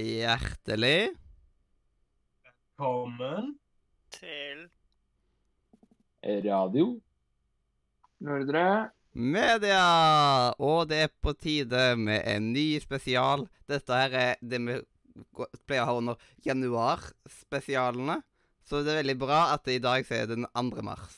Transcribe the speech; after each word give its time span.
Hjertelig 0.00 1.10
Velkommen. 2.78 3.50
Til 4.14 4.62
Radio. 6.46 6.86
Nordre. 8.24 8.90
media! 9.12 9.82
Og 10.58 10.88
det 10.88 10.98
er 11.04 11.12
på 11.22 11.32
tide 11.36 11.96
med 12.00 12.22
en 12.28 12.52
ny 12.54 12.78
spesial. 12.80 13.44
Dette 13.68 13.92
her 13.96 14.16
er 14.20 14.40
det 14.40 14.60
vi 14.64 14.78
pleier 15.68 15.84
å 15.84 15.88
ha 15.90 15.96
under 16.00 16.16
januarspesialene. 16.46 18.20
Så 18.64 18.80
det 18.84 18.92
er 18.94 19.00
veldig 19.02 19.18
bra 19.20 19.40
at 19.54 19.64
det 19.66 19.78
i 19.80 19.82
dag 19.84 20.06
så 20.06 20.20
er 20.22 20.30
den 20.30 20.46
2. 20.54 20.84
mars. 20.86 21.16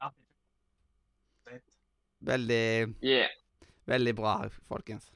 Ja. 0.00 0.12
Veldig, 2.24 2.94
Yeah. 3.02 3.28
veldig 3.86 4.14
bra, 4.16 4.36
folkens. 4.68 5.10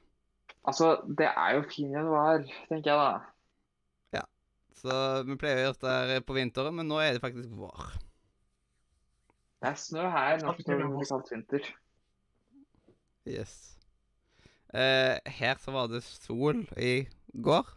Altså, 0.69 0.89
det 1.19 1.27
er 1.31 1.55
jo 1.57 1.63
fin 1.71 1.93
januar, 1.95 2.43
tenker 2.69 2.91
jeg 2.93 2.99
da. 3.01 4.19
Ja. 4.19 4.25
Så 4.77 4.99
vi 5.29 5.37
pleier 5.41 5.63
å 5.63 5.65
gjøre 5.71 5.81
det 5.87 5.95
her 6.13 6.25
på 6.29 6.37
vinteren, 6.37 6.77
men 6.77 6.91
nå 6.91 6.99
er 7.01 7.17
det 7.17 7.23
faktisk 7.25 7.55
vår. 7.57 7.87
Det 9.59 9.71
er 9.73 9.79
snø 9.81 10.05
her 10.13 10.37
nå 10.43 10.53
når 10.53 10.61
det 10.61 10.77
blir 10.93 11.09
kalt 11.09 11.33
vinter. 11.33 11.71
Yes. 13.29 13.55
Eh, 14.77 15.17
her 15.41 15.57
så 15.63 15.73
var 15.73 15.89
det 15.91 16.03
sol 16.05 16.61
i 16.77 16.93
går. 17.33 17.73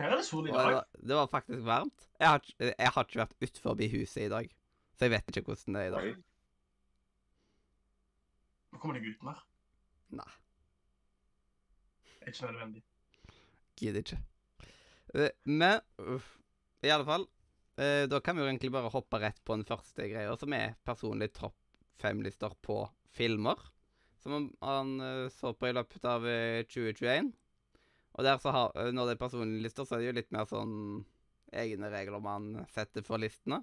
Her 0.00 0.10
er 0.10 0.18
det 0.18 0.26
sol 0.26 0.48
i 0.48 0.50
det 0.50 0.58
dag. 0.58 0.74
var, 0.80 0.86
det 0.98 1.16
var 1.20 1.30
faktisk 1.30 1.64
varmt. 1.66 2.08
Jeg 2.18 2.28
har, 2.28 2.38
ikke- 2.42 2.74
jeg 2.78 2.90
har 2.96 3.04
ikke 3.06 3.22
vært 3.22 3.38
utenfor 3.46 3.88
huset 3.94 4.22
i 4.26 4.28
dag, 4.34 4.50
så 4.98 5.04
jeg 5.06 5.10
vet 5.14 5.30
ikke 5.30 5.46
hvordan 5.46 5.74
det 5.78 5.82
er 5.82 5.88
i 5.88 5.94
dag. 5.96 6.22
Nå 8.72 8.78
kommer 8.82 8.98
deg 8.98 9.08
ut 9.14 9.22
mer. 9.22 9.42
Nei. 10.10 10.30
Ikke 12.26 12.46
nødvendig. 12.48 12.82
Gidder 13.80 14.02
ikke. 14.04 14.18
Eh, 15.14 15.30
Men 15.44 15.80
i 16.82 16.88
alle 16.92 17.04
fall 17.06 17.26
eh, 17.78 18.06
Da 18.10 18.20
kan 18.20 18.36
vi 18.36 18.42
jo 18.42 18.48
egentlig 18.48 18.72
bare 18.72 18.90
hoppe 18.92 19.18
rett 19.22 19.40
på 19.44 19.56
den 19.56 19.66
første 19.68 20.06
greia, 20.10 20.36
som 20.38 20.52
er 20.56 20.76
personlig 20.86 21.32
topp 21.36 21.56
fem-lister 22.02 22.54
på 22.62 22.82
filmer. 23.14 23.58
Som 24.22 24.50
han- 24.62 25.00
eh, 25.00 25.28
så 25.34 25.52
på 25.54 25.68
i 25.68 25.72
løpet 25.76 26.04
av 26.04 26.26
eh, 26.26 26.62
2021. 26.64 27.32
Og 28.14 28.24
der 28.24 28.36
så 28.38 28.52
har, 28.52 28.72
når 28.92 29.06
det 29.06 29.12
er 29.16 29.24
personlige 29.26 29.62
lister, 29.62 29.84
så 29.88 29.94
er 29.96 29.98
det 30.02 30.06
jo 30.10 30.16
litt 30.20 30.32
mer 30.32 30.44
sånn 30.44 31.04
egne 31.52 31.88
regler 31.92 32.20
man 32.20 32.66
setter 32.72 33.02
for 33.02 33.18
listene. 33.18 33.62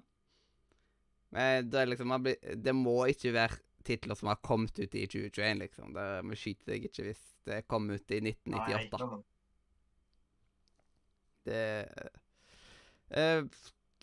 Men 1.30 1.68
det, 1.70 1.84
liksom, 1.88 2.10
det 2.58 2.74
må 2.74 3.04
ikke 3.06 3.32
være 3.32 3.60
titler 3.86 4.14
som 4.18 4.28
har 4.30 4.40
kommet 4.44 4.78
ut 4.78 4.94
i 4.94 5.06
2021, 5.06 5.58
liksom. 5.64 5.92
Det, 5.96 6.06
må 6.26 6.38
skyte 6.38 6.72
deg 6.72 6.88
ikke 6.88 7.06
hvis 7.08 7.22
det 7.48 7.60
kom 7.70 7.88
ut 7.90 8.14
i 8.14 8.20
1998. 8.22 9.00
Nei, 9.00 9.20
Det 11.48 11.60
eh, 13.16 13.44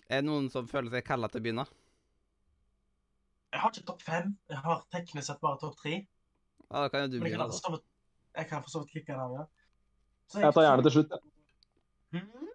Er 0.07 0.21
det 0.21 0.25
noen 0.25 0.49
som 0.49 0.67
føler 0.67 0.91
seg 0.93 1.05
kalla 1.07 1.29
til 1.31 1.41
å 1.41 1.45
begynne? 1.45 1.67
Jeg 3.53 3.61
har 3.63 3.71
ikke 3.73 3.87
topp 3.87 4.01
fem. 4.03 4.33
Jeg 4.51 4.59
har 4.63 4.83
teknisk 4.93 5.27
sett 5.29 5.41
bare 5.43 5.59
topp 5.61 5.77
tre. 5.79 5.99
Ja, 6.67 6.81
da 6.83 6.87
kan 6.91 7.05
jo 7.05 7.13
du 7.13 7.17
jeg 7.19 7.23
begynne. 7.27 7.47
da. 7.47 7.79
jeg 8.41 8.49
kan 8.49 8.63
for 8.63 8.73
så 8.73 8.83
vidt 8.83 8.91
klikke 8.95 9.13
den 9.13 9.23
av, 9.23 9.35
ja. 9.37 9.45
Jeg, 10.33 10.43
Jeg 10.43 10.53
tar 10.57 10.65
gjerne 10.67 10.83
til 10.87 10.95
slutt. 10.97 11.13
ja. 11.15 11.21
Hmm? 12.17 12.49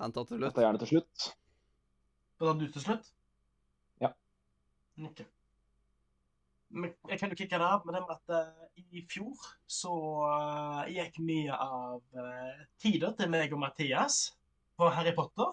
Han 0.00 0.12
tar 0.16 0.24
til 0.28 0.36
slutt? 0.36 0.46
Jeg 0.46 0.54
tar 0.56 0.66
gjerne 0.66 0.80
til 0.82 0.90
slutt. 0.90 1.28
Da 2.40 2.46
tar 2.46 2.58
du 2.60 2.66
til 2.72 2.84
slutt? 2.84 3.08
Ja. 4.00 4.10
Ok. 5.08 5.22
Men 6.70 6.92
jeg 7.10 7.18
kan 7.18 7.32
jo 7.32 7.38
kikke 7.38 7.58
det 7.58 7.66
av 7.66 7.86
med 7.86 7.96
det 7.96 8.00
med 8.04 8.12
at 8.14 8.34
eh, 8.36 8.84
i 8.94 9.02
fjor 9.10 9.48
så 9.66 9.94
eh, 10.28 10.92
gikk 10.94 11.18
mye 11.26 11.56
av 11.56 11.98
tider 12.14 12.60
tida 12.82 13.10
til 13.18 13.32
meg 13.32 13.52
og 13.56 13.62
Mathias 13.64 14.20
på 14.78 14.90
Harry 14.94 15.12
Potter. 15.16 15.50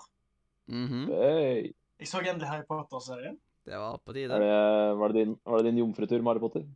Mhm, 0.70 1.08
Hey. 1.10 1.72
Jeg 1.98 2.10
så 2.12 2.22
endelig 2.22 2.50
Harry 2.52 2.66
Potter-serien. 2.70 3.38
Det 3.66 3.78
var 3.82 3.98
på 4.06 4.14
tide. 4.14 4.38
det, 4.40 4.52
var, 5.00 5.12
det 5.12 5.26
din, 5.26 5.40
var 5.44 5.58
det 5.58 5.72
din 5.72 5.80
jomfrutur 5.82 6.22
med 6.22 6.32
Harry 6.32 6.44
Potter? 6.44 6.68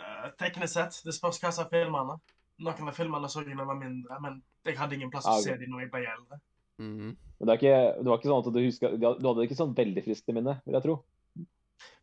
Uh, 0.00 0.26
teknisk 0.40 0.74
sett, 0.74 0.98
det 1.06 1.14
spørs 1.14 1.38
hva 1.40 1.52
som 1.54 1.68
er 1.68 1.70
filmene. 1.70 2.18
Noen 2.64 2.90
av 2.90 2.96
filmene 2.98 3.30
så 3.30 3.44
jeg 3.44 3.54
da 3.54 3.62
jeg 3.62 3.70
var 3.70 3.78
mindre, 3.78 4.18
men 4.22 4.42
jeg 4.66 4.76
hadde 4.78 4.98
ingen 4.98 5.12
plass 5.14 5.26
Ah, 5.30 5.38
å 5.38 5.44
se 5.44 5.54
dem 5.58 5.70
når 5.70 5.86
jeg 5.86 5.92
ble 5.94 6.02
eldre. 6.10 6.40
Mhm. 6.82 7.14
Men 7.38 7.46
det, 7.48 7.54
er 7.54 7.60
ikke, 7.60 8.02
det 8.02 8.10
var 8.10 8.18
ikke 8.18 8.30
sånn 8.30 8.42
at 8.42 8.54
du 8.54 8.60
husker 8.62 8.94
Du 8.98 9.26
hadde 9.28 9.44
ikke 9.46 9.56
sånn 9.58 9.74
veldig 9.78 10.02
friskt 10.04 10.30
i 10.30 10.34
minne, 10.34 10.56
vil 10.66 10.76
jeg 10.78 10.84
tro. 10.86 10.94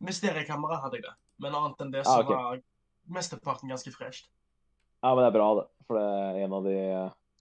Mysteriekamera 0.02 0.78
hadde 0.82 0.98
jeg 1.00 1.06
det, 1.06 1.14
men 1.42 1.54
annet 1.58 1.80
enn 1.84 1.92
det 1.94 2.04
så 2.06 2.18
Ah, 2.18 2.22
okay. 2.24 2.36
var 2.36 2.62
mesteparten 3.16 3.70
ganske 3.72 3.92
fresht. 3.94 4.28
Ja, 5.02 5.14
men 5.14 5.22
det 5.24 5.30
er 5.32 5.36
bra, 5.38 5.48
det. 5.60 5.66
For 5.88 5.98
det 5.98 6.04
er 6.06 6.44
en 6.44 6.52
av 6.58 6.66
de, 6.68 6.76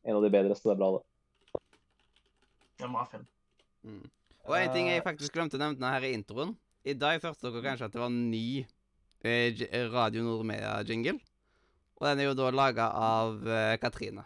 en 0.09 0.16
av 0.18 0.24
de 0.25 0.31
bedre, 0.34 0.56
så 0.58 0.70
det 0.70 0.75
er 0.75 0.81
bra, 0.81 0.91
det. 0.97 1.03
Det 2.78 2.86
var 2.86 2.88
en 2.90 2.96
bra 2.97 3.06
film. 3.12 3.25
Mm. 3.86 4.06
Og 4.50 4.56
en 4.58 4.72
ting 4.74 4.88
jeg 4.90 5.03
faktisk 5.06 5.36
glemte 5.36 5.59
å 5.59 5.62
nevne 5.62 5.91
her 5.94 6.08
i 6.08 6.14
introen. 6.18 6.56
I 6.84 6.96
dag 6.97 7.22
hørte 7.22 7.46
dere 7.52 7.62
kanskje 7.68 7.86
at 7.91 7.94
det 7.94 8.02
var 8.02 8.09
en 8.09 8.24
ny 8.31 8.64
eh, 9.22 9.52
J- 9.53 9.70
Radio 9.94 10.24
Nordmedia-jingle. 10.25 11.20
Og 12.02 12.08
den 12.08 12.24
er 12.24 12.30
jo 12.31 12.38
da 12.40 12.47
laga 12.50 12.88
av 12.97 13.46
eh, 13.46 13.75
Katrine. 13.78 14.24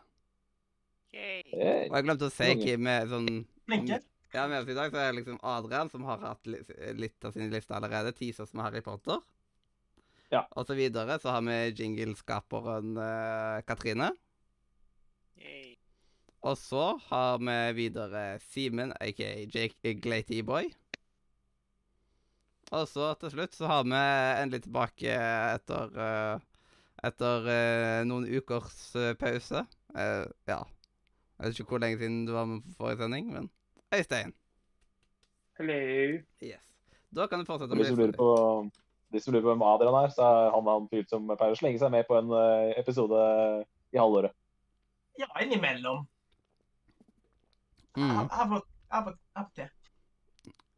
Yay. 1.11 1.43
Og 1.89 1.97
jeg 1.97 2.05
glemte 2.07 2.29
å 2.29 2.31
si 2.31 2.47
hvem 2.61 2.87
er 2.91 3.09
sånn 3.11 3.27
Flinke. 3.67 3.99
Ja, 4.33 4.47
med 4.47 4.61
oss 4.61 4.69
i 4.69 4.75
dag 4.75 4.91
så 4.91 4.99
er 4.99 5.11
det 5.11 5.19
liksom 5.21 5.39
Adrian, 5.45 5.89
som 5.89 6.03
har 6.09 6.23
hatt 6.23 6.47
litt 6.47 7.25
av 7.25 7.35
sin 7.35 7.51
liste 7.53 7.75
allerede. 7.77 8.13
Teasers 8.15 8.53
med 8.53 8.65
Harry 8.67 8.81
Potter. 8.83 9.21
Ja. 10.33 10.43
Og 10.57 10.65
så 10.67 10.75
videre 10.75 11.19
så 11.21 11.35
har 11.35 11.45
vi 11.45 11.57
jingleskaperen 11.77 12.97
uh, 12.97 13.61
Katrine. 13.67 14.09
Yay. 15.39 15.75
Og 16.45 16.57
så 16.59 16.87
har 17.07 17.39
vi 17.41 17.59
videre 17.77 18.25
Simen, 18.43 18.93
aka 19.01 19.29
Jake 19.45 19.95
Glaty 20.01 20.41
Boy. 20.45 20.71
Og 22.73 22.89
så 22.89 23.13
til 23.21 23.31
slutt 23.33 23.55
så 23.55 23.69
har 23.69 23.85
vi 23.85 24.01
endelig 24.41 24.65
tilbake 24.65 25.15
etter 25.55 25.95
uh, 25.95 26.51
Etter 27.05 27.45
uh, 27.45 28.01
noen 28.07 28.25
ukers 28.25 28.95
eh, 28.97 29.11
pause. 29.19 29.59
Eh, 29.93 30.23
ja. 30.49 30.61
Jeg 31.35 31.51
vet 31.51 31.59
ikke 31.59 31.75
hvor 31.75 31.81
lenge 31.83 31.99
siden 31.99 32.23
du 32.25 32.31
var 32.33 32.47
med 32.49 32.63
på 32.63 32.73
forrige 32.79 33.03
sending, 33.03 33.27
men 33.35 33.49
Øystein. 33.93 34.33
Hello. 35.57 35.73
Yes. 36.43 36.65
Da 37.15 37.27
kan 37.27 37.39
du 37.39 37.45
fortsette 37.45 37.75
For 37.75 37.95
med 37.95 38.13
på, 38.17 38.29
de 39.13 39.19
som 39.19 39.33
lurer 39.33 39.43
på 39.45 39.53
hvem 39.53 39.61
Adrian 39.61 39.97
er, 40.03 40.09
så 40.11 40.21
er 40.23 40.49
han 40.55 40.67
han 40.67 40.87
fyr 40.91 41.05
som 41.09 41.29
pleier 41.29 41.55
å 41.55 41.59
slenge 41.59 41.79
seg 41.79 41.93
med 41.93 42.07
på 42.09 42.17
en 42.17 42.33
eh, 42.35 42.73
episode 42.81 43.21
i 43.95 44.01
halvåret. 44.01 44.35
Ja, 45.19 45.29
innimellom. 45.41 46.03
Mm. 47.95 48.25
Av 48.25 48.57
og 49.07 49.53
til. 49.55 49.69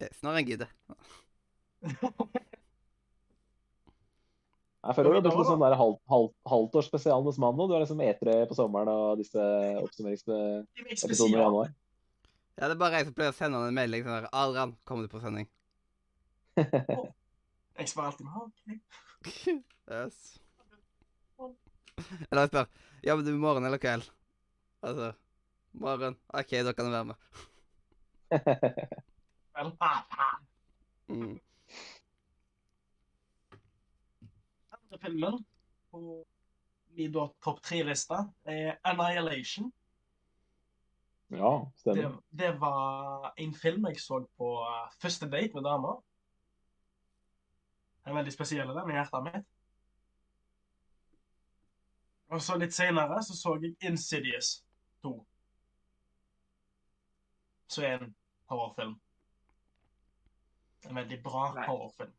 Yes, 0.01 0.21
når 0.21 0.41
en 0.41 0.45
gidder. 0.45 0.69
Jeg 4.87 4.95
føler 4.95 5.09
du 5.09 5.15
har 5.17 5.23
blitt 5.25 5.39
litt 5.41 5.49
sånn 5.49 5.63
der 5.65 5.73
halv, 5.75 5.97
halv, 6.07 6.29
halvtårsspesial 6.47 7.25
hos 7.25 7.39
mannen 7.41 7.59
nå. 7.59 7.65
Du 7.67 7.73
er 7.75 7.81
liksom 7.83 8.03
E3 8.05 8.37
på 8.47 8.55
sommeren 8.55 8.93
og 8.93 9.17
disse 9.19 9.41
oppsummeringsepisodene 9.81 11.33
er 11.33 11.41
i 11.41 11.43
januar. 11.43 11.73
Ja, 12.57 12.65
det 12.65 12.73
er 12.73 12.79
bare 12.81 12.97
jeg 12.97 13.05
som 13.05 13.13
pleier 13.13 13.33
å 13.33 13.37
sende 13.37 13.59
han 13.61 13.69
en 13.69 13.75
melding 13.77 14.01
sånn 14.05 14.15
der 14.17 14.29
'Adrian, 14.33 14.71
kommer 14.83 15.05
du 15.05 15.11
på 15.11 15.21
sending?' 15.21 15.49
Jeg 17.77 17.89
svarer 17.91 18.07
alltid 18.09 18.25
med 18.25 18.33
«Ja, 18.33 18.39
ok». 18.47 19.63
Yes. 19.93 20.17
Eller 22.31 22.41
jeg 22.41 22.49
spør 22.49 22.65
'Jobber 23.05 23.23
du 23.27 23.37
morgen 23.37 23.65
eller 23.69 23.77
kveld?' 23.77 24.09
Altså 24.81 25.13
Morgen. 25.73 26.17
OK, 26.33 26.51
da 26.65 26.73
kan 26.73 26.85
du 26.85 26.91
være 26.91 27.05
med. 27.05 27.15
Mm. 31.07 31.39
Andre 34.73 34.97
filmen 35.01 35.37
på 35.91 36.01
min 36.97 37.13
topp 37.15 37.61
tre-liste 37.63 38.19
er 38.45 38.75
Annihilation. 38.83 39.71
Ja, 41.29 41.71
Det, 41.73 41.79
stemmer. 41.79 42.19
det 42.31 42.51
var 42.61 43.33
en 43.37 43.53
film 43.53 43.85
jeg 43.89 43.99
så 43.99 44.21
på 44.39 44.51
eh, 44.63 44.91
første 45.01 45.27
date 45.29 45.53
med 45.57 45.63
dama. 45.67 45.95
En 48.07 48.15
veldig 48.15 48.31
spesiell 48.33 48.69
den 48.71 48.91
i 48.93 48.95
hjertet 48.95 49.25
mitt. 49.25 49.47
Og 52.31 52.41
så 52.43 52.55
litt 52.59 52.75
senere 52.75 53.19
så 53.23 53.35
så 53.35 53.57
jeg 53.63 53.75
Insidious 53.87 54.53
2. 55.03 55.11
Så 57.71 57.83
er 57.83 57.99
en 58.05 58.15
horrorfilm. 58.51 58.95
En 60.87 60.95
veldig 60.95 61.19
bra 61.23 61.49
Nei. 61.55 61.65
horrorfilm. 61.67 62.13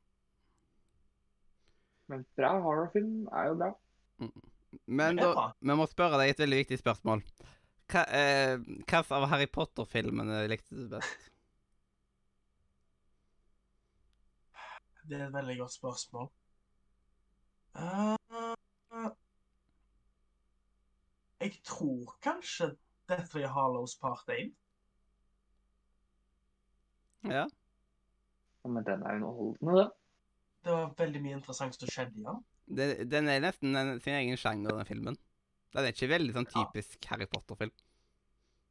Men 2.09 2.25
bra 2.37 2.55
horrorfilm 2.65 3.29
er 3.33 3.51
jo 3.51 3.57
bra. 3.61 3.71
Men 4.87 5.19
er 5.19 5.33
da, 5.35 5.51
vi 5.61 5.77
må 5.77 5.87
spørre 5.89 6.21
deg 6.21 6.35
et 6.35 6.41
veldig 6.45 6.59
viktig 6.65 6.79
spørsmål. 6.81 7.23
Hva, 7.89 8.03
eh, 8.13 8.59
hva 8.85 9.01
av 9.17 9.25
Harry 9.33 9.47
Potter-filmene 9.49 10.43
likte 10.51 10.77
du 10.77 10.89
best? 10.93 11.29
Det 15.09 15.17
er 15.17 15.25
et 15.27 15.33
veldig 15.33 15.55
godt 15.63 15.73
spørsmål. 15.73 16.27
Uh, 17.79 18.17
jeg 21.41 21.55
tror 21.65 22.13
kanskje 22.23 22.75
Deathly 23.09 23.47
Hallows 23.49 23.97
Part 24.03 24.29
1. 24.29 24.53
Ja. 27.25 27.47
Ja, 28.65 28.69
Men 28.69 28.85
den 28.85 29.03
er 29.03 29.17
jo 29.17 29.31
underholdende, 29.31 29.79
da. 29.81 29.89
Det 30.65 30.73
var 30.73 30.95
veldig 30.99 31.23
mye 31.23 31.39
interessant 31.39 31.79
som 31.79 31.89
skjedde 31.89 32.21
i 32.21 32.27
den. 32.27 32.45
Den 33.11 33.29
er 33.33 33.41
nesten 33.41 33.77
en, 33.77 33.97
sin 34.01 34.19
egen 34.19 34.37
sjanger, 34.37 34.77
den 34.77 34.87
filmen. 34.91 35.17
Den 35.75 35.85
er 35.85 35.93
ikke 35.93 36.09
veldig 36.09 36.33
sånn 36.35 36.47
Ja. 36.55 36.65
typisk 36.65 37.05
Harry 37.11 37.27
Potter-film. 37.27 37.71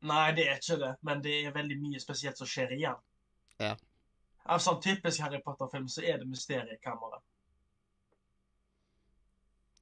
Nei, 0.02 0.32
det 0.38 0.48
er 0.48 0.58
ikke 0.60 0.78
det, 0.80 0.96
men 1.02 1.22
det 1.22 1.46
er 1.46 1.52
veldig 1.52 1.78
mye 1.82 2.00
spesielt 2.00 2.38
som 2.38 2.48
skjer 2.48 2.72
igjen. 2.76 2.96
Ja. 3.60 3.76
Av 4.46 4.60
sånn 4.60 4.82
typisk 4.82 5.20
Harry 5.22 5.40
Potter-film 5.46 5.88
så 5.88 6.04
er 6.04 6.18
det 6.20 6.28
mysteriekammeret. 6.28 7.22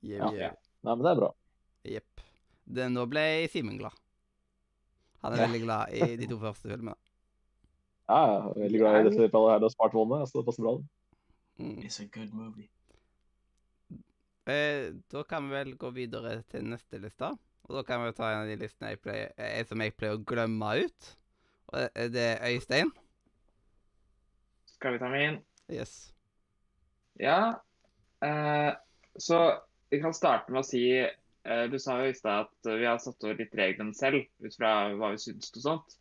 Yeah, 0.01 0.25
Ja. 0.31 0.31
yeah. 0.33 0.53
Nei, 0.83 0.95
men 0.95 1.03
det 1.03 1.11
er 1.11 1.19
bra. 1.19 1.31
Jepp. 1.85 2.21
Nå 2.67 3.05
ble 3.09 3.47
Simen 3.49 3.77
glad. 3.77 3.93
Han 5.23 5.33
er 5.33 5.37
Ja. 5.37 5.47
veldig 5.47 5.61
glad 5.63 5.89
i 5.93 6.15
de 6.15 6.27
to 6.27 6.37
første 6.37 6.69
filmene. 6.69 6.95
Ja, 8.07 8.25
jeg 8.25 8.49
er 8.49 8.69
veldig 8.69 8.79
glad 8.79 8.99
i 8.99 9.09
dette 9.09 9.31
her. 9.31 9.69
Spart 9.69 9.93
vannet, 9.93 10.29
så 10.29 10.37
det 10.39 10.45
passer 10.45 10.61
bra. 10.63 10.77
Mm. 11.59 11.83
It's 11.83 11.99
a 11.99 12.05
good 12.05 12.33
movie. 12.33 12.69
Eh, 14.45 14.93
da 15.09 15.23
kan 15.25 15.47
vi 15.49 15.55
vel 15.55 15.75
gå 15.81 15.89
videre 15.95 16.37
til 16.51 16.67
neste 16.69 16.99
liste. 17.01 17.31
Og 17.65 17.79
da 17.79 17.81
kan 17.85 18.03
vi 18.03 18.13
ta 18.13 18.29
en 18.29 18.43
av 18.43 18.49
de 18.49 18.57
listene 18.61 18.91
jeg 18.93 19.01
pleier, 19.01 19.31
eh, 19.37 19.63
som 19.65 19.81
jeg 19.81 19.95
pleier 19.97 20.19
å 20.19 20.23
glemme 20.23 20.71
ut. 20.85 21.15
Og 21.73 21.89
det- 22.13 22.39
er 22.39 22.53
Øystein. 22.53 22.91
Skal 24.65 24.93
vi 24.93 24.99
ta 24.99 25.09
min? 25.09 25.39
Yes. 25.69 26.13
Ja. 27.19 27.59
Eh, 28.21 28.75
så 29.17 29.61
vi 29.89 30.01
kan 30.01 30.13
starte 30.13 30.51
med 30.51 30.59
å 30.59 30.65
si 30.65 30.99
eh, 30.99 31.67
Du 31.67 31.79
sa 31.79 31.99
jo 32.01 32.09
i 32.09 32.13
stad 32.13 32.47
at 32.47 32.69
vi 32.79 32.85
har 32.85 32.97
satt 32.97 33.23
over 33.23 33.35
litt 33.35 33.53
reglene 33.53 33.93
selv, 33.93 34.25
ut 34.41 34.55
fra 34.55 34.89
hva 34.93 35.11
vi 35.11 35.17
syns 35.17 35.51
og 35.55 35.61
sånt. 35.61 35.97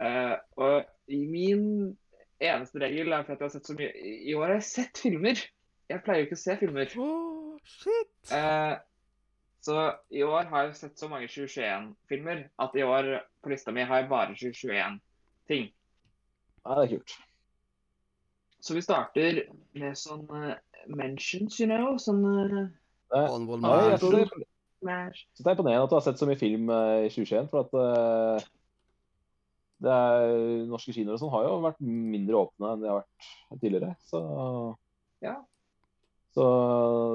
Eh, 0.00 0.36
og 0.56 0.84
i 1.08 1.26
min 1.26 1.96
eneste 2.42 2.80
regel 2.82 3.12
er 3.12 3.24
for 3.24 3.32
at 3.32 3.40
jeg 3.40 3.46
har 3.46 3.54
sett 3.54 3.70
så 3.70 3.76
mye 3.78 3.92
I 3.96 4.34
år 4.34 4.46
har 4.46 4.58
jeg 4.58 4.68
sett 4.70 4.98
filmer. 4.98 5.40
Jeg 5.90 6.02
pleier 6.04 6.22
jo 6.22 6.28
ikke 6.28 6.38
å 6.38 6.42
se 6.42 6.56
filmer. 6.60 6.96
Oh, 6.98 7.58
shit! 7.62 8.32
Eh, 8.34 8.74
så 9.66 9.76
i 10.14 10.22
år 10.26 10.48
har 10.50 10.66
jeg 10.66 10.78
sett 10.80 10.98
så 10.98 11.10
mange 11.10 11.28
2021-filmer 11.30 12.46
at 12.62 12.74
i 12.78 12.86
år 12.86 13.12
på 13.42 13.52
lista 13.52 13.74
mi 13.74 13.86
har 13.86 14.02
jeg 14.02 14.10
bare 14.10 14.34
2021-ting. 14.34 15.70
Nei, 16.66 16.74
det 16.74 16.82
er 16.84 16.92
kult. 16.96 17.16
Så 18.66 18.74
vi 18.74 18.82
starter 18.82 19.44
med 19.78 19.94
sånn 19.98 20.26
uh, 20.26 20.56
mentions, 20.90 21.60
you 21.60 21.70
know. 21.70 21.94
Sånn 22.02 22.24
Eh, 23.14 23.28
Honorable 23.30 23.62
Nei, 23.62 23.90
jeg 23.92 24.00
tror 24.02 24.16
det, 24.18 24.26
så 24.26 25.42
det 25.42 25.50
er 25.50 25.56
imponerende 25.56 25.86
at 25.86 25.92
du 25.92 25.96
har 25.96 26.04
sett 26.04 26.20
så 26.20 26.26
mye 26.28 26.38
film 26.38 26.70
eh, 26.74 27.06
i 27.06 27.10
2021. 27.12 27.50
For 27.52 27.66
at 27.66 27.76
uh, 27.78 28.48
det 29.86 29.92
er, 29.92 30.32
norske 30.70 30.94
kinoer 30.94 31.16
og 31.16 31.22
sånn 31.22 31.32
har 31.34 31.46
jo 31.46 31.58
vært 31.64 31.82
mindre 31.84 32.40
åpne 32.40 32.72
enn 32.72 32.82
de 32.82 32.90
har 32.90 33.02
vært 33.02 33.62
tidligere. 33.62 33.92
Så, 34.10 34.22
Ja. 35.24 35.38
Så 36.36 36.46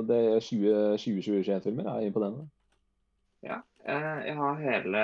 det 0.10 0.18
er 0.18 0.40
20 0.42 0.96
2021-filmer 0.98 1.90
er 1.92 2.08
imponerende. 2.08 2.48
Ja. 3.46 3.60
jeg 3.86 4.36
har 4.38 4.56
hele 4.62 5.04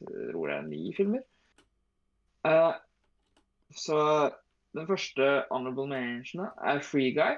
jeg 0.00 0.30
tror 0.32 0.46
det 0.48 0.56
er 0.56 0.62
ni 0.66 0.94
filmer. 0.96 1.20
Eh, 2.48 2.72
så 3.76 3.98
den 4.72 4.86
første 4.86 5.44
honorable 5.50 5.86
mention 5.86 6.46
er 6.46 6.80
Free 6.80 7.12
Guy. 7.12 7.36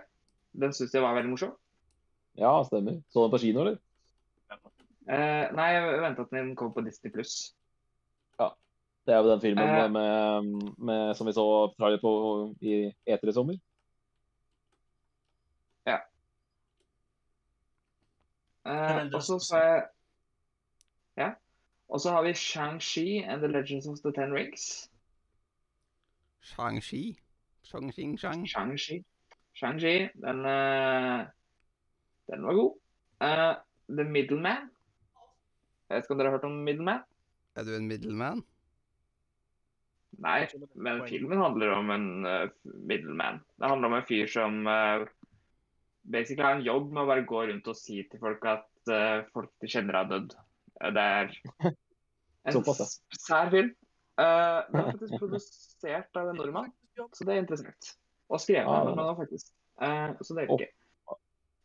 Den 0.62 0.73
syns 0.73 0.95
jeg 0.95 1.03
var 1.03 1.15
veldig 1.19 1.31
morsom. 1.31 1.53
Ja, 2.39 2.62
stemmer. 2.65 3.03
Så 3.11 3.23
den 3.27 3.35
på 3.35 3.43
kino, 3.43 3.61
eller? 3.61 3.77
Eh, 5.05 5.51
nei, 5.55 5.69
jeg 5.75 6.01
venta 6.03 6.25
til 6.25 6.39
den 6.39 6.56
kom 6.56 6.73
på 6.73 6.87
Disney 6.87 7.12
pluss. 7.12 7.55
Det 9.05 9.12
er 9.12 9.21
jo 9.21 9.31
den 9.31 9.41
filmen 9.41 9.69
Eh. 9.69 9.91
med, 9.91 10.73
med, 10.79 11.15
som 11.15 11.27
vi 11.27 11.33
så 11.33 11.45
trailer 11.79 12.01
på 12.01 12.55
i 12.61 12.93
eter 13.06 13.29
i 13.29 13.33
sommer. 13.33 13.59
Eh, 18.64 19.11
og 19.14 19.22
så 19.22 19.38
sa 19.38 19.62
jeg 19.64 19.82
Ja. 21.16 21.31
Og 21.88 22.00
så 22.00 22.11
har 22.11 22.22
vi 22.22 22.32
Shang-Chi 22.32 23.25
and 23.28 23.40
the 23.40 23.49
Legends 23.49 23.87
of 23.87 23.99
the 24.02 24.12
Ten 24.12 24.32
Rings. 24.32 24.90
Shang-Chi. 26.40 27.16
Shang-Ching-Shang? 27.62 28.46
Shang-Chi. 28.46 29.05
Shang-Chi, 29.55 30.08
den, 30.14 30.44
eh, 30.44 31.26
den 32.31 32.46
var 32.46 32.55
god. 32.55 32.72
Uh, 33.20 33.55
The 33.88 34.05
Middleman. 34.05 34.70
Jeg 35.88 35.96
vet 35.96 36.05
ikke 36.05 36.14
om 36.14 36.19
dere 36.19 36.31
har 36.31 36.37
hørt 36.38 36.44
om 36.49 36.64
Middleman? 36.64 37.05
Er 37.55 37.62
du 37.64 37.76
en 37.76 37.87
middleman? 37.87 38.43
Nei, 40.22 40.46
men 40.75 41.02
filmen 41.06 41.38
handler 41.38 41.75
om 41.75 41.90
en 41.90 42.08
uh, 42.26 42.49
middleman. 42.64 43.40
Det 43.58 43.70
handler 43.70 43.90
om 43.90 43.96
en 43.99 44.06
fyr 44.08 44.31
som 44.31 44.67
eh, 44.70 45.05
basically 46.05 46.45
har 46.45 46.59
en 46.59 46.67
jobb 46.67 46.93
med 46.93 47.03
å 47.05 47.09
bare 47.09 47.25
gå 47.29 47.43
rundt 47.49 47.69
og 47.71 47.79
si 47.79 48.03
til 48.11 48.21
folk 48.23 48.45
at 48.49 48.67
uh, 48.93 49.25
folk 49.35 49.51
de 49.62 49.71
kjenner 49.71 49.99
har 49.99 50.11
dødd. 50.11 50.37
Eh, 50.81 50.93
Det 50.95 51.05
er 51.19 51.35
en 52.51 52.65
sær 53.19 53.53
film. 53.53 53.73
Uh, 54.21 54.62
den 54.71 54.81
er 54.81 54.89
faktisk 54.93 55.19
produsert 55.19 56.21
av 56.21 56.31
en 56.31 56.39
nordmann, 56.39 56.73
så 56.97 57.27
det 57.27 57.37
er 57.37 57.45
interessant. 57.45 57.95
Og 58.31 58.43
skrevet 58.43 58.69
av 58.69 58.75
Ah, 58.75 58.81
en 58.83 58.91
nordmann 58.93 59.12
også, 59.12 59.25
faktisk. 59.25 59.55
Uh, 59.81 60.23
så 60.23 60.37
det 60.37 60.45
er 60.45 60.55
ikke. 60.55 60.71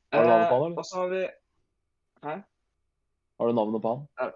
Har 0.10 0.24
du 0.26 0.32
navnet 0.32 0.50
på 0.50 0.56
han, 0.56 0.66
eller? 0.66 0.80
Og 0.80 0.88
så 0.90 1.04
har 1.04 1.12
vi 1.14 1.26
Hæ? 2.20 2.40
Har 3.40 3.48
du 3.48 3.56
navnet 3.56 3.84
på 3.84 3.92
han? 3.94 4.34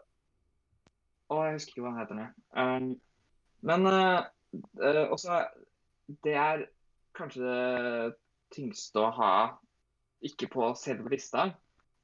Å, 1.34 1.40
jeg 1.48 1.56
husker 1.58 1.74
ikke 1.74 1.86
hva 1.86 1.96
han 1.96 2.04
heter 2.04 2.20
nå. 2.20 2.28
Um, 2.54 2.92
men 3.66 3.88
uh, 3.90 4.22
uh, 4.84 5.06
også 5.16 5.42
Det 6.24 6.36
er 6.38 6.68
kanskje 7.18 7.42
det 7.48 8.14
tyngste 8.54 9.02
å 9.02 9.10
ha 9.18 9.34
ikke 10.24 10.48
på 10.54 10.70
selve 10.80 11.10
lista, 11.14 11.50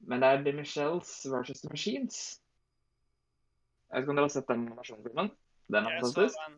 men 0.07 0.21
det 0.23 0.29
er 0.29 0.43
The 0.45 0.53
Michelles 0.57 1.11
versus 1.31 1.61
The 1.63 1.69
Machines. 1.71 2.17
Jeg 3.89 3.95
vet 3.97 4.03
ikke 4.05 4.13
om 4.13 4.19
dere 4.19 4.27
har 4.29 4.33
sett 4.35 4.47
den 4.51 4.65
animasjonsfilmen? 4.67 5.29
Den 5.69 5.85
er 5.87 5.95
Jeg 5.95 6.03
fantastisk. 6.03 6.41
den. 6.47 6.57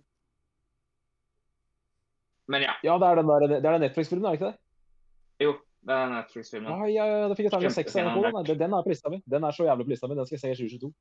Men 2.52 2.66
ja. 2.66 2.74
Ja, 2.84 2.98
det 3.00 3.08
er 3.08 3.22
den, 3.22 3.28
der, 3.30 3.48
det 3.48 3.60
er 3.66 3.72
den 3.78 3.84
Netflix-filmen, 3.86 4.26
er 4.26 4.36
det 4.36 4.40
ikke 4.42 4.50
det? 4.52 5.46
Jo, 5.46 5.54
det 5.88 5.96
er 5.96 6.10
Netflix-filmen. 6.16 6.72
Ja, 6.72 6.90
ja, 6.92 7.06
ja, 7.22 7.28
da 7.32 7.38
fikk 7.40 7.52
terning 7.54 7.72
av 7.72 7.76
seks 7.78 7.96
av 7.96 8.10
NRK. 8.10 8.42
Den, 8.50 8.58
den 8.60 8.76
er 8.76 8.84
på 8.86 8.92
lista 8.92 9.12
mi. 9.14 9.22
Den 9.36 9.46
er 9.48 9.56
så 9.56 9.68
jævlig 9.70 9.88
på 9.88 9.94
lista 9.94 10.10
mi. 10.12 10.18
Den 10.20 10.28
skal 10.28 10.38
jeg 10.38 10.44
se 10.44 10.52
i 10.52 10.58
2022. 10.68 10.92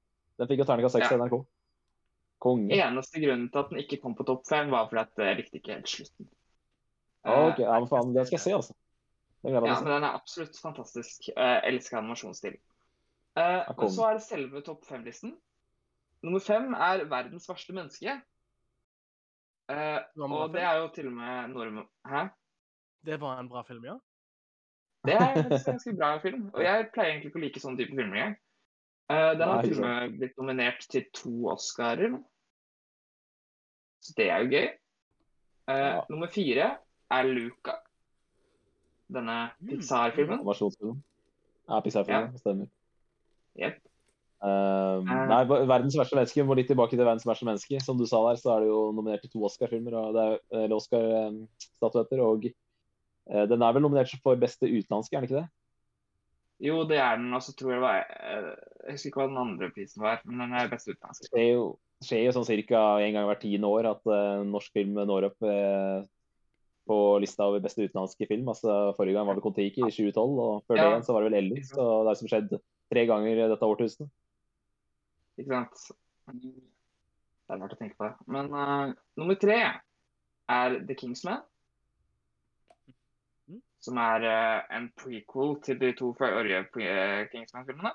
Den 0.41 0.51
fikk 0.53 0.63
jo 0.63 0.67
terningkast 0.71 0.97
seks 0.99 1.09
Ja. 1.11 1.17
av 1.17 1.25
NRK. 1.27 1.41
Konge. 2.41 2.73
Eneste 2.79 3.21
grunnen 3.21 3.51
til 3.53 3.61
at 3.61 3.73
den 3.73 3.83
ikke 3.83 3.99
kom 4.01 4.15
på 4.17 4.25
topp 4.29 4.47
fem, 4.49 4.71
var 4.73 4.87
fordi 4.89 5.03
at 5.03 5.25
jeg 5.27 5.41
likte 5.43 5.59
ikke 5.61 5.75
helt 5.75 5.91
slutten. 5.93 6.31
Ok, 7.29 7.59
ja, 7.61 7.75
men 7.77 7.89
faen, 7.91 8.15
den 8.15 8.25
skal 8.31 8.39
jeg 8.39 8.45
se, 8.47 8.55
altså. 8.57 8.77
Den 9.43 9.55
Ja, 9.55 9.61
men 9.61 9.87
den 9.89 10.05
er 10.05 10.17
absolutt 10.19 10.59
fantastisk. 10.61 11.31
Jeg 11.37 11.63
elsker 11.65 11.99
animasjonsstilen. 11.99 12.61
Kom. 13.37 13.77
men 13.79 13.93
så 13.95 14.09
er 14.09 14.19
det 14.19 14.23
selve 14.27 14.61
topp 14.67 14.85
fem-listen. 14.85 15.37
Nummer 16.23 16.41
fem 16.45 16.75
er 16.75 17.05
'Verdens 17.09 17.49
verste 17.49 17.73
menneske'. 17.73 18.21
Eh, 19.71 20.01
og 20.19 20.53
det 20.53 20.63
er 20.63 20.75
jo 20.81 20.89
til 20.95 21.07
og 21.07 21.13
med 21.13 21.49
nordmenn 21.55 21.87
Hæ? 22.07 22.27
Det 23.07 23.21
var 23.21 23.39
en 23.41 23.49
bra 23.49 23.63
film, 23.63 23.85
ja. 23.85 23.95
Det 25.07 25.15
er 25.15 25.35
en 25.35 25.51
ganske 25.51 25.97
bra 25.97 26.19
film. 26.19 26.51
Og 26.55 26.63
jeg 26.63 26.89
pleier 26.93 27.11
egentlig 27.15 27.31
ikke 27.31 27.39
å 27.41 27.45
like 27.45 27.61
sånn 27.63 27.79
type 27.79 27.95
filmer 27.97 28.17
engang. 28.19 28.35
Eh, 29.11 29.31
den 29.39 29.49
har 29.49 29.63
til 29.63 29.79
og 29.79 29.87
med 29.87 30.19
blitt 30.19 30.37
nominert 30.37 30.85
til 30.91 31.07
to 31.17 31.33
Oscarer. 31.55 32.19
Så 34.05 34.13
det 34.17 34.29
er 34.31 34.45
jo 34.45 34.51
gøy. 34.51 34.67
Eh, 35.71 35.77
Ja. 35.95 36.05
Nummer 36.11 36.27
fire 36.29 36.79
er 37.11 37.23
Luca. 37.25 37.79
Denne 39.11 39.39
Mm. 39.61 39.69
Pixar-filmen. 39.75 40.41
Animasjonsfilm. 40.41 40.99
Ja, 41.69 41.81
Pixar-filmen. 41.85 42.37
Stemmer. 42.39 42.69
Jep. 43.59 43.81
Uh, 44.41 45.05
nei, 45.05 45.43
'Verdens 45.45 45.99
verste 45.99 46.17
menneske' 46.17 46.45
må 46.49 46.57
litt 46.57 46.71
tilbake 46.71 46.97
til 46.97 47.05
'Verdens 47.05 47.27
verste 47.29 47.45
menneske'. 47.45 47.83
Som 47.85 47.99
du 47.99 48.07
sa 48.07 48.23
der, 48.29 48.41
så 48.41 48.57
er 48.57 48.61
det 48.65 48.69
jo 48.71 48.93
nominert 48.97 49.21
til 49.21 49.31
to 49.35 49.45
Oscar-filmer, 49.45 49.93
er, 49.93 50.39
eller 50.53 50.77
Oscar-statuetter. 50.77 52.23
Og 52.25 52.49
uh, 52.49 53.47
den 53.47 53.63
er 53.63 53.73
vel 53.73 53.83
nominert 53.83 54.15
for 54.23 54.37
beste 54.37 54.65
utenlandske, 54.65 55.17
er 55.17 55.21
den 55.21 55.29
ikke 55.29 55.43
det? 55.43 55.49
Jo, 56.61 56.83
det 56.85 56.99
er 57.01 57.17
den. 57.17 57.33
Og 57.35 57.43
så 57.43 57.55
tror 57.57 57.73
jeg 57.73 57.81
det 57.81 57.87
var 57.87 58.01
eh, 58.05 58.49
Jeg 58.85 58.97
husker 58.97 59.11
ikke 59.11 59.23
hva 59.23 59.29
den 59.31 59.41
andre 59.41 59.71
prisen 59.75 60.05
var, 60.05 60.21
men 60.29 60.43
den 60.45 60.57
er 60.57 60.73
beste 60.73 60.93
utenlandske. 60.93 61.25
Det 61.25 61.33
skjer 61.33 61.49
jo, 61.49 61.67
skjer 62.05 62.25
jo 62.27 62.35
sånn 62.37 62.49
ca. 62.69 62.83
en 63.01 63.17
gang 63.17 63.29
hvert 63.31 63.45
tiende 63.45 63.71
år 63.71 63.89
at 63.95 64.11
eh, 64.17 64.43
norsk 64.49 64.77
film 64.77 65.01
når 65.01 65.31
opp 65.31 65.49
eh, 65.49 66.03
på 66.91 66.99
lista 67.23 67.47
over 67.47 67.63
beste 67.63 67.85
utenlandske 67.87 68.27
film. 68.27 68.49
Altså, 68.51 68.93
forrige 68.99 69.17
gang 69.17 69.29
var 69.29 69.39
det 69.39 69.45
Kon-Tiki 69.45 69.85
i 69.87 69.93
2012, 69.95 70.41
og 70.45 70.65
før 70.67 70.81
det 70.81 70.87
igjen 70.89 71.07
så 71.07 71.15
var 71.15 71.23
det 71.25 71.31
vel 71.31 71.39
Ellie. 71.39 71.67
Så 71.67 71.85
det 71.87 72.11
har 72.11 72.19
som 72.19 72.31
skjedd 72.33 72.57
tre 72.91 73.05
ganger 73.11 73.45
dette 73.53 73.71
årtusenet. 73.75 74.11
Ikke 75.39 75.55
sant? 75.55 75.87
Det 76.31 77.55
er 77.55 77.63
rart 77.63 77.77
å 77.77 77.79
tenke 77.79 77.99
på 77.99 78.09
det. 78.09 78.27
Men 78.35 78.51
uh, 78.55 78.93
nummer 79.21 79.39
tre 79.41 79.61
er 80.51 80.77
The 80.89 80.99
Kingsman. 80.99 81.47
Mm. 83.51 83.63
Som 83.87 84.03
er 84.03 84.27
uh, 84.27 84.59
en 84.77 84.91
prequel 84.99 85.57
til 85.65 85.81
de 85.81 85.95
to 85.99 86.13
forrige 86.19 86.67
pre- 86.75 87.31
Kingsman-filmene. 87.33 87.95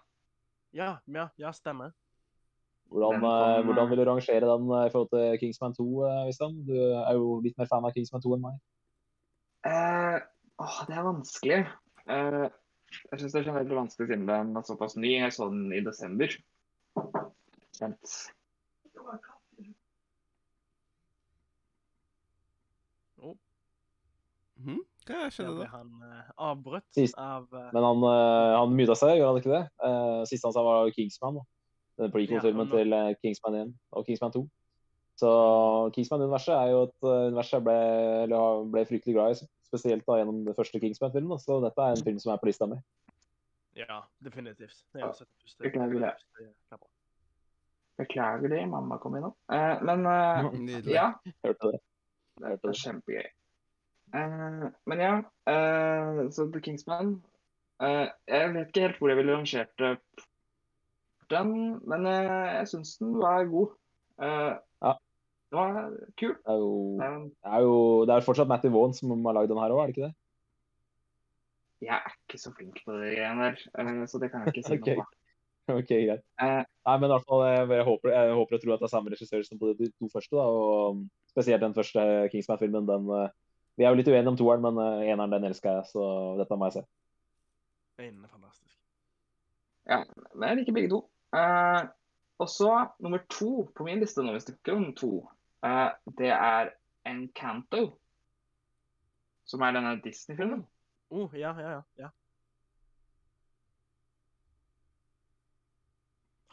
Ja, 0.75 0.97
ja, 1.07 1.29
ja, 1.39 1.53
stemmer. 1.55 1.93
Hvordan, 2.91 3.13
Den 3.13 3.21
kom, 3.21 3.29
eh, 3.29 3.65
hvordan 3.65 3.85
eh, 3.85 3.89
vil 3.89 3.97
du 3.97 4.03
rangere 4.09 4.45
den 4.53 4.63
eh, 4.75 4.85
i 4.87 4.91
forhold 4.93 5.09
til 5.15 5.39
Kingsman 5.39 5.73
2, 5.73 5.85
eh, 6.05 6.27
Øystein? 6.27 6.55
Du 6.67 6.75
er 6.75 7.13
jo 7.13 7.39
litt 7.45 7.57
mer 7.57 7.69
fan 7.71 7.85
av 7.85 7.93
Kingsman 7.95 8.21
2 8.21 8.35
enn 8.35 8.43
meg. 8.45 8.59
Eh, 9.65 10.17
åh, 10.61 10.77
det 10.87 10.95
er 10.95 11.05
vanskelig. 11.07 11.59
Uh, 12.05 12.45
jeg 13.11 13.19
syns 13.19 13.33
det 13.33 13.39
er 13.41 13.47
generelt 13.49 13.73
vanskelig 13.73 14.07
siden 14.11 14.27
den 14.29 14.57
er 14.59 14.65
såpass 14.67 14.95
ny. 14.97 15.15
Jeg 15.17 15.33
så 15.33 15.49
den 15.49 15.71
i 15.73 15.81
desember. 15.85 16.35
Kjent. 17.79 18.17
Mhm. 24.55 24.79
Hva 25.05 25.17
Der 25.25 25.33
skjedde 25.33 25.57
da? 25.59 25.65
han 25.69 25.89
uh, 26.01 26.29
avbrutt 26.49 26.87
Sist. 26.95 27.17
av 27.21 27.43
uh... 27.53 27.67
Men 27.75 27.83
han, 27.85 28.05
uh, 28.05 28.53
han 28.57 28.71
muta 28.73 28.95
seg, 28.97 29.19
gjorde 29.19 29.33
han 29.33 29.41
ikke 29.41 29.51
det? 29.51 29.65
Uh, 29.83 30.21
Siste 30.29 30.47
han 30.47 30.55
sa 30.55 30.63
var 30.65 30.89
Kingsman. 30.95 31.41
da. 31.41 31.45
Den 32.01 32.11
prequel-filmen 32.11 32.65
Ja, 32.65 32.71
nå... 32.71 32.77
til 32.77 32.93
eh, 32.93 33.13
Kingsman 33.23 33.55
1 33.55 33.69
og 33.95 34.05
Kingsman 34.07 34.33
2. 34.33 34.41
Så 35.19 35.29
Kingsman-universet 35.95 36.53
er 36.55 36.71
jo 36.73 36.81
et 36.89 37.07
eh, 37.07 37.27
univers 37.29 37.51
jeg 37.53 37.63
ble, 37.63 37.75
eller 38.25 38.65
ble 38.73 38.83
fryktelig 38.89 39.15
glad 39.15 39.35
i. 39.35 39.47
Spesielt 39.65 40.05
da 40.07 40.19
gjennom 40.19 40.41
den 40.45 40.57
første 40.57 40.81
Kingsman-filmen. 40.83 41.39
Så 41.41 41.59
dette 41.63 41.85
er 41.85 41.95
en 41.95 42.05
film 42.07 42.19
som 42.21 42.33
er 42.33 42.41
på 42.41 42.49
lista 42.49 42.67
mi. 42.69 42.79
Ja, 43.79 44.01
definitivt. 44.23 44.77
Jeg 44.95 45.03
har 45.03 45.15
sett 45.15 45.31
første. 45.41 45.63
Beklager 45.63 46.03
det. 46.03 46.11
første. 46.71 46.91
Beklager 47.99 48.51
det, 48.51 48.61
mamma 48.71 48.99
kom 48.99 49.15
innom. 49.15 49.35
Uh, 49.51 49.79
men 49.87 50.03
uh, 50.07 50.51
Nydelig. 50.67 50.91
ja, 50.95 51.09
Hørte 51.47 51.71
det. 51.71 51.81
det 52.43 52.71
er 52.71 52.79
kjempegøy. 52.83 53.31
Uh, 54.15 54.67
men 54.87 55.03
ja, 55.03 55.13
uh, 55.51 56.21
så 56.31 56.47
The 56.51 56.61
Kingsman 56.63 57.15
eh, 57.81 58.07
Jeg 58.27 58.53
vet 58.53 58.69
ikke 58.69 58.85
helt 58.85 58.99
hvor 58.99 59.11
jeg 59.11 59.19
ville 59.19 59.35
rangert 59.35 59.83
eh, 59.83 59.97
den, 61.31 61.51
men 61.89 62.05
eh, 62.05 62.59
jeg 62.59 62.67
syns 62.71 62.97
den 63.01 63.15
var 63.19 63.47
god. 63.49 63.73
Eh, 64.21 64.53
Ja. 65.53 65.63
Den 65.65 65.75
var 65.75 65.89
kul. 66.19 66.35
Det 66.35 66.53
er 66.53 66.61
jo, 66.61 66.75
Eh, 67.05 67.17
det 67.29 67.51
er 67.57 67.65
jo 67.65 67.75
det 68.05 68.15
er 68.15 68.25
fortsatt 68.25 68.49
Matty 68.49 68.71
Vaughan 68.73 68.93
som 68.97 69.13
har 69.13 69.37
lagd 69.37 69.51
den 69.53 69.61
her 69.61 69.73
òg, 69.75 69.83
er 69.83 69.91
det 69.91 69.97
ikke 69.97 70.07
det? 70.09 70.15
jeg 71.85 71.95
er 71.95 72.15
ikke 72.15 72.39
så 72.41 72.51
flink 72.55 72.81
på 72.85 72.95
de 72.97 73.13
greiene 73.13 73.49
der, 73.49 73.61
eh, 73.79 74.01
så 74.09 74.19
det 74.21 74.31
kan 74.31 74.43
jeg 74.43 74.53
ikke 74.53 74.67
si 74.67 74.75
okay. 74.79 74.97
noe 74.97 75.03
på. 75.03 75.21
Ok, 75.73 75.89
greit. 75.89 76.21
Uh, 76.37 76.61
Nei, 76.85 76.95
men 77.01 77.07
i 77.07 77.13
hvert 77.15 77.25
fall, 77.25 77.41
jeg, 77.49 77.69
jeg, 77.73 77.85
håper, 77.87 78.11
jeg 78.13 78.33
håper 78.37 78.57
og 78.57 78.61
tror 78.61 78.73
at 78.75 78.83
det 78.83 78.85
er 78.85 78.91
samme 78.93 79.13
regissør 79.13 79.45
som 79.47 79.61
på 79.61 79.71
de 79.79 79.87
to 79.97 80.09
første. 80.13 80.35
da, 80.37 80.45
og 80.45 80.99
Spesielt 81.33 81.63
den 81.65 81.73
første 81.73 82.03
Kingsman-filmen. 82.31 82.85
den, 82.85 83.09
eh, 83.17 83.31
Vi 83.75 83.83
er 83.83 83.89
jo 83.89 83.97
litt 83.97 84.11
uenige 84.11 84.29
om 84.29 84.37
toeren, 84.37 84.61
men 84.61 84.77
eh, 84.83 85.09
eneren 85.09 85.33
den 85.33 85.47
elsker 85.49 85.79
jeg, 85.79 85.87
så 85.89 86.03
dette 86.37 86.55
må 86.55 86.69
jeg 86.69 86.77
se. 86.77 86.83
Den 87.97 88.21
er 88.21 88.29
fantastisk. 88.29 88.77
Men 89.89 90.47
jeg 90.51 90.59
liker 90.61 90.77
begge 90.77 90.93
to. 90.93 91.01
Uh, 91.33 91.89
og 92.39 92.51
så 92.51 92.71
nummer 93.01 93.25
to 93.33 93.65
på 93.75 93.87
min 93.87 93.99
liste 94.03 94.23
nå, 94.23 94.35
hvis 94.35 94.45
du 94.45 94.53
ikke 94.53 94.77
om 94.77 94.91
to, 94.95 95.11
eh, 95.65 95.89
det 96.19 96.31
er 96.35 96.71
Encanto. 97.09 97.83
Som 99.45 99.61
er 99.61 99.75
denne 99.77 99.95
Disney-filmen. 100.03 100.63
Oh, 101.13 101.29
ja, 101.37 101.51
ja, 101.61 101.75
ja. 101.77 101.81
ja. 102.01 102.09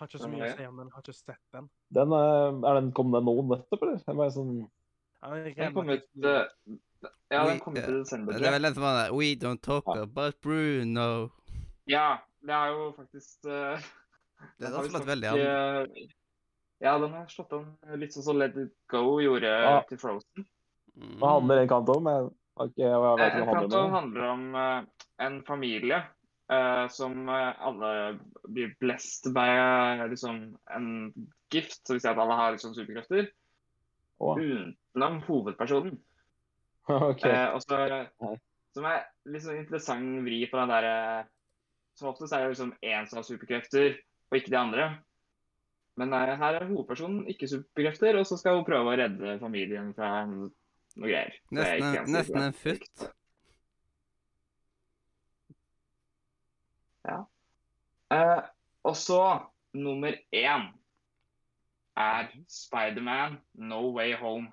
Har 0.01 0.11
ikke 0.11 0.19
så 0.19 0.29
mye 0.31 0.49
å 0.49 0.55
si 0.57 0.67
om 0.67 0.79
den, 0.81 0.89
har 0.93 1.05
ikke 1.05 1.15
sett 1.15 1.43
den. 1.55 1.69
Den, 1.95 2.13
er, 2.17 2.57
er 2.67 2.79
den, 2.81 2.89
Kom 2.97 3.13
den 3.15 3.25
nå 3.29 3.35
nettopp, 3.49 3.85
eller? 3.87 4.01
Det 4.03 4.17
bare 4.19 4.33
sånn, 4.35 4.55
Ja, 5.23 5.31
Den 5.47 5.77
kom 5.77 5.93
ut 5.93 6.09
eh, 6.27 6.41
Ja, 7.31 7.45
den 7.47 7.53
We- 7.53 7.61
kom 7.63 7.77
ut 7.79 7.85
i 7.85 7.93
desember. 8.01 8.35
Det 8.37 8.49
er 8.49 8.57
vel 8.57 8.67
den 8.67 8.75
som 8.77 8.83
var 8.87 9.13
We 9.15 9.29
don't 9.39 9.63
talk 9.63 9.87
Ja. 9.95 10.03
about 10.09 10.41
Bruno. 10.43 11.31
Ja, 11.91 12.09
det 12.43 12.57
er 12.57 12.75
jo 12.75 12.89
faktisk 12.97 13.47
uh, 13.47 13.79
Det 14.59 14.67
er 14.67 14.75
har 14.75 14.81
har 14.83 14.91
slått 14.91 15.07
veldig 15.07 15.31
an. 15.31 15.95
Eh, 16.83 16.87
Ja, 16.89 16.99
den 16.99 17.13
har 17.15 17.27
slått 17.31 17.53
an 17.55 17.69
litt 18.01 18.13
sånn 18.15 18.25
som 18.27 18.39
Let 18.43 18.57
It 18.59 18.73
Go 18.91 19.21
gjorde 19.23 19.47
Ja. 19.49 19.83
til 19.89 19.99
Frozen. 20.03 20.45
Mm. 20.99 21.19
Hva 21.23 21.37
handler 21.39 21.63
en 21.63 21.69
kant 21.71 21.89
om? 21.95 22.09
Jeg, 22.11 22.31
har 22.59 22.73
jeg 22.77 23.01
vet 23.03 23.21
Eh, 23.23 23.39
ikke 23.39 23.47
hva 23.47 23.61
handler 23.61 23.79
om. 23.87 23.93
handler 23.93 24.27
om 24.29 24.55
eh, 24.55 24.85
en 25.25 25.43
familie 25.47 26.03
uh, 26.53 26.89
som 26.93 27.29
eh, 27.29 27.55
alle 27.65 28.19
blir 28.49 28.75
blessed 28.83 29.33
by 29.33 29.47
eh, 30.03 30.09
liksom 30.11 30.57
en 30.75 30.89
gift, 31.53 31.87
så 31.87 31.95
vil 31.95 32.01
si 32.03 32.09
at 32.11 32.19
alle 32.19 32.35
har 32.37 32.53
liksom 32.53 32.75
superkrefter, 32.75 33.31
Oh. 34.23 34.37
utenom 34.39 35.21
hovedpersonen. 35.27 35.97
okay. 36.89 37.33
Uh, 37.33 37.55
og 37.57 37.63
så, 37.63 37.79
Nei. 38.23 38.37
som 38.75 38.85
er 38.87 39.01
litt 39.27 39.43
sånn 39.43 39.57
interessant 39.59 40.21
vri 40.23 40.45
på 40.51 40.59
den 40.61 40.69
derre 40.71 41.25
Som 41.99 42.09
oftest 42.09 42.33
er 42.33 42.45
det 42.45 42.53
liksom 42.55 42.71
én 42.83 43.09
som 43.09 43.19
har 43.19 43.25
superkrefter, 43.27 43.97
og 44.31 44.37
ikke 44.39 44.51
de 44.51 44.57
andre. 44.61 44.87
Men 46.01 46.09
nei, 46.09 46.25
her 46.41 46.55
er 46.61 46.67
hovedpersonen 46.71 47.27
ikke 47.29 47.49
superkrefter, 47.51 48.17
og 48.17 48.25
så 48.27 48.39
skal 48.41 48.57
hun 48.57 48.65
prøve 48.65 48.95
å 48.95 48.97
redde 48.97 49.35
familien 49.43 49.91
fra 49.95 50.25
noe 50.27 50.51
greier. 50.97 51.35
Nesten, 51.53 51.83
en- 51.85 51.95
Ja. 51.95 52.05
nesten 52.09 52.43
en 52.47 52.53
futt. 52.57 53.11
Eh, 58.13 58.43
og 58.85 58.97
så 58.97 59.21
nummer 59.73 60.13
én 60.37 60.67
er 61.97 62.29
Spiderman 62.49 63.39
No 63.55 63.91
Way 63.97 64.13
Home. 64.21 64.51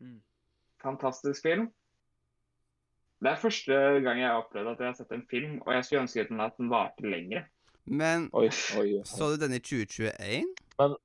Mm. 0.00 0.18
Fantastisk 0.82 1.42
film. 1.46 1.70
Det 3.22 3.30
er 3.30 3.36
første 3.40 3.76
gang 4.02 4.18
jeg 4.18 4.26
har 4.28 4.42
opplevd 4.42 4.72
at 4.72 4.78
jeg 4.82 4.86
har 4.90 4.96
sett 4.98 5.12
en 5.14 5.26
film, 5.30 5.60
og 5.62 5.72
jeg 5.76 5.84
skulle 5.84 6.02
ønske 6.02 6.24
at 6.42 6.56
den 6.58 6.70
varte 6.72 7.06
lenger. 7.06 7.44
Men 7.84 8.30
Oi, 8.32 8.48
oi. 8.78 8.98
oi. 8.98 9.02
så 9.04 9.30
du 9.30 9.36
den 9.36 9.52
i 9.52 9.60
2021? 9.60 10.44
Men 10.78 10.96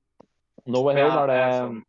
No 0.66 0.82
Way 0.84 0.94
Home, 1.02 1.14
er 1.22 1.26
det, 1.26 1.34
det 1.34 1.42
er 1.44 1.52
sånn- 1.58 1.84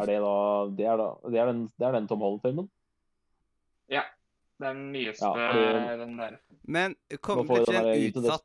er 0.00 0.06
det 0.06 0.20
da 0.20 0.66
Det 0.76 0.86
er, 0.86 0.96
da, 0.96 1.08
det 1.30 1.38
er 1.40 1.46
den, 1.52 1.60
det 1.78 1.86
er 1.86 1.92
den 1.92 2.08
Tom 2.08 2.20
Holland-filmen? 2.20 2.68
Den 4.58 4.78
nyeste, 4.92 5.20
Ja, 5.20 5.52
fordi- 5.52 5.98
den 6.00 6.16
der. 6.16 6.38
Men 6.64 6.94
kom, 7.20 7.46
ble 7.46 7.58
ikke 7.60 7.72
den 7.72 8.14
utsatt 8.14 8.44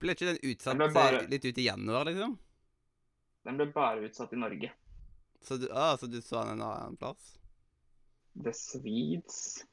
Ble 0.00 0.14
ikke 0.14 0.26
den 0.30 0.38
utsatt 0.42 0.78
Den 0.78 0.94
bare- 0.94 1.26
litt 1.28 1.44
ut 1.44 1.58
i 1.58 1.62
januar, 1.66 2.04
liksom? 2.04 2.38
Den 3.44 3.56
ble 3.58 3.66
bare 3.66 4.00
utsatt 4.08 4.32
i 4.32 4.36
Norge. 4.36 4.70
Så 5.42 5.58
du, 5.60 5.68
ah, 5.70 5.94
så 5.96 6.06
du 6.10 6.22
så 6.22 6.40
den 6.44 6.52
en 6.58 6.62
annen 6.62 6.96
plass? 6.96 7.38
The 8.42 8.52
Swedes. 8.52 9.66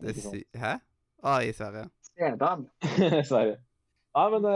Det, 0.00 0.44
hæ? 0.54 0.80
Ah, 1.22 1.38
i 1.42 1.52
Sverige. 1.52 1.88
Sedan. 2.16 2.66
Sverige. 3.30 3.56
Nei, 4.16 4.24
men 4.32 4.44
det, 4.46 4.52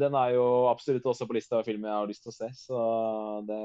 den 0.00 0.14
er 0.16 0.30
jo 0.38 0.44
absolutt 0.70 1.04
også 1.10 1.26
på 1.28 1.34
lista 1.36 1.58
av 1.58 1.66
filmer 1.68 1.90
jeg 1.90 1.98
har 2.00 2.08
lyst 2.08 2.22
til 2.24 2.32
å 2.32 2.36
se. 2.38 2.46
Så 2.56 2.78
det, 3.44 3.58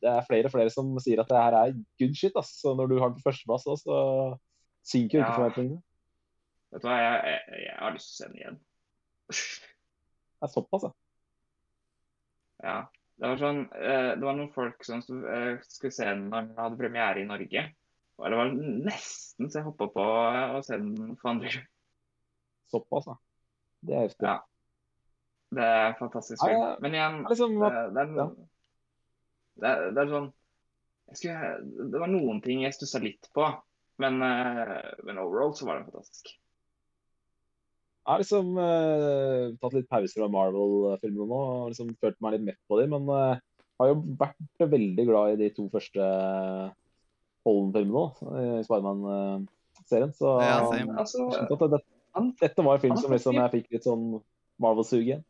det 0.00 0.08
er 0.08 0.24
flere 0.28 0.48
og 0.48 0.54
flere 0.54 0.72
som 0.72 0.94
sier 1.04 1.20
at 1.20 1.28
det 1.28 1.36
her 1.42 1.56
er 1.58 1.74
good 2.00 2.16
shit. 2.16 2.36
ass. 2.40 2.54
Så 2.62 2.72
når 2.78 2.88
du 2.88 2.96
har 3.02 3.10
den 3.12 3.18
på 3.20 3.26
førsteplass, 3.28 3.66
så 3.82 3.98
synker 4.88 5.18
jo 5.18 5.24
ikke 5.26 5.34
Ja. 5.34 5.36
forventningene. 5.36 5.82
Vet 6.72 6.82
du 6.82 6.88
hva, 6.88 6.96
jeg, 7.02 7.36
jeg, 7.36 7.60
jeg 7.66 7.76
har 7.82 7.92
lyst 7.98 8.08
til 8.08 8.14
å 8.14 8.16
se 8.16 8.30
den 8.30 8.40
igjen. 8.40 8.58
Det 10.36 10.44
er 10.48 10.52
såpass, 10.52 10.82
ja. 10.88 10.92
Ja. 12.64 12.78
Det 13.16 13.30
var 13.30 13.38
sånn 13.40 13.62
eh, 13.72 14.10
Det 14.20 14.24
var 14.26 14.34
noen 14.36 14.50
folk 14.52 14.82
som 14.84 15.00
eh, 15.00 15.54
skulle 15.64 15.94
se 15.96 16.04
den 16.04 16.26
når 16.28 16.50
den 16.50 16.58
hadde 16.60 16.76
premiere 16.80 17.22
i 17.22 17.28
Norge. 17.28 17.62
Og 18.20 18.26
det 18.32 18.36
var 18.40 18.50
nesten 18.56 19.48
så 19.48 19.60
jeg 19.60 19.66
hoppa 19.68 19.88
på 19.92 20.04
å 20.04 20.60
se 20.64 20.76
den 20.80 21.16
for 21.20 21.32
andre. 21.34 21.52
Såpass, 22.72 23.06
da. 23.08 23.16
Det 23.86 23.94
er 23.94 24.06
heftig. 24.08 24.26
Ja. 24.26 24.36
Det 25.56 25.62
er 25.62 25.84
en 25.90 25.98
fantastisk 26.00 26.42
film. 26.42 26.58
ja. 26.58 26.72
Men 26.82 26.96
igjen, 26.96 27.20
liksom, 27.28 27.60
det, 27.60 27.70
det, 27.94 28.02
er, 28.02 28.16
ja. 28.18 28.26
det, 29.60 29.70
er, 29.70 29.84
det 29.94 30.02
er 30.02 30.10
sånn 30.10 30.32
jeg 31.06 31.20
skulle, 31.20 31.50
Det 31.92 32.00
var 32.02 32.10
noen 32.10 32.40
ting 32.42 32.64
jeg 32.64 32.74
stussa 32.74 32.98
litt 33.02 33.28
på, 33.36 33.46
men, 34.02 34.18
eh, 34.26 34.90
men 35.06 35.20
overall 35.22 35.54
så 35.54 35.68
var 35.68 35.78
den 35.78 35.86
fantastisk. 35.86 36.32
Jeg 38.06 38.12
har 38.12 38.22
liksom 38.22 38.52
uh, 38.54 39.54
tatt 39.58 39.74
litt 39.74 39.88
pauser 39.90 40.20
fra 40.20 40.28
Marvel-filmene 40.30 41.26
nå 41.26 41.38
og 41.42 41.70
liksom 41.72 41.88
følt 41.98 42.18
meg 42.22 42.36
litt 42.36 42.44
mett 42.52 42.60
på 42.70 42.78
dem, 42.78 42.92
men 42.94 43.08
uh, 43.10 43.38
har 43.80 43.90
jo 43.90 43.96
vært 44.20 44.66
veldig 44.74 45.06
glad 45.08 45.32
i 45.34 45.40
de 45.40 45.48
to 45.56 45.66
første 45.72 46.06
Holden-filmene 47.46 47.96
nå, 47.96 48.04
i 48.60 48.62
Spiderman-serien. 48.66 50.14
Så 50.14 50.36
Ja. 50.42 50.60
Altså, 51.02 51.26
at 52.16 52.42
dette 52.42 52.64
var 52.64 52.78
en 52.78 52.82
film 52.84 52.98
som 53.00 53.12
liksom 53.14 53.38
jeg 53.40 53.52
fikk 53.54 53.72
litt 53.76 53.86
sånn 53.86 54.06
Marvel-sug 54.62 55.02
igjen. 55.04 55.24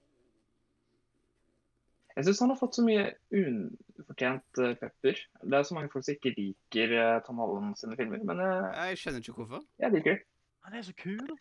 jeg 2.16 2.24
syns 2.28 2.40
han 2.44 2.52
har 2.54 2.58
fått 2.60 2.78
så 2.78 2.84
mye 2.86 3.02
ufortjent 3.34 4.60
eh, 4.62 4.76
pepper. 4.80 5.18
Det 5.42 5.58
er 5.58 5.66
så 5.68 5.76
mange 5.76 5.90
folk 5.92 6.06
som 6.06 6.14
ikke 6.16 6.32
liker 6.36 6.94
eh, 6.96 7.18
Tom 7.26 7.42
Holland 7.42 7.76
sine 7.76 7.98
filmer, 7.98 8.22
men 8.24 8.40
jeg, 8.40 8.70
Jeg 8.92 9.00
skjønner 9.02 9.24
ikke 9.24 9.36
hvorfor. 9.42 9.66
jeg 9.82 9.92
liker 9.92 10.14
det. 10.14 10.22
Han 10.66 10.78
er 10.78 10.86
så 10.86 10.94
kul. 10.98 11.34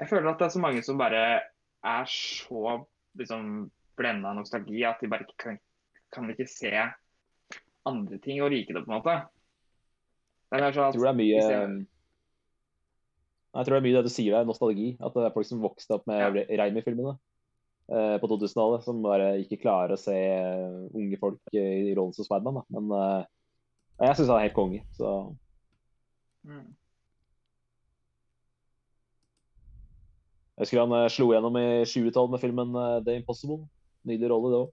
Jeg 0.00 0.08
føler 0.10 0.30
at 0.30 0.40
det 0.40 0.46
er 0.46 0.54
så 0.54 0.62
mange 0.64 0.82
som 0.84 0.98
bare 1.00 1.24
er 1.86 2.08
så 2.10 2.62
liksom 3.20 3.50
blenda 3.96 4.32
av 4.32 4.40
nostalgi 4.40 4.82
at 4.84 5.00
de 5.00 5.08
bare 5.08 5.24
ikke 5.24 5.38
kan, 5.44 5.58
kan 6.12 6.30
ikke 6.32 6.48
se 6.50 6.72
andre 7.86 8.18
ting 8.24 8.42
og 8.42 8.50
like 8.52 8.74
det, 8.74 8.82
på 8.84 8.90
en 8.90 8.96
måte. 8.96 9.14
Det 10.50 10.58
er 10.60 10.72
sånn 10.72 10.88
Jeg 10.88 10.96
tror 10.96 11.06
det 11.06 11.12
er 11.12 11.20
mye 11.20 11.36
hvis 11.36 11.86
jeg- 13.56 13.64
Jeg 13.64 13.66
tror 13.66 13.74
det 13.74 13.80
er 13.80 13.86
mye 13.88 13.96
det 13.96 14.04
du 14.04 14.12
sier 14.12 14.32
der, 14.36 14.44
nostalgi. 14.44 14.96
At 15.00 15.14
det 15.14 15.24
er 15.24 15.32
folk 15.34 15.46
som 15.48 15.62
vokste 15.64 15.94
opp 15.96 16.06
med 16.06 16.20
Ja. 16.20 16.44
Raimi-filmene 16.60 17.18
eh, 17.88 18.18
på 18.18 18.28
2000-tallet, 18.28 18.82
som 18.84 19.02
bare 19.02 19.38
ikke 19.40 19.60
klarer 19.62 19.92
å 19.94 19.98
se 19.98 20.12
eh, 20.12 20.88
unge 20.94 21.18
folk 21.18 21.40
eh, 21.54 21.90
i 21.90 21.94
rollen 21.94 22.12
som 22.12 22.24
Spiderman. 22.26 22.64
Men 22.68 22.90
eh, 22.92 23.24
jeg 24.04 24.16
syns 24.16 24.28
han 24.28 24.36
er 24.38 24.48
helt 24.48 24.54
konge. 24.58 24.82
Så 24.98 25.36
Mm. 26.46 26.74
jeg 30.56 30.62
husker 30.62 30.80
han 30.84 30.92
eh, 30.96 31.08
slo 31.12 31.26
gjennom 31.32 31.56
i 31.60 31.66
2012 31.84 32.30
med 32.32 32.40
filmen 32.40 32.76
eh, 32.80 33.00
The 33.04 33.16
Impossible. 33.20 33.64
Nydelig 34.06 34.30
rolle, 34.30 34.50
det 34.52 34.60
òg. 34.60 34.72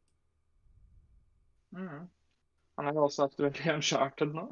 Mm. 1.74 2.04
Han 2.78 2.88
er 2.88 2.94
jo 2.94 3.08
også 3.08 3.26
aktuell 3.28 3.58
i 3.58 3.72
Uncharted 3.74 4.34
nå. 4.36 4.46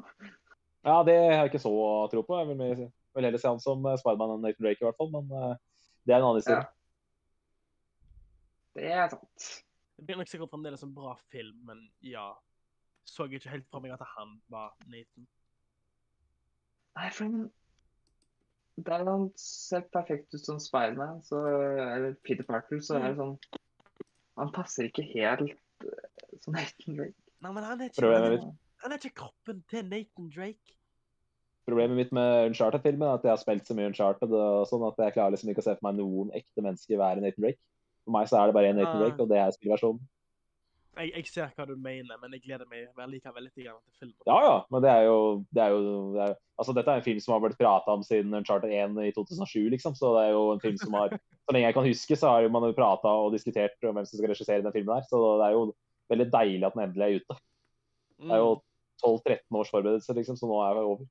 Ja, 0.84 0.96
det 1.06 1.14
har 1.14 1.44
jeg 1.44 1.52
ikke 1.52 1.62
så 1.62 1.72
tro 2.10 2.22
på. 2.26 2.38
Jeg 2.40 2.48
vil, 2.50 2.56
mer- 2.58 2.90
vil 3.14 3.28
heller 3.28 3.42
se 3.42 3.50
han 3.50 3.60
som 3.62 3.84
eh, 3.86 3.98
Spiderman 4.00 4.36
enn 4.36 4.46
Nathan 4.46 4.66
Drake, 4.66 4.80
i 4.82 4.86
hvert 4.86 4.98
fall. 5.00 5.12
Men 5.12 5.28
eh, 5.38 5.54
det 6.06 6.14
er 6.14 6.20
en 6.20 6.28
annen 6.28 6.40
historie. 6.40 6.68
Det 8.76 8.88
er 8.88 9.12
sant. 9.12 9.48
Det 9.96 10.06
blir 10.08 10.18
nok 10.18 10.30
sikkert 10.30 10.50
fremdeles 10.50 10.82
en 10.82 10.94
bra 10.96 11.14
film, 11.32 11.58
men 11.68 11.84
ja. 12.06 12.32
Så 13.04 13.26
ikke 13.26 13.50
helt 13.50 13.66
for 13.70 13.82
meg 13.82 13.94
at 13.96 14.04
han 14.16 14.36
var 14.50 14.72
Nathan. 14.86 15.26
Nei, 16.96 17.08
for 17.16 17.50
Der 18.86 19.04
han 19.08 19.26
ser 19.36 19.84
perfekt 19.92 20.34
ut 20.34 20.44
som 20.44 20.60
Spiderman, 20.60 21.22
så 21.24 21.40
Eller 21.46 22.14
Peter 22.24 22.44
Parker, 22.44 22.80
så 22.80 22.98
er 22.98 23.06
det 23.06 23.16
sånn 23.18 23.34
Han 24.36 24.52
passer 24.52 24.88
ikke 24.88 25.04
helt 25.12 25.52
eh, 25.84 26.36
som 26.44 26.56
Nathan 26.56 26.96
Drake. 27.00 27.18
Nei, 27.42 27.52
men 27.52 27.66
han 27.66 27.80
er 27.82 27.90
ikke, 27.90 28.06
han 28.06 28.28
er, 28.28 28.44
han 28.84 28.94
er 28.94 29.00
ikke 29.02 29.18
kroppen 29.24 29.64
til 29.70 29.88
Nathan 29.90 30.30
Drake. 30.32 30.76
Problemet 31.68 31.98
mitt 31.98 32.14
med 32.14 32.48
Uncharted-filmen 32.50 33.06
er 33.08 33.18
at 33.18 33.26
jeg 33.26 33.32
har 33.34 33.42
spilt 33.42 33.68
så 33.68 33.76
mye 33.78 33.90
Uncharted 33.90 34.32
og 34.34 34.64
sånn 34.70 34.86
at 34.88 34.98
jeg 35.04 35.14
klarer 35.18 35.34
liksom 35.36 35.52
ikke 35.52 35.62
å 35.62 35.68
se 35.68 35.76
for 35.76 35.86
meg 35.88 36.00
noen 36.00 36.32
ekte 36.38 36.64
mennesker 36.64 37.00
være 37.00 37.22
Nathan 37.22 37.46
Drake. 37.46 37.62
For 38.02 38.16
meg 38.16 38.30
så 38.30 38.40
er 38.40 38.50
det 38.50 38.56
bare 38.58 38.72
én 38.72 38.80
Nathan 38.80 38.98
Ah. 38.98 39.04
Drake, 39.04 39.22
og 39.22 39.30
det 39.30 39.38
er 39.38 39.54
spillversjonen. 39.54 40.02
Jeg, 40.92 41.08
jeg 41.16 41.28
ser 41.32 41.52
hva 41.56 41.64
du 41.64 41.72
mener, 41.80 42.18
men 42.20 42.34
jeg 42.36 42.42
gleder 42.44 42.68
meg 42.68 42.90
vel 42.98 43.14
likevel 43.14 43.46
litt 43.46 43.54
til 43.56 43.70
filmen. 43.96 44.16
Ja 44.28 44.38
ja, 44.44 44.56
men 44.68 44.82
det 44.84 44.90
er 44.92 45.06
jo, 45.06 45.20
det 45.48 45.62
er 45.64 45.70
jo 45.72 45.92
det 46.12 46.24
er, 46.26 46.34
Altså, 46.60 46.74
dette 46.76 46.92
er 46.92 47.00
en 47.00 47.06
film 47.06 47.20
som 47.24 47.32
har 47.32 47.40
blitt 47.42 47.56
prata 47.58 47.94
om 47.96 48.02
siden 48.04 48.34
Uncharted 48.36 48.70
1 48.70 48.98
i 49.00 49.14
2007, 49.16 49.70
liksom. 49.72 49.96
Så 49.98 50.12
det 50.18 50.26
er 50.26 50.34
jo 50.36 50.42
en 50.52 50.60
film 50.62 50.76
som 50.78 50.98
har 50.98 51.14
Så 51.42 51.54
lenge 51.56 51.66
jeg 51.66 51.74
kan 51.74 51.88
huske, 51.88 52.16
så 52.18 52.28
har 52.30 52.44
man 52.54 52.68
jo 52.68 52.76
prata 52.76 53.10
og 53.18 53.32
diskutert 53.34 53.88
om 53.88 53.96
hvem 53.96 54.04
som 54.06 54.20
skal 54.20 54.30
regissere 54.30 54.62
den 54.62 54.74
filmen 54.74 54.94
her. 54.94 55.08
Så 55.08 55.18
det 55.40 55.48
er 55.48 55.56
jo 55.56 55.64
veldig 56.12 56.28
deilig 56.30 56.68
at 56.68 56.76
den 56.76 56.84
endelig 56.84 57.06
er 57.06 57.16
ute. 57.18 57.38
Det 58.22 58.36
er 58.36 58.42
jo 58.44 58.52
12-13 59.02 59.58
års 59.58 59.72
forberedelse, 59.72 60.14
liksom, 60.14 60.38
så 60.38 60.46
nå 60.46 60.60
er 60.62 60.76
det 60.76 60.84
over. 60.86 61.08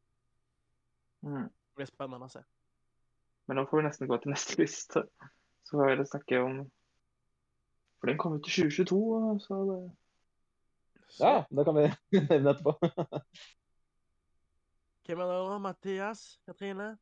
Mm. 1.26 1.48
Det 1.50 1.78
blir 1.80 1.90
spennende 1.90 2.28
å 2.28 2.32
se. 2.34 2.42
Men 3.48 3.58
nå 3.60 3.66
får 3.70 3.82
vi 3.82 3.86
nesten 3.88 4.10
gå 4.10 4.18
til 4.22 4.32
neste 4.34 4.58
liste. 4.62 5.04
Så 5.66 5.76
får 5.78 5.84
vi 5.86 5.92
heller 5.94 6.08
snakke 6.10 6.40
om 6.42 6.62
For 8.02 8.10
den 8.10 8.18
kom 8.18 8.34
ut 8.40 8.48
i 8.50 8.54
2022, 8.56 9.00
så 9.46 9.60
det 9.70 9.80
Så, 11.12 11.24
Ja, 11.26 11.46
det 11.52 11.66
kan 11.68 11.76
vi 11.78 11.86
nevne 12.32 12.54
etterpå. 12.56 12.74
Hvem 15.06 15.20
er 15.20 15.28
det 15.28 15.40
da? 15.52 15.58
Mathias? 15.60 16.22
Katrine? 16.48 16.94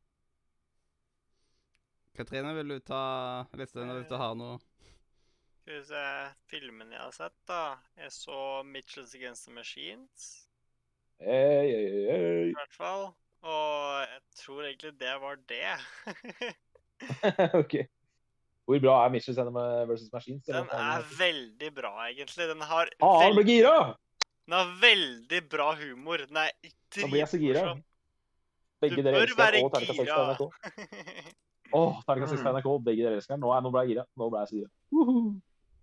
Katrine, 2.17 2.53
vil 2.57 2.73
du 2.73 2.79
ta 2.83 3.03
listen 3.55 3.91
hvis 3.93 4.09
du 4.09 4.15
har 4.19 4.33
noe? 4.35 4.57
Skal 5.61 5.77
vi 5.77 5.83
se 5.87 6.03
Filmen 6.49 6.91
jeg 6.91 6.99
har 7.03 7.13
sett, 7.15 7.35
da. 7.47 7.61
Jeg 8.01 8.11
så 8.15 8.39
Mitchells 8.65 9.13
Against 9.15 9.45
the 9.47 9.53
Machines, 9.53 10.29
Hey, 11.19 11.67
hey, 11.67 12.05
hey. 12.07 12.49
i 12.49 12.55
hvert 12.55 12.75
fall. 12.75 13.09
Og 13.41 14.01
jeg 14.03 14.21
tror 14.43 14.63
egentlig 14.67 14.91
det 14.99 15.13
var 15.21 15.37
det. 15.49 15.71
OK. 17.61 17.75
Hvor 18.69 18.79
bra 18.83 18.95
er 19.05 19.09
Mitchell 19.13 19.35
versus 19.89 20.09
Machines? 20.13 20.43
Den 20.45 20.67
er 20.71 21.05
veldig 21.17 21.69
bra, 21.75 21.93
egentlig. 22.09 22.49
Den 22.49 22.61
har, 22.61 22.89
Ah, 23.01 23.21
han 23.23 23.31
veld... 23.31 23.39
ble 23.39 23.53
gira! 23.53 23.95
den 24.49 24.53
har 24.57 24.69
veldig 24.81 25.39
bra 25.49 25.69
humor. 25.77 26.17
Den 26.27 26.37
er 26.37 26.49
Nå 26.97 27.07
blir 27.11 27.19
jeg 27.23 27.27
så 27.31 27.37
gira. 27.41 27.53
dritmorsom. 27.63 27.83
Begge 28.81 28.95
Du 28.95 29.03
bør 29.03 29.35
være 29.37 29.61
gira. 29.93 30.49
Åh, 31.79 31.99
terningkast 32.07 32.33
6 32.33 32.41
på 32.45 32.51
NRK, 32.55 32.69
begge 32.85 33.03
dere 33.05 33.17
elsker 33.19 33.35
den. 33.35 33.43
Nå, 33.45 33.51
er- 33.53 33.61
nå 33.61 33.69
ble 33.73 33.81
jeg 33.85 33.91
gira. 33.95 34.05
Nå 34.17 34.29
ble 34.33 34.39
jeg 34.43 34.47
så 34.51 34.55
gira. 34.59 34.69
Woohoo. 34.91 35.33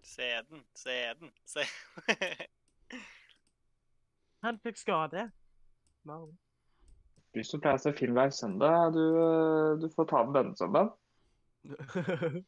Se 0.07 0.31
den, 0.51 0.63
se 0.79 0.97
den, 1.21 1.31
se. 1.47 1.63
Han 4.47 4.59
fikk 4.63 4.79
skade. 4.79 5.29
No. 6.07 6.21
Du 7.37 7.43
som 7.45 7.61
pleier 7.61 7.77
å 7.77 7.83
se 7.83 7.93
film 7.97 8.17
hver 8.17 8.31
søndag, 8.33 8.95
du, 8.97 9.03
du 9.83 9.89
får 9.93 10.07
ta 10.09 10.23
den 10.25 10.37
denne 10.39 10.57
søndagen. 10.57 10.93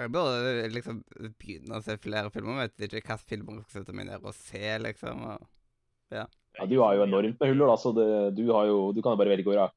Jeg 0.00 0.08
burde 0.14 0.68
liksom 0.72 1.02
begynne 1.38 1.76
å 1.76 1.84
se 1.84 1.98
flere 2.00 2.30
filmer. 2.32 2.62
Vet 2.62 2.86
ikke 2.86 2.96
hvilke 2.96 3.16
filmer 3.28 3.58
jeg 3.58 3.64
skal 3.66 3.82
sette 3.82 3.94
meg 3.96 4.06
ned 4.08 4.24
og 4.24 4.34
se, 4.38 4.62
liksom. 4.80 5.20
og- 5.34 5.48
Ja, 6.12 6.66
du 6.68 6.78
har 6.80 6.94
jo 6.96 7.04
enormt 7.04 7.38
med 7.40 7.48
huller, 7.52 7.66
da, 7.72 7.76
så 7.80 7.92
det, 7.96 8.06
du, 8.36 8.46
har 8.52 8.66
jo, 8.70 8.78
du 8.92 9.00
kan 9.04 9.14
jo 9.14 9.20
bare 9.20 9.32
velge 9.34 9.48
og 9.50 9.54
vrake. 9.56 9.76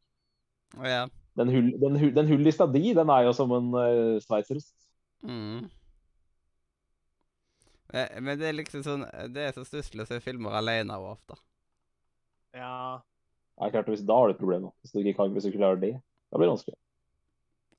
Oh, 0.77 0.88
ja. 0.88 1.01
Den, 1.39 1.51
hull, 1.51 1.69
den, 1.79 1.95
hull, 1.99 2.13
den 2.15 2.27
hullista 2.31 2.67
di, 2.71 2.93
den 2.95 3.11
er 3.11 3.25
jo 3.27 3.33
som 3.35 3.51
en 3.55 3.69
uh, 3.75 4.15
sveitserost. 4.23 4.71
Mm. 5.23 5.67
Eh, 7.95 8.21
Men 8.21 8.39
det 8.39 8.47
er 8.49 8.57
liksom 8.57 8.83
sånn 8.85 9.05
Det 9.33 9.41
er 9.47 9.53
så 9.55 9.63
stusslig 9.65 10.03
å 10.03 10.09
se 10.09 10.19
filmer 10.23 10.57
alene 10.59 10.95
og 10.99 11.15
ofte. 11.15 11.38
ja. 12.55 13.01
Ja, 13.62 13.70
klart, 13.72 13.88
hvis, 13.88 14.04
da 14.04 14.18
har 14.20 14.28
du 14.28 14.34
et 14.36 14.41
problem. 14.41 14.68
Hvis 14.84 14.91
du 14.91 15.00
ikke 15.00 15.13
kan, 15.20 15.32
hvis 15.32 15.46
du 15.46 15.52
ikke 15.52 15.62
klarer 15.62 15.80
det, 15.80 15.94
da 16.32 16.39
blir 16.39 16.50
det 16.50 16.56
vanskelig. 16.56 16.76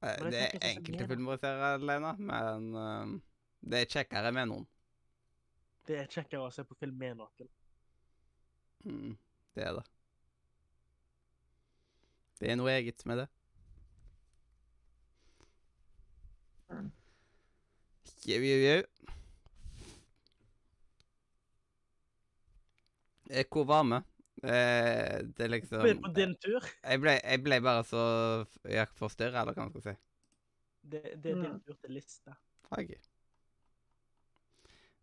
Eh, 0.03 0.23
Det 0.31 0.41
er 0.41 0.71
enkelte 0.71 1.03
mer, 1.03 1.11
filmer 1.11 1.37
jeg 1.37 1.43
ser 1.43 1.67
alene, 1.69 2.15
men 2.31 2.71
uh, 2.75 3.21
det 3.61 3.83
er 3.83 3.93
kjekkere 3.93 4.33
med 4.33 4.51
noen. 4.53 4.67
Det 5.87 6.01
er 6.01 6.09
kjekkere 6.11 6.49
å 6.49 6.55
se 6.55 6.65
på 6.67 6.77
film 6.81 6.97
med 6.99 7.21
noen. 7.21 7.53
Mm, 8.87 9.17
det 9.55 9.69
er 9.69 9.79
det. 9.79 9.85
Det 12.41 12.51
er 12.53 12.59
noe 12.61 12.73
eget 12.73 13.05
med 13.09 13.25
det. 13.25 13.29
Jau, 18.27 18.41
jau, 18.43 18.59
jau. 18.59 18.83
Eh, 23.31 23.45
Hvor 23.51 23.65
var 23.65 23.85
vi? 23.85 24.16
Eh, 24.47 25.23
det 25.37 25.45
er 25.47 25.51
liksom 25.53 26.03
på 26.03 26.13
din 26.15 26.35
tur. 26.43 26.61
jeg 26.85 27.01
ble, 27.03 27.15
jeg 27.23 27.43
ble 27.43 27.59
bare 27.65 27.83
så 27.85 28.03
forstyrra, 28.99 29.43
eller 29.43 29.57
hva 29.57 29.67
man 29.67 29.73
skal 29.75 29.83
si. 29.89 29.97
Det, 30.87 31.03
det 31.03 31.33
er 31.33 31.35
din 31.35 31.43
Mm. 31.43 31.61
tur 31.67 31.75
til 31.83 31.91
lista. 31.97 32.37
Ok. 32.71 32.93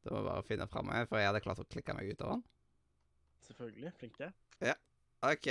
Da 0.04 0.12
må 0.12 0.18
jeg 0.22 0.28
bare 0.30 0.44
finne 0.48 0.68
fram 0.68 0.90
for 1.08 1.18
jeg 1.20 1.28
hadde 1.28 1.42
klart 1.44 1.60
å 1.60 1.68
klikke 1.68 1.96
meg 1.96 2.12
ut 2.12 2.22
av 2.22 2.30
den. 2.36 2.44
Selvfølgelig. 3.48 3.94
Flink 4.00 4.18
til. 4.18 4.34
OK. 5.24 5.48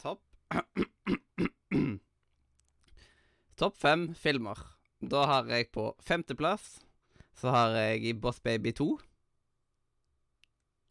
Topp 0.00 0.22
Topp 3.56 3.76
fem 3.76 4.14
filmer. 4.14 4.58
Da 5.04 5.26
har 5.28 5.44
jeg 5.52 5.70
på 5.72 5.90
femteplass 6.00 6.80
så 7.34 7.50
har 7.50 7.74
jeg 7.76 8.14
Boss 8.20 8.40
Baby 8.40 8.72
2. 8.72 8.86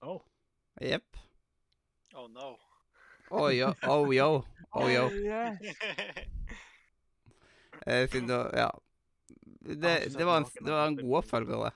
Oh. 0.04 0.22
Jepp. 0.90 1.18
Oh 2.14 2.28
no. 2.28 2.58
Oh 3.30 3.50
yo, 3.50 3.74
oh 3.88 4.14
yo, 4.14 4.46
oh 4.72 4.90
yo. 4.92 5.10
Eh, 7.86 8.10
siden 8.10 8.28
du 8.28 8.34
Ja. 8.54 8.80
Det, 9.60 10.18
det, 10.18 10.24
var 10.24 10.38
en, 10.38 10.46
det 10.62 10.72
var 10.72 10.88
en 10.88 10.96
god 10.96 11.18
oppfølger, 11.18 11.64
det. 11.66 11.72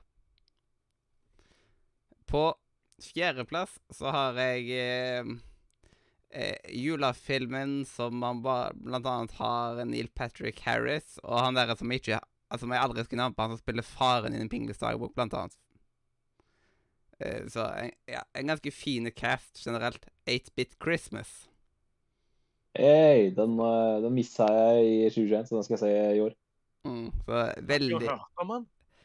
På 2.25 2.55
fjerdeplass 3.03 3.77
så 3.91 4.11
har 4.11 4.39
jeg 4.39 4.71
eh, 4.71 5.25
eh, 6.31 6.71
julefilmen 6.71 7.85
som 7.87 8.15
man 8.19 8.41
ba, 8.43 8.71
blant 8.75 9.07
annet 9.07 9.35
har 9.39 9.83
Neil 9.85 10.07
Patrick 10.07 10.59
Harris, 10.63 11.17
og 11.23 11.39
han 11.39 11.59
der 11.59 11.75
som 11.75 11.91
ikke 11.91 12.21
Altså, 12.47 12.63
som 12.63 12.71
jeg 12.71 12.79
aldri 12.79 13.03
skulle 13.03 13.19
navnet 13.19 13.35
på, 13.35 13.43
han 13.43 13.51
som 13.51 13.59
spiller 13.59 13.83
faren 13.83 14.31
i 14.31 14.37
Den 14.39 14.47
Pingles 14.47 14.77
dagbok, 14.79 15.11
blant 15.17 15.33
annet. 15.35 15.57
Eh, 17.19 17.47
så 17.49 17.65
en, 17.65 17.91
ja, 18.05 18.21
en 18.33 18.47
ganske 18.47 18.71
fin 18.71 19.11
cast 19.11 19.65
generelt. 19.65 20.05
8-Bit 20.25 20.77
Christmas. 20.83 21.49
Hey, 22.77 23.31
den, 23.33 23.59
uh, 23.59 24.01
den 24.03 24.13
missa 24.13 24.45
jeg 24.53 24.83
i 24.85 25.09
2021, 25.09 25.47
så 25.47 25.55
den 25.55 25.63
skal 25.65 25.77
jeg 25.77 25.79
se 25.79 26.17
i 26.17 26.19
år. 26.21 26.33
Mm, 26.85 27.07
så 27.25 27.39
veldig 27.61 27.95
veldig, 27.95 28.09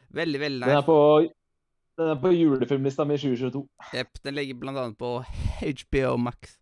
veldig, 0.09 0.39
veldig 0.39 0.67
Den 0.67 0.77
er 0.77 0.85
på, 0.85 0.97
den 1.97 2.11
er 2.13 2.19
på 2.21 2.31
julefilmlista 2.31 3.03
mi 3.03 3.17
i 3.17 3.17
2022. 3.23 3.63
Jepp, 3.93 4.19
den 4.23 4.37
ligger 4.37 4.59
blant 4.61 4.77
annet 4.77 4.97
på 4.97 5.23
HBO 5.81 6.17
Max. 6.17 6.59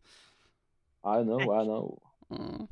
I 1.03 1.19
know, 1.25 1.41
I 1.41 1.65
know. 1.67 1.99
Mm. 2.29 2.69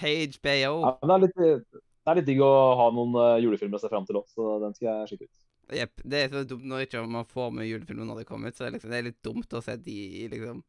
HBO. 0.00 0.72
Ja, 0.86 0.94
men 1.02 1.10
det 1.10 1.14
er 1.14 1.26
litt, 1.26 1.36
det 1.68 2.12
er 2.12 2.20
litt 2.22 2.30
digg 2.30 2.40
å 2.40 2.52
ha 2.80 2.88
noen 2.94 3.20
uh, 3.20 3.36
julefilmer 3.42 3.76
å 3.76 3.84
se 3.84 3.92
fram 3.92 4.08
til 4.08 4.22
òg, 4.22 4.32
så 4.32 4.56
den 4.64 4.78
skal 4.78 4.88
jeg 4.88 5.12
sjekke 5.12 5.28
ut. 5.28 5.37
Jepp. 5.74 6.00
Det 6.04 6.22
er 6.24 6.30
så 6.32 6.44
dumt 6.48 6.64
når 6.68 6.86
ikke 6.86 7.02
man 7.06 7.26
får 7.28 7.50
med 7.52 7.68
julefilmer 7.68 8.08
når 8.08 8.22
de 8.22 8.28
kommer 8.28 8.48
ut. 8.48 8.56
Så 8.56 8.64
det 8.64 8.68
er, 8.70 8.76
liksom, 8.78 8.92
det 8.92 8.98
er 8.98 9.08
litt 9.10 9.22
dumt 9.24 9.56
å 9.58 9.62
se 9.64 9.76
de 9.84 9.96
i 10.22 10.28
liksom 10.32 10.62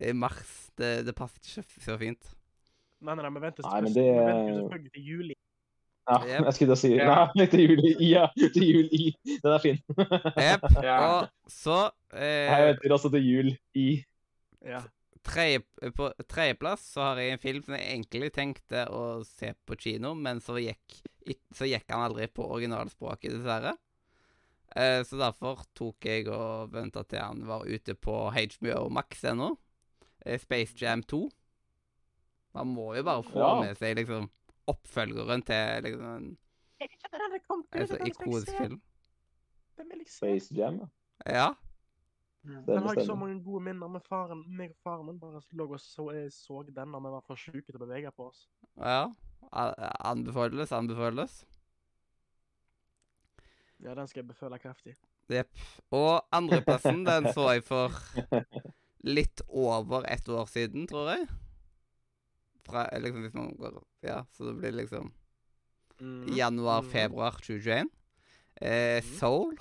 i 0.00 0.12
mars. 0.12 0.52
Det, 0.76 0.92
det 1.06 1.14
passer 1.16 1.40
ikke 1.40 1.84
så 1.84 1.96
fint. 2.00 2.32
Nei, 3.04 3.14
nei, 3.16 3.30
vi 3.32 3.42
venter, 3.44 3.64
det- 3.64 3.92
selvfølgelig 3.94 4.92
til 4.92 5.10
juli. 5.10 5.36
Ja, 6.06 6.20
yep. 6.22 6.44
jeg 6.46 6.54
skulle 6.54 6.68
til 6.68 6.76
å 6.76 6.78
si 6.78 6.90
Ja. 6.94 7.14
Nei, 7.34 7.46
til 7.50 7.62
juli. 7.64 7.88
i. 7.98 8.10
Ja, 8.12 8.26
til 8.54 8.62
jul 8.62 8.92
i. 8.94 9.06
Den 9.42 9.52
er 9.52 9.62
fin. 9.62 9.80
Jepp. 10.38 10.66
Ja. 10.86 10.98
Og 11.02 11.50
så 11.50 11.78
Jeg 12.14 12.44
eh, 12.46 12.66
venter 12.68 12.94
også 12.94 13.10
til 13.10 13.26
jul 13.26 13.50
i. 13.74 13.88
Ja. 14.62 14.84
Tre, 15.26 15.58
På 15.96 16.12
tredjeplass 16.30 16.84
så 16.94 17.08
har 17.08 17.18
jeg 17.18 17.34
en 17.34 17.42
film 17.42 17.64
som 17.66 17.74
jeg 17.74 17.88
egentlig 17.90 18.30
tenkte 18.36 18.84
å 18.94 19.24
se 19.26 19.50
på 19.66 19.74
kino, 19.80 20.14
men 20.14 20.38
så 20.38 20.54
gikk, 20.62 21.00
så 21.50 21.66
gikk 21.66 21.90
han 21.90 22.04
aldri 22.06 22.28
på 22.30 22.46
originalspråket, 22.46 23.34
dessverre. 23.34 23.74
Eh, 24.76 25.00
så 25.08 25.16
derfor 25.16 25.62
tok 25.74 26.04
jeg 26.04 26.26
og 26.28 26.72
venta 26.74 27.02
til 27.08 27.22
han 27.22 27.44
var 27.48 27.64
ute 27.64 27.94
på 27.96 28.14
HBO 28.34 28.88
Max 28.92 29.22
ennå. 29.24 29.54
Eh, 30.26 30.38
Space 30.42 30.76
Jam 30.76 31.02
2. 31.02 31.22
Man 32.56 32.72
må 32.74 32.90
jo 32.96 33.02
bare 33.06 33.22
få 33.24 33.38
Ja. 33.40 33.60
med 33.62 33.76
seg 33.78 33.96
liksom 33.96 34.28
oppfølgeren 34.68 35.42
til 35.46 35.82
liksom 35.86 36.16
en, 36.16 36.38
altså, 37.72 37.96
ikke 37.96 38.04
jeg 38.04 38.14
ikonisk 38.14 38.56
film. 38.58 38.80
Se. 39.76 40.04
Space 40.06 40.54
Jam. 40.54 40.80
ja. 41.26 41.54
Ja. 42.46 42.60
Den 42.66 42.78
har 42.82 42.94
jeg 42.94 43.06
så 43.06 43.14
mange 43.18 43.42
gode 43.42 43.64
minner 43.64 43.88
med 43.88 44.00
faren. 44.06 44.44
meg 44.56 44.70
og 44.70 44.76
faren 44.84 45.06
min 45.06 45.18
bare 45.18 45.40
lå 45.52 45.64
og 45.72 45.80
så, 45.80 46.10
eh, 46.14 46.28
så 46.30 46.62
den 46.66 46.74
da 46.92 46.98
vi 46.98 47.10
var 47.10 47.22
for 47.26 47.34
syke 47.34 47.66
til 47.72 47.74
å 47.80 47.86
bevege 47.86 48.12
på 48.14 48.28
oss. 48.28 48.48
ja. 48.78 49.08
Anbefales, 49.52 50.72
anbefales. 50.72 51.44
Ja, 53.84 53.94
den 53.94 54.06
skal 54.08 54.22
jeg 54.22 54.28
beføle 54.30 54.58
kraftig. 54.58 54.94
Jepp. 55.28 55.48
Og 55.92 56.22
andreplassen, 56.32 57.04
den 57.06 57.26
så 57.34 57.48
jeg 57.56 57.64
for 57.66 57.92
litt 59.04 59.42
over 59.48 60.06
ett 60.08 60.28
år 60.28 60.46
siden, 60.50 60.86
tror 60.90 61.10
jeg. 61.12 61.26
Fra, 62.66 62.86
liksom, 62.98 63.22
hvis 63.22 63.34
man 63.34 63.52
går 63.58 63.82
Ja, 64.02 64.22
så 64.34 64.44
det 64.48 64.56
blir 64.58 64.72
liksom 64.72 65.12
Mhm. 66.00 66.34
januar-februar 66.36 67.38
2021. 67.40 67.90
Eh, 68.60 69.02
Mhm. 69.02 69.14
Soul. 69.18 69.56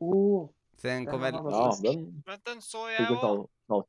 Oh, 0.00 0.48
Så 0.76 0.88
den 0.88 1.06
kom 1.06 1.20
Ja, 1.22 1.30
vel 1.30 1.32
den 1.32 1.52
Ja, 1.52 1.70
den 1.92 2.22
Men 2.26 2.38
den 2.46 2.60
så 2.60 2.88
jeg 2.90 3.06
òg. 3.08 3.48
Ja, 3.68 3.82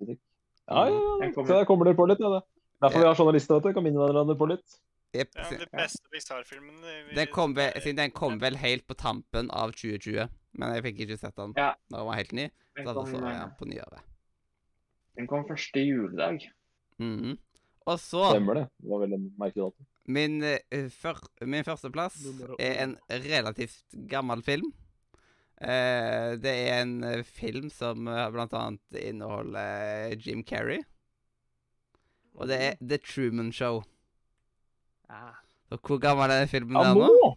ja, 0.68 0.86
ja. 0.86 1.32
Kommer- 1.34 1.48
Så 1.48 1.54
der 1.58 1.66
kommer 1.66 1.86
dere 1.86 1.96
på 1.96 2.06
litt, 2.08 2.20
ja. 2.20 2.30
det. 2.30 2.42
Derfor 2.82 3.00
vi 3.00 3.06
har 3.06 3.16
journalister, 3.16 3.56
vet 3.56 3.64
du. 3.64 3.74
Kan 3.74 3.84
minne 3.84 3.98
hverandre 3.98 4.36
på 4.38 4.48
litt. 4.50 4.80
Jepp. 5.14 5.36
Ja, 5.38 5.50
de 5.62 5.68
beste 5.72 6.10
Pixar-filmene. 6.10 6.94
Den 7.14 7.28
kom, 7.34 7.54
vel, 7.58 7.72
eh, 7.76 7.94
den 7.96 8.12
kom 8.12 8.40
vel 8.42 8.58
helt 8.58 8.88
på 8.90 8.96
tampen 8.98 9.52
av 9.54 9.72
2020, 9.78 10.28
men 10.58 10.74
jeg 10.76 10.84
fikk 10.88 11.04
ikke 11.06 11.20
sett 11.22 11.36
den 11.38 11.54
Ja. 11.58 11.76
da 11.90 11.98
den 11.98 12.06
var 12.08 12.16
helt 12.18 12.32
ny. 12.34 12.50
Den 12.76 12.86
Så 12.88 12.94
da 12.94 12.94
kom, 12.94 13.12
så 13.12 13.20
jeg 13.22 13.36
eh, 13.36 13.40
den 13.40 13.56
på 13.60 13.66
nyåret. 13.70 14.02
den 15.16 15.28
kom 15.28 15.46
første 15.48 15.80
juledag. 15.86 16.48
Mhm. 17.00 17.38
Og 17.86 18.00
så 18.00 18.30
Stemmer 18.32 18.54
det. 18.56 18.70
Det 18.82 18.90
var 18.90 19.00
veldig 19.04 19.14
en 19.20 19.34
merkelig 19.38 19.64
dato. 19.66 19.86
Min, 20.06 20.42
uh, 20.44 20.90
før, 20.90 21.20
min 21.46 21.64
førsteplass 21.64 22.26
er 22.60 22.84
en 22.84 22.98
relativt 23.10 23.84
gammel 24.10 24.42
film. 24.44 24.74
Uh, 25.62 26.36
det 26.42 26.52
er 26.52 26.82
en 26.82 27.04
uh, 27.04 27.24
film 27.24 27.70
som 27.70 28.08
uh, 28.08 28.30
blant 28.32 28.54
annet 28.54 28.98
inneholder 29.00 30.10
eh, 30.12 30.18
Jim 30.20 30.44
Carrey. 30.44 30.82
Og 32.36 32.48
det 32.48 32.58
er 32.62 32.76
The 32.82 32.98
Truman 32.98 33.52
Show. 33.52 33.84
Ja. 35.14 35.32
Så 35.72 35.80
hvor 35.86 36.00
gammel 36.04 36.32
er 36.34 36.44
den 36.44 36.52
filmen 36.52 36.78
Ja, 36.80 36.94
nå! 36.98 37.08
nå? 37.08 37.32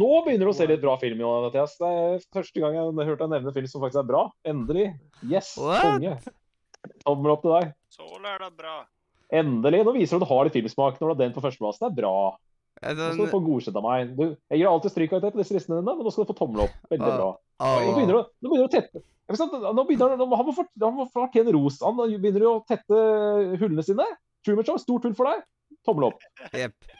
Nå 0.00 0.08
begynner 0.26 0.46
du 0.46 0.52
å 0.52 0.54
se 0.54 0.66
litt 0.70 0.82
bra 0.82 0.92
film, 1.02 1.18
Johan 1.18 1.48
Mathias. 1.48 1.72
Det 1.80 1.88
er 1.90 2.20
første 2.36 2.60
gang 2.62 2.76
jeg 2.76 2.84
har 2.86 3.08
hørt 3.08 3.22
deg 3.24 3.32
nevne 3.32 3.52
film 3.56 3.66
som 3.70 3.82
faktisk 3.82 4.02
er 4.04 4.06
bra. 4.06 4.20
Endelig. 4.46 4.84
Yes, 5.26 5.54
konge. 5.58 6.12
Tommel 7.04 7.32
opp 7.34 7.42
til 7.42 7.54
deg. 7.56 7.72
Soul 7.92 8.22
er 8.30 8.38
det 8.44 8.52
bra. 8.60 8.76
Endelig. 9.34 9.80
Nå 9.86 9.94
viser 9.96 10.14
du 10.18 10.22
at 10.22 10.28
du 10.28 10.30
har 10.30 10.46
litt 10.46 10.54
filmsmak 10.56 11.00
når 11.00 11.02
du 11.02 11.10
har 11.12 11.18
den 11.24 11.34
på 11.34 11.42
førsteplass. 11.44 11.80
Det 11.82 11.88
er 11.90 11.96
bra. 11.98 12.14
Nå 12.80 12.94
skal 13.12 13.26
du 13.26 13.32
få 13.34 13.40
godkjent 13.44 13.76
av 13.80 13.84
meg. 13.84 14.14
Du, 14.16 14.22
jeg 14.54 14.60
gir 14.62 14.70
alltid 14.70 14.94
strykkarakter 14.94 15.34
på 15.34 15.40
disse 15.42 15.56
listene 15.58 15.80
dine, 15.82 15.90
men 15.98 16.06
nå 16.06 16.12
skal 16.14 16.24
du 16.24 16.30
få 16.32 16.38
tommel 16.38 16.62
opp. 16.68 16.76
Veldig 16.94 17.10
bra. 17.18 17.28
Nå 17.60 17.94
begynner 17.98 18.14
du, 18.16 18.30
nå 18.46 18.52
begynner 18.54 18.68
du 18.68 18.70
å 18.70 18.74
tette. 18.78 19.02
Nå 19.74 19.84
begynner, 19.90 20.14
nå, 20.18 20.26
han 20.38 20.46
må 20.48 20.54
fort- 20.56 20.72
han 20.86 20.96
må 20.96 21.04
fortjene 21.12 21.52
ros. 21.58 21.76
Han 21.84 21.98
begynner 21.98 22.46
å 22.48 22.54
tette 22.70 23.02
hullene 23.60 23.84
sine. 23.86 24.06
Truman 24.46 24.64
Show, 24.70 24.78
stort 24.80 25.04
hull 25.04 25.18
for 25.18 25.28
deg. 25.34 25.42
Tommel 25.86 26.10
opp. 26.10 26.24
Jepp. 26.56 26.90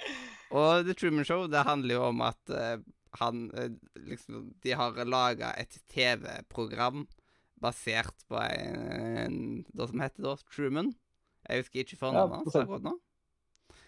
Og 0.50 0.86
The 0.86 0.96
Truman 0.98 1.26
Show, 1.26 1.46
det 1.50 1.66
handler 1.66 1.94
jo 1.98 2.06
om 2.08 2.22
at 2.26 2.54
uh, 2.54 2.80
han 3.18 3.50
eh, 3.58 3.70
liksom 4.06 4.52
De 4.62 4.72
har 4.78 4.98
laga 5.04 5.52
et 5.58 5.78
TV-program 5.90 7.06
basert 7.60 8.24
på 8.30 8.38
en 8.40 9.64
Det 9.68 9.88
som 9.90 10.02
heter 10.02 10.24
da 10.24 10.36
Truman. 10.48 10.92
Jeg 11.48 11.64
husker 11.64 11.82
ikke 11.84 11.98
fornavnet 12.00 12.40
hans 12.40 12.54
ja, 12.54 12.62
akkurat 12.64 12.86
nå. 12.86 12.94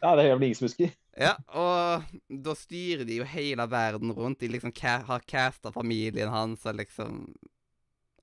Ja, 0.02 0.16
det 0.16 0.24
er 0.24 0.28
jævlig 0.32 0.48
ingen 0.48 0.58
som 0.58 0.66
husker. 0.66 0.94
Ja, 1.14 1.32
og 1.54 2.14
da 2.42 2.54
styrer 2.58 3.04
de 3.06 3.20
jo 3.20 3.26
hele 3.28 3.66
verden 3.70 4.12
rundt. 4.16 4.40
De 4.40 4.48
liksom 4.50 4.72
ca 4.74 4.96
har 5.06 5.24
casta 5.28 5.70
familien 5.70 6.32
hans 6.32 6.64
og 6.66 6.80
liksom 6.80 7.26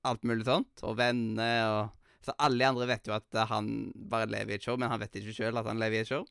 alt 0.04 0.26
mulig 0.28 0.44
sånt. 0.48 0.82
Og 0.84 0.98
venner 0.98 1.70
og 1.70 1.99
Så 2.24 2.34
alle 2.36 2.68
andre 2.68 2.88
vet 2.90 3.08
jo 3.08 3.14
at 3.16 3.34
eh, 3.34 3.48
han 3.48 3.90
bare 3.94 4.28
lever 4.30 4.54
i 4.54 4.58
et 4.58 4.66
show, 4.66 4.76
men 4.80 4.92
han 4.92 5.00
vet 5.00 5.20
ikke 5.20 5.36
sjøl 5.36 5.60
at 5.60 5.68
han 5.70 5.80
lever 5.80 6.00
i 6.00 6.02
et 6.04 6.10
show. 6.12 6.26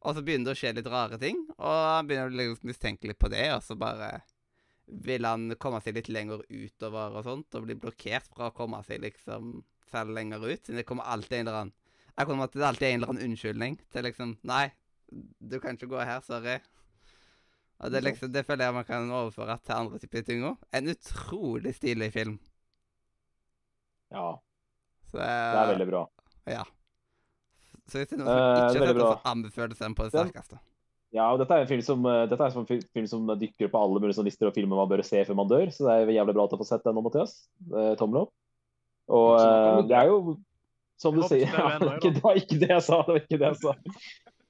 Og 0.00 0.16
så 0.16 0.24
begynner 0.24 0.50
det 0.50 0.56
å 0.56 0.60
skje 0.60 0.74
litt 0.76 0.88
rare 0.88 1.18
ting, 1.20 1.42
og 1.58 1.78
han 1.94 2.08
begynner 2.08 2.30
å 2.30 2.36
bli 2.36 2.70
mistenkelig 2.70 3.18
på 3.20 3.28
det, 3.32 3.46
og 3.52 3.64
så 3.64 3.76
bare 3.80 4.22
vil 4.90 5.26
han 5.28 5.52
komme 5.60 5.80
seg 5.84 5.96
litt 5.96 6.08
lenger 6.10 6.42
utover 6.48 7.18
og 7.20 7.26
sånt, 7.26 7.54
og 7.54 7.66
bli 7.66 7.76
blokkert 7.78 8.30
fra 8.32 8.48
å 8.48 8.56
komme 8.56 8.80
seg 8.86 9.04
liksom 9.04 9.60
selv 9.90 10.14
lenger 10.16 10.44
ut, 10.46 10.64
siden 10.64 10.80
det 10.80 10.86
kommer 10.88 11.08
alltid 11.10 11.40
en 11.40 11.48
eller 11.48 11.62
annen 11.64 11.76
Jeg 12.16 12.28
kommer 12.28 12.50
til 12.50 12.60
det 12.60 12.66
alltid 12.68 12.86
en 12.88 12.98
eller 12.98 13.12
annen 13.12 13.30
unnskyldning 13.30 13.78
til 13.92 14.04
liksom 14.06 14.34
Nei, 14.46 14.66
du 15.10 15.56
kan 15.62 15.76
ikke 15.76 15.90
gå 15.90 16.00
her, 16.00 16.20
sorry. 16.26 16.58
Og 17.80 17.92
det, 17.92 18.02
liksom, 18.04 18.32
det 18.32 18.44
føler 18.44 18.68
jeg 18.68 18.76
man 18.76 18.86
kan 18.86 19.10
overføre 19.10 19.56
til 19.64 19.74
andre 19.76 19.98
typer 20.02 20.24
ting 20.26 20.44
òg. 20.44 20.60
En 20.76 20.90
utrolig 20.92 21.72
stilig 21.78 22.10
film. 22.12 22.36
Ja, 24.12 24.34
Så, 25.10 25.20
det 25.20 25.28
er 25.28 25.70
veldig 25.74 25.88
bra. 25.90 26.02
Ja. 26.50 26.64
Så 27.90 28.00
hvis 28.00 28.10
det 28.10 28.18
er 28.18 28.22
noen 28.22 28.30
Eh, 28.30 28.40
som 28.40 28.50
ikke 28.50 28.66
har 28.66 28.74
sett 28.74 28.90
den, 28.90 29.06
så 29.06 29.30
anbefales 29.32 29.80
den 29.84 29.96
på 29.98 30.06
det 30.06 30.12
sterkeste. 30.14 30.60
Ja, 31.10 31.24
og 31.32 31.40
dette 31.40 31.56
er 31.56 31.64
en 31.64 31.70
film 31.70 31.82
som, 31.82 32.04
eh, 32.06 32.26
dette 32.30 32.38
er 32.44 32.52
en 32.52 32.58
sånn 32.60 32.68
film 32.94 33.06
som 33.10 33.32
dykker 33.40 33.70
på 33.72 33.80
alle 33.80 34.02
mulige 34.02 34.22
lister 34.22 34.46
og 34.46 34.54
filmer 34.54 34.78
man 34.78 34.90
bør 34.92 35.02
se 35.06 35.24
før 35.26 35.40
man 35.40 35.50
dør, 35.50 35.72
så 35.74 35.88
det 35.88 35.96
er 35.96 36.14
jævlig 36.20 36.36
bra 36.36 36.44
at 36.46 36.54
du 36.54 36.60
får 36.60 36.70
sett 36.70 36.86
den 36.86 36.94
nå, 36.94 37.02
Mathias. 37.02 37.34
Eh, 37.66 37.94
Tommel 37.98 38.22
opp. 38.22 38.32
Og 39.10 39.32
eh, 39.42 39.80
det 39.90 39.96
er 39.98 40.10
jo, 40.12 40.36
som 41.00 41.16
du 41.16 41.24
sier 41.26 41.50
ja, 41.50 41.78
det 41.80 41.88
var 42.22 42.38
ikke, 42.38 42.60
det 42.62 42.70
jeg 42.76 42.84
sa. 42.86 43.00
Det 43.02 43.16
var 43.16 43.24
ikke 43.24 43.40
det 43.40 43.48
jeg 43.48 43.58
sa. 43.64 43.74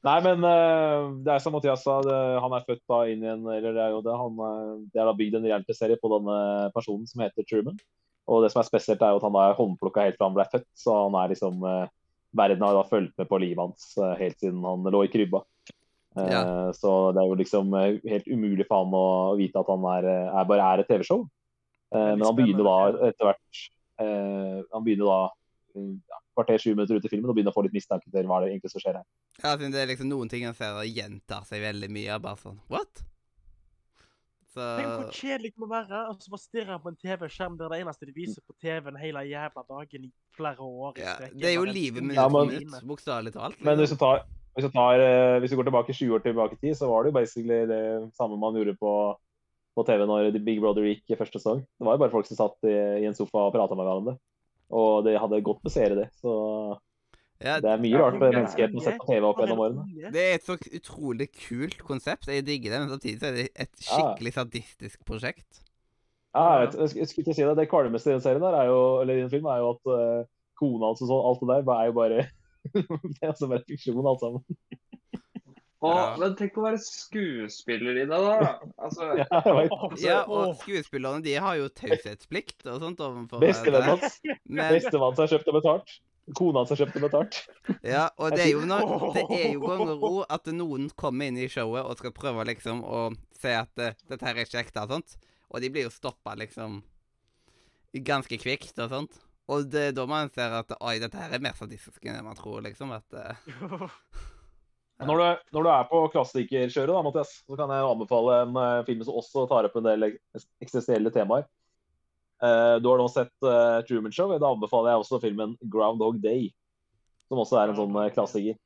Nei, 0.00 0.16
men 0.24 0.44
eh, 0.48 1.08
det 1.24 1.32
er 1.32 1.42
som 1.44 1.52
Mathias 1.56 1.82
sa, 1.84 1.98
det, 2.04 2.18
han 2.44 2.54
er 2.56 2.66
født 2.68 2.84
da 2.88 3.00
inn 3.12 3.24
i 3.24 3.32
en 3.32 3.42
Eller 3.52 3.74
det 3.76 3.82
er 3.84 3.96
jo 3.96 4.04
det. 4.04 4.14
Han, 4.16 4.38
eh, 4.46 4.76
det 4.92 5.00
er 5.00 5.08
da 5.08 5.16
bygd 5.16 5.40
en 5.40 5.48
reality-serie 5.48 6.00
på 6.00 6.12
denne 6.14 6.36
personen 6.76 7.08
som 7.08 7.24
heter 7.24 7.48
Truman. 7.48 7.80
Og 8.28 8.44
det 8.44 8.50
som 8.52 8.60
er 8.60 8.68
spesielt, 8.68 9.00
er 9.02 9.14
jo 9.14 9.20
at 9.20 9.26
han 9.26 9.38
er 9.40 9.56
håndplukka 9.58 10.04
helt 10.06 10.18
fra 10.20 10.28
han 10.28 10.36
ble 10.36 10.46
født, 10.52 10.68
så 10.76 10.96
han 11.06 11.16
er 11.22 11.32
liksom 11.34 11.64
eh, 11.66 11.88
Verden 12.36 12.62
har 12.62 12.76
da 12.76 12.84
fulgt 12.86 13.16
med 13.18 13.26
på 13.26 13.40
livet 13.42 13.58
hans 13.58 13.96
eh, 13.98 14.12
helt 14.20 14.38
siden 14.38 14.62
han 14.62 14.84
lå 14.86 15.00
i 15.04 15.10
krybba. 15.10 15.40
Eh, 16.16 16.28
Ja. 16.30 16.44
Så 16.76 17.12
det 17.14 17.22
er 17.22 17.26
jo 17.30 17.38
liksom 17.40 17.74
helt 17.74 18.28
umulig 18.30 18.66
for 18.68 18.84
han 18.84 18.94
å 18.94 19.34
vite 19.38 19.58
at 19.58 19.70
han 19.72 19.84
er, 19.96 20.08
er 20.30 20.46
bare 20.46 20.68
er 20.74 20.82
et 20.84 20.90
TV-show. 20.90 21.24
Eh, 21.94 22.12
Men 22.14 22.22
han 22.28 22.36
begynner 22.38 22.66
da 22.66 23.08
etter 23.08 23.26
hvert 23.32 23.60
eh, 23.98 24.62
Han 24.70 24.84
begynner 24.86 25.10
da 25.10 25.20
ja, 25.74 26.18
kvarter, 26.34 26.58
20 26.58 26.74
minutter 26.76 26.98
ut 26.98 27.04
i 27.06 27.10
filmen 27.10 27.30
og 27.30 27.34
begynner 27.34 27.54
å 27.54 27.56
få 27.56 27.62
litt 27.66 27.74
mistanke 27.74 28.10
til 28.10 28.26
hva 28.26 28.40
det 28.42 28.50
egentlig 28.50 28.70
som 28.72 28.82
skjer 28.82 28.98
her. 29.00 29.06
Ja, 29.42 29.56
det 29.58 29.74
er 29.74 29.90
liksom 29.90 30.10
noen 30.10 30.30
ting 30.30 30.46
han 30.46 30.54
ser 30.58 30.78
og 30.78 30.86
gjentar 30.86 31.46
seg 31.46 31.62
veldig 31.62 31.90
mye. 31.94 32.18
Bare 32.22 32.38
sånn 32.42 32.58
What? 32.70 33.02
Tenk 34.56 34.88
hvor 34.88 35.12
kjedelig 35.14 35.52
det 35.52 35.62
må 35.62 35.68
være 35.70 35.94
å 35.94 36.10
altså, 36.10 36.32
bare 36.32 36.42
stirre 36.42 36.78
på 36.82 36.90
en 36.90 36.98
TV-skjerm 36.98 37.56
der 37.60 37.70
det 37.70 37.78
eneste 37.84 38.08
de 38.08 38.14
viser 38.16 38.42
på 38.42 38.56
TV-en 38.58 38.98
hele 38.98 39.22
jævla 39.28 39.62
dagen 39.68 40.08
i 40.08 40.10
flere 40.36 40.66
år. 40.66 40.98
i 40.98 41.04
ja, 41.04 41.14
Det 41.30 41.48
er 41.52 41.54
jo 41.54 41.64
livet 41.68 42.02
mitt, 42.02 42.18
Ja, 42.18 42.26
men- 42.28 42.88
bokstavelig 42.88 43.32
talt. 43.36 43.60
Men 43.62 43.78
hvis 43.78 43.94
du 43.94 43.96
tar, 43.96 44.24
hvis 44.56 44.66
du, 44.66 44.70
tar, 44.74 44.98
eh, 44.98 45.38
hvis 45.40 45.50
du 45.50 45.56
går 45.56 45.70
tilbake 45.70 45.94
20 45.94 46.14
år 46.14 46.24
tilbake 46.26 46.58
i 46.58 46.60
tid, 46.66 46.74
så 46.76 46.88
var 46.90 47.04
det 47.04 47.12
jo 47.12 47.18
basically 47.20 47.66
det 47.66 48.12
samme 48.18 48.38
man 48.38 48.54
gjorde 48.58 48.76
på, 48.80 49.16
på 49.76 49.86
TV 49.86 50.06
når 50.06 50.32
The 50.32 50.42
Big 50.42 50.60
Brother 50.60 50.82
gikk 50.82 51.14
i 51.14 51.20
første 51.20 51.38
sesong. 51.38 51.62
Det 51.62 51.86
var 51.86 51.94
jo 51.94 52.02
bare 52.02 52.10
folk 52.10 52.26
som 52.26 52.36
satt 52.36 52.58
i, 52.66 52.74
i 53.04 53.06
en 53.06 53.14
sofa 53.14 53.46
og 53.46 53.54
prata 53.54 53.78
med 53.78 53.86
hverandre. 53.86 54.18
Og 54.70 55.04
det 55.04 55.18
hadde 55.18 55.42
gått 55.42 55.62
med 55.62 55.72
seere, 55.72 55.94
det. 55.94 56.10
Så 56.18 56.78
ja, 57.40 57.54
det 57.64 57.70
er 57.72 57.80
mye 57.80 57.98
rart 58.00 58.18
men- 58.20 58.34
menneskeheten 58.34 58.76
å 58.76 58.84
sette 58.84 59.00
på 59.00 59.08
TV 59.14 59.26
opp 59.30 59.38
gjennom 59.40 59.62
årene. 59.64 60.12
Det 60.12 60.24
er 60.26 60.34
et 60.36 60.44
så 60.46 60.56
utrolig 60.60 61.30
kult 61.32 61.78
konsept. 61.88 62.28
Jeg 62.28 62.44
digger 62.46 62.74
det, 62.74 62.80
men 62.84 62.92
samtidig 62.92 63.20
så 63.22 63.30
er 63.30 63.38
det 63.38 63.46
et 63.54 63.72
skikkelig 63.86 64.32
sadistisk 64.36 65.04
prosjekt. 65.08 65.62
Ja, 66.36 66.44
jeg, 66.60 66.68
vet, 66.68 66.76
jeg 66.92 67.00
jeg 67.00 67.08
skulle 67.10 67.24
ikke 67.26 67.34
si 67.40 67.42
det. 67.48 67.56
Det 67.58 67.68
kvalmeste 67.72 68.12
i 68.12 68.12
den 68.18 68.20
serien 68.22 68.44
der 68.44 68.54
er 68.60 68.68
jo, 68.70 68.82
eller 69.02 69.14
i 69.18 69.22
den 69.24 69.30
filmen 69.32 69.50
er 69.50 69.64
jo 69.64 69.70
at 69.72 69.88
uh, 69.90 70.28
kona 70.60 70.90
hans 70.92 71.00
og 71.02 71.08
sånn, 71.10 71.24
alt 71.26 71.40
det 71.40 71.48
der 71.66 71.74
er 71.80 71.88
jo 71.88 71.96
bare 71.96 72.20
Det 72.76 73.22
er 73.24 73.32
altså 73.32 73.48
bare 73.50 73.64
fiksjon, 73.66 74.06
alt 74.06 74.20
sammen. 74.20 74.44
Og, 75.80 75.96
Ja. 75.96 76.16
Men 76.20 76.34
tenk 76.36 76.58
å 76.60 76.64
være 76.66 76.76
skuespiller 76.84 77.96
i 77.96 78.04
det, 78.04 78.12
da. 78.12 78.50
Altså, 78.76 79.06
Ja, 79.22 79.40
jeg 79.46 79.54
vet. 79.56 80.02
Ja, 80.04 80.18
og 80.28 80.58
skuespillerne 80.60 81.24
de 81.24 81.32
har 81.40 81.56
jo 81.56 81.70
taushetsplikt 81.72 82.66
og 82.68 82.82
sånt 82.84 83.00
overfor 83.00 83.40
Bestevennen 83.40 83.88
det. 83.88 83.94
hans 83.96 84.18
Bestevennen 84.76 85.16
som 85.16 85.24
har 85.24 85.32
kjøpt 85.32 85.48
og 85.48 85.56
betalt. 85.56 85.94
Kona 86.36 86.62
som 86.68 86.78
kjøpte 86.78 87.02
betalt. 87.02 87.40
Ja, 87.86 88.08
og 88.20 88.34
det 88.36 88.44
er 88.46 88.52
jo, 88.54 88.62
noe, 88.68 88.98
det 89.16 89.24
er 89.28 89.52
jo 89.54 89.64
ganger 89.64 89.96
ro 90.00 90.12
at 90.26 90.50
noen 90.54 90.90
kommer 90.98 91.30
inn 91.30 91.40
i 91.40 91.48
showet 91.50 91.84
og 91.86 91.98
skal 92.00 92.14
prøve 92.16 92.46
liksom 92.50 92.84
å 92.84 93.08
se 93.40 93.54
at 93.56 93.82
eh, 93.82 93.96
dette 94.10 94.26
her 94.26 94.38
er 94.38 94.46
ikke 94.48 94.62
ekte 94.62 94.84
og 94.84 94.94
sånt, 94.96 95.16
og 95.50 95.64
de 95.64 95.72
blir 95.72 95.88
jo 95.88 95.94
stoppa 95.94 96.36
liksom 96.38 96.80
ganske 98.06 98.38
kvikt 98.38 98.78
og 98.84 98.92
sånt. 98.92 99.20
Og 99.50 99.66
det 99.66 99.88
er 99.88 99.94
da 99.96 100.04
man 100.06 100.30
ser 100.30 100.52
at 100.60 100.76
oi, 100.78 100.98
dette 101.02 101.18
her 101.18 101.32
er 101.34 101.42
mer 101.42 101.56
sadistisk 101.58 102.04
enn 102.06 102.20
man 102.22 102.38
tror, 102.38 102.60
liksom. 102.66 102.92
At 102.94 103.10
Uh, 103.10 103.88
Når 105.00 105.16
du, 105.16 105.22
når 105.56 105.64
du 105.64 105.68
er 105.72 105.84
på 105.88 105.98
klassikerkjøret, 106.12 106.90
da, 106.92 107.00
Mathias, 107.00 107.30
så 107.48 107.56
kan 107.56 107.70
jeg 107.72 107.86
anbefale 107.88 108.34
en 108.44 108.58
uh, 108.58 108.82
film 108.84 109.00
som 109.06 109.16
også 109.16 109.46
tar 109.48 109.64
opp 109.64 109.78
en 109.80 109.86
del 109.86 110.04
eks- 110.10 110.44
eksistensielle 110.60 111.08
temaer. 111.14 111.46
Eh, 112.40 112.76
du 112.80 112.88
har 112.88 113.00
nå 113.00 113.06
sett 113.12 113.32
uh, 113.44 113.80
Truman 113.88 114.12
Show. 114.14 114.32
Da 114.40 114.48
anbefaler 114.54 114.94
jeg 114.94 115.04
også 115.04 115.20
filmen 115.22 115.56
Groundhog 115.72 116.20
Day. 116.22 116.48
Som 117.28 117.42
også 117.42 117.60
er 117.60 117.72
en 117.72 117.78
sånn 117.78 117.98
eh, 118.00 118.10
klassiker. 118.14 118.56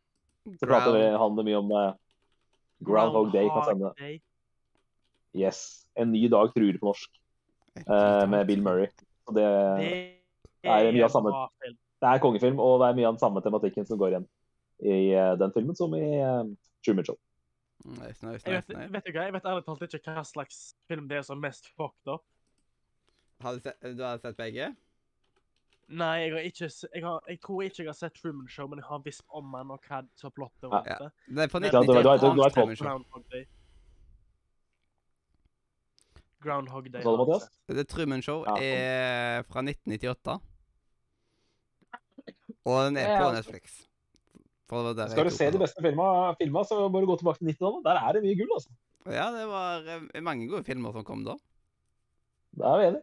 Så 0.61 0.69
prater 0.69 0.95
vi 0.97 1.05
handler 1.19 1.47
mye 1.49 1.61
om 1.61 1.73
eh, 1.75 1.91
Groundhog 2.87 3.33
Day. 3.35 3.49
kan 3.51 3.67
sende. 3.69 3.93
Yes. 5.35 5.65
En 5.99 6.13
ny 6.15 6.27
dag 6.31 6.53
truer 6.55 6.79
på 6.79 6.91
norsk, 6.93 7.11
eh, 7.83 8.25
med 8.31 8.47
Bill 8.47 8.63
Murray. 8.63 8.89
Så 9.27 9.35
det, 9.35 9.49
Det 10.63 10.71
er 10.71 10.93
mye 10.93 11.05
av 11.05 11.11
samme- 11.11 11.35
det 12.05 12.09
er 12.11 12.21
kongefilm, 12.21 12.59
og 12.61 12.81
det 12.81 12.89
er 12.89 12.97
mye 12.99 13.07
av 13.09 13.15
den 13.15 13.23
samme 13.23 13.41
tematikken 13.41 13.87
som 13.89 13.99
går 13.99 14.13
igjen 14.13 14.27
i 14.85 15.15
eh, 15.15 15.35
den 15.41 15.53
filmen 15.55 15.77
som 15.77 15.95
i 15.97 16.03
uh, 16.21 16.45
Truman 16.85 17.07
Show. 17.07 17.17
Nice, 17.85 18.21
nice, 18.25 18.45
Jeg 18.45 18.61
nice, 18.61 18.69
vet, 18.69 18.93
vet 18.93 19.07
du 19.07 19.13
hva? 19.13 19.25
Jeg 19.25 19.35
vet 19.37 19.49
ærlig 19.49 19.65
talt 19.65 19.83
ikke 19.87 20.15
hva 20.15 20.25
slags 20.27 20.75
film 20.89 21.09
det 21.09 21.19
er 21.21 21.27
som 21.27 21.41
mest 21.41 21.71
fucked 21.77 22.11
up. 22.13 22.25
Har 23.42 23.55
du, 23.55 23.61
sett, 23.61 23.81
du 23.97 24.03
har 24.03 24.18
sett 24.23 24.37
begge? 24.37 24.70
Nei, 25.88 26.12
jeg 26.23 26.33
har 26.33 26.40
ikke 26.49 26.68
jeg, 26.94 27.03
har, 27.05 27.20
jeg 27.29 27.40
tror 27.44 27.62
ikke 27.66 27.83
jeg 27.83 27.88
har 27.90 27.99
sett 27.99 28.14
Truman 28.16 28.49
Show, 28.49 28.68
men 28.68 28.79
jeg 28.81 28.87
har 28.88 29.03
visst 29.05 29.23
om 29.29 29.51
den 29.53 29.70
og 29.75 29.83
hva 29.88 29.99
som 30.16 30.31
plottet 30.33 30.64
rundt 30.70 30.87
Ja. 30.88 30.97
det. 31.03 31.11
Det 31.29 31.42
er 31.44 31.49
på 31.53 31.61
Men- 31.61 31.70
Ja, 31.73 31.81
du- 31.81 31.87
du 31.87 31.92
vet- 31.92 32.05
du 32.05 32.09
1998. 32.09 32.44
vet 32.44 32.53
Truman 32.55 32.77
Show. 32.77 32.87
Groundhog 36.44 36.90
Day. 36.92 37.03
Du. 37.03 37.75
The 37.75 37.85
Truman 37.85 38.23
Show 38.23 38.44
Ja. 38.47 38.55
er 38.61 39.42
fra 39.49 39.62
1998. 39.62 40.40
Og 42.64 42.85
den 42.87 42.97
er 42.97 43.18
på 43.18 43.25
altså. 43.29 43.35
Netflix. 43.42 43.87
For 44.68 44.77
det 44.79 44.85
var 44.85 44.94
der 45.05 45.09
Skal 45.11 45.25
jeg 45.25 45.31
du 45.33 45.37
se 45.37 45.51
de 45.53 45.59
beste 45.59 45.83
filma, 45.83 46.33
filma 46.40 46.62
så 46.64 46.88
må 46.88 47.01
du 47.01 47.07
gå 47.07 47.16
tilbake 47.20 47.38
til 47.38 47.47
90-tallet. 47.53 47.85
Der 47.85 47.90
er 48.01 48.12
det 48.12 48.23
mye 48.25 48.37
gull, 48.37 48.53
altså. 48.57 48.70
Ja, 49.07 49.27
det 49.37 49.47
var 49.49 49.85
eh, 50.14 50.20
mange 50.23 50.49
gode 50.49 50.64
filmer 50.64 50.92
som 50.92 51.05
kom 51.05 51.25
da. 51.25 51.35
Det 52.57 52.64
er 52.64 52.79
vi 52.81 52.87
enige. 52.88 53.03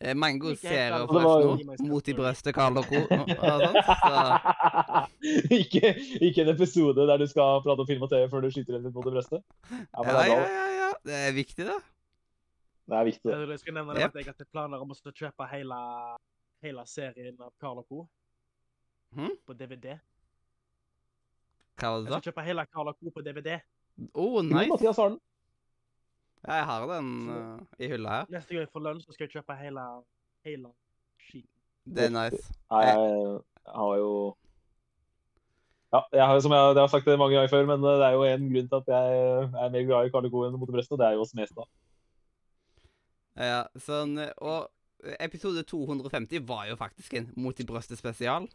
Eh, 0.00 0.14
serier 0.60 1.06
bra. 1.08 1.22
Jo- 1.40 1.56
forresten 1.56 1.80
òg. 1.80 1.88
Mot 1.88 2.08
i 2.08 2.12
brøstet, 2.14 2.54
Karl 2.54 2.76
og 2.78 2.84
co. 2.84 3.00
Ikke, 5.56 5.94
ikke 6.20 6.42
en 6.44 6.48
episode 6.52 7.06
der 7.08 7.16
du 7.22 7.26
skal 7.30 7.62
prate 7.64 7.80
om 7.80 7.86
film 7.88 8.02
og 8.04 8.10
TV 8.12 8.26
før 8.30 8.40
du 8.44 8.50
skyter 8.52 8.74
en 8.76 8.82
litt 8.86 8.94
mot 8.94 9.06
i 9.08 9.10
brøstet. 9.14 9.40
Ja, 9.70 9.76
ja, 10.04 10.10
ja, 10.26 10.32
ja, 10.42 10.66
ja. 10.80 10.90
Det 11.06 11.14
er 11.28 11.32
viktig, 11.36 11.64
det. 11.66 11.78
Det 12.86 12.94
er 12.98 13.04
viktig. 13.08 13.30
Jeg 13.30 13.36
skulle 13.40 13.58
skal 13.58 13.74
nevne 13.74 13.94
Yep. 13.96 14.02
at 14.12 14.16
jeg 14.20 14.24
har 14.26 14.34
planer 14.52 14.78
om 14.84 14.90
å 14.92 14.94
kjøpe 14.94 15.48
hele, 15.50 15.78
hele 16.62 16.84
serien 16.86 17.36
av 17.40 17.52
Karl 17.60 17.78
og 17.82 17.86
Co. 17.88 18.06
Hmm? 19.16 19.32
på 19.46 19.52
DVD. 19.56 19.86
Hva 21.80 21.88
var 21.92 21.98
det 22.02 22.08
da? 22.10 22.14
Jeg 22.16 22.20
skal 22.20 22.32
kjøpe 22.32 22.44
hele 22.46 22.66
Karl 22.72 22.88
og 22.92 22.96
Co. 23.00 23.06
på 23.16 23.20
DVD. 23.24 23.50
Oh, 24.14 24.42
Jo. 24.44 24.66
Mathias 24.68 24.96
har 25.00 25.08
den. 25.14 25.20
Ja, 26.46 26.60
jeg 26.60 26.66
har 26.68 26.86
den 26.86 27.06
uh, 27.28 27.60
i 27.82 27.88
hylla 27.90 28.20
her. 28.20 28.26
Neste 28.30 28.54
gang 28.54 28.62
jeg 28.62 28.72
får 28.72 28.84
lønn, 28.84 29.00
så 29.02 29.14
skal 29.14 29.26
jeg 29.26 29.38
kjøpe 29.38 29.56
hele, 29.58 29.84
hele 30.46 30.68
skiten. 31.26 31.50
Det 31.86 32.04
er 32.06 32.12
nice. 32.14 32.42
Nei, 32.70 32.82
jeg 32.86 33.74
har 33.78 33.96
jo 34.02 34.12
Ja, 35.94 36.00
jeg 36.12 36.26
har, 36.26 36.38
som 36.42 36.54
jeg, 36.54 36.70
jeg 36.74 36.82
har 36.82 36.92
sagt 36.92 37.06
det 37.06 37.18
mange 37.18 37.34
ganger 37.34 37.50
før, 37.50 37.66
men 37.66 37.82
det 37.82 37.96
er 38.04 38.14
jo 38.14 38.22
en 38.26 38.46
grunn 38.52 38.70
til 38.70 38.78
at 38.78 38.88
jeg 38.94 39.18
er 39.64 39.74
mer 39.74 39.84
glad 39.90 40.06
i 40.06 40.14
Karl 40.14 40.30
Co. 40.30 40.44
enn 40.46 40.58
mot 40.58 40.70
i 40.70 40.86
og 40.86 40.98
det 41.02 41.06
er 41.06 41.18
jo 41.18 41.26
Smestad. 41.26 41.70
Ja, 43.36 43.60
sånn, 43.82 44.16
eh, 44.18 44.32
og 44.40 44.70
episode 45.20 45.62
250 45.68 46.46
var 46.48 46.66
jo 46.70 46.76
faktisk 46.78 47.14
en 47.18 47.32
Mot 47.36 47.58
i 47.60 47.66
brøstet 47.66 47.98
spesial. 47.98 48.48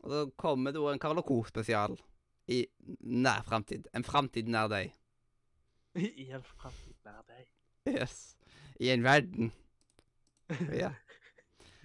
Og 0.00 0.10
da 0.10 0.22
kommer 0.40 0.72
det 0.72 0.80
jo 0.80 0.88
en 0.90 0.98
Karl 0.98 1.20
Co. 1.22 1.42
spesial 1.48 1.96
i 2.50 2.64
nær 3.00 3.44
framtid. 3.46 3.86
En 3.94 4.04
framtid 4.04 4.48
nær 4.48 4.68
deg. 4.72 4.94
I 5.98 6.28
en 6.30 6.44
framtid 6.44 6.94
nær 7.06 7.22
deg. 7.26 7.46
Yes. 7.90 8.36
I 8.80 8.92
en 8.94 9.02
verden. 9.04 9.50
Ja. 10.74 10.92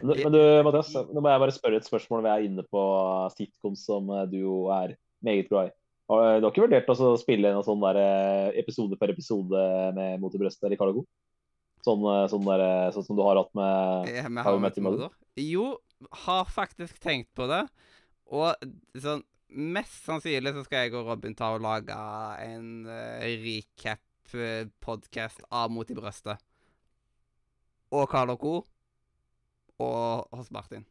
Men, 0.01 0.19
men 0.19 0.33
du, 0.33 0.41
Mathias, 0.67 0.91
nå 0.91 1.21
må 1.23 1.31
jeg 1.31 1.41
bare 1.45 1.55
spørre 1.55 1.79
et 1.79 1.87
spørsmål 1.87 2.21
når 2.21 2.29
jeg 2.29 2.43
er 2.43 2.47
inne 2.49 2.65
på 2.67 2.81
sitcoms 3.37 3.85
som 3.87 4.09
eh, 4.11 4.25
du 4.31 4.39
jo 4.41 4.55
er 4.73 4.95
meget 5.23 5.47
glad 5.49 5.69
i. 5.69 5.75
Har 6.11 6.37
du 6.37 6.45
har 6.45 6.51
ikke 6.51 6.65
vurdert 6.65 6.89
å 6.91 7.13
spille 7.17 7.49
en 7.49 7.63
sånn 7.65 7.81
der 7.81 7.97
eh, 8.01 8.57
episode 8.61 8.97
per 8.99 9.13
episode 9.13 9.61
med 9.95 10.19
Mot 10.21 10.35
i 10.35 10.41
brøstet 10.41 10.67
eller 10.67 10.81
Carl 10.81 10.99
Sånn, 11.85 12.01
eh, 12.09 12.25
sånn, 12.31 12.45
der, 12.49 12.63
eh, 12.65 12.91
sånn 12.93 13.05
som 13.07 13.17
du 13.17 13.23
har 13.25 13.39
hatt 13.39 13.53
med 13.57 14.11
Eh, 14.11 14.21
Har 14.25 14.45
How 14.45 14.57
I 14.57 14.61
Met 14.61 14.75
Met 14.75 14.77
Your 14.77 14.91
Your 14.91 14.97
Mother? 14.97 15.15
Jo, 15.39 15.65
har 16.25 16.45
faktisk 16.49 16.99
tenkt 17.01 17.31
på 17.37 17.47
det. 17.49 17.63
Og 18.33 18.53
sånn 18.99 19.23
Mest 19.49 20.05
sannsynlig 20.05 20.53
så 20.55 20.63
skal 20.65 20.86
jeg 20.86 20.95
og 20.97 21.08
Robin 21.08 21.36
ta 21.38 21.45
og 21.55 21.63
lage 21.63 21.95
en 22.43 22.88
uh, 22.88 23.25
recap-podkast 23.43 25.45
av 25.53 25.71
Mot 25.71 25.89
i 25.89 25.97
brøstet. 25.97 26.41
Og 27.93 28.10
Carl 28.12 28.29
og 28.34 28.39
Co. 28.41 28.55
Og 29.86 30.36
hos 30.36 30.51
Martin. 30.51 30.86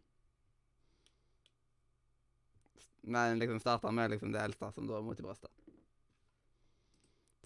Men 3.03 3.39
liksom 3.39 3.61
starta 3.61 3.91
med 3.91 4.11
liksom 4.11 4.33
det 4.33 4.41
eldste, 4.41 4.73
som 4.73 4.89
da 4.89 4.97
er 4.97 5.05
Mot 5.05 5.19
i 5.19 5.27
brøstet. 5.27 5.51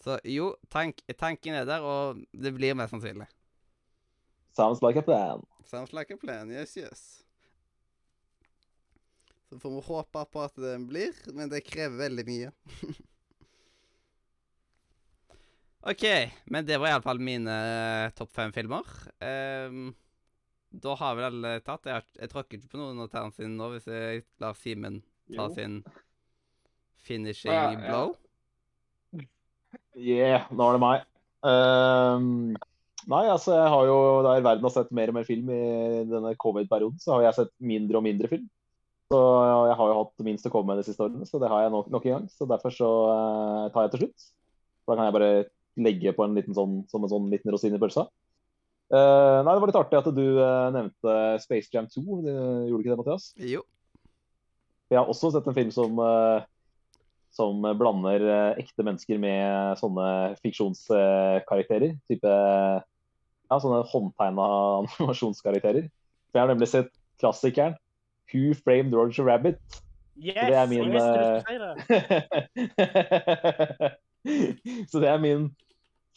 Så 0.04 0.18
jo, 0.24 0.52
tank, 0.70 1.00
tanken 1.18 1.54
er 1.58 1.64
der, 1.66 1.82
og 1.82 2.20
det 2.32 2.54
blir 2.54 2.76
mest 2.78 2.94
sannsynlig. 2.94 3.26
Sounds 4.54 4.82
like 4.82 4.98
a 4.98 5.02
plan. 5.02 5.42
Sounds 5.64 5.92
like 5.92 6.14
a 6.14 6.16
plan, 6.16 6.50
yes, 6.50 6.76
yes. 6.76 7.24
Så 9.48 9.58
får 9.62 9.70
vi 9.76 9.82
håpe 9.86 10.24
på 10.32 10.42
at 10.44 10.58
den 10.60 10.82
blir, 10.90 11.14
men 11.32 11.48
det 11.48 11.62
krever 11.64 11.96
veldig 12.02 12.24
mye. 12.28 12.50
OK, 15.88 16.04
men 16.52 16.66
det 16.66 16.76
var 16.82 16.90
iallfall 16.92 17.20
mine 17.22 17.48
uh, 17.54 18.10
topp 18.18 18.32
fem 18.34 18.52
filmer. 18.52 18.84
Um, 19.22 19.92
da 20.74 20.92
har 21.00 21.14
vi 21.16 21.24
alle 21.30 21.52
tatt. 21.64 21.86
Jeg, 21.88 21.94
har- 22.02 22.18
jeg 22.24 22.32
tråkker 22.32 22.58
ikke 22.58 22.72
på 22.74 22.80
noen 22.82 22.98
av 23.04 23.08
tærne 23.12 23.32
sine 23.36 23.54
nå, 23.56 23.70
hvis 23.72 23.86
jeg 23.88 24.24
lar 24.42 24.56
Simen 24.58 24.98
ta 25.30 25.46
Jo. 25.46 25.54
sin 25.54 25.78
finishing 27.08 27.52
Ja, 27.54 27.70
ja. 27.72 27.78
blow. 27.86 28.16
Yeah, 29.98 30.44
nå 30.52 30.66
er 30.68 30.76
det 30.76 30.82
meg. 30.82 31.06
Um, 31.48 32.28
nei, 33.08 33.24
altså 33.32 33.54
jeg 33.56 33.70
har 33.72 33.88
jo, 33.88 33.96
der 34.26 34.44
verden 34.44 34.66
har 34.68 34.74
sett 34.76 34.92
mer 34.94 35.08
og 35.12 35.16
mer 35.16 35.26
film 35.28 35.48
i 35.54 35.62
denne 36.10 36.34
covid-perioden, 36.42 37.00
så 37.02 37.16
har 37.16 37.28
jeg 37.30 37.38
sett 37.40 37.54
mindre 37.64 37.98
og 38.02 38.04
mindre 38.06 38.28
film. 38.34 38.46
Så 39.08 39.18
jeg 39.64 39.76
har 39.78 39.88
jo 39.88 40.00
hatt 40.02 40.24
minst 40.26 40.44
å 40.44 40.50
komme 40.52 40.74
med 40.74 40.82
de 40.82 40.90
siste 40.90 41.00
årene, 41.00 41.24
så 41.24 41.38
det 41.40 41.48
har 41.48 41.64
jeg 41.64 41.72
nok, 41.72 41.86
nok 41.94 42.06
en 42.06 42.14
gang. 42.18 42.26
Så 42.28 42.44
derfor 42.48 42.74
så 42.74 42.88
uh, 43.08 43.68
tar 43.72 43.86
jeg 43.86 43.94
til 43.94 44.02
slutt. 44.02 44.26
For 44.84 44.92
da 44.92 44.98
kan 44.98 45.08
jeg 45.08 45.16
bare 45.16 45.30
legge 45.80 46.12
på 46.12 46.26
en 46.26 46.36
liten 46.36 46.56
sånn, 46.56 46.82
som 46.92 47.06
en 47.06 47.12
sånn 47.12 47.30
liten 47.32 47.54
rosin 47.54 47.76
i 47.76 47.80
pølsa. 47.80 48.04
Uh, 48.92 49.40
nei, 49.44 49.54
det 49.54 49.62
var 49.62 49.70
litt 49.70 49.80
artig 49.80 50.00
at 50.00 50.12
du 50.12 50.26
uh, 50.36 50.68
nevnte 50.76 51.16
Space 51.40 51.72
Jam 51.72 51.88
2. 51.88 52.04
Du, 52.04 52.28
gjorde 52.28 52.68
du 52.68 52.84
ikke 52.84 52.92
det, 52.92 53.00
Mathias? 53.00 53.30
Jo. 53.40 53.64
Jeg 54.92 55.00
har 55.00 55.08
også 55.08 55.32
sett 55.32 55.48
en 55.48 55.56
film 55.56 55.72
som, 55.72 55.98
som 57.36 57.66
blander 57.76 58.22
ekte 58.56 58.84
mennesker 58.86 59.18
med 59.20 59.76
sånne 59.76 60.06
fiksjonskarakterer. 60.40 61.92
Type 62.08 62.30
ja, 62.32 63.58
sånne 63.60 63.82
håndtegna 63.88 64.46
animasjonskarakterer. 64.84 65.92
For 66.28 66.40
jeg 66.40 66.44
har 66.44 66.52
nemlig 66.54 66.72
sett 66.72 66.88
klassikeren 67.20 67.76
Who 68.32 68.54
Framed 68.54 68.94
Roger 68.94 69.24
Rabbit. 69.24 69.58
Yes! 70.18 70.34
det 70.50 70.56
er 70.58 70.66
min, 70.66 70.78
du 70.90 70.96
eh, 70.98 71.02
det. 73.78 73.92
Så 74.90 74.98
det 75.00 75.08
er 75.08 75.20
min 75.22 75.48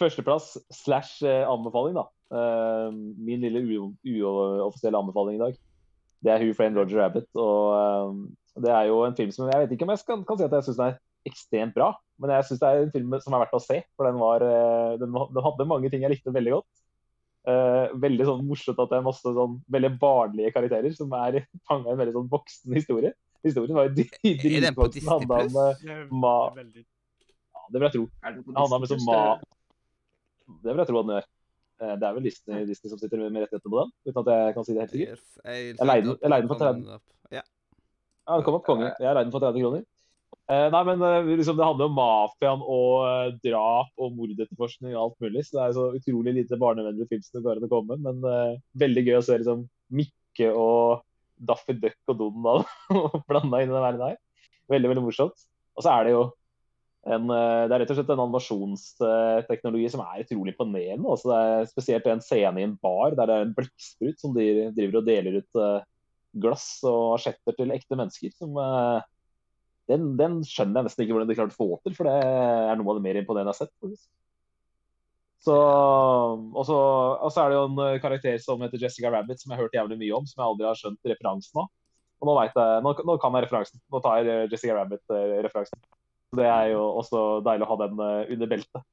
førsteplass 0.01 0.57
slash 0.73 1.21
eh, 1.27 1.45
anbefaling, 1.45 1.95
da. 1.99 2.07
Eh, 2.33 2.89
Min 3.21 3.45
lille 3.45 3.61
uoffisielle 3.61 4.97
anbefaling 4.97 5.37
i 5.37 5.43
dag. 5.43 5.59
Det 6.21 6.33
er 6.33 6.41
Who 6.41 6.53
Framed 6.57 6.77
Roger 6.81 7.03
Rabbit. 7.03 7.29
Og 7.35 8.17
det 8.61 8.73
er 8.73 8.89
jo 8.89 9.03
en 9.05 9.15
film 9.15 9.31
som 9.31 9.49
Jeg 9.49 9.61
vet 9.63 9.71
ikke 9.71 9.85
om 9.87 9.93
jeg 9.93 10.01
skal, 10.01 10.25
kan 10.25 10.37
si 10.37 10.45
at 10.49 10.57
jeg 10.57 10.67
syns 10.67 10.81
er 10.81 10.99
ekstremt 11.29 11.75
bra, 11.77 11.93
men 12.17 12.33
jeg 12.33 12.47
syns 12.47 12.61
det 12.61 12.67
er 12.69 12.81
en 12.81 12.93
film 12.93 13.13
som 13.21 13.33
er 13.37 13.43
verdt 13.45 13.57
å 13.57 13.61
se. 13.61 13.77
For 13.95 14.09
den, 14.09 14.17
var, 14.21 14.41
den, 15.01 15.13
den 15.13 15.45
hadde 15.45 15.69
mange 15.69 15.93
ting 15.93 16.01
jeg 16.05 16.13
likte 16.15 16.33
veldig 16.33 16.57
godt. 16.57 16.80
Eh, 17.41 17.87
veldig 17.97 18.25
sånn 18.27 18.43
morsomt 18.45 18.77
at 18.83 18.89
det 18.91 18.97
er 18.99 19.05
masse 19.07 19.31
sånn 19.33 19.55
veldig 19.73 19.89
barnlige 19.99 20.51
karakterer 20.53 20.93
som 20.93 21.09
er 21.17 21.39
fanga 21.67 21.89
i 21.89 21.93
en 21.95 21.97
veldig 22.03 22.13
sånn 22.19 22.27
voksen 22.29 22.75
historie. 22.77 23.13
Historien 23.43 23.73
var 23.75 23.87
jo 23.89 23.95
dri- 23.97 24.35
Er 24.57 24.61
den 24.67 24.75
på 24.77 24.85
dritvoksen. 24.85 24.93
Disney+? 24.93 25.09
handla 25.09 25.37
om 25.41 25.53
Det 25.81 25.89
er 25.89 26.07
Ma- 26.11 26.53
ja, 26.53 27.63
Det 27.71 27.79
vil 27.79 27.87
jeg 27.87 27.93
tro. 27.95 28.03
Det 28.05 28.57
handla 28.61 28.75
om 28.77 28.81
Disney 28.81 28.97
liksom 28.97 29.05
ma... 29.09 29.21
det? 29.41 30.69
Vil 30.69 30.77
jeg 30.83 30.87
tro 30.91 30.99
at 31.01 31.07
den 31.07 31.15
gjør. 31.17 31.27
Uh, 31.81 31.95
Det 31.97 32.05
er 32.07 32.13
vel 32.13 32.23
Disney, 32.29 32.65
Disney 32.69 32.89
som 32.93 32.99
sitter 33.01 33.17
med 33.25 33.41
rettighetene 33.41 33.73
på 33.73 33.79
den, 33.81 33.91
uten 34.05 34.21
at 34.21 34.29
jeg 34.35 34.53
kan 34.59 34.65
si 34.67 34.73
det 34.75 34.81
helt 34.83 34.93
sikkert. 34.93 35.23
Jeg, 35.49 35.75
leide 35.81 36.05
den- 36.21 36.35
den 36.37 36.47
for 36.51 36.61
Kom 36.61 36.67
den 36.83 36.93
opp. 36.93 37.03
Ja. 37.33 37.41
Ja, 38.27 38.37
det 38.37 38.45
kom 38.45 38.53
opp 38.59 38.65
konge. 38.69 38.91
Jeg 38.99 39.07
leide 39.15 39.23
den 39.25 39.33
for 39.33 39.41
30 39.41 39.63
kroner. 39.65 39.81
Eh, 40.51 40.67
nei, 40.73 40.81
men 40.83 41.03
eh, 41.05 41.29
liksom, 41.37 41.55
det 41.55 41.63
handler 41.63 41.87
om 41.87 41.93
mafiaen 41.95 42.63
og 42.65 43.05
eh, 43.07 43.35
drap 43.45 44.01
og 44.01 44.17
mordetterforskning 44.17 44.95
og 44.97 45.03
alt 45.05 45.23
mulig. 45.23 45.45
Så 45.47 45.55
det 45.55 45.63
er 45.63 45.77
så 45.77 45.85
utrolig 45.95 46.33
lite 46.35 46.59
barnevennlig 46.59 47.07
film 47.07 47.23
som 47.23 47.45
det 47.45 47.69
å 47.69 47.71
komme. 47.71 47.95
Men 48.03 48.19
uh, 48.25 48.57
veldig 48.81 49.05
gøy 49.07 49.15
å 49.19 49.23
se 49.23 49.37
liksom 49.39 49.63
Mikke 49.95 50.49
og 50.51 51.05
Daffy 51.39 51.77
Duck 51.79 52.11
og 52.11 52.19
Donald 52.19 52.67
blanda 53.29 53.61
inn 53.61 53.71
i 53.71 53.75
den 53.77 53.85
verden 53.85 54.03
her. 54.09 54.19
Veldig, 54.71 54.91
veldig 54.91 55.05
morsomt. 55.05 55.47
Og 55.77 55.85
så 55.85 55.93
er 55.93 56.07
det 56.07 56.15
jo 56.17 56.25
en, 57.01 57.31
det 57.31 57.73
er 57.73 57.79
rett 57.81 57.93
og 57.93 57.97
slett 57.97 58.11
en 58.13 58.19
animasjonsteknologi 58.27 59.87
som 59.89 60.03
er 60.03 60.25
utrolig 60.25 60.51
imponerende. 60.53 61.07
Også 61.15 61.31
det 61.31 61.39
er 61.39 61.71
spesielt 61.71 62.11
en 62.11 62.21
scene 62.21 62.61
i 62.61 62.67
en 62.67 62.75
bar 62.83 63.15
der 63.17 63.31
det 63.31 63.37
er 63.37 63.47
en 63.47 63.55
blekksprut 63.57 64.19
som 64.21 64.35
de 64.35 64.67
driver 64.75 64.99
og 64.99 65.07
deler 65.07 65.39
ut 65.39 65.63
glass 66.43 66.67
og 66.85 67.15
asjetter 67.15 67.55
til 67.57 67.73
ekte 67.73 67.97
mennesker. 67.97 68.35
som 68.35 68.59
den, 69.89 70.11
den 70.19 70.41
skjønner 70.47 70.81
jeg 70.81 70.89
nesten 70.89 71.05
ikke 71.05 71.15
hvordan 71.15 71.29
de 71.29 71.37
klarte 71.37 71.55
å 71.55 71.61
få 71.61 71.79
til, 71.81 71.95
for 71.97 72.09
det 72.09 72.17
er 72.21 72.77
noe 72.79 72.93
av 72.93 72.99
det 72.99 73.05
mer 73.05 73.19
imponerende 73.21 73.53
jeg 73.53 73.57
har 73.57 73.65
sett. 73.65 73.73
faktisk. 73.81 74.07
Så, 75.41 75.55
og, 75.57 76.63
så, 76.67 76.77
og 77.17 77.31
så 77.33 77.41
er 77.41 77.49
det 77.49 77.57
jo 77.57 77.65
en 77.65 77.79
eh, 77.87 77.99
karakter 78.03 78.37
som 78.43 78.61
heter 78.61 78.83
Jessica 78.83 79.09
Rabbit, 79.09 79.41
som 79.41 79.49
jeg 79.49 79.57
har 79.57 79.65
hørt 79.65 79.77
jævlig 79.77 79.97
mye 80.03 80.19
om, 80.19 80.27
som 80.29 80.43
jeg 80.43 80.51
aldri 80.51 80.67
har 80.69 80.77
skjønt 80.77 81.09
referansen 81.09 81.63
av. 81.63 81.71
Og 82.21 82.29
nå, 82.29 82.35
jeg, 82.45 82.53
nå, 82.85 82.93
nå 83.09 83.15
kan 83.23 83.33
jeg 83.33 83.47
referansen. 83.47 83.81
Nå 83.89 84.01
tar 84.05 84.21
jeg 84.21 84.29
eh, 84.29 84.47
Jessica 84.51 84.77
Rabbit-referansen. 84.77 85.81
Det 86.37 86.45
er 86.47 86.67
jo 86.75 86.83
også 87.01 87.23
deilig 87.43 87.65
å 87.65 87.71
ha 87.71 87.79
den 87.81 88.03
eh, 88.05 88.33
under 88.35 88.51
beltet. 88.51 88.85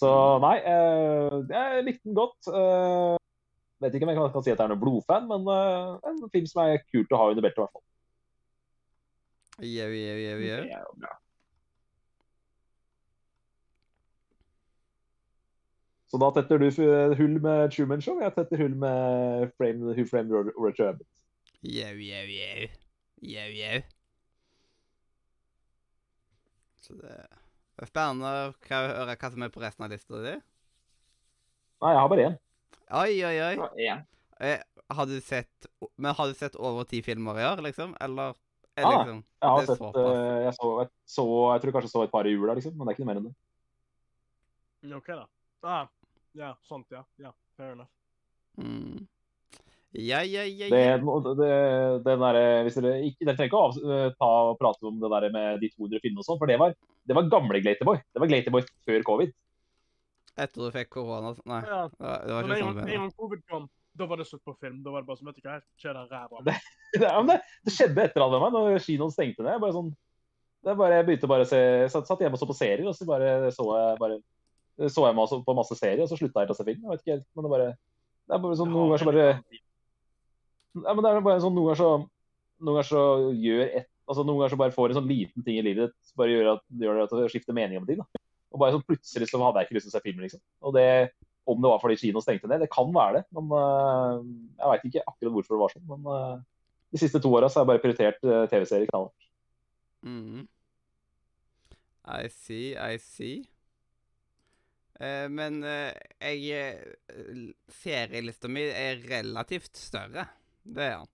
Så 0.00 0.12
nei, 0.44 0.56
eh, 0.64 1.36
jeg 1.52 1.84
likte 1.84 2.08
den 2.08 2.16
godt. 2.16 2.48
Eh, 2.48 3.16
vet 3.84 3.96
ikke 3.96 4.08
om 4.08 4.12
jeg 4.12 4.18
kan, 4.18 4.32
kan 4.32 4.46
si 4.46 4.52
at 4.52 4.56
jeg 4.56 4.64
er 4.64 4.72
noen 4.72 4.82
blodfan, 4.82 5.28
men 5.28 5.52
eh, 5.52 6.08
en 6.08 6.24
film 6.32 6.48
som 6.48 6.64
er 6.64 6.80
kult 6.88 7.12
å 7.12 7.20
ha 7.20 7.28
under 7.32 7.44
beltet, 7.44 7.60
i 7.60 7.64
hvert 7.66 7.76
fall. 7.76 7.84
Jau, 9.58 9.88
jau, 9.88 10.16
jau, 10.20 10.38
Det 10.38 10.48
jau. 10.48 10.62
er 10.64 10.82
jo 10.84 10.92
bra. 11.00 11.12
Så 16.06 16.18
da 16.22 16.28
tetter 16.36 16.60
du 16.62 16.68
hull 17.18 17.38
med 17.42 17.72
Truman 17.74 18.02
Show, 18.04 18.20
jeg 18.22 18.34
tetter 18.36 18.60
hull 18.62 18.76
med 18.78 19.50
frame, 19.58 19.82
Who 19.96 20.04
Framed 20.06 20.30
Roger 20.54 20.84
Rabbit. 20.92 21.08
Jau, 21.66 21.94
jau, 21.98 22.26
jau. 22.30 22.68
Jau, 23.26 23.48
jau. 23.58 23.80
Så 26.86 26.94
det 27.00 27.16
er 27.16 27.88
spennende 27.90 28.30
å 28.30 28.52
høre 28.70 29.16
hva 29.18 29.30
som 29.32 29.42
er 29.42 29.50
på 29.56 29.64
resten 29.64 29.86
av 29.88 29.90
lista 29.90 30.20
di. 30.22 30.36
Nei, 31.82 31.90
jeg 31.92 32.00
har 32.04 32.12
bare 32.12 32.28
én. 32.28 32.36
Oi, 32.96 33.16
oi, 33.26 33.36
oi. 33.48 33.54
Ja, 33.82 33.96
én. 33.96 34.04
Eh, 34.38 34.62
har 34.92 35.06
du 35.08 35.16
sett 35.24 35.66
Men 35.96 36.12
har 36.14 36.28
du 36.28 36.34
sett 36.36 36.54
over 36.60 36.84
ti 36.84 37.00
filmer 37.02 37.40
i 37.40 37.44
år, 37.48 37.62
liksom? 37.66 37.96
Eller 38.04 38.36
er 38.76 38.86
Ah, 38.86 38.92
liksom 38.96 39.18
Jeg 39.42 39.50
har 39.50 39.66
sett, 39.66 39.82
eh, 39.82 40.38
jeg, 40.46 40.54
så, 40.58 40.70
jeg, 40.82 40.90
så, 41.16 41.26
jeg 41.54 41.62
tror 41.64 41.74
kanskje 41.76 41.90
så 41.92 42.02
et 42.04 42.12
par 42.12 42.26
i 42.28 42.32
jula, 42.34 42.54
liksom, 42.58 42.74
men 42.76 42.86
det 42.86 42.92
er 42.92 42.96
ikke 42.96 43.04
noe 43.06 43.10
mer 43.12 43.20
enn 43.22 43.28
det. 43.30 44.96
OK, 44.96 45.06
da. 45.16 45.26
Ah, 45.66 45.86
ja, 46.36 46.54
sånt, 46.68 46.86
ja. 46.92 47.02
Ja, 47.18 47.32
fair 47.56 47.72
enough. 47.76 47.90
mm. 48.60 49.06
Ja, 49.96 50.18
ja, 50.28 50.42
ja, 50.44 50.66
det, 50.68 50.80
ja. 50.82 50.96
det, 51.38 52.02
den 52.04 52.20
der, 52.20 52.36
hvis 52.66 52.74
dere, 52.76 52.90
ikke, 53.06 53.24
dere 53.24 53.36
trenger 53.38 53.48
ikke 53.48 53.56
å 53.56 53.68
av, 53.70 53.76
eh, 53.80 54.10
ta 54.20 54.28
og 54.50 54.58
prate 54.60 54.84
om 54.90 54.98
det 55.00 55.08
der 55.14 55.26
med 55.32 55.62
de 55.62 55.70
200 55.72 56.02
filmene 56.04 56.20
og 56.20 56.26
sånn, 56.26 56.36
for 56.42 56.50
det 56.50 56.58
var, 56.60 56.74
det 57.08 57.16
var 57.16 57.30
gamle 57.32 57.62
Glaterboy. 57.64 58.02
Det 58.12 58.20
var 58.20 58.28
Glaterboy 58.28 58.66
før 58.84 59.06
covid. 59.08 59.32
Etter 60.36 60.66
du 60.66 60.68
fikk 60.74 60.90
korona 60.98 61.30
Nei, 61.48 61.62
Ja, 61.64 61.86
det 61.88 62.02
var, 62.04 62.26
det 62.26 62.34
var 62.34 62.50
ikke 62.50 62.60
sånn. 62.60 62.82
en 62.84 63.00
gang 63.00 63.14
covid 63.16 63.44
kom, 63.48 63.64
da 63.98 64.06
var 64.10 64.20
det 64.20 64.26
slutt 64.28 64.42
på 64.46 64.54
film. 64.60 64.80
Da 64.84 64.92
var 64.94 65.02
det 65.04 65.08
bare 65.10 65.18
sånn, 65.20 65.30
vet 65.30 65.38
du 65.40 65.46
hva, 65.48 65.58
skjer 65.80 65.94
det 65.98 66.04
ræva. 66.12 66.42
Det- 66.46 66.58
det, 66.96 67.10
det, 67.28 67.36
det 67.66 67.72
skjedde 67.74 68.04
etter 68.06 68.22
alle 68.24 68.38
meg, 68.40 68.54
når 68.54 68.78
kinoen 68.84 69.12
stengte 69.12 69.44
ned. 69.44 69.58
Bare 69.62 69.74
sånn, 69.76 69.90
det 70.66 70.74
bare, 70.78 71.00
jeg 71.00 71.06
begynte 71.10 71.28
bare 71.30 71.44
å 71.44 71.48
se, 71.50 71.60
satt, 71.92 72.08
satt 72.08 72.22
hjemme 72.24 72.38
og 72.38 72.40
så 72.42 72.48
på 72.48 72.56
serier, 72.56 72.86
og 72.88 72.94
så 72.96 73.06
bare 73.08 73.50
så 73.54 73.66
jeg 73.76 73.98
bare 74.00 74.16
så 74.92 75.06
jeg 75.06 75.16
masse, 75.16 75.36
på 75.46 75.54
masse 75.56 75.76
serier, 75.78 76.02
og 76.04 76.10
så 76.10 76.16
slutta 76.20 76.42
jeg 76.44 76.52
å 76.52 76.56
se 76.58 76.64
film. 76.68 76.82
Jeg 76.84 76.90
vet 76.92 77.02
ikke 77.04 77.14
helt, 77.16 77.26
men 77.36 77.46
det, 77.46 77.52
bare, 77.52 77.68
det 78.28 78.36
er 78.36 78.42
bare 78.44 78.58
sånn 78.60 78.72
noen 78.74 78.90
ganger 78.90 79.02
så 79.02 79.08
bare 79.10 79.26
ja, 80.76 80.92
men 80.92 81.02
det 81.04 81.10
er 81.12 81.20
bare 81.24 81.40
sånn 81.44 81.54
noen 81.56 81.68
ganger 81.70 81.80
så, 81.80 81.90
noen 82.60 82.74
ganger 82.76 82.88
så 82.90 83.04
gjør 83.40 83.62
et, 83.80 83.88
altså 84.06 84.24
noen 84.26 84.40
ganger 84.42 84.52
så 84.54 84.58
bare 84.60 84.74
får 84.76 84.92
en 84.92 84.98
sånn 85.00 85.08
liten 85.10 85.46
ting 85.46 85.56
i 85.60 85.64
livet 85.64 85.94
som 86.04 86.20
bare 86.20 86.34
gjør 86.34 86.50
at, 86.56 86.64
gjør 86.82 87.00
at 87.06 87.14
du 87.16 87.22
skifter 87.32 87.56
mening 87.56 87.80
om 87.80 87.86
ting. 87.88 88.02
da. 88.02 88.22
Og 88.52 88.60
bare 88.62 88.76
sånn 88.76 88.84
plutselig 88.88 89.30
så 89.30 89.40
hadde 89.42 89.62
jeg 89.62 89.68
ikke 89.70 89.78
lyst 89.78 89.88
til 89.88 89.94
å 89.94 89.96
se 89.96 90.04
film, 90.04 90.20
liksom. 90.26 90.42
Og 90.68 90.76
det, 90.76 90.86
om 91.46 91.62
det 91.62 91.70
var 91.70 91.80
fordi 91.82 91.98
kino 92.00 92.20
stengte 92.22 92.50
ned, 92.50 92.64
det 92.64 92.72
kan 92.72 92.90
være 92.94 93.20
det. 93.20 93.24
Men 93.36 93.50
uh, 93.54 94.20
jeg 94.58 94.70
veit 94.72 94.86
ikke 94.90 95.06
akkurat 95.06 95.34
hvorfor 95.36 95.54
det 95.54 95.62
var 95.62 95.74
sånn. 95.74 95.88
Men 95.90 96.08
uh, 96.10 96.44
de 96.92 97.00
siste 97.00 97.20
to 97.22 97.32
åra 97.34 97.48
så 97.50 97.60
har 97.60 97.66
jeg 97.66 97.72
bare 97.72 97.82
prioritert 97.82 98.24
øh, 98.24 98.44
TV-serier 98.50 98.88
knallhardt. 98.90 99.28
Mm. 100.06 100.46
I 102.06 102.28
see, 102.30 102.72
I 102.78 102.98
see. 103.02 103.42
Uh, 104.96 105.26
men 105.28 105.58
eh, 105.66 105.92
jeg 106.22 106.70
eh, 107.12 107.40
Serielista 107.82 108.48
mi 108.48 108.62
er 108.70 109.02
relativt 109.10 109.76
større. 109.76 110.24
Det 110.64 110.86
er 110.86 111.02
den. 111.02 111.12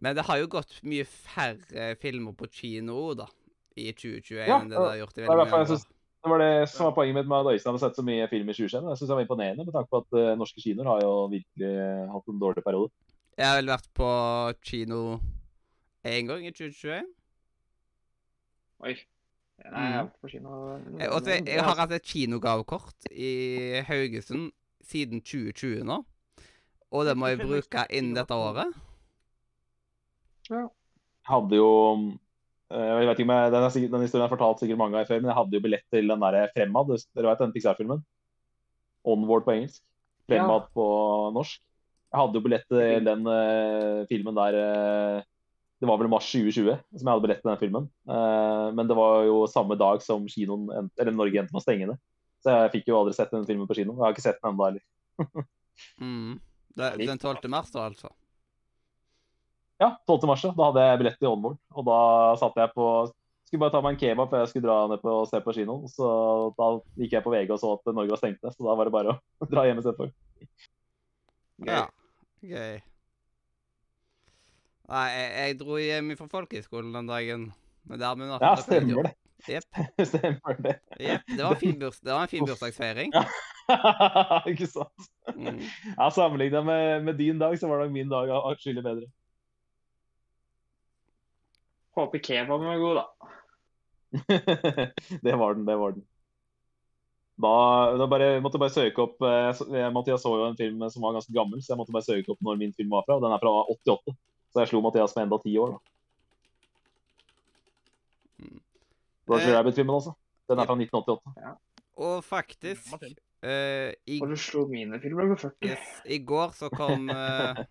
Men 0.00 0.16
det 0.16 0.26
har 0.28 0.40
jo 0.40 0.50
gått 0.52 0.78
mye 0.88 1.06
færre 1.08 1.94
filmer 2.00 2.36
på 2.36 2.48
kino 2.52 3.12
da, 3.16 3.26
i 3.76 3.90
2021 3.92 4.36
Ja, 4.48 4.58
enn 4.58 4.70
det 4.72 4.76
det 4.76 4.84
har 4.84 5.00
gjort 5.02 5.18
i 5.18 5.24
veldig 5.24 5.48
mange 5.54 5.76
år. 5.76 5.88
Det 6.20 6.30
var 6.30 6.42
det 6.42 6.68
som 6.68 6.84
var 6.84 6.96
poenget 6.96 7.16
mitt 7.16 7.28
med 7.28 7.46
at 7.46 7.54
Øystein 7.54 7.72
hadde 7.72 7.80
sett 7.80 7.96
så 7.96 8.04
mye 8.04 8.26
film 8.28 8.48
i 8.48 8.56
2021. 8.56 8.88
Jeg 8.90 8.98
syns 8.98 9.08
det 9.08 9.16
var 9.16 9.24
imponerende 9.24 9.64
med 9.64 9.72
tanke 9.72 9.88
på 9.88 10.00
at 10.02 10.18
uh, 10.18 10.34
norske 10.36 10.60
kinoer 10.60 10.90
har 10.90 11.00
jo 11.00 11.12
virkelig 11.32 11.70
hatt 12.12 12.28
en 12.28 12.42
dårlig 12.42 12.64
periode. 12.66 12.92
Jeg 13.40 13.48
har 13.48 13.56
vel 13.56 13.72
vært 13.72 13.88
på 13.96 14.10
kino 14.68 14.98
én 16.04 16.28
gang 16.28 16.44
i 16.44 16.52
2021. 16.52 17.08
Oi. 18.84 18.94
Nei, 19.60 19.80
jeg 19.84 19.96
har 19.96 20.06
vært 20.06 20.20
på 20.20 20.32
kino. 20.32 20.58
Jeg, 21.00 21.08
og 21.08 21.32
jeg 21.32 21.64
har 21.64 21.80
hatt 21.80 21.96
et 21.96 22.12
kinogavekort 22.12 23.10
i 23.12 23.32
Haugesund 23.88 24.50
siden 24.90 25.20
2020 25.24 25.84
nå. 25.88 26.02
Og 26.90 27.06
det 27.08 27.16
må 27.16 27.32
jeg 27.32 27.40
bruke 27.48 27.86
innen 27.88 28.16
dette 28.16 28.36
året. 28.36 28.76
Jeg 30.50 30.68
hadde 31.28 31.60
jo 31.60 31.70
jeg 32.70 33.08
vet 33.08 33.18
ikke 33.18 33.26
om 33.26 33.32
jeg, 33.34 33.52
den, 33.52 33.64
er 33.66 33.92
den 33.94 34.04
historien 34.04 34.24
har 34.24 34.32
fortalt 34.32 34.60
sikkert 34.62 34.78
mange 34.78 34.94
ganger 34.94 35.08
før, 35.08 35.20
men 35.22 35.30
jeg 35.32 35.38
hadde 35.40 35.56
jo 35.56 35.62
billett 35.64 35.86
til 35.90 36.12
den 36.12 36.22
der 36.22 36.36
Fremad. 36.54 36.92
Dere 37.16 37.30
vet 37.32 37.42
den 37.42 37.54
Pixar-filmen? 37.56 38.04
Onward 39.10 39.46
på 39.46 39.54
engelsk. 39.56 39.82
Fremad 40.30 40.68
på 40.76 40.84
norsk. 41.34 41.58
Jeg 42.10 42.18
hadde 42.20 42.38
jo 42.38 42.44
billett 42.44 42.66
til 42.70 43.04
den 43.06 43.26
uh, 43.26 44.06
filmen 44.10 44.34
der 44.34 44.56
uh, 44.58 45.22
Det 45.78 45.86
var 45.86 45.98
vel 46.00 46.10
mars 46.10 46.26
2020 46.30 46.72
som 46.74 47.04
jeg 47.04 47.10
hadde 47.12 47.24
billett 47.26 47.42
til 47.42 47.50
den 47.52 47.60
filmen. 47.60 47.90
Uh, 48.10 48.70
men 48.74 48.90
det 48.90 48.96
var 48.98 49.24
jo 49.28 49.44
samme 49.50 49.78
dag 49.78 50.02
som 50.02 50.26
kinoen, 50.30 50.68
en- 50.74 50.90
eller 50.98 51.14
Norge 51.14 51.38
endte 51.42 51.54
med 51.54 51.62
å 51.62 51.66
stenge 51.66 51.86
ned. 51.90 52.00
Så 52.42 52.54
jeg 52.56 52.72
fikk 52.76 52.90
jo 52.90 52.98
aldri 53.00 53.14
sett 53.14 53.30
den 53.34 53.46
filmen 53.48 53.68
på 53.70 53.76
kino. 53.78 53.94
Jeg 53.98 54.04
har 54.04 54.14
ikke 54.14 54.26
sett 54.26 54.40
den 54.42 54.52
ennå 54.54 54.68
heller. 54.70 54.84
Mm. 55.96 56.34
Det, 56.76 57.06
den 57.08 57.16
12. 57.18 57.46
mars, 57.48 57.70
da, 57.72 57.86
altså. 57.88 58.10
Ja, 59.80 59.94
12. 60.06 60.26
mars, 60.28 60.44
ja. 60.44 60.52
Da 60.56 60.68
hadde 60.68 60.84
jeg 60.84 61.00
billett 61.00 61.18
til 61.20 61.30
Onward. 61.30 61.56
Og 61.72 61.86
da 61.88 62.00
satt 62.40 62.58
jeg 62.60 62.72
på 62.76 62.86
Skulle 63.48 63.64
bare 63.64 63.74
ta 63.74 63.80
meg 63.82 63.96
en 63.96 63.98
kebab 63.98 64.28
før 64.30 64.44
jeg 64.44 64.50
skulle 64.52 64.68
dra 64.68 64.74
ned 64.86 65.00
på 65.02 65.12
og 65.22 65.24
se 65.26 65.40
på 65.42 65.54
kinoen. 65.56 65.88
Så 65.90 66.10
da 66.54 66.68
gikk 67.00 67.16
jeg 67.16 67.24
på 67.24 67.32
VG 67.32 67.48
og 67.56 67.58
så 67.58 67.72
at 67.74 67.88
Norge 67.96 68.12
var 68.12 68.20
stengt 68.20 68.44
ned, 68.44 68.54
så 68.54 68.66
da 68.68 68.76
var 68.78 68.86
det 68.86 68.94
bare 68.94 69.16
å 69.16 69.48
dra 69.52 69.64
hjem 69.66 69.80
istedenfor. 69.82 70.12
Ja. 71.66 71.80
Gøy. 72.46 72.78
Nei, 74.90 75.08
jeg, 75.14 75.32
jeg 75.34 75.58
dro 75.58 75.80
hjem 75.82 76.14
fra 76.18 76.28
folkehøyskolen 76.36 76.94
den 76.94 77.10
dagen. 77.10 77.50
Men 77.90 78.02
der 78.04 78.20
med 78.20 78.36
Ja, 78.38 78.54
stemmer 78.60 79.08
det. 79.08 79.16
Jepp. 79.48 79.64
Stemmer 80.12 80.56
det. 80.62 80.76
Jepp. 81.00 81.22
Det 81.26 81.42
var 81.42 81.54
en 81.54 81.60
fin, 81.60 81.78
burs, 81.80 82.00
det 82.04 82.12
var 82.12 82.26
en 82.26 82.32
fin 82.32 82.46
bursdagsfeiring. 82.46 83.14
Ja. 83.14 83.24
ikke 84.50 84.66
sant? 84.68 85.08
Mm. 85.34 85.62
Ja, 85.96 86.10
Sammenligna 86.12 86.62
med, 86.66 87.04
med 87.06 87.18
din 87.18 87.38
dag, 87.40 87.56
så 87.58 87.70
var 87.70 87.84
nok 87.84 87.94
min 87.94 88.10
dag 88.10 88.30
atskillig 88.36 88.84
bedre. 88.84 89.08
Håper 92.00 92.22
kebaben 92.24 92.66
var 92.66 92.84
god, 92.84 93.00
da. 93.00 93.06
det 95.24 95.36
var 95.38 95.54
den, 95.54 95.66
det 95.68 95.76
var 95.78 95.92
den. 95.96 96.06
Da, 97.40 97.52
da 97.96 98.06
bare, 98.10 98.34
jeg 98.34 98.42
måtte 98.44 98.60
bare 98.60 98.72
søke 98.74 99.00
opp 99.06 99.22
eh, 99.24 99.60
jeg, 99.72 99.92
Mathias 99.94 100.24
så 100.24 100.32
jo 100.36 100.48
en 100.50 100.58
film 100.58 100.82
som 100.92 101.04
var 101.06 101.14
ganske 101.16 101.32
gammel, 101.32 101.62
så 101.62 101.72
jeg 101.72 101.80
måtte 101.80 101.94
bare 101.94 102.04
søke 102.04 102.34
opp 102.34 102.42
når 102.44 102.58
min 102.60 102.74
film 102.76 102.92
var 102.92 103.06
fra. 103.06 103.16
og 103.16 103.24
Den 103.24 103.32
er 103.32 103.40
fra 103.42 103.54
88. 103.72 104.16
Så 104.50 104.62
jeg 104.62 104.70
slo 104.72 104.82
Mathias 104.84 105.14
med 105.16 105.28
enda 105.28 105.38
ti 105.40 105.54
år. 105.62 105.72
da. 105.72 105.80
Mm. 108.44 108.60
Roger 109.30 109.52
Eh, 109.52 109.56
Rabbit-filmen 109.56 109.96
også. 109.96 110.14
Den 110.50 110.58
er 110.60 110.68
fra 110.68 110.76
1988. 110.76 111.56
Og 112.00 112.24
faktisk 112.24 112.96
eh, 113.44 113.92
i, 114.04 114.18
Og 114.20 114.32
du 114.32 114.36
slo 114.40 114.66
mine 114.68 115.00
filmer 115.00 115.30
på 115.32 115.38
40. 115.46 115.70
yes, 115.70 115.92
I 116.04 116.18
går 116.18 116.56
så 116.56 116.68
kom 116.72 117.08
eh, 117.14 117.62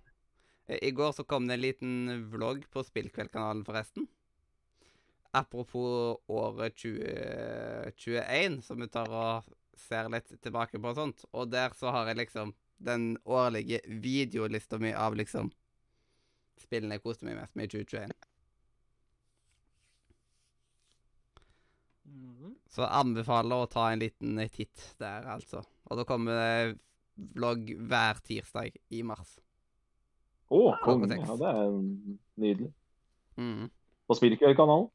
I 0.89 0.91
går 0.95 1.11
så 1.17 1.25
kom 1.27 1.49
det 1.49 1.59
en 1.59 1.65
liten 1.65 1.93
vlogg 2.31 2.63
på 2.73 2.85
Spillkveldkanalen, 2.85 3.65
forresten. 3.67 4.07
Apropos 5.31 6.17
året 6.27 6.75
2021, 6.75 8.61
som 8.65 8.81
vi 8.81 8.87
tar 8.89 9.11
og 9.13 9.51
ser 9.77 10.09
litt 10.09 10.31
tilbake 10.41 10.79
på 10.81 10.91
og 10.91 10.97
sånt. 10.97 11.25
Og 11.33 11.51
der 11.51 11.75
så 11.77 11.93
har 11.93 12.09
jeg 12.09 12.23
liksom 12.23 12.53
den 12.79 13.11
årlige 13.27 13.81
videolista 14.01 14.79
mi 14.79 14.93
av 14.95 15.17
liksom 15.19 15.51
spillene 16.59 16.97
jeg 16.97 17.03
koste 17.03 17.27
meg 17.27 17.37
mest 17.39 17.55
med 17.55 17.69
i 17.69 17.73
2021. 17.77 18.13
Mhm. 22.09 22.55
Så 22.69 22.83
jeg 22.83 23.01
anbefaler 23.03 23.63
å 23.63 23.69
ta 23.69 23.89
en 23.91 24.01
liten 24.01 24.39
titt 24.49 24.93
der, 24.99 25.27
altså. 25.35 25.61
Og 25.89 25.99
da 25.99 26.05
kommer 26.07 26.39
det 26.39 26.79
vlogg 27.35 27.69
hver 27.89 28.21
tirsdag 28.25 28.77
i 28.95 29.03
mars. 29.03 29.37
Å, 30.49 30.57
oh, 30.57 30.77
konge. 30.81 31.13
Ja, 31.13 31.35
det 31.37 31.49
er 31.49 31.75
nydelig. 32.41 32.71
Mm. 33.37 33.67
På 34.09 34.17
Spillkveld-kanalen. 34.17 34.89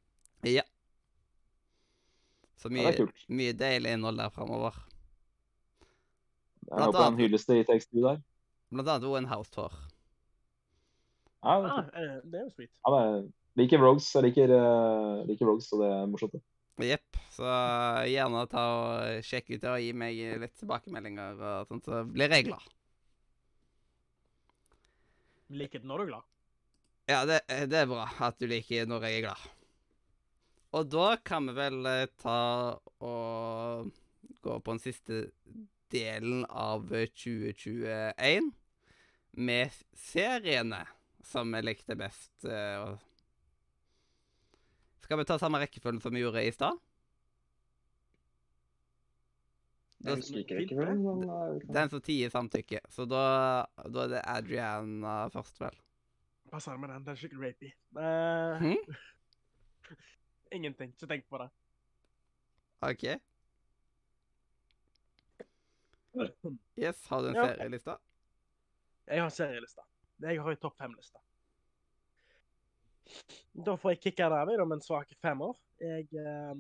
Ja. 2.65 2.71
Så 2.71 2.73
Ja, 2.73 2.75
mye, 2.75 2.93
det 2.93 3.01
er 3.01 3.35
mye 3.37 3.53
deilig 3.53 3.91
innhold 3.93 4.17
der 4.19 4.31
framover. 4.33 4.73
Jeg 6.65 6.81
håper 6.81 6.99
en 6.99 7.13
annet- 7.13 7.21
hylleste 7.21 7.59
i 7.61 7.65
tekststudio 7.69 8.07
der. 8.09 8.23
Blant 8.73 8.89
annet 8.89 9.05
Owen 9.05 9.27
House 9.29 9.51
Tour. 9.53 9.71
Ja, 11.45 11.61
det 11.61 11.69
er 11.69 11.75
Ah, 11.75 11.89
eh, 12.01 12.21
det 12.25 12.35
er 12.41 12.45
jo 12.45 12.51
sweet. 12.57 12.71
Ja, 12.87 12.91
det 12.95 13.01
er- 13.05 13.33
liker 13.57 13.79
Rogues. 13.79 14.13
Jeg 14.15 14.23
liker, 14.25 14.49
uh, 14.49 15.25
liker 15.27 15.47
Rogues, 15.47 15.69
så 15.69 15.77
det 15.83 15.91
er 15.93 16.07
morsomt. 16.07 16.33
det. 16.33 16.43
Jepp. 16.81 17.17
Så 17.31 17.45
gjerne 18.09 18.49
ta 18.49 18.59
og 18.59 19.23
sjekk 19.23 19.51
ut 19.55 19.61
det 19.61 19.71
og 19.71 19.79
gi 19.79 19.93
meg 19.93 20.41
litt 20.41 20.57
tilbakemeldinger 20.59 21.37
og 21.39 21.69
sånt, 21.69 21.85
så 21.85 22.01
blir 22.11 22.29
jeg 22.31 22.47
glad. 22.47 22.63
Liker 25.51 25.79
det 25.81 25.87
når 25.87 25.99
du 25.99 26.03
er 26.03 26.07
glad. 26.07 26.23
Ja, 27.07 27.25
det, 27.29 27.41
det 27.69 27.75
er 27.83 27.87
bra 27.87 28.09
at 28.27 28.39
du 28.41 28.47
liker 28.47 28.87
når 28.87 29.03
jeg 29.07 29.19
er 29.21 29.27
glad. 29.29 29.45
Og 30.75 30.89
da 30.91 31.15
kan 31.23 31.47
vi 31.47 31.55
vel 31.57 31.87
eh, 31.87 32.07
ta 32.19 32.39
og 33.05 33.91
gå 34.45 34.57
på 34.61 34.75
den 34.75 34.83
siste 34.83 35.21
delen 35.95 36.43
av 36.51 36.89
2021 36.91 38.49
med 39.39 39.77
seriene 39.99 40.83
som 41.25 41.53
vi 41.55 41.61
likte 41.65 41.95
best. 41.99 42.33
eh, 42.45 42.97
Skal 45.05 45.21
vi 45.21 45.27
ta 45.29 45.37
samme 45.39 45.61
rekkefølge 45.63 46.01
som 46.03 46.15
vi 46.17 46.23
gjorde 46.25 46.43
i 46.49 46.53
stad? 46.55 46.81
Rekkefølgen, 50.05 51.23
eh, 51.25 51.61
kan- 51.61 51.73
Den 51.75 51.91
som 51.91 52.01
tier 52.01 52.31
samtykke. 52.31 52.81
Så 52.91 53.07
da, 53.09 53.65
da 53.89 54.05
er 54.05 54.09
det 54.09 54.23
Adriana 54.27 55.29
først, 55.33 55.61
vel. 55.61 55.77
Passer 56.51 56.77
med 56.77 56.91
den. 56.91 57.05
Den 57.05 57.13
er 57.15 57.17
skikkelig 57.17 57.41
rapey. 57.55 57.73
Uh, 57.97 58.59
Hm? 58.61 58.95
Ingenting. 60.55 60.93
Ikke 60.95 61.09
tenk 61.11 61.25
på 61.31 61.39
det. 61.43 61.49
OK. 62.85 63.05
Yes, 66.79 67.01
har 67.11 67.23
du 67.25 67.29
en 67.33 67.35
Ja. 67.35 67.47
serieliste? 67.51 67.97
Jeg 69.07 69.23
har 69.23 69.31
serielista. 69.35 69.83
Jeg 70.23 70.41
har 70.43 70.51
en 70.51 70.57
topp 70.63 70.77
fem-liste. 70.79 71.19
Da 73.67 73.75
får 73.77 73.91
jeg 73.95 74.01
kicka 74.07 74.29
det 74.31 74.39
av 74.39 74.47
meg 74.49 74.63
med 74.63 74.77
en 74.79 74.85
svak 74.85 75.11
femmer. 75.23 75.59
Jeg 75.83 76.07
eh, 76.15 76.55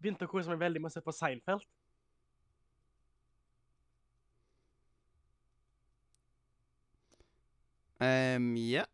begynte 0.00 0.26
å 0.26 0.32
kose 0.32 0.48
meg 0.50 0.58
veldig 0.64 0.80
med 0.82 0.90
å 0.90 0.94
se 0.96 1.02
på 1.04 1.12
Seinfeld. 1.14 1.62
Ehm, 8.02 8.56
ja. 8.56 8.84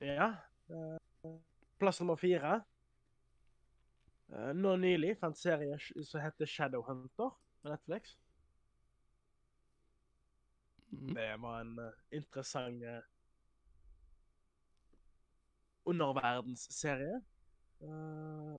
Ja. 0.00 0.32
eh, 0.70 0.98
plass 1.78 2.00
nummer 2.00 2.18
fire. 2.20 2.58
Eh, 4.32 4.52
nå 4.54 4.74
nylig 4.76 5.14
fant 5.20 5.38
serie 5.38 5.78
som 5.80 6.20
heter 6.20 6.46
Shadowhunter 6.46 7.30
på 7.62 7.70
Netflix. 7.70 8.18
Mm. 10.90 11.14
Det 11.14 11.28
var 11.40 11.60
en 11.60 11.78
eh, 11.78 11.96
interessant 12.16 12.84
uh, 12.84 13.00
underverdensserie. 15.84 17.20
Uh, 17.80 18.56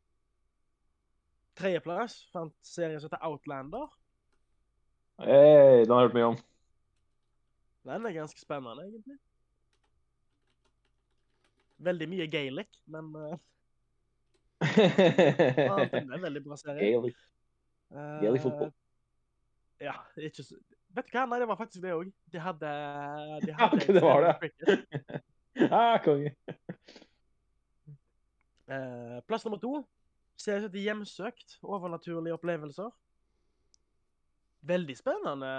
Tredjeplass 1.59 2.21
fant 2.33 2.53
serien 2.63 3.01
som 3.01 3.09
heter 3.09 3.25
Outlander. 3.27 3.89
Hey, 5.19 5.83
den 5.83 5.91
har 5.91 6.05
jeg 6.05 6.07
hørt 6.07 6.15
mye 6.15 6.29
om. 6.33 6.37
Den 7.89 8.05
er 8.05 8.13
ganske 8.15 8.39
spennende, 8.39 8.85
egentlig. 8.85 9.17
Veldig 11.79 12.07
mye 12.11 12.27
gaelic, 12.27 12.79
men 12.91 13.13
uh, 13.15 13.37
det, 14.59 16.01
en 16.01 16.21
veldig 16.21 16.41
bra 16.43 16.57
serie. 16.59 16.91
Gaelic. 16.91 17.15
Eh, 17.93 18.15
Gaelic 18.23 18.43
fotball. 18.43 18.73
Ja, 19.79 19.95
ikke 20.19 20.43
så 20.43 20.57
Vet 20.89 21.05
du 21.05 21.13
hva? 21.13 21.23
Nei, 21.29 21.37
det 21.39 21.45
var 21.47 21.57
faktisk 21.59 21.83
det 21.83 21.91
òg. 21.93 22.07
De 22.33 22.39
hadde, 22.41 22.69
de 23.45 23.51
Ja, 23.51 23.57
hadde 23.61 23.85
ja, 23.85 23.93
det 23.93 24.01
var 24.01 24.25
det. 24.25 24.49
ah, 25.69 25.99
konge. 26.05 26.31
Uh, 28.69 29.19
plass 29.29 29.45
nummer 29.45 29.61
to. 29.61 29.83
ser 30.35 30.65
ut 30.65 30.71
til 30.73 30.81
Hjemsøkt. 30.81 31.59
Overnaturlige 31.61 32.33
opplevelser. 32.33 32.89
Veldig 34.65 34.95
spennende 34.97 35.51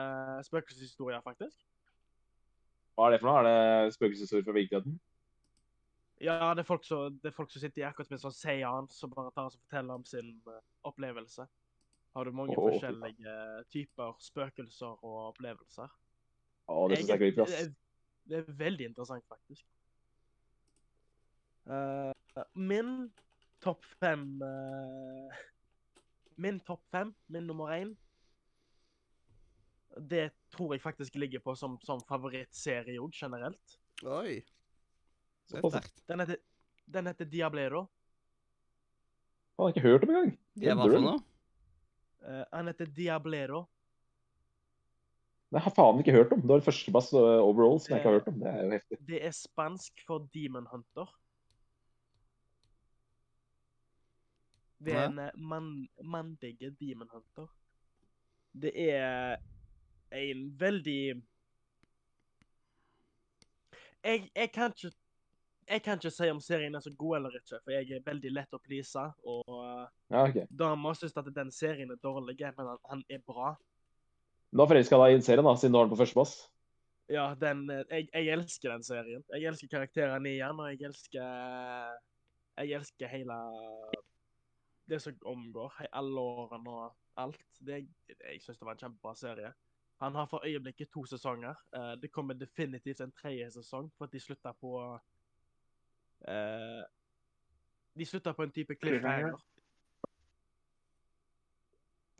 spøkelseshistorie, 0.44 1.22
faktisk. 1.24 1.56
Hva 2.98 3.06
er 3.06 3.14
det 3.14 3.22
for 3.22 3.30
noe? 3.30 3.38
Er 3.40 3.86
det 3.86 3.94
spøkelsesord 3.94 4.44
fra 4.44 4.56
virkeligheten? 4.58 4.98
Ja, 6.20 6.52
det 6.54 6.64
er 6.64 6.68
folk 6.68 6.84
som, 6.84 7.16
det 7.22 7.30
er 7.30 7.34
folk 7.36 7.52
som 7.52 7.62
sitter 7.62 7.80
i 7.80 7.86
akkurat 7.88 8.10
som 8.10 8.18
en 8.18 8.22
sånn 8.26 8.36
seans 8.36 8.98
og 9.06 9.12
bare 9.14 9.32
tar 9.32 9.48
og 9.48 9.54
forteller 9.56 10.00
om 10.02 10.04
sin 10.04 10.34
eh, 10.52 10.62
opplevelse. 10.88 11.46
Har 12.12 12.26
du 12.26 12.34
mange 12.36 12.56
oh. 12.58 12.66
forskjellige 12.66 13.36
typer 13.72 14.18
spøkelser 14.20 15.00
og 15.06 15.16
opplevelser. 15.30 15.88
Å, 16.70 16.80
det 16.90 17.00
syns 17.00 17.12
jeg 17.12 17.16
er 17.16 17.22
creepy, 17.22 17.46
det, 17.46 17.60
er, 17.62 17.70
det 18.28 18.40
er 18.40 18.58
veldig 18.60 18.90
interessant, 18.90 19.24
faktisk. 19.30 19.64
Uh, 21.70 22.44
min 22.58 23.08
topp 23.62 23.84
fem 24.00 24.22
uh, 24.42 25.40
Min 26.40 26.56
topp 26.64 26.80
fem, 26.90 27.12
min 27.28 27.44
nummer 27.46 27.68
én 27.74 27.90
Det 30.08 30.30
tror 30.50 30.72
jeg 30.72 30.80
faktisk 30.80 31.18
ligger 31.20 31.42
på 31.44 31.54
som, 31.54 31.76
som 31.84 32.00
favorittserie 32.08 32.98
òg, 32.98 33.12
generelt. 33.14 33.76
Oi. 34.02 34.40
Det 35.50 35.58
er 35.60 35.72
sterkt. 35.74 36.02
Den 36.08 36.22
heter, 36.22 36.38
den 36.98 37.10
heter 37.10 37.28
Diablero. 37.30 37.84
Jeg 39.58 39.64
har 39.64 39.74
ikke 39.74 39.84
hørt 39.84 40.04
om 40.06 40.14
engang. 40.14 40.32
Det 40.56 40.76
var 40.76 40.88
for 40.94 41.04
noe? 41.04 41.20
Eh, 42.24 42.44
han 42.52 42.70
heter 42.70 42.90
Diablero. 42.96 43.64
Det 45.50 45.60
har 45.64 45.74
faen 45.74 45.98
ikke 45.98 46.14
hørt 46.14 46.32
om. 46.32 46.42
Det 46.44 46.52
var 46.52 46.62
førsteplass 46.62 47.10
uh, 47.16 47.40
overall 47.42 47.80
som 47.82 47.92
jeg 47.92 48.00
ikke 48.00 48.10
har 48.12 48.20
hørt 48.20 48.28
om. 48.30 48.36
Det 48.38 48.50
er 48.50 48.60
jo 48.62 48.70
heftig. 48.76 48.98
Det 49.08 49.22
er 49.26 49.32
spansk 49.34 50.04
for 50.06 50.28
Demon 50.34 50.68
Hunter. 50.70 51.10
Det 54.80 54.94
er 54.94 55.08
en 55.08 55.18
man, 55.18 55.32
mann, 55.36 55.72
mandige 56.00 56.70
Demon 56.80 57.10
Hunter. 57.12 57.50
Det 58.62 58.70
er 58.74 59.36
en 60.14 60.46
veldig 60.60 61.02
jeg, 64.04 64.30
jeg 64.36 64.52
kan 64.54 64.72
ikke 64.72 64.94
jeg 65.70 65.82
kan 65.84 65.98
ikke 66.00 66.10
si 66.12 66.28
om 66.32 66.40
serien 66.42 66.74
er 66.74 66.82
så 66.82 66.90
god 66.98 67.16
eller 67.16 67.36
ikke, 67.38 67.60
for 67.62 67.74
jeg 67.74 67.90
er 67.94 68.06
veldig 68.06 68.32
lett 68.34 68.56
å 68.56 68.60
please. 68.62 69.02
Og 69.22 69.50
Ja, 70.10 70.24
okay. 70.24 70.46
dama 70.50 70.94
syns 70.98 71.16
at 71.16 71.28
den 71.34 71.52
serien 71.54 71.92
er 71.94 72.00
dårlig, 72.02 72.36
men 72.56 72.72
han, 72.72 72.80
han 72.90 73.04
er 73.08 73.20
bra. 73.26 73.52
Da 74.50 74.66
forelska 74.66 74.98
deg 74.98 75.12
i 75.12 75.18
en 75.20 75.22
serie, 75.26 75.44
da, 75.46 75.54
siden 75.54 75.76
du 75.76 75.78
har 75.78 75.86
den 75.86 75.94
på 75.94 76.00
førsteplass. 76.00 76.34
Ja, 77.10 77.28
den, 77.38 77.64
eh, 77.70 77.84
jeg, 77.90 78.08
jeg 78.14 78.34
elsker 78.34 78.74
den 78.74 78.86
serien. 78.86 79.22
Jeg 79.34 79.46
elsker 79.50 79.70
karakterene 79.70 80.32
i 80.32 80.40
den, 80.42 80.62
og 80.62 80.70
jeg 80.72 80.90
elsker 80.90 81.98
Jeg 82.60 82.72
elsker 82.76 83.08
hele 83.08 83.36
det 84.90 84.98
som 85.00 85.14
omgår. 85.24 85.72
Alle 85.92 86.20
årene 86.20 86.70
og 86.70 86.96
alt. 87.16 87.46
Det, 87.62 87.84
jeg 88.10 88.42
syns 88.42 88.58
det 88.58 88.66
var 88.66 88.74
en 88.74 88.82
kjempebra 88.82 89.14
serie. 89.14 89.52
Han 90.02 90.14
har 90.14 90.26
for 90.26 90.42
øyeblikket 90.46 90.90
to 90.90 91.04
sesonger. 91.06 91.54
Eh, 91.76 91.94
det 92.02 92.12
kommer 92.12 92.34
definitivt 92.34 93.00
en 93.00 93.12
tredje 93.12 93.50
sesong, 93.54 93.90
for 93.96 94.08
at 94.08 94.12
de 94.12 94.20
slutta 94.20 94.52
på 94.52 94.74
eh, 96.28 96.82
De 97.96 98.06
slutta 98.06 98.34
på 98.36 98.42
en 98.46 98.52
type 98.54 98.76
cliffhanger. 98.76 99.38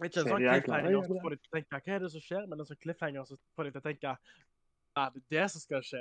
Ikke 0.01 0.23
en 0.23 0.31
sånn 0.31 0.47
er 0.49 0.63
cliffhanger 0.65 1.05
som 1.05 1.19
får 1.21 1.35
deg 1.35 1.43
til 1.43 1.51
å 1.51 1.57
tenke 1.59 1.81
hva 1.81 1.97
er 1.97 2.05
det 2.05 2.11
som 2.15 2.25
skjer, 2.25 2.47
men 2.49 2.63
en 2.63 2.69
sånn 2.71 2.81
cliffhanger 2.81 3.29
som 3.29 3.41
får 3.57 3.69
deg 3.69 3.75
til 3.75 3.83
å 3.83 3.89
tenke 3.91 4.15
ja, 4.97 5.05
det 5.15 5.21
er 5.21 5.27
det 5.35 5.45
som 5.53 5.63
skal 5.63 5.85
skje. 5.87 6.01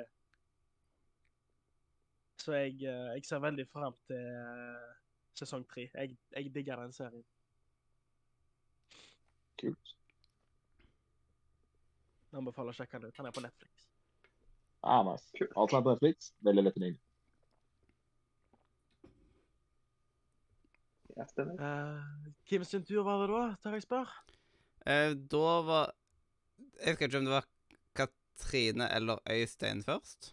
Så 2.40 2.56
jeg, 2.56 2.80
eh, 2.88 3.10
jeg 3.18 3.26
ser 3.28 3.44
veldig 3.44 3.66
fram 3.68 3.96
til 4.08 4.24
eh, 4.24 4.88
sesong 5.36 5.66
tre. 5.68 5.90
Jeg, 5.94 6.16
jeg 6.32 6.54
digger 6.56 6.80
den 6.80 6.96
serien. 6.96 7.26
Kult. 9.60 9.94
Jeg 12.30 12.40
anbefaler 12.40 12.72
å 12.72 12.78
sjekke 12.78 13.02
den 13.02 13.12
ut. 13.12 13.20
Han 13.20 13.28
er 13.28 13.36
på 13.36 13.44
Netflix. 13.44 13.88
Ah, 14.80 15.04
nice. 15.04 15.50
Alt 15.60 15.76
er 15.76 15.84
på 15.84 15.96
Netflix, 15.96 16.32
veldig 16.48 16.64
lett 16.64 16.78
tilgjengelig. 16.78 17.09
Ja, 21.20 21.26
stemmer. 21.28 21.60
Eh, 21.60 22.34
Hvem 22.48 22.64
sin 22.64 22.86
tur 22.88 23.04
var 23.04 23.20
det 23.20 23.32
da, 23.34 23.42
tør 23.64 23.74
jeg 23.76 23.84
spørre? 23.84 24.22
Uh, 24.88 25.12
da 25.32 25.48
var 25.68 25.90
Jeg 26.80 26.96
vet 26.96 27.02
ikke 27.10 27.20
om 27.20 27.26
det 27.28 27.34
var 27.34 27.48
Katrine 28.00 28.88
eller 28.96 29.20
Øystein 29.28 29.84
først. 29.84 30.30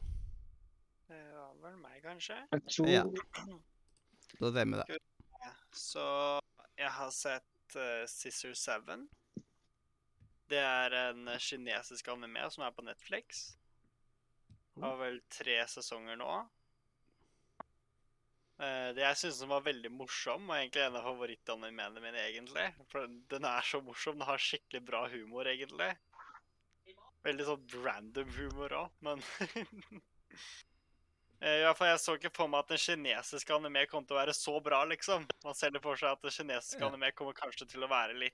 Det 1.09 1.19
var 1.35 1.57
vel 1.65 1.81
meg, 1.83 1.99
kanskje. 2.05 2.39
Jeg 2.53 2.63
tror 2.71 2.89
Ja. 2.93 3.03
Da 4.39 4.51
vi 4.53 4.79
det. 4.79 5.01
Så 5.75 6.07
jeg 6.79 6.93
har 7.01 7.11
sett 7.11 7.77
uh, 7.77 8.07
Scissor 8.07 8.55
7. 8.55 9.09
Det 10.47 10.63
er 10.63 10.95
en 10.95 11.27
eh, 11.29 11.43
kinesisk 11.43 12.09
anime 12.09 12.47
som 12.55 12.63
er 12.63 12.71
på 12.71 12.85
Netflix. 12.87 13.57
Har 14.79 15.01
vel 15.01 15.19
tre 15.33 15.57
sesonger 15.67 16.21
nå. 16.21 16.31
Eh, 18.59 18.93
det 18.97 19.03
jeg 19.05 19.17
syns 19.21 19.39
den 19.43 19.51
var 19.53 19.61
veldig 19.67 19.91
morsom, 19.93 20.47
og 20.49 20.57
egentlig 20.57 20.85
en 20.87 20.97
av 20.97 21.05
favorittanimene 21.05 22.01
mine, 22.01 22.23
egentlig. 22.25 22.73
For 22.89 23.07
den- 23.07 23.45
er 23.45 23.61
så 23.63 23.83
morsom. 23.85 24.17
Den 24.19 24.27
har 24.27 24.39
skikkelig 24.39 24.85
bra 24.85 25.07
humor, 25.09 25.45
egentlig. 25.45 25.91
Veldig 27.25 27.45
sånn 27.45 27.85
random 27.85 28.29
humor 28.39 28.69
òg, 28.71 28.91
men 29.03 29.23
Eh, 31.43 31.59
I 31.61 31.65
hvert 31.67 31.77
fall, 31.77 31.89
Jeg 31.93 32.01
så 32.01 32.15
ikke 32.17 32.31
for 32.35 32.49
meg 32.49 32.63
at 32.65 32.69
den 32.73 32.79
kinesiske 32.81 33.53
anime 33.53 33.83
kom 33.91 34.07
til 34.09 34.17
å 34.17 34.21
være 34.23 34.33
så 34.33 34.55
bra, 34.65 34.79
liksom. 34.89 35.27
Man 35.45 35.55
ser 35.55 35.71
det 35.75 35.83
for 35.85 35.95
seg 36.01 36.15
at 36.15 36.23
den 36.23 36.33
kinesiske 36.33 36.81
Ja. 36.81 36.89
anime 36.89 37.11
kommer 37.13 37.35
kanskje 37.37 37.69
til 37.69 37.85
å 37.85 37.89
være 37.91 38.15
litt 38.19 38.33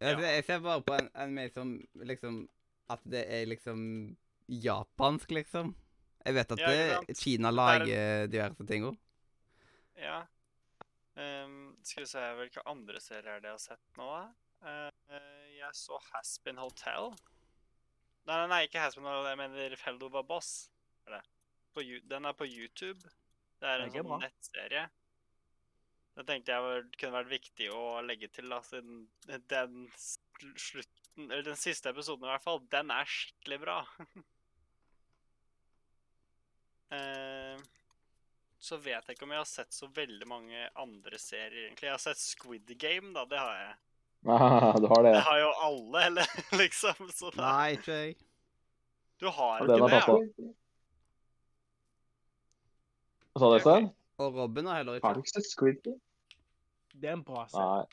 Jeg, 0.00 0.18
Ja. 0.18 0.26
jeg 0.34 0.44
ser 0.46 0.58
bare 0.58 0.82
på 0.82 0.98
en 0.98 1.08
anime 1.14 1.52
som 1.54 1.86
liksom 1.94 2.48
At 2.90 3.00
det 3.08 3.28
er 3.30 3.46
liksom 3.46 4.16
japansk, 4.50 5.28
liksom. 5.30 5.74
Jeg 6.26 6.34
vet 6.34 6.50
at 6.52 6.58
Ja? 6.58 7.00
Kina 7.14 7.50
Det 7.50 7.54
er 7.54 7.56
lager 7.62 8.26
diverse 8.28 8.66
ting 8.66 8.82
òg. 8.90 8.98
Ja. 10.00 10.22
Um, 11.14 11.74
skal 11.84 12.06
vi 12.06 12.08
se 12.08 12.22
hvilke 12.38 12.64
andre 12.70 13.00
serier 13.02 13.34
er 13.34 13.42
det 13.42 13.50
jeg 13.50 13.58
har 13.58 13.64
sett 13.66 13.98
nå, 14.00 14.08
eh, 14.64 15.50
jeg 15.58 15.76
så 15.76 15.98
Haspin 16.12 16.60
Hotel. 16.62 17.12
Nei, 18.24 18.36
nei, 18.36 18.48
nei, 18.48 18.60
ikke 18.68 18.80
Haspin 18.80 19.04
Hotel, 19.04 19.28
jeg 19.32 19.40
mener 19.42 19.76
Feldo 19.80 20.08
var 20.14 20.24
Boss. 20.28 20.70
Det. 21.08 21.20
På, 21.74 21.84
den 21.84 22.28
er 22.28 22.36
på 22.38 22.48
YouTube. 22.48 23.10
Det 23.60 23.68
er 23.68 23.84
en 23.84 23.92
Det 23.92 24.00
er 24.00 24.08
sånn 24.08 24.24
nettserie. 24.24 24.86
Det 26.12 26.24
tenkte 26.28 26.52
jeg 26.52 26.64
var, 26.64 26.82
kunne 27.00 27.18
vært 27.20 27.32
viktig 27.32 27.68
å 27.72 27.84
legge 28.04 28.28
til, 28.32 28.50
da, 28.52 28.58
siden 28.66 29.06
den 29.48 29.86
slutten 30.60 31.30
Eller 31.30 31.44
den 31.46 31.60
siste 31.60 31.92
episoden, 31.92 32.26
i 32.26 32.32
hvert 32.32 32.44
fall, 32.44 32.60
den 32.72 32.92
er 32.92 33.08
skikkelig 33.18 33.64
bra. 33.66 33.80
Eh, 36.92 37.60
så 38.62 38.76
vet 38.78 39.02
jeg 39.08 39.16
ikke 39.16 39.24
om 39.26 39.32
jeg 39.34 39.40
har 39.42 39.48
sett 39.50 39.74
så 39.74 39.88
veldig 39.96 40.26
mange 40.30 40.66
andre 40.78 41.18
serier, 41.18 41.64
egentlig. 41.66 41.88
Jeg 41.88 41.94
har 41.96 42.02
sett 42.02 42.20
Squid 42.22 42.68
Game, 42.78 43.10
da. 43.16 43.24
Det 43.26 43.40
har 43.42 43.56
jeg. 43.58 43.72
Ah, 44.30 44.76
du 44.78 44.86
har 44.86 45.02
det. 45.02 45.14
Det 45.16 45.22
har 45.26 45.38
jo 45.42 45.48
alle, 45.66 46.02
eller 46.08 46.26
liksom. 46.60 47.08
Så 47.10 47.32
da, 47.34 47.42
Nei, 47.42 47.72
ikke 47.74 47.96
jeg. 48.04 48.16
du 49.18 49.26
har 49.34 49.64
Ja, 49.66 49.74
ikke 49.74 49.88
det? 49.90 50.46
ja. 50.46 50.52
Hva 53.32 53.40
sa 53.42 53.48
du, 53.50 53.56
Øystein? 53.58 53.90
Og 54.22 54.34
Robin 54.36 54.66
har 54.68 54.76
heller 54.82 54.98
ikke 55.00 55.08
Har 55.08 55.16
du 55.16 55.22
ikke. 55.24 55.32
sett 55.34 55.48
Squid 55.50 55.78
Game? 55.84 55.98
Det 56.92 57.08
er 57.08 57.16
en 57.16 57.24
bra 57.26 57.46
serie. 57.48 57.66
Nei. 57.82 57.84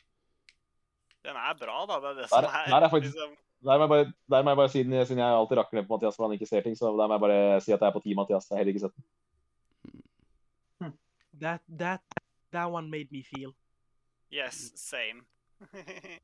Den 1.30 1.38
er 1.40 1.54
bra, 1.60 1.78
da. 1.90 2.00
Det 2.04 2.10
er 2.10 2.18
det 2.20 2.26
Der- 2.26 2.34
som 2.34 2.44
er, 2.46 2.66
der 2.70 2.86
er 2.86 2.90
faktisk- 2.90 3.16
liksom 3.16 3.38
Der 3.64 3.76
må 3.78 3.84
jeg 3.84 3.90
bare, 3.90 4.14
der 4.32 4.44
må 4.44 4.50
jeg 4.52 4.58
bare 4.58 4.70
siden, 4.70 4.94
siden 5.06 5.18
jeg 5.20 5.34
alltid 5.36 5.58
rakker 5.58 5.76
ned 5.78 5.88
på 5.88 5.96
Mathias 5.98 6.16
for 6.16 6.28
han 6.30 6.34
ikke 6.38 6.48
ser 6.48 6.62
ting, 6.62 6.76
så 6.78 6.86
der 6.96 7.08
må 7.08 7.14
jeg 7.18 7.20
bare 7.26 7.62
si 7.62 7.72
at 7.74 7.80
jeg 7.82 7.88
er 7.88 7.92
på 7.92 8.00
team 8.04 8.16
Mathias. 8.16 8.48
Jeg 8.50 8.56
har 8.56 8.60
heller 8.64 8.74
ikke 8.74 8.80
sett 8.86 8.96
den. 8.96 9.04
That, 11.40 11.62
that, 11.78 12.02
that 12.52 12.72
one 12.72 12.90
made 12.90 13.12
me 13.12 13.24
feel. 13.24 13.56
Yes, 14.32 14.72
same. 14.76 15.26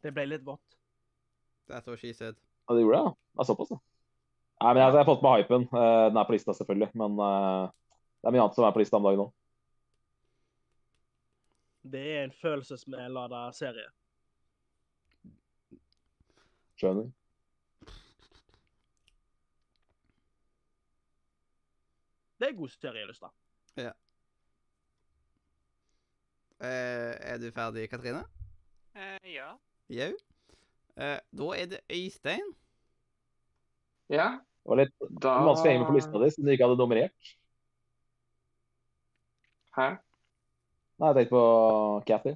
Det 0.00 0.12
ble 0.14 0.26
litt 0.26 0.44
vått. 0.46 0.76
That's 1.68 1.86
what 1.90 1.98
she 1.98 2.12
said. 2.14 2.36
Ja, 2.68 2.74
det 2.74 2.82
gjorde 2.84 2.96
det, 2.96 3.02
ja. 3.02 3.14
Det 3.34 3.42
er 3.42 3.48
såpass, 3.48 3.68
da. 3.72 3.78
Nei, 4.62 4.70
men 4.74 4.82
jeg, 4.82 4.92
jeg 4.94 5.00
har 5.00 5.08
fått 5.08 5.24
med 5.26 5.42
hypen. 5.42 5.66
Eh, 5.72 6.04
Den 6.08 6.20
er 6.20 6.28
på 6.28 6.34
lista, 6.36 6.54
selvfølgelig. 6.54 6.88
Men 7.02 7.18
eh, 7.24 7.64
det 8.22 8.30
er 8.30 8.34
mye 8.36 8.44
annet 8.44 8.58
som 8.58 8.66
er 8.66 8.74
på 8.76 8.82
lista 8.82 8.98
om 9.00 9.06
dagen 9.08 9.22
nå. 9.24 9.26
Det 11.88 12.04
er 12.14 12.24
en 12.28 12.34
følelsesmelada 12.36 13.42
serie. 13.56 13.90
Skjønner. 16.78 17.10
Det 22.38 22.48
er 22.48 22.56
god 22.58 22.70
da. 23.20 23.30
Ja. 23.76 23.92
Eh, 26.60 27.14
er 27.32 27.38
du 27.38 27.50
ferdig, 27.54 27.88
Katrine? 27.90 28.24
Eh, 28.94 29.34
ja. 29.34 29.52
Jau. 29.90 30.12
Eh, 30.98 31.18
da 31.38 31.48
er 31.54 31.66
det 31.66 31.80
Øystein. 31.90 32.54
Ja, 34.08 34.38
Det 34.64 34.70
var 34.70 34.76
litt 34.82 34.94
da 35.22 35.34
vanskelig 35.46 35.70
å 35.70 35.72
henge 35.72 35.80
med 35.80 35.88
på 35.88 35.94
lista 35.96 36.20
di 36.20 36.30
siden 36.34 36.48
du 36.48 36.52
ikke 36.52 36.66
hadde 36.66 36.80
nummerert. 36.80 37.28
Hæ? 39.78 39.86
Nei, 40.98 41.08
jeg 41.08 41.16
tenkte 41.16 41.32
på 41.32 41.44
Cathy. 42.10 42.34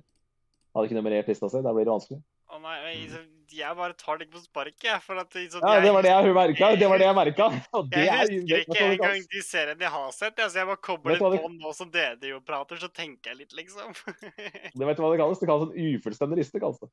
Hadde 0.72 0.88
ikke 0.88 0.96
nummerert 0.96 1.28
lista 1.28 1.50
si. 1.52 1.60
Da 1.66 1.74
blir 1.74 1.84
det 1.84 1.92
vanskelig. 1.92 2.22
Å 2.52 2.60
nei, 2.62 2.76
jeg, 2.86 3.26
jeg 3.56 3.76
bare 3.78 3.96
tar 3.98 4.18
det 4.18 4.26
ikke 4.26 4.36
på 4.38 4.42
sparket. 4.44 5.04
For 5.04 5.20
at 5.20 5.34
sånn, 5.36 5.64
Ja, 5.64 5.80
det 5.84 5.92
var 5.94 6.06
det 6.06 6.12
jeg 6.12 6.34
merka. 6.36 6.70
Det 6.80 6.88
var 6.90 7.02
det 7.02 7.06
jeg 7.08 7.16
merka. 7.18 7.48
Og 7.78 7.88
det 7.92 8.04
Jeg 8.04 8.12
er 8.12 8.22
husker 8.22 8.48
vet 8.48 8.66
ikke 8.66 8.78
det 8.78 8.86
engang 8.88 9.26
de 9.34 9.42
seriene 9.46 9.86
jeg 9.86 9.92
har 9.96 10.14
sett. 10.16 10.38
Altså, 10.38 10.60
jeg 10.60 10.70
bare 10.70 10.82
kobler 10.88 11.20
på 11.22 11.32
litt 11.34 11.44
på 11.44 11.50
nå 11.56 11.74
som 11.78 11.90
dere 11.94 12.32
jo 12.32 12.40
prater, 12.46 12.80
så 12.82 12.90
tenker 12.92 13.32
jeg 13.32 13.42
litt, 13.42 13.56
liksom. 13.58 13.92
Det 14.78 14.88
vet 14.88 14.98
du 14.98 15.04
hva 15.04 15.12
det 15.12 15.20
kalles? 15.22 15.42
Det 15.42 15.50
kalles 15.50 15.68
en 15.68 15.92
ufullstendig 15.96 16.40
riste. 16.40 16.62
kalles 16.62 16.80
det. 16.82 16.90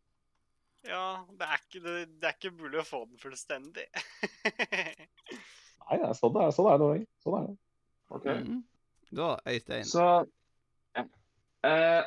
ja, 0.89 1.05
det 1.39 1.47
er, 1.47 1.63
ikke, 1.63 1.83
det, 1.85 1.95
det 2.19 2.29
er 2.29 2.37
ikke 2.37 2.55
mulig 2.59 2.83
å 2.83 2.87
få 2.87 3.03
den 3.05 3.21
fullstendig. 3.21 3.87
Nei, 5.89 5.97
det 5.97 6.05
er 6.05 6.15
sånn 6.17 6.35
det 6.35 6.45
er. 6.45 6.53
Sånn 6.55 6.69
er 6.69 6.77
det 6.77 6.83
noen 6.85 6.93
ganger. 6.95 7.09
Sånn 7.25 7.39
er 7.39 7.49
det. 7.49 7.57
Okay. 8.19 8.43
Mm. 8.45 8.61
Da, 9.19 9.33
Øystein. 9.49 9.89
Så 9.89 10.05
ja. 10.97 11.03
Eh, 11.65 12.03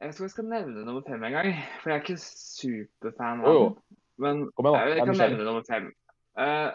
Jeg 0.00 0.08
vet 0.08 0.14
ikke 0.14 0.22
om 0.22 0.28
jeg 0.28 0.34
skal 0.34 0.48
nevne 0.50 0.84
nummer 0.84 1.04
fem 1.06 1.24
engang, 1.24 1.54
for 1.82 1.90
jeg 1.90 1.96
er 1.96 2.02
ikke 2.02 2.18
superfan 2.18 3.44
av 3.44 3.60
den. 3.60 3.76
Men 4.16 4.42
Kom 4.52 4.68
igjen, 4.68 4.80
jeg, 4.80 4.96
Jeg 4.98 5.06
kan 5.06 5.20
nevne 5.22 5.46
nummer 5.46 5.64
fem. 5.68 5.88
Uh, 6.38 6.70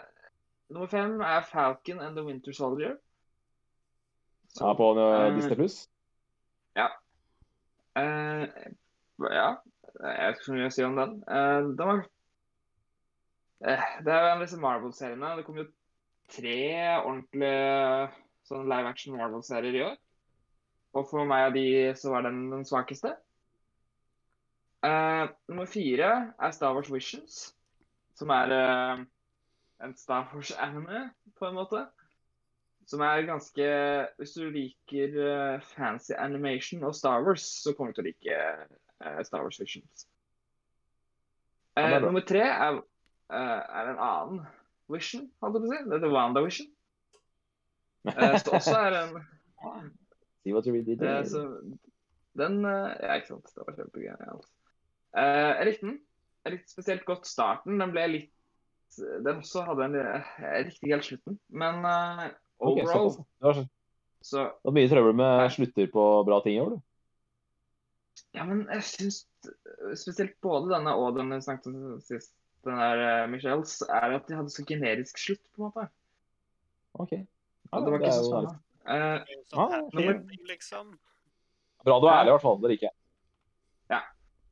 nummer 0.72 0.90
fem 0.90 1.20
er 1.20 1.46
Falcon 1.52 2.00
and 2.00 2.16
the 2.16 2.24
Winter 2.24 2.52
Soldier. 2.52 2.96
Ja, 4.60 4.72
på 4.74 4.92
uh, 4.96 5.02
Eh, 5.26 5.34
Disney 5.36 5.56
Pluss. 5.56 5.82
Uh, 7.98 8.46
ja, 9.34 9.48
jeg 10.00 10.26
vet 10.26 10.36
ikke 10.36 10.46
så 10.46 10.54
mye 10.54 10.68
å 10.68 10.74
si 10.74 10.84
om 10.86 10.98
den. 10.98 11.16
Uh, 11.26 11.70
den 11.74 11.88
var 11.88 12.02
eh, 13.66 13.88
Det 14.06 14.12
er 14.14 14.26
en 14.28 14.36
av 14.36 14.44
disse 14.44 14.60
Marvel-seriene. 14.62 15.32
Det 15.38 15.46
kom 15.48 15.58
jo 15.58 15.66
tre 16.30 16.60
ordentlige 17.00 18.12
sånn 18.46 18.70
live 18.70 18.92
action 18.92 19.18
Marvel-serier 19.18 19.78
i 19.80 19.82
år. 19.88 19.98
Og 20.96 21.06
for 21.06 21.28
meg 21.28 21.46
av 21.48 21.54
de 21.54 21.66
så 21.98 22.14
var 22.14 22.26
den 22.26 22.48
den 22.50 22.66
svakeste. 22.66 23.14
Uh, 24.80 25.28
nummer 25.50 25.68
fire 25.68 26.10
er 26.40 26.52
Star 26.56 26.74
Wars 26.74 26.88
Visions, 26.92 27.54
som 28.16 28.32
er 28.32 28.52
uh, 28.54 29.02
en 29.84 29.96
Star 29.96 30.30
Wars-anime, 30.32 31.10
på 31.38 31.50
en 31.50 31.58
måte. 31.58 31.84
Som 32.88 33.04
er 33.06 33.22
ganske 33.22 33.66
Hvis 34.18 34.32
du 34.34 34.48
liker 34.50 35.14
uh, 35.20 35.60
fancy 35.76 36.12
animation 36.18 36.82
og 36.84 36.94
Star 36.94 37.22
Wars, 37.22 37.44
så 37.62 37.74
kommer 37.76 37.92
du 37.92 38.00
til 38.00 38.08
å 38.08 38.10
like 38.10 39.24
Star 39.24 39.44
Wars 39.44 39.60
Visions. 39.60 40.08
Nummer 41.76 42.20
tre 42.28 42.42
er, 42.44 42.80
er 43.30 43.92
en 43.92 44.00
annen 44.02 44.40
Vision, 44.90 45.28
holdt 45.40 45.56
jeg 45.56 45.62
på 45.62 45.68
å 45.68 45.72
si. 45.72 45.84
Det 45.86 45.96
heter 45.96 46.14
Wanda 46.14 46.44
Vision. 46.44 46.70
Eh, 48.08 48.38
som 48.40 48.54
også 48.56 48.78
er 48.80 48.94
en 48.96 49.90
See 50.42 50.52
what 50.56 50.66
you 50.66 50.72
really 50.72 50.94
did 50.96 51.02
eh, 51.04 51.24
så, 51.28 51.42
Den 52.38 52.60
eh, 52.64 52.92
Ja, 53.02 53.16
ikke 53.20 53.34
sant. 53.34 53.50
Det 53.54 53.66
var 53.66 53.76
kjempegøy. 53.76 54.12
Uh, 55.10 55.50
jeg 55.58 55.66
likte 55.68 55.86
den. 55.88 55.96
Jeg 56.46 56.54
likte 56.54 56.72
spesielt 56.72 57.04
godt 57.08 57.26
starten. 57.28 57.80
Den 57.82 57.92
ble 57.92 58.06
litt 58.14 58.30
Den 59.26 59.42
også 59.42 59.64
hadde 59.68 59.88
en 59.90 59.98
eh, 60.00 60.30
Jeg 60.42 60.68
likte 60.68 60.80
ikke 60.80 60.94
helt 60.96 61.08
slutten, 61.08 61.40
men 61.52 61.82
uh, 61.84 62.28
overall 62.60 63.10
såpass. 63.10 63.26
Det 63.26 63.50
var, 63.50 63.60
så- 64.30 64.46
var 64.64 64.76
mye 64.76 64.88
trøbbel 64.92 65.18
med 65.20 65.50
slutter 65.56 65.90
på 65.92 66.06
bra 66.28 66.40
ting 66.44 66.56
i 66.56 66.62
år, 66.64 66.76
du. 66.76 66.80
Ja, 68.36 68.44
men 68.46 68.66
jeg 68.70 68.82
syns 68.86 69.22
spesielt 69.98 70.36
både 70.44 70.68
denne 70.74 70.92
og 70.94 71.16
den 71.16 71.32
vi 71.32 71.38
snakket 71.42 71.70
om 71.72 72.00
sist, 72.04 72.34
den 72.66 72.76
der 72.78 73.00
uh, 73.24 73.30
Michelles, 73.32 73.78
er 73.88 74.16
at 74.18 74.28
de 74.28 74.36
hadde 74.36 74.52
så 74.52 74.64
generisk 74.68 75.18
slutt, 75.18 75.42
på 75.56 75.62
en 75.62 75.70
måte. 75.70 75.86
OK. 77.00 77.12
Ja, 77.16 77.80
det 77.80 77.92
var 77.92 77.96
det 77.96 78.00
ikke 78.04 78.18
så 78.18 78.26
spennende. 78.28 78.58
Ja, 78.86 79.20
sånn 79.52 79.72
happy 79.74 80.06
nummer- 80.06 80.48
liksom. 80.48 80.98
Bra 81.84 82.00
du 82.00 82.06
er 82.08 82.16
ærlig, 82.18 82.30
i 82.30 82.34
hvert 82.36 82.44
fall. 82.44 82.60
Det 82.62 82.70
liker 82.74 82.88
jeg. 82.88 82.96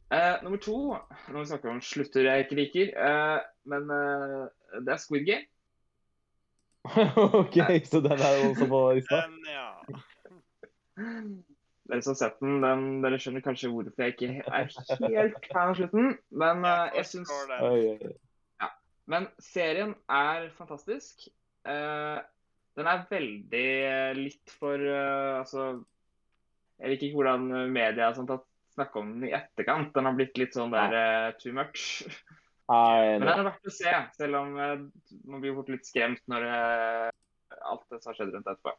Uh, 0.08 0.40
nummer 0.40 0.56
to, 0.56 0.96
når 1.28 1.42
vi 1.42 1.48
snakker 1.50 1.68
om 1.68 1.80
slutter 1.84 2.24
jeg 2.24 2.46
ikke 2.46 2.56
liker, 2.56 2.92
uh, 2.96 3.42
men 3.68 3.90
det 3.92 4.94
er 4.94 5.00
Squid 5.02 5.26
Game. 5.26 5.44
OK, 7.42 7.58
så 7.84 8.00
den 8.00 8.16
er 8.16 8.38
også 8.46 8.68
på 8.70 8.80
lista. 8.96 9.20
Den, 9.26 9.36
ja 9.52 9.68
dere 11.88 12.02
som 12.02 12.12
har 12.12 12.18
sett 12.20 12.40
den, 12.40 12.58
den, 12.62 12.86
dere 13.04 13.18
skjønner 13.20 13.44
kanskje 13.44 13.70
hvorfor 13.72 14.04
jeg 14.04 14.14
ikke 14.14 14.28
er 14.44 14.66
helt 15.12 15.46
fan 15.52 15.70
av 15.70 15.76
slutten. 15.78 16.10
Men 16.30 16.64
jeg 16.68 17.06
syns 17.08 17.32
oi. 17.64 18.16
Men 19.08 19.28
serien 19.40 19.94
er 20.12 20.50
fantastisk. 20.58 21.30
Eh, 21.68 22.18
den 22.78 22.88
er 22.88 23.06
veldig 23.10 23.68
eh, 23.88 24.16
litt 24.16 24.52
for 24.58 24.78
uh, 24.78 25.40
Altså 25.40 25.70
Jeg 26.78 26.92
liker 26.92 27.08
ikke 27.08 27.18
hvordan 27.18 27.72
media 27.74 28.10
har 28.10 28.18
snakket 28.18 29.00
om 29.00 29.14
den 29.16 29.26
i 29.26 29.34
etterkant. 29.34 29.90
Den 29.96 30.06
har 30.06 30.14
blitt 30.18 30.38
litt 30.38 30.54
sånn 30.54 30.74
der 30.74 30.94
uh, 30.94 31.30
too 31.42 31.54
much. 31.56 32.04
Men 32.68 33.24
den 33.24 33.32
er 33.32 33.46
verdt 33.46 33.66
å 33.66 33.72
se, 33.72 33.92
selv 34.18 34.38
om 34.42 34.54
uh, 34.60 34.76
man 35.26 35.42
blir 35.42 35.56
fort 35.56 35.70
litt 35.72 35.88
skremt 35.88 36.20
når 36.30 36.44
alt 36.52 37.86
det 37.88 37.98
som 38.02 38.10
har 38.10 38.18
skjedd 38.18 38.34
rundt 38.34 38.50
etterpå. 38.52 38.74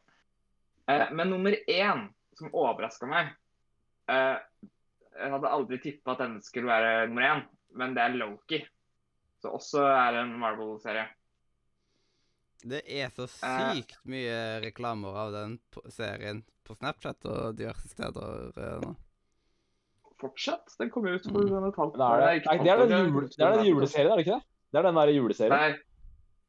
Men 1.10 1.28
nummer 1.30 1.54
én, 1.70 2.04
som 2.38 2.54
overraska 2.56 3.06
meg 3.10 3.32
Jeg 4.10 5.30
hadde 5.34 5.50
aldri 5.50 5.78
tippa 5.82 6.14
at 6.14 6.22
denne 6.22 6.42
skulle 6.42 6.70
være 6.70 7.08
nummer 7.10 7.26
én, 7.26 7.42
men 7.82 7.98
det 7.98 8.04
er 8.04 8.16
Loki. 8.16 8.62
Så 9.42 9.52
også 9.58 9.82
er 9.90 10.22
en 10.22 10.32
Marvel-serie. 10.38 11.08
Det 12.64 12.80
er 12.84 13.12
så 13.16 13.26
sykt 13.30 13.94
sykt 13.94 14.00
mye 14.10 14.60
reklamer 14.64 15.16
av 15.16 15.32
den 15.32 15.58
på 15.72 15.82
serien 15.92 16.42
på 16.66 16.76
Snapchat 16.76 17.24
og 17.30 17.56
diverse 17.58 17.88
steder 17.88 18.50
eh, 18.56 18.76
nå. 18.84 18.94
Fortsatt. 20.20 20.74
Den 20.78 20.90
kom 20.92 21.06
ut 21.08 21.24
for 21.24 21.40
Mm. 21.40 21.68
et 21.68 21.76
halvt 21.80 21.94
er 21.96 22.20
det, 22.20 22.62
det 22.62 22.70
er 22.70 22.82
den, 22.84 22.92
år, 22.92 23.06
jule, 23.08 23.28
det 23.28 23.38
det 23.38 23.46
er 23.46 23.56
den 23.56 23.68
juleserien, 23.70 24.10
er 24.12 24.16
det 24.16 24.26
ikke 24.26 24.36
det? 24.36 24.44
Det 24.70 24.78
er 24.78 24.82
den 24.82 24.98
der 25.00 25.12
juleserien. 25.16 25.54
Nei. 25.56 25.70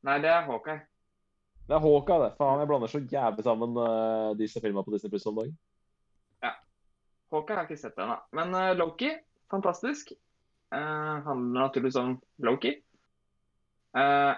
Nei, 0.03 0.18
det 0.20 0.30
er 0.34 0.41
Hawkeye. 0.49 0.82
Det 1.70 1.76
er 1.78 1.80
Hawkeye, 1.80 2.20
det. 2.26 2.32
Faen, 2.38 2.59
jeg 2.59 2.68
blander 2.68 2.91
så 2.91 2.99
jævlig 2.99 3.43
sammen 3.45 3.78
uh, 3.78 4.34
disse 4.36 4.59
filmene 4.59 4.84
på 4.84 4.91
Disney 4.91 5.14
Pluss 5.14 5.26
om 5.30 5.39
dagen. 5.39 5.55
Ja. 6.43 6.51
Hawkeye 7.32 7.55
har 7.55 7.64
jeg 7.64 7.72
ikke 7.72 7.84
sett 7.86 8.01
ennå. 8.01 8.18
Men 8.36 8.53
uh, 8.57 8.74
Loki, 8.76 9.14
fantastisk. 9.53 10.12
Uh, 10.74 11.22
handler 11.24 11.68
naturligvis 11.68 11.99
om 12.01 12.18
Loki. 12.43 12.76
Eh, 13.91 14.34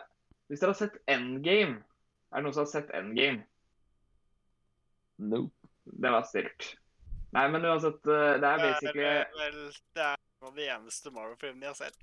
hvis 0.54 0.62
dere 0.62 0.76
har 0.76 0.78
sett 0.78 1.00
Endgame 1.10 1.80
Er 1.82 2.38
det 2.38 2.46
noen 2.46 2.54
som 2.54 2.64
har 2.64 2.70
sett 2.70 2.94
Endgame? 2.94 3.42
Nope. 5.24 5.70
Det 5.84 6.12
var 6.14 6.24
stilt. 6.30 6.68
Nei, 7.34 7.48
men 7.50 7.66
uansett, 7.66 8.06
eh, 8.06 8.36
det 8.42 8.50
er 8.50 8.62
basically 8.62 9.04
Det 9.04 9.14
er, 9.18 9.32
vel, 9.40 9.58
det 9.98 10.04
er 10.06 10.14
en 10.14 10.48
av 10.48 10.60
de 10.60 10.68
eneste 10.76 11.14
Marvel-filmene 11.14 11.66
jeg 11.66 11.74
har 11.74 11.80
sett. 11.82 11.98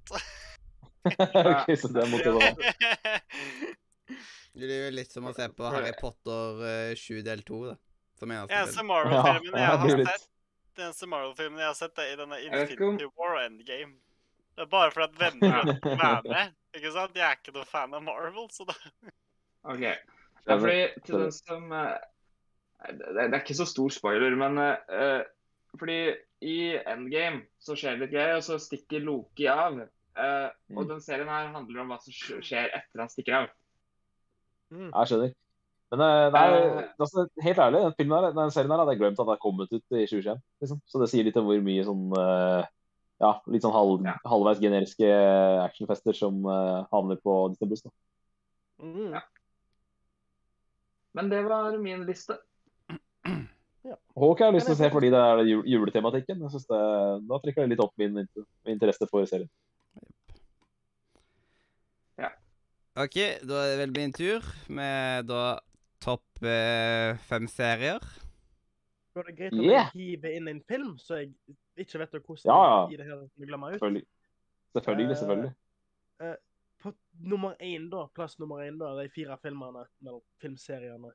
ok, 1.52 1.70
så 1.78 1.90
det 1.94 2.06
måtte 2.10 2.34
være 2.34 2.72
Det 4.60 4.66
er 4.66 4.82
jo 4.88 4.90
litt 4.98 5.14
som 5.14 5.28
å 5.30 5.32
se 5.36 5.46
på 5.54 5.70
Harry 5.70 5.92
Potter 6.00 6.64
eh, 6.66 6.92
7 6.98 7.22
del 7.26 7.44
2, 7.46 7.60
da. 7.70 7.76
Som 8.18 8.34
eneste 8.34 8.58
eneste. 8.58 8.86
Marvel-filmen 8.90 9.54
Ja, 9.54 9.70
jeg 9.70 9.80
har 9.84 10.04
sett, 10.10 10.28
den 10.76 10.88
eneste 10.88 11.10
Marvel-filmen 11.14 11.62
jeg 11.62 11.70
har 11.70 11.78
sett, 11.78 12.02
er 12.02 12.10
i 12.10 12.18
denne 12.18 12.40
Infinity 12.48 13.10
War 13.14 13.36
og 13.38 13.44
Endgame. 13.44 13.94
Det 14.56 14.64
er 14.66 14.70
bare 14.70 14.92
fordi 14.94 15.06
at 15.08 15.18
venner 15.20 15.74
er 16.06 16.28
med. 16.28 16.54
Ikke 16.76 16.92
sant? 16.94 17.16
Jeg 17.16 17.26
er 17.26 17.38
ikke 17.38 17.54
noen 17.56 17.68
fan 17.68 17.94
av 17.96 18.02
Marvel, 18.06 18.48
så 18.54 18.66
da 18.68 18.76
OK. 19.70 19.84
Ja, 19.84 20.56
fordi 20.56 20.80
til 21.04 21.20
den 21.20 21.32
som 21.36 21.72
eh, 21.76 21.96
det, 22.96 23.12
det 23.16 23.26
er 23.28 23.40
ikke 23.42 23.58
så 23.58 23.66
stor 23.68 23.92
spoiler, 23.92 24.34
men 24.40 24.56
uh, 24.58 25.20
fordi 25.78 25.98
i 26.40 26.56
Endgame 26.88 27.42
så 27.60 27.76
skjer 27.76 27.98
det 27.98 28.06
litt 28.06 28.14
greier, 28.14 28.38
og 28.38 28.46
så 28.46 28.56
stikker 28.62 29.04
Loki 29.04 29.50
av. 29.52 29.82
Uh, 30.16 30.48
og 30.72 30.80
Mm. 30.82 30.88
den 30.94 31.02
serien 31.04 31.28
her 31.28 31.52
handler 31.52 31.82
om 31.82 31.92
hva 31.92 31.98
som 32.02 32.14
skjer 32.14 32.72
etter 32.72 33.02
han 33.02 33.12
stikker 33.12 33.36
av. 33.42 33.52
Mm. 34.72 34.88
Jeg 34.88 35.10
skjønner. 35.10 35.36
Men 35.90 36.02
eh, 36.04 36.26
nei, 36.30 36.42
altså, 37.02 37.24
helt 37.42 37.58
ærlig, 37.58 37.80
den, 37.82 37.94
filmen 37.98 38.14
her, 38.16 38.34
den 38.36 38.52
serien 38.54 38.70
her 38.70 38.78
hadde 38.82 38.92
jeg 38.94 39.00
glemt 39.00 39.18
at 39.18 39.24
den 39.24 39.32
hadde 39.32 39.42
kommet 39.42 39.72
ut 39.72 39.82
i 39.90 40.04
2021. 40.06 40.42
Liksom. 40.62 40.82
Så 40.86 41.00
det 41.02 41.08
sier 41.10 41.26
litt 41.26 41.38
om 41.40 41.48
hvor 41.48 41.64
mye 41.66 41.86
sånn 41.86 42.04
eh, 42.20 42.68
ja, 43.20 43.32
litt 43.52 43.62
sånn 43.64 43.74
halv, 43.74 44.04
Ja. 44.06 44.14
halvveis 44.24 44.60
generiske 44.62 45.08
actionfester 45.64 46.16
som 46.16 46.40
uh, 46.48 46.86
havner 46.92 47.20
på 47.20 47.36
Disney 47.52 47.68
Plus. 47.68 47.84
Mm. 48.80 49.12
Ja. 49.18 49.22
Men 51.12 51.28
det 51.28 51.42
var 51.44 51.76
min 51.82 52.06
liste. 52.08 52.38
Hawk 54.14 54.40
har 54.40 54.50
jeg 54.50 54.54
lyst 54.58 54.68
til 54.68 54.74
å 54.76 54.78
se 54.78 54.90
fordi 54.92 55.08
det 55.12 55.20
er 55.20 55.40
juletematikken. 55.48 56.42
Jeg 56.44 56.52
synes 56.52 56.66
det, 56.68 56.80
Da 57.28 57.38
trekker 57.40 57.64
det 57.64 57.72
litt 57.72 57.82
opp 57.82 57.92
min, 58.00 58.14
min 58.14 58.74
interesse 58.74 59.08
for 59.10 59.24
serien. 59.28 59.48
Ja. 62.20 62.30
OK, 63.00 63.16
da 63.48 63.62
er 63.64 63.72
det 63.72 63.78
vel 63.84 63.94
min 63.96 64.12
tur 64.16 64.44
med 64.68 65.26
da 65.30 65.58
topp 66.04 66.44
eh, 66.44 67.16
fem 67.28 67.48
serier. 67.50 68.04
Er 69.16 69.26
det 69.26 69.36
greit 69.36 69.52
om 69.56 69.64
Yeah. 69.64 69.90
jeg 69.92 70.16
hiver 70.16 70.36
inn 70.38 70.48
en 70.48 70.62
film, 70.68 70.94
så 71.00 71.20
jeg 71.20 71.32
ikke 71.84 72.00
vet 72.02 72.14
hvordan 72.18 72.50
Ja, 72.50 72.60
ja. 72.68 72.84
i 72.88 73.00
det 73.00 73.08
hele 73.08 73.26
tatt 73.26 73.48
glemmer 73.48 73.74
ut. 73.74 73.80
Selvfølgelig. 73.80 74.06
Selvfølgelig. 74.74 75.10
Uh, 75.10 75.16
selvfølgelig. 75.20 75.56
På 76.80 76.92
nummer 77.20 77.56
én, 77.60 77.90
da, 77.92 78.06
plass 78.16 78.38
nummer 78.38 78.62
én, 78.64 78.78
da, 78.80 78.94
de 78.96 79.10
fire 79.12 79.36
filmene, 79.42 79.84
eller 80.00 80.22
filmseriene. 80.40 81.10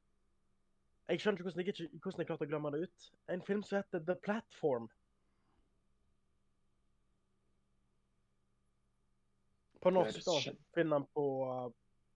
Jeg 1.09 1.22
skjønner 1.22 1.39
ikke 1.39 1.47
hvordan 1.47 1.66
jeg, 1.66 1.74
ikke, 1.74 1.99
hvordan 2.03 2.22
jeg 2.22 2.30
klarte 2.30 2.45
å 2.45 2.49
glemme 2.49 2.72
det 2.74 2.82
ut. 2.86 3.07
En 3.34 3.41
film 3.45 3.63
som 3.66 3.80
heter 3.80 4.03
The 4.05 4.16
Platform. 4.26 4.86
På 9.82 9.93
norsk, 9.93 10.22
da. 10.26 10.55
Finner 10.78 10.99
den 10.99 11.09
på, 11.18 11.26
uh, 11.49 11.68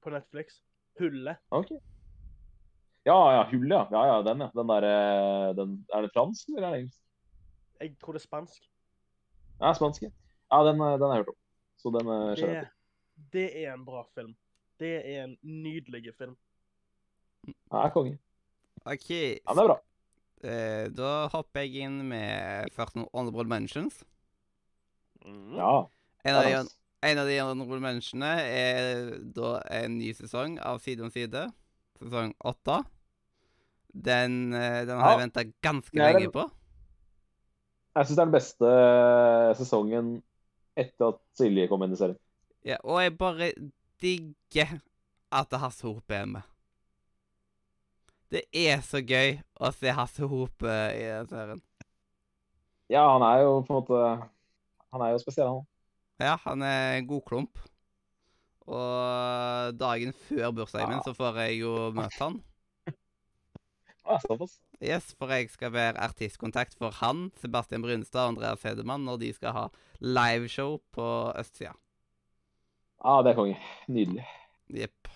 på 0.05 0.13
Netflix. 0.13 0.61
Hullet. 0.99 1.41
Ok. 1.49 1.73
Ja, 3.07 3.17
ja, 3.33 3.43
Hullet, 3.49 3.73
ja. 3.73 3.85
ja. 3.91 4.05
Ja, 4.13 4.21
den, 4.21 4.45
ja. 4.45 4.51
Den 4.53 4.73
der, 4.73 4.89
eh, 4.89 5.55
den, 5.55 5.77
er 5.93 6.05
det 6.05 6.13
fransk 6.13 6.49
eller 6.49 6.67
er 6.67 6.71
det 6.71 6.79
engelsk? 6.83 6.99
Jeg 7.81 7.95
tror 7.99 8.13
det 8.13 8.19
er 8.21 8.27
spansk. 8.27 8.69
Ja, 9.61 9.73
spansk. 9.73 10.01
ja. 10.03 10.09
Ja, 10.51 10.63
den, 10.67 10.81
eh, 10.81 10.97
den 10.99 11.09
er 11.11 11.15
hørt 11.21 11.27
om. 11.33 11.35
Så 11.77 11.91
den 11.95 12.07
skjer 12.35 12.53
jeg. 12.53 12.69
Det, 13.17 13.31
det 13.33 13.47
er 13.65 13.73
en 13.73 13.85
bra 13.85 14.03
film. 14.15 14.35
Det 14.79 14.93
er 15.05 15.23
en 15.25 15.37
nydelig 15.43 16.13
film. 16.17 16.35
Ja, 17.71 17.89
konge. 17.89 18.17
OK, 18.85 19.09
Ja, 19.09 19.53
det 19.53 19.63
er 19.63 19.67
bra. 19.67 19.77
eh, 20.43 20.87
da 20.95 21.27
hopper 21.33 21.61
jeg 21.65 21.75
inn 21.85 22.01
med 22.07 22.71
først 22.75 22.95
noen 22.95 23.09
honorable 23.13 23.45
mentions. 23.47 24.03
Ja. 25.25 25.85
En 26.25 26.35
av, 26.35 26.43
de, 26.43 26.49
Ja, 26.51 26.63
en 27.03 27.17
av 27.21 27.27
de 27.27 27.39
honorable 27.39 27.79
mentionene 27.83 28.39
er 28.43 29.17
da 29.35 29.59
en 29.71 29.97
ny 29.99 30.13
sesong 30.13 30.57
av 30.59 30.79
Side 30.83 31.03
om 31.03 31.11
side. 31.11 31.45
Sesong 31.99 32.33
åtte. 32.47 32.81
Den, 33.93 34.53
eh, 34.53 34.85
den 34.85 34.97
har 34.99 35.11
Ja. 35.11 35.17
jeg 35.17 35.23
venta 35.27 35.43
ganske 35.61 35.95
lenge 35.95 36.23
en- 36.25 36.31
på. 36.31 36.49
Jeg 37.95 38.05
syns 38.05 38.15
det 38.15 38.21
er 38.21 38.27
den 38.27 38.35
beste 38.35 38.69
eh, 38.69 39.51
sesongen 39.57 40.11
etter 40.79 41.11
at 41.11 41.21
Silje 41.37 41.67
kom 41.71 41.83
inn 41.83 41.95
i 41.95 41.99
serien. 41.99 42.19
Ja, 42.67 42.77
og 42.83 43.01
jeg 43.01 43.15
bare 43.17 43.51
digger 44.01 44.77
at 45.31 45.55
Hasse 45.61 45.87
Hope 45.87 46.15
er 46.15 46.27
med. 46.29 46.45
Det 48.29 48.43
er 48.53 48.83
så 48.85 49.01
gøy 49.01 49.39
å 49.57 49.71
se 49.73 49.93
Hasse 49.95 50.29
Hope 50.29 50.75
i 50.93 51.07
serien. 51.31 51.63
Ja, 52.89 53.07
han 53.13 53.25
er 53.25 53.43
jo 53.43 53.59
på 53.65 53.73
en 53.73 53.81
måte 53.83 54.29
Han 54.89 55.03
er 55.05 55.11
jo 55.13 55.19
spesiell, 55.21 55.49
han. 55.53 55.65
Ja, 56.19 56.37
han 56.43 56.63
er 56.65 56.97
en 56.97 57.09
god 57.09 57.21
klump. 57.27 57.59
Og 58.69 59.75
dagen 59.77 60.13
før 60.27 60.51
bursdagen 60.57 60.95
min 60.95 61.03
så 61.05 61.13
får 61.17 61.37
jeg 61.43 61.59
jo 61.61 61.75
møte 61.93 62.17
han. 62.21 62.39
Såpass. 64.25 64.57
Yes, 64.79 65.11
for 65.19 65.27
jeg 65.27 65.49
skal 65.51 65.73
være 65.75 65.99
artistkontakt 65.99 66.77
for 66.79 66.95
han, 67.01 67.29
Sebastian 67.41 67.83
Brunstad 67.83 68.21
og 68.21 68.33
Andreas 68.33 68.61
Hedemann 68.63 69.03
når 69.03 69.17
de 69.19 69.31
skal 69.35 69.51
ha 69.51 69.63
liveshow 69.99 70.77
på 70.95 71.07
østsida. 71.35 71.73
Ja, 73.03 73.17
det 73.23 73.33
er 73.33 73.35
konge. 73.35 73.57
Nydelig. 73.91 74.23
Jepp. 74.71 75.09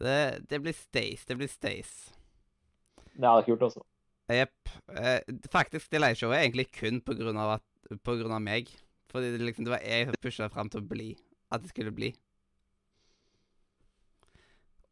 Det, 0.00 0.18
det 0.50 0.60
blir 0.60 0.76
Stace. 0.76 1.24
Det 1.28 1.38
blir 1.40 1.48
Stace. 1.48 2.12
Det 3.16 3.32
ikke 3.40 3.54
gjort, 3.54 3.64
også. 3.70 3.86
Jepp. 4.28 4.74
Eh, 4.96 5.32
faktisk, 5.52 5.88
det 5.92 6.02
liveshowet 6.04 6.36
er 6.36 6.44
egentlig 6.44 6.68
kun 6.76 7.00
på 7.04 7.16
grunn 7.16 7.40
av, 7.40 7.56
at, 7.58 7.96
på 8.04 8.18
grunn 8.20 8.36
av 8.36 8.44
meg. 8.44 8.68
Fordi 9.12 9.32
det, 9.32 9.40
liksom, 9.40 9.64
det 9.64 9.74
var 9.76 9.84
jeg 9.84 10.08
som 10.08 10.20
pusha 10.20 10.52
fram 10.52 10.68
til 10.72 10.84
å 10.84 10.88
bli. 10.92 11.08
At 11.48 11.64
det 11.64 11.72
skulle 11.72 11.96
bli. 11.96 12.12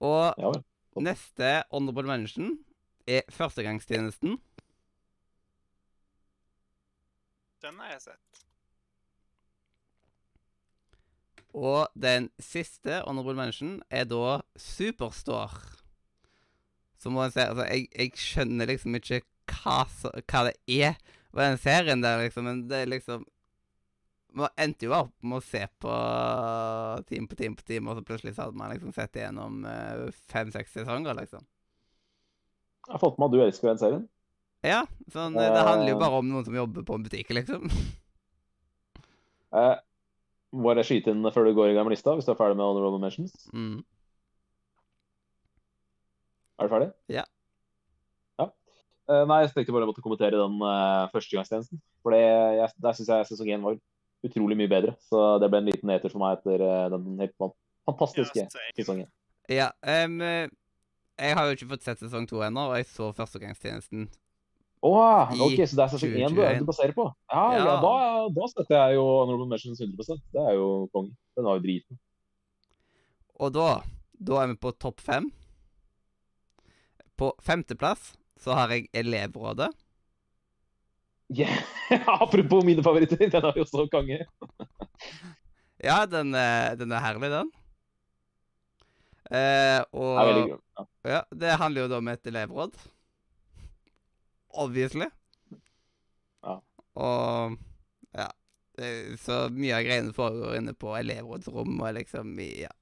Og 0.01 0.33
Ja 0.41 0.57
neste 0.99 1.63
honorable 1.71 2.09
mention 2.09 2.59
er 3.09 3.25
Førstegangstjenesten. 3.33 4.37
Den 7.65 7.81
har 7.83 7.97
jeg 7.97 8.05
sett. 8.11 8.45
Og 11.57 11.89
den 11.97 12.29
siste 12.43 13.01
honorable 13.07 13.35
mention 13.39 13.79
er 13.91 14.07
da 14.07 14.41
Superstore. 14.61 15.79
Så 16.99 17.11
må 17.15 17.25
jeg 17.25 17.35
si 17.35 17.45
Altså, 17.47 17.65
jeg, 17.71 17.89
jeg 17.95 18.13
skjønner 18.19 18.71
liksom 18.71 18.99
ikke 18.99 19.23
hva, 19.49 19.81
så, 19.89 20.13
hva 20.29 20.45
det 20.49 20.55
er 20.69 20.99
med 21.33 21.45
den 21.45 21.61
serien 21.63 22.03
der, 22.03 22.23
liksom, 22.25 22.49
men 22.49 22.65
det 22.69 22.83
er 22.83 22.91
liksom 22.91 23.27
Man 24.39 24.53
endte 24.61 24.87
jo 24.87 24.93
opp 24.93 25.15
med 25.25 25.41
å 25.41 25.45
se 25.45 25.63
på 25.81 25.93
time 27.09 27.31
på 27.31 27.39
time 27.39 27.57
på 27.57 27.65
time, 27.67 27.89
og 27.89 27.97
så 27.97 28.05
plutselig 28.07 28.35
så 28.37 28.45
hadde 28.45 28.61
man 28.61 28.71
liksom 28.71 28.93
sett 28.95 29.17
igjennom 29.17 29.65
uh, 29.65 30.11
fem-seks 30.31 30.77
sesonger, 30.77 31.17
liksom. 31.17 31.47
Jeg 32.89 32.97
har 32.97 33.03
fått 33.03 33.19
med 33.21 33.29
at 33.29 33.35
du 33.35 33.43
elsker 33.45 33.69
den 33.69 33.81
serien. 33.81 34.07
Ja, 34.65 34.81
sånn, 35.13 35.37
det 35.39 35.53
handler 35.55 35.93
jo 35.93 35.97
Eh. 35.99 36.01
bare 36.01 36.19
om 36.19 36.29
noen 36.29 36.45
som 36.47 36.57
jobber 36.57 36.83
på 36.89 36.97
en 36.97 37.05
butikk, 37.07 37.31
liksom. 37.37 37.69
Eh, 39.49 39.77
må 40.53 40.75
jeg 40.77 40.85
skyte 40.85 41.09
inn 41.15 41.25
før 41.33 41.47
du 41.49 41.55
går 41.57 41.71
i 41.71 41.75
gang 41.77 41.87
med 41.89 41.95
lista, 41.95 42.13
hvis 42.13 42.27
du 42.27 42.35
er 42.35 42.37
ferdig 42.37 42.59
med 42.59 42.67
honorable 42.69 42.99
mentions? 43.01 43.33
Mm. 43.49 43.79
Er 46.59 46.69
du 46.69 46.73
ferdig? 46.75 46.89
Ja. 47.09 47.23
Ja. 48.37 48.51
Eh, 49.09 49.23
nei, 49.25 49.39
jeg 49.47 49.55
tenkte 49.55 49.73
bare 49.73 49.87
jeg 49.87 49.93
måtte 49.95 50.05
kommentere 50.05 50.37
den 50.37 50.61
uh, 50.61 51.09
førstegangstjenesten. 51.15 51.81
For 52.05 52.13
det, 52.13 52.21
jeg, 52.59 52.77
der 52.85 52.99
syns 52.99 53.09
jeg 53.15 53.31
sesong 53.31 53.53
én 53.57 53.65
var 53.65 53.79
utrolig 54.29 54.59
mye 54.61 54.71
bedre. 54.71 54.95
Så 55.09 55.25
det 55.41 55.49
ble 55.53 55.63
en 55.63 55.71
liten 55.71 55.89
neter 55.95 56.13
for 56.13 56.21
meg 56.23 56.39
etter 56.43 56.65
eh, 56.69 56.87
den 56.93 57.21
helt 57.23 57.37
fantastiske 57.89 58.49
sesongen. 58.77 59.09
Ja, 59.49 59.71
um, 59.81 60.21
eh, 60.21 60.51
jeg 61.19 61.37
har 61.37 61.49
jo 61.49 61.57
ikke 61.57 61.71
fått 61.75 61.87
sett 61.87 62.01
sesong 62.03 62.27
to 62.31 62.41
ennå, 62.47 62.69
og 62.71 62.79
jeg 62.79 62.89
så 62.91 63.11
førstegangstjenesten. 63.17 64.09
Å, 64.79 64.91
I 65.35 65.41
OK, 65.43 65.63
så 65.67 65.75
det 65.79 65.85
er 65.85 65.93
sesong 65.95 66.13
én 66.15 66.31
du, 66.31 66.39
2021. 66.39 66.61
du 66.63 66.69
baserer 66.69 66.95
på? 66.95 67.09
Ja, 67.33 67.45
ja. 67.57 67.65
Ja. 67.67 67.75
da, 67.83 67.95
da 68.37 68.51
støtter 68.53 68.77
jeg 68.77 68.99
jo 69.01 69.07
honorable 69.09 69.49
mentions 69.51 69.81
100 69.83 70.21
Det 70.35 70.45
er 70.45 70.55
jo 70.55 70.69
kongen. 70.95 71.17
Den 71.35 71.49
var 71.49 71.59
jo 71.59 71.65
driten. 71.65 71.99
Og 73.43 73.53
da, 73.55 73.67
da 74.31 74.41
er 74.43 74.53
vi 74.53 74.59
på 74.63 74.75
topp 74.79 75.03
fem. 75.03 75.29
På 77.19 77.33
femteplass 77.43 78.13
så 78.39 78.55
har 78.55 78.71
jeg 78.75 78.87
Elevrådet. 78.95 79.73
Yeah. 81.35 81.59
Apropos 82.23 82.65
mine 82.65 82.83
favoritter, 82.87 83.19
den 83.19 83.51
er 83.51 83.59
jo 83.59 83.67
så 83.69 83.89
konge. 83.91 84.23
Ja, 85.83 86.05
den, 86.07 86.31
den 86.79 86.95
er 86.95 87.03
herlig, 87.03 87.31
den. 87.35 87.51
Eh, 89.29 89.81
og. 89.93 90.59
Ja. 90.79 90.87
ja, 91.05 91.23
det 91.31 91.59
handler 91.61 91.85
jo 91.85 91.91
da 91.93 92.01
om 92.01 92.09
et 92.09 92.31
elevråd. 92.31 92.77
Obviously. 94.49 95.09
Ja. 96.43 96.59
Og 96.97 97.59
ja. 98.17 98.29
Så 99.19 99.41
mye 99.51 99.75
av 99.75 99.85
greiene 99.85 100.15
foregår 100.15 100.57
inne 100.61 100.73
på 100.79 100.95
elevrådsrom 100.97 101.81
og 101.83 101.97
liksom 101.99 102.33
i 102.41 102.53
ja. 102.63 102.73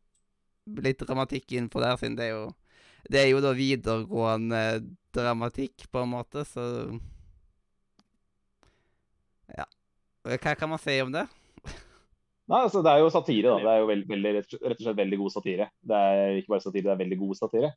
Litt 0.82 0.98
dramatikk 0.98 1.52
innenfor 1.54 1.84
der, 1.84 1.98
siden 1.98 2.16
det 2.18 2.24
er 2.26 2.32
jo 2.34 2.46
Det 3.06 3.20
er 3.20 3.28
jo 3.30 3.38
da 3.38 3.52
videregående 3.54 4.62
dramatikk, 5.14 5.86
på 5.92 6.02
en 6.02 6.10
måte, 6.10 6.44
så 6.44 6.64
Ja. 9.54 9.66
Hva 10.26 10.54
kan 10.58 10.68
man 10.68 10.82
si 10.82 11.00
om 11.00 11.12
det? 11.14 11.26
Nei, 12.46 12.60
altså 12.62 12.82
Det 12.84 12.92
er 12.92 13.02
jo 13.02 13.10
satire. 13.10 13.48
da. 13.50 13.58
Det 13.64 13.72
er 13.72 13.80
jo 13.82 13.88
veld, 13.90 14.06
veldig, 14.08 14.32
rett 14.36 14.78
og 14.78 14.84
slett 14.84 15.00
veldig 15.00 15.18
god 15.18 15.34
satire. 15.34 15.66
Det 15.82 15.96
er 15.96 16.38
ikke 16.38 16.54
bare 16.54 16.64
satire, 16.64 16.84
det 16.86 16.94
er 16.94 17.02
veldig 17.02 17.18
god 17.18 17.34
satire. 17.40 17.72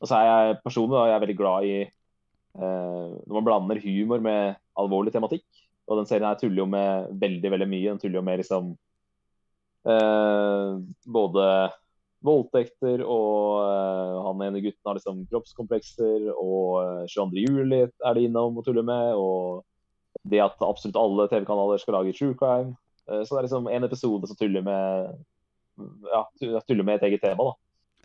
Og 0.00 0.08
så 0.08 0.18
er 0.18 0.28
jeg 0.28 0.60
personlig 0.64 0.96
da, 0.96 1.06
jeg 1.08 1.16
er 1.16 1.24
veldig 1.24 1.38
glad 1.38 1.68
i 1.68 1.74
eh, 1.80 3.08
når 3.24 3.34
man 3.38 3.48
blander 3.48 3.82
humor 3.84 4.22
med 4.24 4.60
alvorlig 4.80 5.12
tematikk. 5.14 5.46
Og 5.88 5.98
den 5.98 6.08
serien 6.08 6.28
her 6.28 6.38
tuller 6.40 6.62
jo 6.62 6.68
med 6.70 7.10
veldig 7.20 7.52
veldig 7.56 7.68
mye. 7.68 7.88
Den 7.88 8.02
tuller 8.02 8.20
jo 8.20 8.26
med 8.28 8.42
liksom 8.42 8.70
eh, 9.88 10.74
både 11.18 11.46
voldtekter 12.20 13.00
og 13.06 13.64
eh, 13.64 14.18
han 14.26 14.44
ene 14.44 14.60
gutten 14.60 14.88
har 14.88 14.98
liksom 14.98 15.24
kroppskomplekser, 15.32 16.28
og 16.36 16.82
eh, 16.84 17.08
22. 17.08 17.44
juli 17.48 17.82
er 17.88 18.16
det 18.16 18.28
innom 18.28 18.60
og 18.60 18.68
tuller 18.68 18.84
med. 18.86 19.16
og 19.16 19.64
det 20.28 20.40
at 20.42 20.60
absolutt 20.60 20.98
alle 21.00 21.28
TV-kanaler 21.30 21.80
skal 21.80 21.96
lage 21.96 22.12
true 22.18 22.34
crime. 22.36 22.74
Eh, 23.10 23.24
Så 23.24 23.34
det 23.34 23.40
er 23.40 23.48
liksom 23.48 23.68
en 23.70 23.88
episode 23.88 24.30
som 24.30 24.38
tuller 24.38 24.64
med 24.66 25.18
ja, 26.12 26.22
tuller 26.40 26.84
med 26.84 27.00
et 27.00 27.08
eget 27.10 27.22
tema. 27.24 27.50
da. 27.50 27.58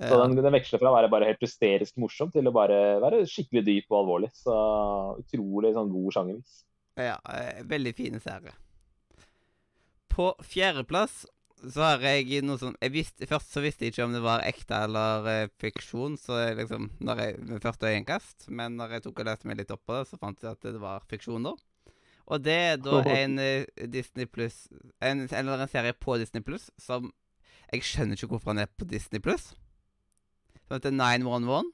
Så 0.09 0.17
den, 0.19 0.35
den 0.35 0.51
veksler 0.51 0.79
fra 0.81 0.91
å 0.91 0.95
være 0.97 1.09
bare 1.11 1.27
helt 1.29 1.43
hysterisk 1.43 1.95
morsom 2.03 2.31
til 2.31 2.49
å 2.49 2.53
bare 2.55 2.97
være 3.03 3.21
skikkelig 3.31 3.63
dyp 3.63 3.93
og 3.93 4.01
alvorlig. 4.01 4.31
Så 4.35 4.55
utrolig 5.21 5.71
sånn 5.75 5.91
god 5.93 6.17
sjangervis. 6.17 6.57
Ja, 6.99 7.15
eh, 7.31 7.61
veldig 7.67 7.93
fine 7.95 8.19
serie. 8.23 8.55
På 10.11 10.33
fjerdeplass 10.43 11.23
så 11.71 11.81
har 11.81 12.03
jeg 12.03 12.43
noe 12.45 12.59
som 12.59 12.75
jeg 12.83 12.91
visste, 12.93 13.27
Først 13.29 13.53
så 13.55 13.63
visste 13.63 13.87
jeg 13.87 13.93
ikke 13.95 14.05
om 14.05 14.13
det 14.15 14.21
var 14.23 14.43
ekte 14.45 14.81
eller 14.85 15.29
eh, 15.31 15.53
fiksjon, 15.63 16.17
så 16.19 16.41
jeg 16.41 16.59
liksom, 16.59 16.89
når 17.03 17.21
jeg, 17.23 17.37
med 17.47 17.63
første 17.63 17.91
øyekast. 17.91 18.49
Men 18.51 18.75
når 18.79 18.97
jeg 18.97 19.05
tok 19.07 19.23
og 19.23 19.29
leste 19.29 19.49
meg 19.49 19.61
litt 19.61 19.71
opp 19.73 19.83
på 19.87 19.95
det, 19.97 20.03
så 20.11 20.19
fant 20.21 20.43
jeg 20.43 20.51
at 20.51 20.67
det 20.67 20.81
var 20.83 21.07
fiksjon, 21.09 21.47
da. 21.47 21.55
Og 22.25 22.41
det 22.41 22.55
er 22.57 22.79
da 22.81 23.01
en 23.13 23.37
eh, 23.41 23.67
Disney 23.91 24.25
Plus 24.25 24.65
en, 25.03 25.27
Eller 25.29 25.61
en 25.61 25.69
serie 25.69 25.93
på 25.93 26.17
Disney 26.17 26.41
Plus 26.41 26.71
som 26.81 27.11
Jeg 27.71 27.85
skjønner 27.85 28.17
ikke 28.17 28.31
hvorfor 28.33 28.53
han 28.53 28.63
er 28.63 28.71
på 28.71 28.87
Disney 28.89 29.21
Plus. 29.21 29.51
Som 30.65 30.77
heter 30.77 30.93
911. 30.93 31.69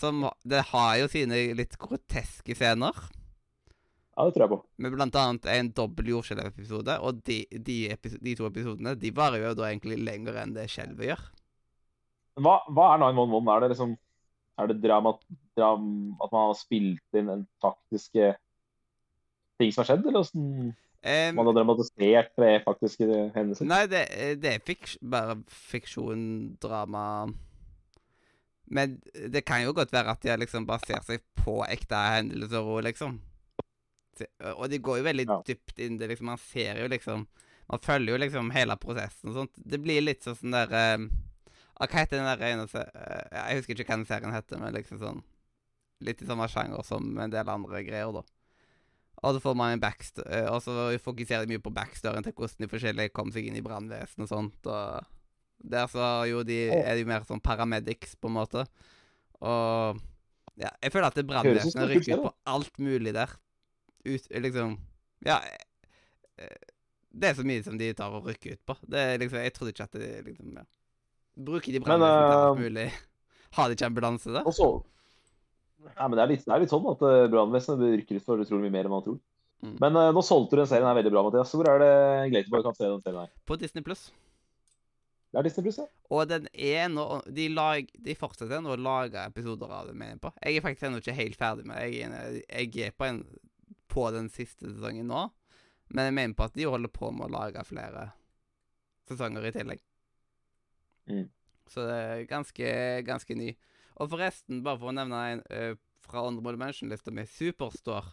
Som 0.00 0.24
Det 0.44 0.62
har 0.70 0.96
jo 1.02 1.10
sine 1.12 1.40
litt 1.56 1.76
groteske 1.80 2.56
scener. 2.56 2.96
Ja, 4.14 4.24
det 4.24 4.36
tror 4.36 4.44
jeg 4.44 4.52
på. 4.52 4.60
Med 4.78 4.94
blant 4.94 5.16
annet 5.18 5.48
en 5.50 5.72
dobbel 5.74 6.12
jordskjelvepisode, 6.12 7.00
og 7.02 7.24
de, 7.26 7.40
de, 7.50 7.78
de 7.98 8.34
to 8.38 8.46
episodene 8.46 8.94
de 9.00 9.10
varer 9.16 9.48
jo 9.48 9.56
da 9.58 9.66
egentlig 9.72 9.98
lenger 10.06 10.38
enn 10.38 10.54
det 10.54 10.68
skjelvet 10.70 11.08
gjør. 11.10 11.24
Hva, 12.44 12.54
hva 12.70 12.92
er 12.92 13.02
911? 13.02 13.50
Er 13.50 13.64
det 13.64 13.72
liksom 13.74 13.96
er 14.54 14.70
det 14.70 14.82
drama, 14.84 15.16
dram, 15.58 15.86
at 16.22 16.30
man 16.30 16.48
har 16.48 16.58
spilt 16.58 17.18
inn 17.18 17.30
en 17.32 17.46
faktiske 17.62 18.34
ting 19.60 19.72
som 19.72 19.82
har 19.84 19.90
skjedd, 19.92 20.06
eller 20.08 20.24
hvordan 20.24 20.46
um, 21.04 21.36
man 21.38 21.46
har 21.50 21.56
dramatisert 21.58 22.32
ved 22.40 22.62
faktiske 22.64 23.08
hendelser? 23.34 23.68
nei, 23.70 23.82
det, 23.92 24.04
det 24.42 24.52
er 24.56 24.62
fiks 24.66 24.96
bare 25.02 25.36
fiksjon, 25.48 26.24
drama 26.62 27.04
Men 28.66 28.96
det 29.30 29.44
kan 29.44 29.62
jo 29.62 29.74
godt 29.76 29.92
være 29.92 30.14
at 30.14 30.22
de 30.24 30.30
har 30.32 30.40
liksom 30.40 30.64
basert 30.66 31.04
seg 31.06 31.20
på 31.44 31.58
ekte 31.68 31.98
hendelser 32.16 32.64
òg, 32.64 32.82
liksom. 32.86 33.18
Og 34.54 34.68
de 34.70 34.78
går 34.78 35.00
jo 35.00 35.04
veldig 35.04 35.26
Ja. 35.28 35.36
dypt 35.46 35.78
inn 35.82 35.98
det, 35.98 36.08
liksom. 36.08 36.26
Man 36.30 36.38
ser 36.38 36.80
jo 36.80 36.88
liksom 36.88 37.26
Man 37.68 37.80
følger 37.80 38.12
jo 38.12 38.18
liksom 38.20 38.50
hele 38.52 38.76
prosessen 38.76 39.30
og 39.30 39.34
sånt. 39.34 39.52
Det 39.56 39.78
blir 39.80 40.02
litt 40.04 40.22
sånn 40.22 40.36
sånn 40.36 40.52
der 40.52 40.72
em, 40.76 41.06
ah, 41.80 41.86
Hva 41.86 42.02
heter 42.02 42.18
den 42.20 42.26
der 42.28 42.42
ene 42.50 42.66
eh, 42.68 43.48
Jeg 43.50 43.56
husker 43.60 43.74
ikke 43.74 43.86
hva 43.88 43.96
den 43.96 44.06
serien 44.08 44.34
heter, 44.36 44.58
men 44.60 44.74
liksom 44.76 44.98
sånn 45.00 45.22
Litt 46.04 46.20
i 46.22 46.26
samme 46.28 46.48
sjanger 46.48 46.82
som 46.84 47.06
en 47.18 47.30
del 47.32 47.48
andre 47.48 47.80
greier, 47.86 48.10
da. 48.12 48.22
Og 49.24 49.36
så 49.36 49.40
får 49.40 49.54
man 49.56 49.72
en 49.72 49.80
backst 49.80 50.18
eh, 50.26 50.44
Og 50.52 50.58
så 50.60 50.74
fokuserer 51.00 51.46
de 51.46 51.54
mye 51.54 51.62
på 51.64 51.72
backstoryen 51.72 52.24
til 52.26 52.34
hvordan 52.36 52.64
de 52.66 52.68
forskjellige 52.68 53.12
kom 53.16 53.30
seg 53.32 53.46
inn 53.48 53.56
i 53.56 53.62
brannvesenet 53.64 54.26
og 54.26 54.30
sånt. 54.30 54.68
Og 54.68 55.68
der 55.74 55.86
så 55.88 56.08
jo 56.28 56.42
de, 56.44 56.58
er 56.76 56.98
de 56.98 57.06
mer 57.08 57.24
sånn 57.24 57.40
paramedics, 57.40 58.18
på 58.20 58.28
en 58.28 58.36
måte. 58.36 58.66
Og 59.40 60.02
ja, 60.60 60.70
jeg 60.84 60.92
føler 60.94 61.08
at 61.08 61.22
brannvesenet 61.26 61.88
rykker 61.90 62.18
ut 62.20 62.26
på 62.28 62.34
alt 62.52 62.78
mulig 62.84 63.14
der. 63.16 63.32
Ut, 64.04 64.28
liksom 64.44 64.76
Ja. 65.24 65.38
eh, 66.36 66.70
Det 67.14 67.28
er 67.30 67.34
så 67.38 67.44
mye 67.46 67.62
som 67.64 67.78
de 67.78 67.92
tar 67.96 68.12
og 68.12 68.26
rykker 68.28 68.58
ut 68.58 68.64
på. 68.66 68.76
Det 68.84 68.98
er 69.00 69.18
liksom, 69.22 69.38
Jeg 69.40 69.54
trodde 69.54 69.72
ikke 69.72 69.84
at 69.88 69.92
det 69.96 70.12
liksom 70.26 70.56
ja. 70.58 70.64
Bruker 71.34 71.72
de 71.72 71.80
brannvesenet 71.80 72.28
til 72.28 72.36
alt 72.36 72.58
eh, 72.58 72.62
mulig? 72.62 72.88
Har 73.56 73.68
de 73.70 73.76
ikke 73.78 73.86
ambulanse 73.88 74.30
der? 74.34 74.44
Og 74.44 74.54
så 74.54 74.68
ja, 75.92 76.08
men 76.08 76.16
det 76.16 76.24
er, 76.24 76.32
litt, 76.32 76.44
det 76.46 76.54
er 76.54 76.64
litt 76.64 76.72
sånn 76.72 76.90
at 76.90 77.04
uh, 77.04 77.26
brannvesenet 77.32 77.96
rykker 78.00 78.20
ut 78.20 78.26
for 78.26 78.42
utrolig 78.42 78.66
mye 78.66 78.76
mer 78.76 78.88
enn 78.88 78.94
man 78.94 79.04
tror. 79.04 79.18
Mm. 79.64 79.76
Men 79.80 79.96
uh, 79.98 80.10
nå 80.16 80.22
solgte 80.24 80.56
du 80.56 80.62
den 80.62 80.70
serien 80.70 80.88
her 80.88 80.98
veldig 80.98 81.12
bra, 81.14 81.24
Mathias. 81.26 81.54
Hvor 81.56 81.70
er 81.70 81.80
det 81.82 81.94
Glaterboy 82.32 82.64
kan 82.66 82.76
se 82.76 82.86
den 82.88 83.04
serien 83.04 83.22
her? 83.24 83.34
På 83.48 83.58
Disney 83.60 83.84
Pluss. 83.86 84.08
Det 85.34 85.40
er 85.40 85.48
Disney 85.48 85.66
Pluss, 85.66 85.80
ja. 85.82 85.86
Og 86.14 86.28
den 86.30 86.44
er 86.52 86.90
nå 86.92 87.06
De, 87.26 87.48
lag, 87.50 87.88
de 88.06 88.14
fortsetter 88.14 88.60
nå 88.62 88.76
å 88.76 88.80
lage 88.80 89.24
episoder 89.32 89.72
av 89.72 89.88
det, 89.90 89.96
mener 89.98 90.14
jeg 90.14 90.24
på. 90.24 90.34
Jeg 90.40 90.58
er 90.58 90.66
faktisk 90.66 90.88
ennå 90.88 91.00
ikke 91.02 91.16
helt 91.18 91.40
ferdig 91.40 91.64
med 91.66 91.80
det. 91.80 91.88
Jeg, 91.96 92.44
jeg 92.70 92.90
er 92.90 92.94
på, 92.94 93.08
en, 93.08 93.24
på 93.90 94.04
den 94.14 94.28
siste 94.30 94.68
sesongen 94.68 95.10
nå. 95.10 95.24
Men 95.90 96.10
jeg 96.10 96.16
mener 96.20 96.38
på 96.38 96.46
at 96.46 96.54
de 96.54 96.68
holder 96.70 96.92
på 96.92 97.10
med 97.14 97.26
å 97.26 97.34
lage 97.34 97.66
flere 97.66 98.08
sesonger 99.08 99.48
i 99.48 99.52
tillegg. 99.54 99.82
Mm. 101.10 101.26
Så 101.70 101.84
det 101.88 101.96
er 101.98 102.26
ganske, 102.30 102.70
ganske 103.06 103.36
ny. 103.36 103.50
Og 104.02 104.10
forresten, 104.10 104.62
bare 104.66 104.80
for 104.80 104.90
å 104.90 104.96
nevne 104.96 105.20
en 105.34 105.42
uh, 105.54 105.74
fra 106.04 106.24
Honorable 106.26 106.58
Mention-lista 106.60 107.12
mi, 107.14 107.24
Superstore. 107.30 108.10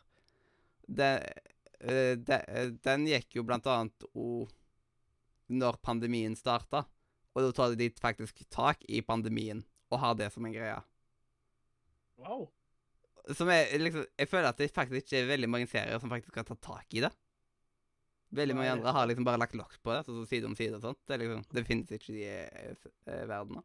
Den, 0.86 1.24
uh, 1.82 2.14
det, 2.22 2.40
uh, 2.52 2.70
den 2.86 3.08
gikk 3.10 3.40
jo 3.40 3.46
blant 3.48 3.66
annet 3.72 4.06
o, 4.14 4.46
når 5.52 5.80
pandemien 5.84 6.38
starta. 6.38 6.86
Og 7.32 7.46
da 7.48 7.52
tar 7.56 7.76
de 7.80 7.88
faktisk 8.02 8.44
tak 8.52 8.84
i 8.92 9.02
pandemien 9.08 9.64
og 9.92 10.00
har 10.04 10.16
det 10.20 10.30
som 10.34 10.46
en 10.48 10.54
greie. 10.54 10.78
Wow. 12.22 12.46
Som 13.38 13.50
er 13.54 13.70
liksom 13.80 14.04
Jeg 14.20 14.30
føler 14.30 14.50
at 14.50 14.60
det 14.60 14.72
faktisk 14.74 15.06
ikke 15.06 15.20
er 15.22 15.30
veldig 15.30 15.50
mange 15.50 15.68
serier 15.72 16.00
som 16.02 16.12
faktisk 16.12 16.38
har 16.40 16.46
tatt 16.48 16.62
tak 16.64 16.96
i 16.98 17.04
det. 17.06 17.12
Veldig 18.36 18.56
mange 18.56 18.72
andre 18.78 18.94
har 18.96 19.08
liksom 19.10 19.26
bare 19.28 19.42
lagt 19.42 19.56
lokk 19.60 19.74
på 19.84 19.92
det, 19.92 20.06
sånn 20.08 20.28
side 20.30 20.48
om 20.48 20.54
side 20.56 20.78
og 20.78 20.84
sånt. 20.86 21.00
Det, 21.10 21.18
liksom, 21.20 21.42
det 21.52 21.64
finnes 21.68 21.92
ikke 21.98 22.14
i 22.16 22.22
eh, 22.32 22.76
f- 22.78 22.92
eh, 23.12 23.26
verden. 23.28 23.60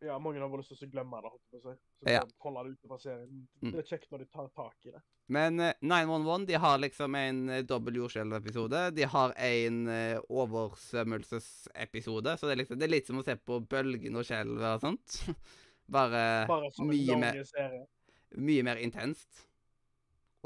Ja, 0.00 0.14
mange 0.18 0.40
har 0.40 0.48
bare 0.48 0.62
lyst 0.62 0.70
til 0.72 0.88
å 0.88 0.92
glemme 0.94 1.18
det, 1.20 1.28
holdt 1.30 1.52
jeg 1.52 1.60
på 1.60 1.68
å 1.68 1.72
si. 1.74 1.80
Så 2.00 2.04
Ja. 2.08 2.22
holde 2.40 2.60
det 2.64 2.70
ute 2.72 2.88
fra 2.88 2.98
serien. 2.98 3.48
Mm. 3.60 3.72
Det 3.72 3.78
er 3.82 3.88
kjekt 3.90 4.10
når 4.10 4.18
de 4.22 4.26
tar 4.32 4.48
tak 4.56 4.76
i 4.86 4.90
det. 4.94 5.02
Men 5.28 5.60
uh, 5.60 5.72
911 5.84 6.46
de 6.48 6.54
har 6.64 6.78
liksom 6.80 7.14
en 7.20 7.38
uh, 7.50 7.62
dobbel 7.62 7.94
jordskjelvepisode. 8.00 8.80
De 8.96 9.02
har 9.12 9.30
en 9.36 9.76
uh, 9.88 10.20
oversvømmelsesepisode. 10.40 12.32
Så 12.38 12.46
det 12.48 12.52
er 12.54 12.60
liksom 12.62 12.78
Det 12.80 12.86
er 12.88 12.94
litt 12.96 13.06
som 13.10 13.18
å 13.20 13.24
se 13.26 13.34
på 13.36 13.60
bølgen 13.60 14.16
og 14.16 14.24
skjelvet 14.24 14.72
og 14.72 14.80
sånt. 14.86 15.08
Bare, 15.96 16.24
Bare 16.48 16.70
mye 16.86 17.16
mer 17.18 17.44
serie. 17.44 17.84
mye 18.38 18.62
mer 18.64 18.76
intenst. 18.80 19.44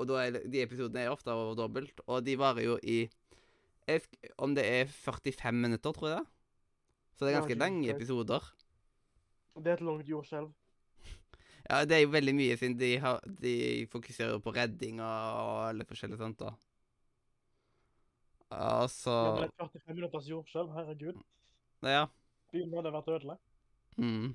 Og 0.01 0.11
er 0.19 0.31
de 0.51 0.63
episodene 0.65 1.01
er 1.05 1.13
ofte 1.15 1.31
over 1.31 1.55
dobbelt, 1.55 2.01
og 2.09 2.25
de 2.27 2.35
varer 2.41 2.65
jo 2.67 2.79
i 2.83 3.05
Om 4.41 4.55
det 4.57 4.65
er 4.65 4.87
45 4.89 5.55
minutter, 5.55 5.93
tror 5.93 6.09
jeg. 6.09 6.25
Så 7.15 7.25
det 7.25 7.31
er 7.31 7.39
ganske 7.39 7.55
lenge 7.55 7.85
lange 7.85 7.91
episoder. 7.95 8.43
Det 9.55 9.71
er 9.71 9.79
et 9.79 9.87
langt 9.87 10.09
jordskjelv. 10.09 10.53
Ja, 11.65 11.85
det 11.89 11.97
er 11.97 12.03
jo 12.05 12.13
veldig 12.13 12.35
mye, 12.37 12.57
siden 12.61 12.77
de, 12.77 12.91
har, 13.01 13.23
de 13.41 13.55
fokuserer 13.93 14.35
jo 14.35 14.43
på 14.45 14.53
redding 14.53 14.99
og 15.01 15.79
litt 15.79 15.89
forskjellig 15.89 16.19
sånt, 16.21 16.43
da. 16.43 16.53
Altså 18.55 19.09
så 19.09 19.15
Ja, 19.15 19.47
Det 19.47 19.47
er 19.49 19.71
45 19.71 19.95
minutters 19.97 20.29
jordskjelv, 20.29 20.75
herregud. 20.77 21.23
Ja. 21.83 22.05
Byen 22.53 22.75
hadde 22.77 22.93
vært 22.93 23.09
ødelagt. 23.17 23.43
Mm. 23.97 24.35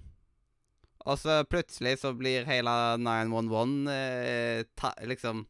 Og 1.08 1.20
så 1.20 1.38
plutselig 1.48 2.00
så 2.02 2.12
blir 2.18 2.48
hele 2.48 2.74
911 3.00 3.94
eh, 3.94 4.66
ta, 4.76 4.92
liksom 5.08 5.46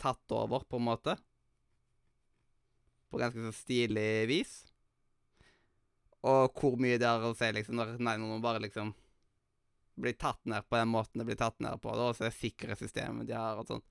tatt 0.00 0.32
over, 0.32 0.64
på 0.64 0.78
en 0.78 0.86
måte. 0.86 1.16
På 3.10 3.20
ganske 3.20 3.48
så 3.48 3.52
stilig 3.56 4.28
vis. 4.30 4.60
Og 6.26 6.58
hvor 6.58 6.78
mye 6.80 6.98
det 6.98 7.06
har 7.06 7.22
å 7.22 7.34
si 7.38 7.50
liksom, 7.54 7.78
når 7.78 7.98
911 8.00 8.42
bare 8.42 8.62
liksom 8.64 8.94
blir 9.98 10.14
tatt 10.18 10.44
ned 10.46 10.66
på 10.68 10.78
den 10.78 10.90
måten 10.90 11.20
det 11.20 11.26
blir 11.26 11.38
tatt 11.38 11.58
ned 11.62 11.78
på, 11.82 11.90
og 11.90 12.16
så 12.16 12.28
er 12.28 12.34
sikkerhetssystemet 12.34 13.26
de 13.28 13.34
har 13.38 13.58
og 13.58 13.66
sånt. 13.70 13.86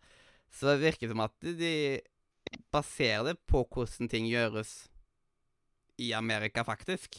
Så 0.51 0.69
det 0.71 0.83
virker 0.83 1.11
som 1.11 1.23
at 1.25 1.35
de 1.43 1.73
baserer 2.71 3.31
det 3.31 3.35
på 3.49 3.63
hvordan 3.67 4.11
ting 4.11 4.27
gjøres 4.29 4.87
i 5.99 6.13
Amerika, 6.15 6.63
faktisk. 6.63 7.17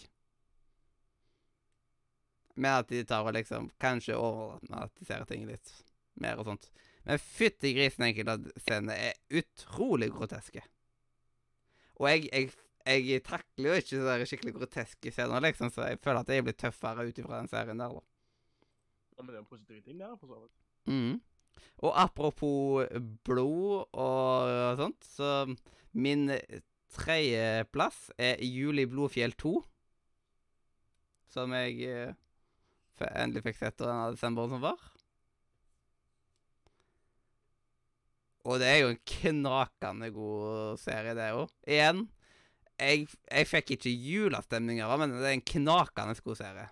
Med 2.54 2.84
at 2.84 2.88
de 2.90 3.04
tar 3.06 3.26
og 3.26 3.34
liksom 3.36 3.68
kanskje 3.82 4.16
overdramatiserer 4.16 5.28
ting 5.28 5.44
litt 5.48 5.72
mer 6.18 6.40
og 6.40 6.48
sånt. 6.48 6.70
Men 7.06 7.20
fytti 7.22 7.72
grisen, 7.76 8.06
enkelte 8.08 8.54
scener 8.64 9.10
er 9.10 9.40
utrolig 9.40 10.10
groteske. 10.14 10.64
Og 11.98 12.08
jeg, 12.10 12.28
jeg, 12.30 12.50
jeg 12.88 13.24
takler 13.26 13.68
jo 13.68 13.80
ikke 13.82 13.96
sånne 13.96 14.28
skikkelig 14.28 14.54
groteske 14.56 15.12
scener, 15.12 15.42
liksom, 15.44 15.72
så 15.74 15.90
jeg 15.90 16.00
føler 16.04 16.22
at 16.22 16.30
jeg 16.32 16.46
blir 16.46 16.56
tøffere 16.56 17.04
ut 17.08 17.20
ifra 17.20 17.40
den 17.40 17.50
serien 17.50 17.82
der, 17.82 17.96
da. 17.98 18.04
Ja, 19.18 19.24
men 19.24 19.32
det 19.32 19.36
er 19.36 19.42
en 19.42 19.50
positiv 19.50 19.82
ting, 19.82 19.98
det 19.98 20.12
for 20.20 20.30
så 20.30 20.40
vidt. 20.44 20.62
Mhm. 20.88 21.18
Og 21.82 21.92
apropos 21.94 22.86
blod 23.26 23.84
og 23.92 24.78
sånt, 24.78 25.04
så 25.06 25.30
min 25.92 26.30
tredjeplass 26.94 28.08
er 28.18 28.40
Juli 28.42 28.86
Blodfjell 28.90 29.34
2. 29.38 29.54
Som 31.34 31.54
jeg 31.54 31.82
eh, 31.86 32.14
endelig 33.10 33.44
fikk 33.48 33.58
sett 33.60 33.82
denne 33.82 34.14
desemberen 34.14 34.54
som 34.54 34.64
var. 34.64 34.86
Og 38.48 38.62
det 38.62 38.68
er 38.70 38.78
jo 38.80 38.92
en 38.94 39.02
knakende 39.12 40.08
god 40.14 40.78
serie, 40.80 41.12
det 41.18 41.32
òg. 41.36 41.50
Igjen, 41.68 42.06
jeg, 42.78 43.08
jeg 43.30 43.48
fikk 43.50 43.72
ikke 43.76 43.90
julestemning 43.92 44.80
av 44.84 44.98
men 45.00 45.14
det 45.16 45.26
er 45.26 45.36
en 45.36 45.44
knakende 45.52 46.14
god 46.24 46.38
serie. 46.38 46.68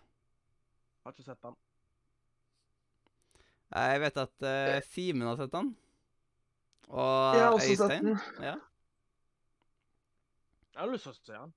Har 1.06 1.14
ikke 1.14 1.26
sett 1.26 1.42
den. 1.42 1.56
Jeg 3.76 4.00
vet 4.00 4.18
at 4.22 4.46
uh, 4.46 4.76
Simen 4.94 5.26
har 5.26 5.38
sett 5.40 5.52
den. 5.52 5.72
Og 6.88 7.34
Jeg 7.34 7.42
har 7.42 7.52
også 7.56 7.76
sett 7.80 7.94
den. 8.04 8.18
Ja, 8.42 8.54
Jeg 10.76 10.82
har 10.82 10.92
lyst 10.92 11.08
til 11.08 11.12
å 11.12 11.16
se 11.18 11.32
den. 11.32 11.54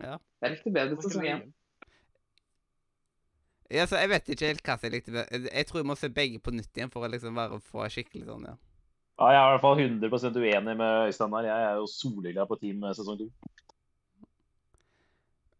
ja. 0.00 0.16
Jeg 0.42 0.54
likte 0.54 0.72
bedre 0.72 0.96
sesong 1.02 1.26
én. 1.28 1.42
ja, 3.72 3.86
så 3.88 4.00
jeg 4.00 4.10
vet 4.12 4.28
ikke 4.32 4.48
helt 4.52 4.62
hva 4.66 4.76
jeg 4.82 4.92
likte. 4.96 5.12
bedre. 5.12 5.40
Jeg 5.52 5.66
tror 5.68 5.80
jeg 5.82 5.88
må 5.92 5.96
se 6.00 6.08
begge 6.12 6.40
på 6.40 6.54
nytt 6.54 6.76
igjen 6.76 6.92
for 6.92 7.04
å 7.04 7.10
liksom 7.12 7.36
være 7.36 7.60
få 7.64 7.84
skikkelig 7.92 8.28
sånn, 8.28 8.46
ja. 8.48 8.56
Ja, 9.20 9.28
jeg 9.28 9.38
er 9.38 9.46
i 9.46 9.52
hvert 9.52 9.64
fall 9.64 9.80
100 9.80 10.38
uenig 10.40 10.76
med 10.80 11.06
Øystein 11.06 11.34
her. 11.36 11.46
Jeg 11.46 11.66
er 11.68 11.74
jo 11.78 11.86
soleglad 11.90 12.48
på 12.48 12.56
team 12.62 12.84
eh, 12.88 12.94
sesong 12.96 13.18
to. 13.20 13.28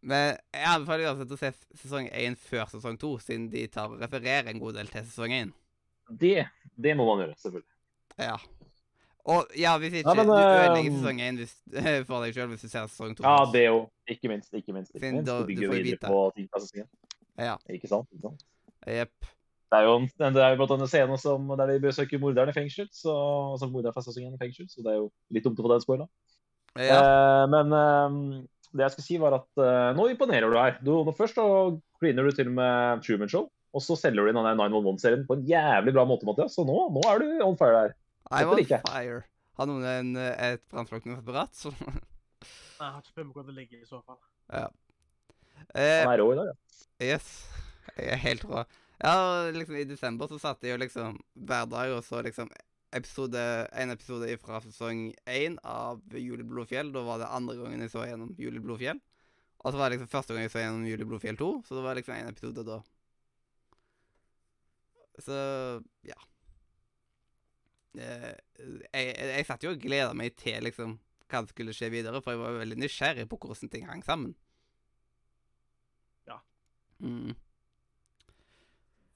Men 0.03 0.33
jeg 0.51 0.67
anbefaler 0.67 1.09
uansett 1.09 1.31
å 1.31 1.37
se 1.39 1.51
sesong 1.79 2.09
én 2.11 2.35
før 2.39 2.65
sesong 2.73 2.97
to, 2.99 3.13
siden 3.23 3.45
de 3.53 3.63
tar 3.71 3.91
og 3.93 4.01
refererer 4.03 4.49
en 4.51 4.59
god 4.59 4.75
del 4.79 4.89
til 4.91 5.05
sesong 5.07 5.31
én. 5.35 5.53
Det, 6.19 6.43
det 6.75 6.95
må 6.99 7.05
man 7.07 7.23
gjøre, 7.23 7.37
selvfølgelig. 7.39 7.69
Ja. 8.19 8.35
Og 9.23 9.53
ja, 9.55 9.77
hvis 9.79 9.93
ikke 10.01 10.09
Ja, 10.11 10.15
men, 10.19 10.27
Du 10.27 10.33
ødelegger 10.35 10.89
ehm, 10.91 10.97
sesong 10.99 11.21
én 11.23 11.37
for 12.09 12.25
deg 12.25 12.35
sjøl 12.35 12.49
hvis 12.51 12.65
du 12.65 12.67
ser 12.73 12.89
sesong 12.91 13.15
to. 13.15 13.23
Ja, 13.23 13.45
det 13.53 13.63
òg. 13.71 13.85
Ikke 14.11 14.27
minst. 14.33 14.51
ikke 14.51 14.75
minst. 14.75 14.91
Ikke 14.91 15.13
minst. 15.13 15.29
da- 15.29 15.39
Du 15.39 15.47
bygger 15.47 15.69
får 15.71 15.77
jo 15.79 15.85
vite. 15.85 15.93
videre 15.93 16.11
på 16.11 16.25
ting 16.35 16.49
fra 16.51 16.59
sesongen. 16.65 16.89
Ja. 17.39 17.55
Ikke 17.71 17.87
sant? 17.87 18.09
Ikke 18.11 18.27
sant? 18.27 18.43
Jepp. 18.83 19.31
Det 19.73 19.79
er 19.79 19.87
jo 19.87 19.93
en, 19.97 20.09
det 20.35 20.41
er 20.43 20.51
jo 20.51 20.57
blant 20.59 20.71
annet 20.75 20.91
scenen 20.91 21.17
som, 21.17 21.47
der 21.57 21.71
de 21.71 21.79
besøker 21.81 22.19
morderen 22.21 22.51
i 22.51 22.53
fengsel. 22.53 22.91
Så, 22.93 23.13
som 23.57 23.71
morderen 23.73 23.95
fra 23.95 24.03
sesongen 24.05 24.35
i 24.35 24.41
fengsel, 24.43 24.67
så 24.69 24.83
det 24.85 24.91
er 24.91 24.99
jo 24.99 25.07
litt 25.33 25.47
dumt 25.47 25.57
å 25.63 25.65
få 25.65 25.71
den 25.71 25.81
spoila. 25.81 26.09
Ja. 26.77 26.99
Eh, 26.99 27.45
men 27.53 27.73
eh, 27.79 28.19
det 28.73 28.83
jeg 28.87 28.93
skulle 28.95 29.05
si, 29.07 29.17
var 29.21 29.35
at 29.37 29.47
uh, 29.61 29.91
nå 29.97 30.07
imponerer 30.11 30.49
du 30.49 30.57
her. 30.57 30.77
Du, 30.83 30.93
først 31.17 31.37
så 31.37 31.45
kliner 32.01 32.25
du 32.27 32.31
til 32.35 32.49
med 32.53 33.03
Truman 33.05 33.29
Show, 33.31 33.47
og 33.73 33.81
så 33.85 33.95
selger 33.99 34.21
du 34.25 34.29
inn 34.31 34.37
den 34.39 34.45
der 34.49 34.57
911-serien 34.59 35.23
på 35.29 35.37
en 35.39 35.45
jævlig 35.49 35.93
bra 35.95 36.03
måte, 36.09 36.25
Mathias. 36.29 36.55
Så 36.57 36.65
nå, 36.67 36.75
nå 36.93 37.03
er 37.09 37.21
du 37.23 37.29
on 37.45 37.57
fire 37.59 37.77
der. 37.87 37.95
I'm 38.33 38.49
on 38.53 38.57
liker 38.61 38.81
fire. 38.87 39.21
Har 39.59 39.69
noen 39.69 39.85
en, 39.85 40.15
et 40.17 40.63
brannslukningsapparat? 40.73 41.53
Så- 41.53 41.73
Jeg 41.77 42.89
har 42.89 42.99
ikke 43.03 43.13
peiling 43.15 43.33
hvor 43.35 43.45
det 43.47 43.53
ligger 43.55 43.79
i 43.83 43.85
så 43.87 44.01
fall. 44.03 44.17
eh, 44.51 46.03
Han 46.03 46.13
er 46.13 46.19
rå 46.21 46.31
i 46.33 46.39
dag, 46.39 46.49
ja. 46.51 47.13
Yes. 47.13 47.29
Jeg 47.97 48.09
er 48.15 48.21
helt 48.23 48.43
rå. 48.49 48.63
Ja, 49.03 49.13
liksom 49.53 49.75
i 49.77 49.83
desember 49.87 50.27
så 50.31 50.39
satt 50.41 50.63
jeg 50.63 50.73
jo 50.73 50.81
liksom 50.81 51.17
hver 51.35 51.65
dag 51.69 51.91
og 51.95 52.03
så 52.07 52.21
liksom 52.25 52.49
episode, 52.95 53.41
en 53.73 53.93
episode 53.93 54.29
fra 54.41 54.61
sesong 54.63 55.07
én 55.29 55.57
av 55.67 56.01
Juleblodfjell. 56.17 56.91
Da 56.93 57.03
var 57.05 57.21
det 57.21 57.31
andre 57.33 57.57
gangen 57.59 57.83
jeg 57.83 57.93
så 57.93 58.05
gjennom 58.07 58.33
Juleblodfjell. 58.39 59.01
Og 59.63 59.71
så 59.71 59.79
var 59.79 59.89
det 59.89 59.97
liksom 59.97 60.11
første 60.11 60.35
gang 60.35 60.45
jeg 60.45 60.53
så 60.53 60.63
gjennom 60.63 60.87
Juleblodfjell 60.89 61.39
2, 61.39 61.49
så 61.67 61.77
det 61.77 61.85
var 61.85 61.97
liksom 61.97 62.15
en 62.17 62.29
episode 62.33 62.65
da. 62.67 62.81
Så 65.23 65.39
ja. 66.07 66.19
Jeg, 67.93 68.37
jeg, 68.89 69.15
jeg 69.29 69.47
satt 69.47 69.63
jo 69.63 69.73
og 69.75 69.81
gleda 69.81 70.13
meg 70.17 70.33
til 70.39 70.65
liksom 70.65 70.97
hva 71.29 71.41
som 71.41 71.49
skulle 71.49 71.73
skje 71.73 71.89
videre, 71.93 72.21
for 72.21 72.33
jeg 72.33 72.41
var 72.41 72.53
jo 72.53 72.61
veldig 72.61 72.79
nysgjerrig 72.81 73.27
på 73.29 73.39
hvordan 73.41 73.71
ting 73.71 73.87
hang 73.89 74.03
sammen. 74.05 74.35
Ja. 76.29 76.41
Mm. 76.99 77.33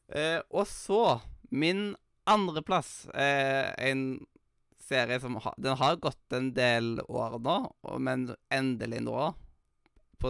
Eh, 0.07 0.39
og 0.49 0.67
så 0.71 1.19
Min 1.49 1.95
andreplass 2.29 3.07
eh, 3.15 3.71
en 3.89 4.03
serie 4.87 5.19
som 5.19 5.35
ha, 5.43 5.53
Den 5.57 5.77
har 5.79 5.99
gått 6.01 6.35
en 6.35 6.53
del 6.55 7.01
år 7.07 7.39
nå, 7.43 7.57
men 7.99 8.29
endelig 8.53 9.01
nå, 9.03 9.31
på 10.17 10.29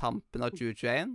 tampen 0.00 0.44
av 0.44 0.52
2021, 0.56 1.14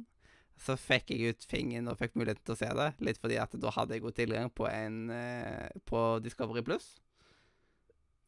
så 0.60 0.76
fikk 0.80 1.14
jeg 1.14 1.34
ut 1.34 1.46
fingeren 1.48 1.92
og 1.92 2.00
fikk 2.00 2.18
muligheten 2.20 2.44
til 2.48 2.56
å 2.56 2.60
se 2.60 2.70
det. 2.76 2.88
Litt 3.06 3.20
fordi 3.22 3.38
at 3.40 3.54
da 3.62 3.72
hadde 3.76 3.96
jeg 3.96 4.04
god 4.04 4.18
tilgang 4.18 4.50
på 4.52 4.68
en 4.68 4.98
eh, 5.14 5.70
på 5.88 6.02
Discovery 6.24 6.64
Pluss. 6.66 6.98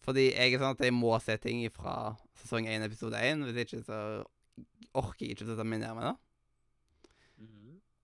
Fordi 0.06 0.30
jeg 0.30 0.54
er 0.56 0.62
sånn 0.62 0.78
at 0.78 0.84
jeg 0.86 0.96
må 0.96 1.12
se 1.22 1.36
ting 1.42 1.64
fra 1.74 2.14
sesong 2.42 2.70
1, 2.70 2.86
episode 2.88 3.20
1. 3.20 3.44
Hvis 3.48 3.60
ikke 3.66 3.82
så 3.86 4.00
orker 4.98 5.26
jeg 5.26 5.36
ikke 5.36 5.46
å 5.46 5.52
sette 5.52 5.66
meg 5.68 5.84
ned 5.84 5.98
med 5.98 6.08
det. 6.08 6.16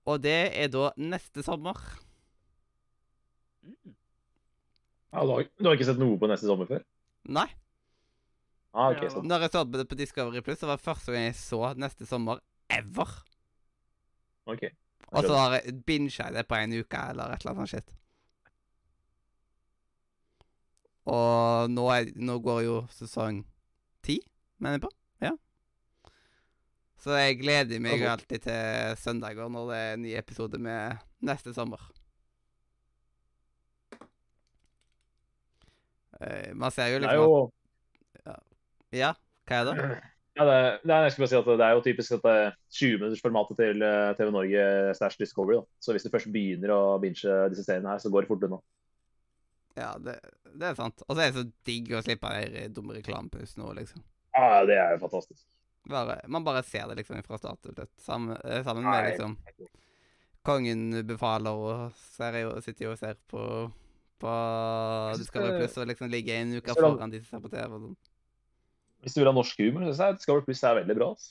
Og 0.08 0.22
det 0.24 0.38
er 0.56 0.70
da 0.72 0.92
neste 1.00 1.44
sommer. 1.44 1.80
Ja 3.68 5.24
du, 5.24 5.32
har, 5.32 5.48
du 5.58 5.70
har 5.70 5.78
ikke 5.78 5.88
sett 5.88 6.02
noe 6.02 6.18
på 6.20 6.30
neste 6.30 6.50
sommer 6.50 6.70
før? 6.70 6.84
Nei. 7.28 7.48
Ah, 8.78 8.92
okay, 8.92 9.08
Ja, 9.08 9.14
så. 9.16 9.24
Når 9.26 9.46
jeg 9.48 9.54
så 9.56 9.64
det 9.74 9.88
på 9.90 9.98
Discovery 9.98 10.42
Plus, 10.46 10.60
så 10.60 10.68
var 10.70 10.78
det 10.78 10.86
første 10.86 11.14
gang 11.14 11.24
jeg 11.30 11.38
så 11.40 11.62
neste 11.80 12.06
sommer 12.06 12.44
ever. 12.70 13.14
ok. 14.46 14.68
Og 15.08 15.24
så 15.24 15.38
har 15.40 15.54
jeg 15.56 15.80
binga 15.88 16.28
det 16.36 16.44
på 16.48 16.56
en 16.60 16.74
uke 16.76 17.00
eller 17.10 17.32
et 17.32 17.42
eller 17.46 17.56
annet 17.56 17.72
sånt. 17.72 17.94
Og 21.08 21.72
nå, 21.72 21.86
er, 21.96 22.10
nå 22.20 22.36
går 22.44 22.62
jo 22.66 22.80
sesong 22.92 23.46
ti, 24.04 24.18
mener 24.60 24.76
jeg 24.76 24.84
på. 24.84 24.92
Ja. 25.24 25.32
Så 27.00 27.16
jeg 27.16 27.40
gleder 27.40 27.80
meg 27.80 28.04
alltid 28.04 28.44
til 28.50 28.98
søndager 29.00 29.48
når 29.54 29.72
det 29.72 29.78
er 29.80 29.94
en 29.96 30.04
ny 30.04 30.12
episode 30.20 30.60
med 30.60 31.00
neste 31.24 31.56
sommer. 31.56 31.80
Man 36.58 36.74
ser 36.74 36.94
jo 36.94 37.02
liksom 37.04 37.24
jo 37.24 37.34
at 38.26 38.44
Ja, 38.96 39.12
hva 39.48 39.60
er 39.62 39.68
det? 39.68 39.76
ja, 40.38 40.46
det, 40.46 40.56
er- 40.56 40.80
er, 40.86 41.04
jeg 41.08 41.14
skulle 41.14 41.26
bare 41.26 41.34
si 41.34 41.40
at 41.40 41.50
det 41.50 41.66
er 41.68 41.76
jo 41.76 41.84
typisk 41.86 42.16
at 42.18 42.26
det 42.26 42.34
er 42.38 42.56
20-minuttersformatet 42.80 43.60
til 43.62 43.86
eh, 43.86 44.14
TV 44.18 44.32
Norge 44.34 44.66
slash 45.00 45.20
Discovery. 45.20 45.60
Da. 45.60 45.66
Så 45.84 45.96
hvis 45.96 46.06
du 46.06 46.12
først 46.14 46.32
begynner 46.34 46.74
å 46.76 46.82
binge 47.04 47.38
disse 47.52 47.66
seriene 47.68 47.94
her, 47.94 48.02
så 48.04 48.12
går 48.14 48.26
det 48.26 48.32
fort 48.32 48.46
unna. 48.48 48.60
Ja, 49.78 49.92
det, 50.02 50.18
det 50.58 50.72
er 50.72 50.78
sant. 50.78 51.04
Og 51.06 51.14
så 51.14 51.22
er 51.22 51.32
det 51.32 51.42
så 51.42 51.46
digg 51.70 51.92
å 51.94 52.02
slippe 52.06 52.32
de 52.54 52.66
dumme 52.74 52.98
reklamepausen 52.98 53.66
òg, 53.66 53.76
liksom. 53.82 54.04
Ja, 54.38 54.64
det 54.70 54.78
er 54.78 54.96
jo 54.96 55.02
fantastisk. 55.06 55.44
Bare, 55.88 56.20
man 56.28 56.44
bare 56.44 56.64
ser 56.68 56.90
det 56.90 57.00
liksom 57.00 57.22
fra 57.26 57.40
start 57.40 57.62
til 57.64 57.76
slutt. 57.76 57.94
Sammen, 58.04 58.40
eh, 58.44 58.64
sammen 58.66 58.88
Nei. 58.88 58.96
med 58.96 59.12
liksom 59.14 59.38
kongen 60.48 60.90
befaler, 61.08 61.52
og 61.60 61.96
ser 62.16 62.40
sitter 62.64 62.88
jo 62.88 62.94
og 62.94 63.00
ser 63.02 63.18
på, 63.30 63.42
på 64.22 64.36
Discovery 65.20 65.62
Plus 65.62 65.78
og 65.78 65.90
liksom 65.92 66.12
ligge 66.12 66.36
en 66.36 66.58
uke 66.58 66.76
foran 66.78 67.14
de 67.14 67.22
som 67.22 67.38
ser 67.38 67.44
på 67.44 67.52
TV 67.54 67.66
og 67.68 67.82
sånn. 67.88 67.98
Hvis 69.06 69.16
du 69.16 69.22
vil 69.22 69.30
ha 69.30 69.36
norsk 69.38 69.60
humor, 69.62 69.86
så 69.86 69.92
syns 69.94 70.04
jeg 70.04 70.20
Discovery 70.20 70.48
Plus 70.48 70.64
er 70.66 70.80
veldig 70.82 70.98
bra. 70.98 71.10
Ass. 71.14 71.28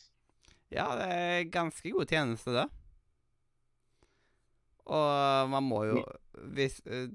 Ja, 0.75 0.87
det 0.99 1.07
er 1.15 1.51
ganske 1.55 1.93
god 1.95 2.11
tjeneste, 2.11 2.55
det. 2.55 2.67
Og 4.87 5.51
man 5.51 5.65
må 5.67 5.81
jo 5.89 6.03
Hvis 6.55 6.77
eh, 6.87 7.09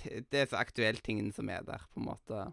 Det 0.00 0.38
er 0.40 0.46
så 0.48 0.56
aktuelle 0.56 1.02
tingene 1.04 1.32
som 1.36 1.48
er 1.52 1.64
der, 1.66 1.82
på 1.92 2.00
en 2.00 2.06
måte. 2.08 2.44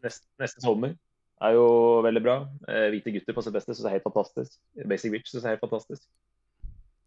Neste, 0.00 0.28
neste 0.40 0.64
sommer 0.64 0.94
er 1.42 1.56
jo 1.56 1.66
veldig 2.04 2.22
bra. 2.22 2.36
Eh, 2.70 2.88
Hvite 2.92 3.12
gutter 3.16 3.36
på 3.36 3.42
sitt 3.44 3.54
beste 3.56 3.74
syns 3.74 3.84
jeg 3.84 3.90
er 3.90 3.98
helt 3.98 4.06
fantastisk. 4.06 4.58
Basic 4.88 5.12
Witch 5.14 5.32
syns 5.32 5.42
jeg 5.42 5.50
er 5.50 5.56
helt 5.56 5.64
fantastisk. 5.64 6.04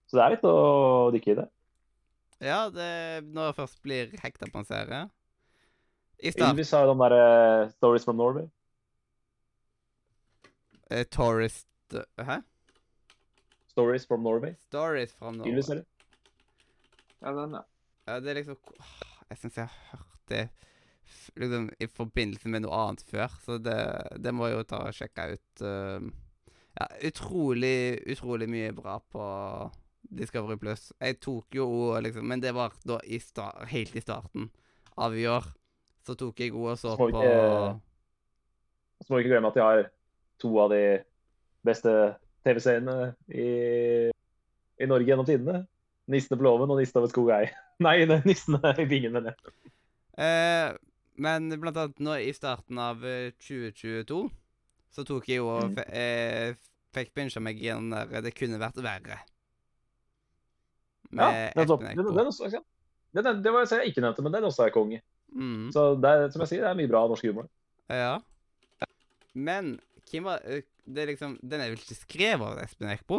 Så 0.10 0.18
det 0.18 0.26
er 0.26 0.34
litt 0.36 0.48
å 0.50 0.56
dykke 1.16 1.32
i 1.32 1.38
det. 1.40 1.46
Ja, 2.46 2.70
det, 2.70 3.26
når 3.34 3.50
jeg 3.50 3.56
først 3.58 3.80
blir 3.82 4.12
hekta 4.22 4.50
på 4.54 4.62
en 4.62 4.68
serie 4.68 5.00
I 6.22 6.32
start 6.34 6.54
Ylvis 6.54 6.74
har 6.76 6.86
jo 6.86 6.92
den 6.92 7.02
derre 7.02 7.70
Stories 7.74 8.06
from 8.06 8.20
Norway. 8.22 8.46
Uh, 10.92 11.02
Tourist 11.10 11.98
Hæ? 12.22 12.42
Stories 13.68 14.06
from 14.08 14.22
Norway. 14.24 14.54
Stories 14.70 15.16
from 15.18 15.40
Norway. 15.40 15.52
Ylvis, 15.52 15.70
eller? 15.70 15.84
Ja, 17.22 17.34
den, 17.34 17.58
ja. 17.58 17.64
Ja, 18.08 18.20
det 18.20 18.30
er 18.30 18.34
liksom 18.34 18.58
Jeg 19.30 19.38
syns 19.42 19.58
jeg 19.58 19.66
har 19.66 19.98
hørt 19.98 20.30
det 20.30 20.50
liksom 21.36 21.70
i 21.80 21.88
forbindelse 21.88 22.50
med 22.50 22.64
noe 22.64 22.78
annet 22.82 23.04
før, 23.06 23.34
så 23.46 23.58
det, 23.62 23.78
det 24.22 24.34
må 24.34 24.48
jeg 24.50 24.58
jo 24.58 24.68
ta 24.70 24.80
og 24.88 24.96
sjekke 24.96 25.26
ut. 25.36 25.62
Uh, 25.62 26.08
ja, 26.76 26.88
utrolig, 27.10 28.02
utrolig 28.12 28.48
mye 28.50 28.72
bra 28.76 28.98
på 29.12 29.26
Discovery 30.18 30.58
Plus. 30.62 30.90
Jeg 31.00 31.20
tok 31.24 31.58
jo 31.58 31.68
liksom 32.02 32.28
Men 32.28 32.42
det 32.44 32.54
var 32.56 32.74
da 32.88 33.00
i 33.04 33.20
sta 33.22 33.52
helt 33.70 33.96
i 33.96 34.04
starten 34.04 34.50
av 34.96 35.16
i 35.18 35.28
år. 35.28 35.48
Så 36.06 36.16
tok 36.20 36.40
jeg 36.40 36.54
og 36.54 36.78
så 36.78 36.96
på 37.00 37.10
Så 37.12 39.10
må 39.10 39.18
vi 39.18 39.26
ikke 39.26 39.36
glemme 39.36 39.52
at 39.52 39.58
de 39.58 39.66
har 39.66 39.88
to 40.42 40.52
av 40.62 40.72
de 40.72 40.84
beste 41.66 41.92
TV-seriene 42.46 43.16
i, 43.34 43.48
i 44.82 44.88
Norge 44.90 45.10
gjennom 45.10 45.28
tidene. 45.28 45.64
'Nissene 46.06 46.38
på 46.38 46.46
låven' 46.46 46.70
og 46.70 46.78
'Nissen 46.78 47.00
over 47.02 47.10
skog 47.10 47.32
ei'. 47.34 47.50
Nei, 47.86 48.06
det 48.06 48.20
er 48.20 48.28
'Nissene 48.28 48.74
i 48.78 48.86
bingen', 48.86 49.16
mener 49.16 49.34
jeg. 49.34 49.54
Eh, 50.22 50.76
men 51.18 51.50
blant 51.60 51.80
annet 51.82 52.04
nå 52.04 52.18
i 52.22 52.34
starten 52.36 52.78
av 52.80 53.02
eh, 53.04 53.34
2022 53.42 54.22
så 54.96 55.04
tok 55.04 55.26
jeg 55.28 55.42
jo 55.42 55.50
og 55.52 55.74
mm. 55.74 55.80
eh, 55.92 56.54
fikk 56.96 57.12
bincha 57.18 57.42
meg 57.44 57.60
gjennom 57.60 57.92
der 57.92 58.22
'Det 58.22 58.36
kunne 58.38 58.62
vært 58.62 58.80
verre'. 58.86 59.20
Ja, 61.12 61.52
nettopp. 61.56 61.84
Espen 61.84 61.98
Den, 62.06 62.16
den 62.16 62.28
også, 62.32 62.50
den, 63.14 63.24
den, 63.24 63.42
det 63.44 63.52
var 63.54 63.66
jeg 63.70 63.92
ikke 63.92 64.02
nevnte, 64.02 64.24
men 64.26 64.32
den 64.34 64.44
også 64.48 64.66
er 64.66 64.74
konge. 64.76 65.02
Mm, 65.36 65.70
Så 65.74 65.96
det 66.02 66.10
er, 66.10 66.30
som 66.32 66.42
jeg 66.42 66.48
sier, 66.54 66.62
det 66.64 66.70
er 66.72 66.78
mye 66.80 66.88
bra 66.92 67.06
norsk 67.08 67.26
humor. 67.28 67.50
ja. 67.90 68.18
Men 69.36 69.80
hvem 70.10 70.24
var 70.30 70.40
eh, 70.48 70.62
det 70.88 71.02
er 71.04 71.10
liksom, 71.12 71.34
Den 71.44 71.60
er 71.60 71.72
vel 71.74 71.80
ikke 71.82 71.96
skrevet 71.98 72.46
av 72.46 72.60
Espen 72.64 72.88
Eckbo? 72.94 73.18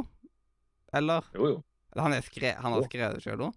Eller? 0.96 1.26
Jo, 1.34 1.48
jo. 1.50 1.58
Han, 1.98 2.12
er 2.16 2.22
skre, 2.24 2.54
han 2.56 2.72
har 2.72 2.84
skrevet 2.86 3.18
det 3.18 3.24
sjøl 3.26 3.42
òg? 3.48 3.54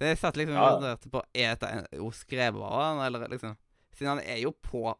Så 0.00 0.08
jeg 0.08 0.18
satt 0.18 0.36
liksom 0.40 0.56
Ja. 0.56 0.64
og 0.72 0.80
vurderte 0.80 1.10
på 1.12 1.22
Er 1.36 1.54
dette 1.54 1.96
jo 2.00 2.10
skrevet 2.16 2.62
av 2.64 2.80
han, 2.82 3.02
eller 3.06 3.28
liksom 3.30 3.54
Siden 3.94 4.08
han 4.16 4.22
er 4.24 4.40
jo 4.42 4.50
på 4.52 4.94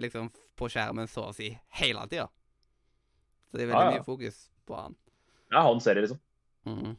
liksom 0.00 0.30
på 0.56 0.68
skjermen 0.72 1.06
så 1.10 1.26
å 1.28 1.34
si 1.36 1.50
hele 1.78 2.02
tida. 2.08 2.28
Så 3.50 3.58
det 3.58 3.66
er 3.66 3.70
veldig 3.70 3.82
Ja, 3.82 3.90
ja. 3.90 3.98
mye 4.00 4.04
fokus 4.06 4.38
på 4.66 4.76
han. 4.78 4.94
Ja, 5.52 5.62
han 5.66 5.80
ser 5.84 5.94
det, 5.98 6.06
liksom. 6.06 6.20
Mhm. 6.66 6.94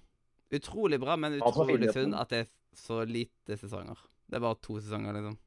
Utrolig 0.54 1.00
bra, 1.02 1.18
men 1.20 1.42
utrolig 1.42 1.92
synd 1.92 2.16
at 2.16 2.32
det 2.32 2.46
er 2.46 2.50
så 2.78 3.02
lite 3.08 3.58
sesonger. 3.60 4.00
Det 4.28 4.40
er 4.40 4.44
bare 4.44 4.60
to 4.64 4.78
sesonger, 4.80 5.16
liksom. 5.18 5.38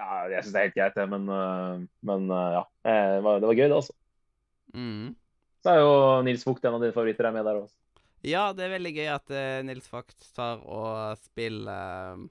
Ja, 0.00 0.22
jeg 0.30 0.44
syns 0.44 0.54
det 0.54 0.60
er 0.60 0.68
helt 0.68 0.76
greit, 0.78 0.96
det, 0.96 1.06
men, 1.12 1.28
øh, 1.28 1.82
men 2.08 2.30
øh, 2.32 2.52
ja. 2.56 2.62
Eh, 2.88 3.16
Det 3.16 3.24
var, 3.26 3.40
det 3.42 3.50
var 3.50 3.58
gøy, 3.58 3.66
det, 3.66 3.76
altså. 3.76 3.96
Mm. 4.72 5.16
Så 5.60 5.70
er 5.74 5.80
jo 5.82 5.94
Nils 6.24 6.46
Vogt 6.46 6.64
en 6.64 6.76
av 6.78 6.84
dine 6.84 6.96
favoritter 6.96 7.28
er 7.28 7.34
med 7.36 7.44
der 7.44 7.60
også. 7.60 7.76
Ja, 8.24 8.50
det 8.56 8.66
er 8.66 8.74
veldig 8.74 8.92
gøy 8.96 9.08
at 9.12 9.32
uh, 9.32 9.60
Nils 9.64 9.88
Vogt 9.92 10.28
tar 10.36 10.60
og 10.68 11.20
spiller 11.20 12.16
uh, 12.16 12.24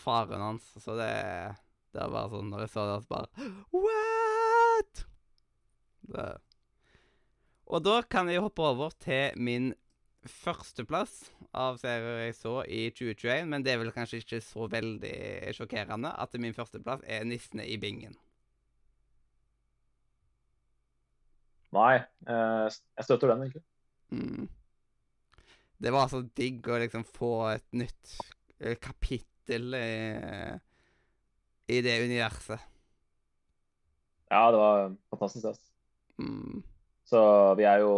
faren 0.00 0.42
hans, 0.42 0.66
så 0.82 0.94
det 0.98 1.10
Det 1.90 1.98
var 1.98 2.12
bare 2.14 2.30
sånn 2.30 2.50
Når 2.52 2.60
jeg 2.62 2.70
så 2.70 2.84
det, 2.86 2.98
så 3.02 3.10
bare 3.10 3.48
What?! 3.74 5.04
Det. 6.10 6.28
Og 7.70 7.82
da 7.86 7.96
kan 8.02 8.30
jeg 8.30 8.42
hoppe 8.42 8.66
over 8.66 8.94
til 9.02 9.34
min 9.38 9.72
førsteplass 10.28 11.30
av 11.56 11.78
serier 11.80 12.26
jeg 12.26 12.36
så 12.36 12.60
i 12.68 12.82
2021, 12.92 13.46
men 13.48 13.64
det 13.64 13.72
er 13.72 13.80
vel 13.80 13.92
kanskje 13.94 14.20
ikke 14.20 14.40
så 14.44 14.66
veldig 14.70 15.14
sjokkerende 15.56 16.12
at 16.12 16.36
min 16.40 16.56
førsteplass 16.56 17.04
er 17.06 17.24
'Nissene 17.24 17.64
i 17.66 17.78
bingen'. 17.80 18.18
Nei, 21.72 22.02
eh, 22.26 22.66
jeg 22.98 23.04
støtter 23.06 23.30
den, 23.30 23.42
egentlig. 23.42 23.62
Mm. 24.10 24.48
Det 25.80 25.92
var 25.94 26.08
så 26.10 26.20
digg 26.36 26.66
å 26.68 26.80
liksom 26.82 27.04
få 27.06 27.34
et 27.54 27.68
nytt 27.72 28.16
eh, 28.58 28.76
kapittel 28.76 29.74
i, 29.78 29.92
i 31.70 31.78
det 31.80 32.02
universet. 32.04 32.58
Ja, 34.30 34.50
det 34.50 34.58
var 34.58 34.96
fantastisk. 35.10 35.46
altså. 35.46 35.70
Mm. 36.18 36.62
Så 37.04 37.22
vi 37.58 37.64
er 37.66 37.80
jo 37.82 37.94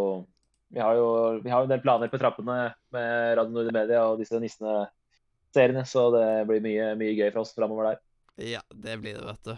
Vi 0.72 0.80
har 0.80 0.96
jo 0.96 1.08
vi 1.44 1.50
har 1.52 1.62
en 1.62 1.68
del 1.68 1.82
planer 1.84 2.08
på 2.08 2.18
trappene 2.20 2.72
med 2.94 3.36
Radio 3.36 3.52
Nord 3.52 3.74
Media 3.76 4.06
og 4.08 4.22
disse 4.22 4.38
nissene-seriene, 4.40 5.84
så 5.84 6.06
det 6.14 6.28
blir 6.48 6.64
mye, 6.64 6.86
mye 6.96 7.12
gøy 7.18 7.28
for 7.28 7.44
oss 7.44 7.52
framover 7.56 7.90
der. 7.90 8.00
Ja, 8.54 8.62
det 8.72 8.96
blir 9.02 9.18
det, 9.18 9.26
vet 9.28 9.50
du. 9.50 9.54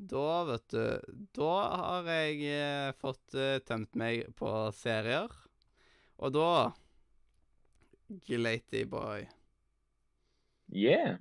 Da, 0.00 0.44
vet 0.48 0.68
du 0.72 1.16
Da 1.36 1.50
har 1.82 2.08
jeg 2.08 2.40
eh, 2.48 2.94
fått 2.96 3.36
eh, 3.36 3.58
tømt 3.60 3.98
meg 4.00 4.30
på 4.40 4.48
serier. 4.72 5.28
Og 6.16 6.32
da 6.32 6.48
Glaty 8.26 8.86
boy. 8.88 9.28
Yeah! 10.72 11.20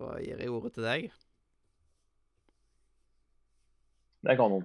Da 0.00 0.16
gir 0.24 0.40
jeg 0.40 0.50
ordet 0.56 0.72
til 0.78 0.88
deg. 0.88 1.25
Det 4.26 4.32
er 4.34 4.38
kanon. 4.40 4.64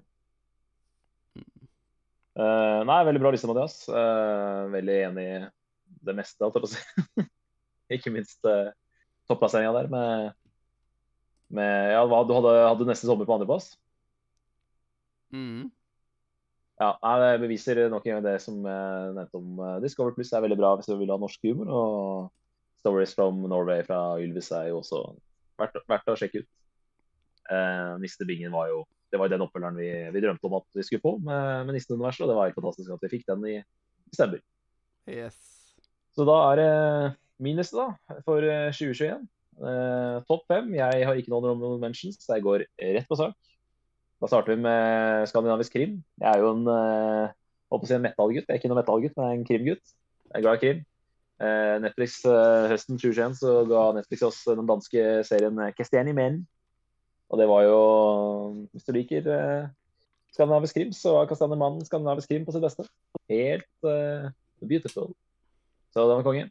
Uh, 2.31 2.81
nei, 2.87 3.01
veldig 3.05 3.19
bra 3.21 3.29
liste, 3.33 3.45
Mathias. 3.45 3.83
Uh, 3.85 4.71
veldig 4.73 4.95
enig 5.05 5.25
i 5.27 5.41
det 6.07 6.15
meste, 6.17 6.41
holdt 6.41 6.57
jeg 6.57 6.63
på 6.63 6.69
å 6.69 6.71
si. 6.71 7.25
Ikke 7.95 8.13
minst 8.15 8.41
uh, 8.49 8.71
topplasseringa 9.29 9.75
der 9.75 9.91
med, 9.91 10.31
med 11.53 11.93
Ja, 11.93 12.01
hva, 12.09 12.23
du 12.25 12.33
hadde, 12.33 12.55
hadde 12.65 12.87
neste 12.89 13.05
sommer 13.05 13.29
på 13.29 13.35
andreplass? 13.37 13.75
Mm. 15.29 15.69
Ja, 16.81 16.95
det 17.21 17.43
beviser 17.43 17.83
nok 17.93 18.07
en 18.07 18.17
gang 18.17 18.23
det 18.25 18.39
som 18.41 18.63
jeg 18.65 19.11
nevnte 19.13 19.37
om 19.37 19.59
eh, 19.61 19.75
Discover 19.83 20.15
Plus 20.15 20.31
er 20.33 20.41
veldig 20.41 20.57
bra 20.57 20.71
hvis 20.79 20.89
du 20.89 20.95
vil 20.97 21.13
ha 21.13 21.17
norsk 21.21 21.43
humor. 21.45 21.69
Og 21.69 22.81
Stories 22.81 23.13
from 23.13 23.43
Norway 23.45 23.85
fra 23.85 24.17
Ylvis 24.17 24.49
er 24.57 24.71
jo 24.71 24.79
også 24.79 25.03
verdt, 25.61 25.77
verdt 25.85 26.09
å 26.09 26.17
sjekke 26.17 26.41
ut. 26.41 26.49
Uh, 27.51 27.99
Niste 28.01 28.25
Bingen 28.25 28.53
var 28.55 28.71
jo 28.71 28.81
det 29.11 29.19
var 29.19 29.31
den 29.31 29.43
oppfølgeren 29.43 29.77
vi, 29.79 29.89
vi 30.15 30.23
drømte 30.23 30.47
om 30.47 30.57
at 30.61 30.67
vi 30.77 30.85
skulle 30.87 31.03
få 31.03 31.17
med, 31.19 31.67
med 31.67 31.75
Nissen 31.75 31.97
universet, 31.97 32.23
og 32.25 32.31
det 32.31 32.37
var 32.37 32.49
helt 32.49 32.59
fantastisk 32.59 32.93
at 32.95 33.05
vi 33.05 33.11
fikk 33.11 33.27
den 33.27 33.45
i 33.49 33.55
desember. 34.11 34.41
Yes. 35.09 35.37
Så 36.15 36.25
da 36.27 36.37
er 36.51 36.59
det 36.59 36.71
min 37.41 37.59
liste 37.59 37.79
da, 37.79 38.17
for 38.25 38.45
eh, 38.45 38.69
2021. 38.75 39.23
Eh, 39.61 40.17
Topp 40.27 40.45
fem. 40.51 40.73
Jeg 40.77 41.07
har 41.07 41.17
ikke 41.17 41.33
noen 41.33 41.49
honorable 41.49 41.81
mentions, 41.81 42.19
så 42.21 42.37
jeg 42.37 42.45
går 42.45 42.65
rett 42.97 43.09
på 43.09 43.19
sak. 43.19 43.35
Da 44.21 44.29
starter 44.29 44.53
vi 44.53 44.61
med 44.61 45.27
skandinavisk 45.31 45.73
krim. 45.73 45.97
Jeg 46.21 46.29
er 46.29 46.43
jo 46.43 46.53
en, 46.53 46.67
eh, 46.69 47.33
på 47.71 47.79
å 47.79 47.89
si 47.89 47.97
en 47.97 48.05
metallgutt. 48.05 48.45
Jeg 48.45 48.53
er 48.53 48.61
ikke 48.61 48.69
noen 48.69 48.83
metallgutt, 48.83 49.15
men 49.17 49.25
jeg 49.25 49.33
er 49.33 49.39
en 49.39 49.49
krimgutt. 49.49 49.93
Jeg 50.29 50.37
er 50.37 50.45
glad 50.45 50.59
i 50.59 50.63
krim. 50.65 50.85
Eh, 51.41 51.75
Netflix 51.81 52.19
eh, 52.29 52.69
Høsten 52.69 52.99
2021 53.01 53.39
så 53.39 53.53
ga 53.65 53.87
Netflix 53.97 54.21
oss 54.27 54.43
den 54.45 54.67
danske 54.69 55.05
serien 55.25 55.57
Kestjern 55.77 56.11
i 56.11 56.17
menn. 56.17 56.43
Og 57.31 57.39
det 57.39 57.47
var 57.47 57.63
jo 57.63 57.79
Hvis 58.73 58.87
du 58.87 58.91
liker 58.95 59.27
eh, 59.31 59.69
skandinavisk 60.35 60.77
krim, 60.77 60.93
så 60.95 61.15
var 61.15 61.27
Kastanje 61.29 61.59
Mannen 61.59 61.83
skandinavisk 61.87 62.31
krim 62.31 62.45
på 62.47 62.53
sitt 62.55 62.63
beste. 62.63 62.85
Helt 63.31 63.87
eh, 63.87 64.29
beautiful. 64.63 65.11
Så 65.91 66.07
den 66.07 66.21
var 66.21 66.27
konge. 66.27 66.47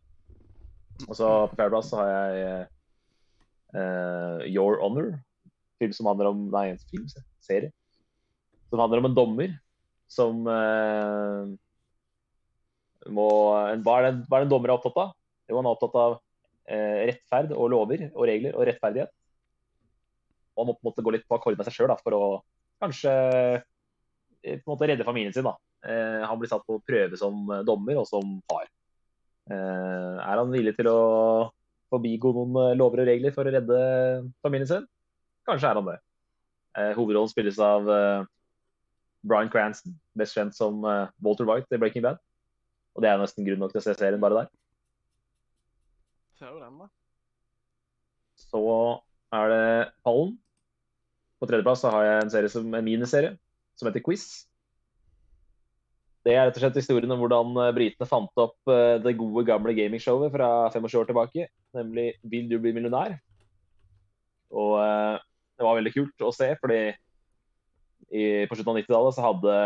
Og 1.09 1.16
så 1.16 1.28
på 1.49 1.57
fjerdeplass 1.57 1.89
så 1.93 2.01
har 2.03 2.11
jeg 2.12 2.66
eh, 3.72 4.47
Your 4.53 4.81
Honor. 4.83 5.14
Film 5.81 5.95
som 5.97 6.11
handler 6.11 6.28
om 6.33 6.43
Nei, 6.53 6.66
en 6.74 6.83
film, 6.91 7.07
serie. 7.41 7.72
Som 8.68 8.83
handler 8.83 9.01
om 9.01 9.09
en 9.09 9.16
dommer 9.16 9.57
som 10.11 10.43
eh, 10.51 11.53
må 13.09 13.28
en, 13.70 13.85
hva, 13.87 14.01
er 14.01 14.11
det, 14.11 14.26
hva 14.28 14.41
er 14.41 14.45
det 14.45 14.53
dommer 14.53 14.72
er 14.72 14.76
opptatt 14.76 14.99
av? 15.01 15.14
Jo, 15.49 15.57
han 15.57 15.68
er 15.68 15.76
opptatt 15.76 15.97
av 15.99 16.18
eh, 16.68 16.99
rettferd 17.11 17.55
og 17.57 17.70
lover 17.72 18.09
og 18.11 18.28
regler 18.28 18.59
og 18.59 18.68
rettferdighet. 18.68 19.14
Og 20.55 20.63
han 20.63 20.71
må 20.71 20.77
på 20.77 20.85
en 20.85 20.91
måte 20.91 21.05
gå 21.07 21.15
litt 21.15 21.27
på 21.29 21.37
akkord 21.39 21.59
med 21.59 21.69
seg 21.69 21.77
sjøl 21.77 21.95
for 22.03 22.17
å 22.17 22.25
kanskje 22.81 23.13
eh, 23.13 24.59
på 24.59 24.65
en 24.65 24.73
måte 24.73 24.89
redde 24.91 25.07
familien 25.07 25.35
sin. 25.37 25.47
da. 25.47 25.57
Eh, 25.87 26.21
han 26.27 26.39
blir 26.41 26.51
satt 26.51 26.67
på 26.67 26.81
prøve 26.85 27.19
som 27.21 27.49
eh, 27.51 27.65
dommer 27.69 28.01
og 28.01 28.09
som 28.09 28.39
far. 28.51 28.69
Eh, 29.51 30.17
er 30.21 30.41
han 30.41 30.53
villig 30.53 30.77
til 30.79 30.91
å 30.91 31.01
forbigå 31.91 32.33
noen 32.37 32.59
eh, 32.63 32.77
lover 32.79 33.03
og 33.05 33.11
regler 33.11 33.35
for 33.35 33.49
å 33.49 33.55
redde 33.55 33.81
familien 34.45 34.69
sin? 34.71 34.87
Kanskje 35.49 35.73
er 35.73 35.81
han 35.81 35.89
det. 35.89 35.99
Eh, 36.79 36.93
hovedrollen 36.99 37.33
spilles 37.33 37.59
av 37.65 37.89
Bryan 39.27 39.51
Cranston, 39.53 39.97
best 40.17 40.37
kjent 40.37 40.55
som 40.57 40.81
Walter 41.21 41.49
White 41.49 41.75
i 41.75 41.81
Breaking 41.81 42.05
Bad. 42.07 42.21
Og 42.97 43.05
det 43.05 43.11
er 43.11 43.21
nesten 43.21 43.45
grunn 43.47 43.61
nok 43.61 43.75
til 43.75 43.83
å 43.83 43.85
se 43.85 43.95
serien 43.99 44.23
bare 44.23 44.43
der. 44.43 44.53
Ser 46.39 46.55
jo 46.55 46.63
den, 46.63 46.79
da. 46.81 46.87
Så 48.41 48.63
er 49.37 49.53
det 49.53 49.66
pallen. 50.07 50.37
På 51.41 51.49
tredjeplass 51.49 51.87
har 51.89 52.05
jeg 52.05 52.22
en, 52.24 52.33
serie 52.33 52.53
som, 52.53 52.66
en 52.74 52.87
miniserie 52.87 53.35
som 53.78 53.89
heter 53.89 54.05
Quiz. 54.05 54.26
Det 56.20 56.35
er 56.37 56.45
rett 56.45 56.59
og 56.59 56.64
slett 56.66 56.81
historien 56.83 57.12
om 57.14 57.22
hvordan 57.22 57.55
eh, 57.62 57.74
britene 57.76 58.09
fant 58.09 58.43
opp 58.43 58.68
eh, 58.68 58.99
det 59.01 59.16
gode, 59.16 59.47
gamle 59.49 59.72
gamingshowet 59.76 60.35
fra 60.35 60.51
25 60.74 60.99
år 61.01 61.09
tilbake, 61.09 61.47
nemlig 61.76 62.11
'Vil 62.20 62.51
du 62.51 62.59
bli 62.61 62.74
millionær?' 62.76 63.16
Og 64.53 64.74
eh, 64.83 65.16
det 65.57 65.64
var 65.64 65.78
veldig 65.78 65.95
kult 65.95 66.26
å 66.26 66.35
se, 66.35 66.51
fordi 66.61 66.81
i, 68.11 68.22
på 68.51 68.59
slutten 68.59 68.72
av 68.74 68.78
90-tallet 68.83 69.16
så 69.16 69.24
hadde 69.24 69.57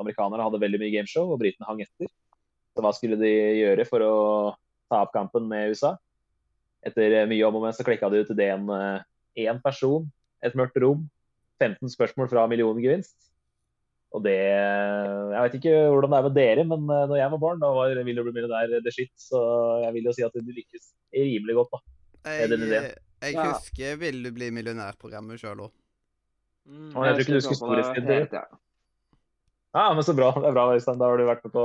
amerikanerne 0.00 0.46
hadde 0.46 0.62
veldig 0.62 0.80
mye 0.80 0.94
gameshow, 0.94 1.28
og 1.28 1.40
britene 1.42 1.68
hang 1.68 1.82
etter. 1.84 2.08
Så 2.72 2.84
hva 2.84 2.92
skulle 2.94 3.18
de 3.20 3.32
gjøre 3.58 3.86
for 3.88 4.04
å 4.06 4.16
ta 4.88 5.02
opp 5.04 5.12
kampen 5.12 5.48
med 5.50 5.74
USA? 5.74 5.96
Etter 6.86 7.26
mye 7.28 7.44
om 7.46 7.58
og 7.58 7.64
men 7.66 7.74
så 7.76 7.84
klikka 7.84 8.08
det 8.08 8.22
ut 8.24 8.30
ideen 8.32 8.68
én 9.36 9.58
person, 9.62 10.06
et 10.42 10.54
mørkt 10.56 10.78
rom, 10.80 11.04
15 11.60 11.92
spørsmål 11.92 12.30
fra 12.30 12.46
milliongevinst. 12.48 13.16
Og 14.10 14.24
det 14.24 14.34
Jeg 14.40 15.42
vet 15.44 15.56
ikke 15.60 15.74
hvordan 15.92 16.10
det 16.10 16.18
er 16.18 16.24
med 16.26 16.34
dere, 16.34 16.64
men 16.66 16.88
eh, 16.90 17.04
når 17.10 17.20
jeg 17.20 17.32
var 17.34 17.42
barn, 17.44 17.60
da 17.62 17.70
var 17.74 17.92
Will 17.94 18.16
du 18.18 18.24
bli 18.26 18.34
millionær 18.34 18.72
det 18.82 18.94
skitt. 18.94 19.12
Så 19.20 19.38
jeg 19.84 19.94
vil 19.94 20.08
jo 20.10 20.14
si 20.16 20.24
at 20.26 20.34
du 20.34 20.50
lykkes 20.50 20.90
rimelig 21.14 21.58
godt, 21.60 21.76
da. 21.76 21.80
Jeg, 22.26 22.50
jeg 23.22 23.34
Ja. 23.34 23.52
husker 23.52 23.96
'Vil 23.96 24.22
du 24.24 24.30
bli 24.32 24.50
millionær'-programmet 24.50 25.38
sjøl 25.38 25.62
òg. 25.68 25.70
Mm. 26.66 26.90
jeg, 26.90 27.04
jeg 27.04 27.14
tror 27.14 27.20
ikke 27.20 27.32
du 27.32 27.40
husker 27.40 27.54
storhetstid. 27.54 28.34
Ja, 29.74 29.94
men 29.94 30.02
så 30.02 30.12
bra. 30.16 30.32
Det 30.34 30.48
er 30.50 30.52
bra, 30.52 30.74
Øystein. 30.74 30.98
Da 30.98 31.06
har 31.06 31.16
du 31.16 31.24
vært 31.24 31.44
med 31.44 31.52
på 31.54 31.64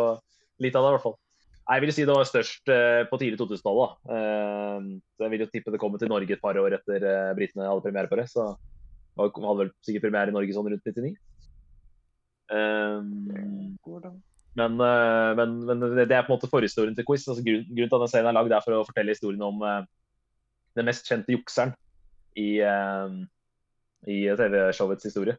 litt 0.61 0.76
av 0.76 0.84
det, 0.86 0.89
i 0.89 0.93
hvert 0.95 1.03
fall. 1.03 1.18
Jeg 1.66 1.82
vil 1.82 1.91
si 1.95 2.03
det 2.05 2.13
var 2.13 2.28
størst 2.30 2.70
eh, 2.70 3.03
på 3.09 3.18
tidlig 3.18 3.39
2000-tallet. 3.41 3.93
da. 4.05 4.16
Eh, 4.16 4.89
Så 5.18 5.26
jeg 5.26 5.32
vil 5.34 5.43
jo 5.45 5.49
tippe 5.49 5.72
det 5.74 5.80
kommer 5.82 6.01
til 6.01 6.11
Norge 6.11 6.36
et 6.36 6.41
par 6.43 6.57
år 6.61 6.76
etter 6.78 7.01
eh, 7.01 7.32
britene 7.38 7.66
hadde 7.66 7.82
premiere 7.88 8.11
på 8.11 8.20
det. 8.20 8.28
Så 8.30 8.51
det 9.16 9.32
hadde 9.34 9.61
vel 9.63 9.72
sikkert 9.88 10.05
premiere 10.05 10.30
i 10.30 10.36
Norge 10.36 10.53
sånn 10.53 10.70
rundt 10.70 10.86
99. 10.86 11.16
Eh, 12.53 12.99
Men, 14.55 14.78
men, 14.78 15.55
men 15.68 15.82
det 15.97 16.16
er 16.16 16.22
på 16.24 16.32
en 16.32 16.38
måte 16.38 16.47
forhistorien 16.51 16.93
til 16.95 17.03
quiz. 17.07 17.26
Altså, 17.28 17.43
grunnen, 17.43 17.66
grunnen 17.72 17.89
til 17.91 17.97
at 17.97 18.05
den 18.05 18.13
serien 18.13 18.30
er 18.30 18.38
lagd, 18.38 18.53
er 18.53 18.63
for 18.63 18.78
å 18.78 18.86
fortelle 18.88 19.11
historien 19.11 19.41
om 19.43 19.66
den 20.78 20.88
mest 20.88 21.09
kjente 21.09 21.34
jukseren 21.34 21.74
i, 22.39 22.61
i 24.13 24.22
TV-showets 24.39 25.09
historie. 25.09 25.36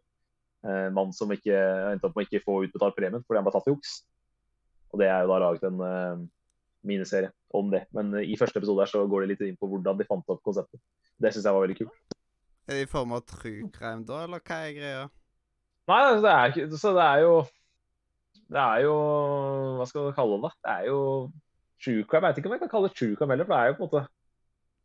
Mann 0.93 1.15
som 1.17 1.33
ikke 1.33 1.57
endte 1.95 2.11
opp 2.11 2.19
med 2.19 2.29
ikke 2.29 2.45
få 2.45 2.59
utbetalt 2.67 2.99
premien 2.99 3.25
fordi 3.25 3.41
han 3.41 3.47
ble 3.47 3.55
tatt 3.55 3.65
for 3.65 3.77
juks. 3.77 3.95
Og 4.97 5.01
det 5.03 5.11
er 5.13 5.27
jo 5.27 5.29
da 5.35 5.39
laget 5.43 5.65
en 5.69 5.81
uh, 5.85 6.23
miniserie 6.89 7.29
om 7.53 7.69
det. 7.73 7.83
Men 7.93 8.15
uh, 8.17 8.23
i 8.25 8.37
første 8.41 8.57
episode 8.63 8.81
her 8.81 8.89
så 8.89 9.03
går 9.05 9.27
det 9.27 9.35
litt 9.35 9.43
inn 9.45 9.59
på 9.61 9.69
hvordan 9.69 9.99
de 10.01 10.07
fant 10.09 10.33
opp 10.33 10.41
konseptet. 10.47 10.81
Det 11.21 11.35
syns 11.35 11.45
jeg 11.45 11.53
var 11.57 11.67
veldig 11.67 11.77
kult. 11.83 12.17
Er 12.67 12.79
det 12.81 12.87
i 12.87 12.91
form 12.91 13.13
av 13.15 13.23
true 13.29 13.69
crime, 13.77 14.03
da, 14.09 14.23
eller 14.25 14.41
hva 14.41 14.57
er 14.65 14.73
greia? 14.75 15.03
Nei, 15.87 16.01
altså, 16.09 16.23
det 16.25 16.33
er, 16.33 16.49
ikke- 16.51 16.81
så 16.83 16.95
det 16.97 17.05
er 17.05 17.21
jo 17.27 17.35
Det 18.47 18.59
er 18.63 18.81
jo 18.87 18.95
Hva 19.79 19.87
skal 19.91 20.09
du 20.09 20.17
kalle 20.17 20.37
det? 20.39 20.43
da? 20.43 20.51
Det 20.65 20.73
er 20.73 20.89
jo 20.91 20.99
true 21.85 22.05
crime. 22.09 22.27
Jeg 22.27 22.33
vet 22.35 22.39
ikke 22.41 22.51
om 22.51 22.55
jeg 22.57 22.63
kan 22.65 22.73
kalle 22.73 22.89
det 22.89 22.97
true 22.97 23.17
crime 23.21 23.35
heller, 23.37 23.47
for 23.47 23.55
det 23.55 23.61
er 23.63 23.69
jo 23.71 23.77
på 23.79 23.85
en 23.85 23.91
måte 23.91 24.07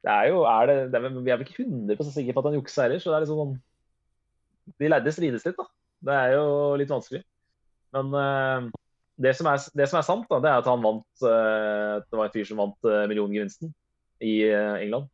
det 0.01 0.09
er 0.09 0.27
jo, 0.31 0.37
er 0.49 0.65
det, 0.65 0.75
det 0.91 0.97
er, 0.97 1.09
Vi 1.21 1.29
er 1.29 1.37
vel 1.37 1.45
ikke 1.45 1.61
100 1.61 2.11
sikre 2.11 2.33
på 2.33 2.41
at 2.41 2.47
han 2.49 2.55
jukser 2.57 2.83
heller, 2.87 2.99
så 2.99 3.11
det 3.11 3.17
er 3.19 3.23
liksom 3.25 3.41
sånn 3.41 4.77
De 4.81 4.87
lærde 4.89 5.11
strides 5.13 5.45
litt, 5.45 5.57
da. 5.59 5.65
Det 6.01 6.15
er 6.17 6.31
jo 6.33 6.45
litt 6.81 6.89
vanskelig. 6.89 7.21
Men 7.93 8.09
eh, 8.17 8.69
det, 9.17 9.33
som 9.37 9.47
er, 9.51 9.59
det 9.75 9.87
som 9.89 9.99
er 9.99 10.05
sant, 10.07 10.27
da, 10.29 10.39
det 10.43 10.49
er 10.51 10.61
at 10.61 10.69
han 10.69 10.83
vant 10.83 11.25
eh, 11.27 11.95
Det 12.07 12.17
var 12.17 12.27
en 12.29 12.33
fyr 12.33 12.47
som 12.47 12.61
vant 12.61 12.87
uh, 12.87 13.03
milliongevinsten 13.11 13.73
i 14.23 14.37
eh, 14.47 14.77
England. 14.85 15.09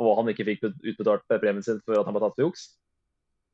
Og 0.00 0.14
han 0.18 0.30
ikke 0.32 0.46
fikk 0.48 0.66
utbetalt 0.70 1.26
premien 1.28 1.64
sin 1.64 1.80
for 1.84 1.98
at 2.00 2.06
han 2.08 2.16
ble 2.16 2.22
tatt 2.24 2.36
for 2.36 2.46
juks. 2.46 2.66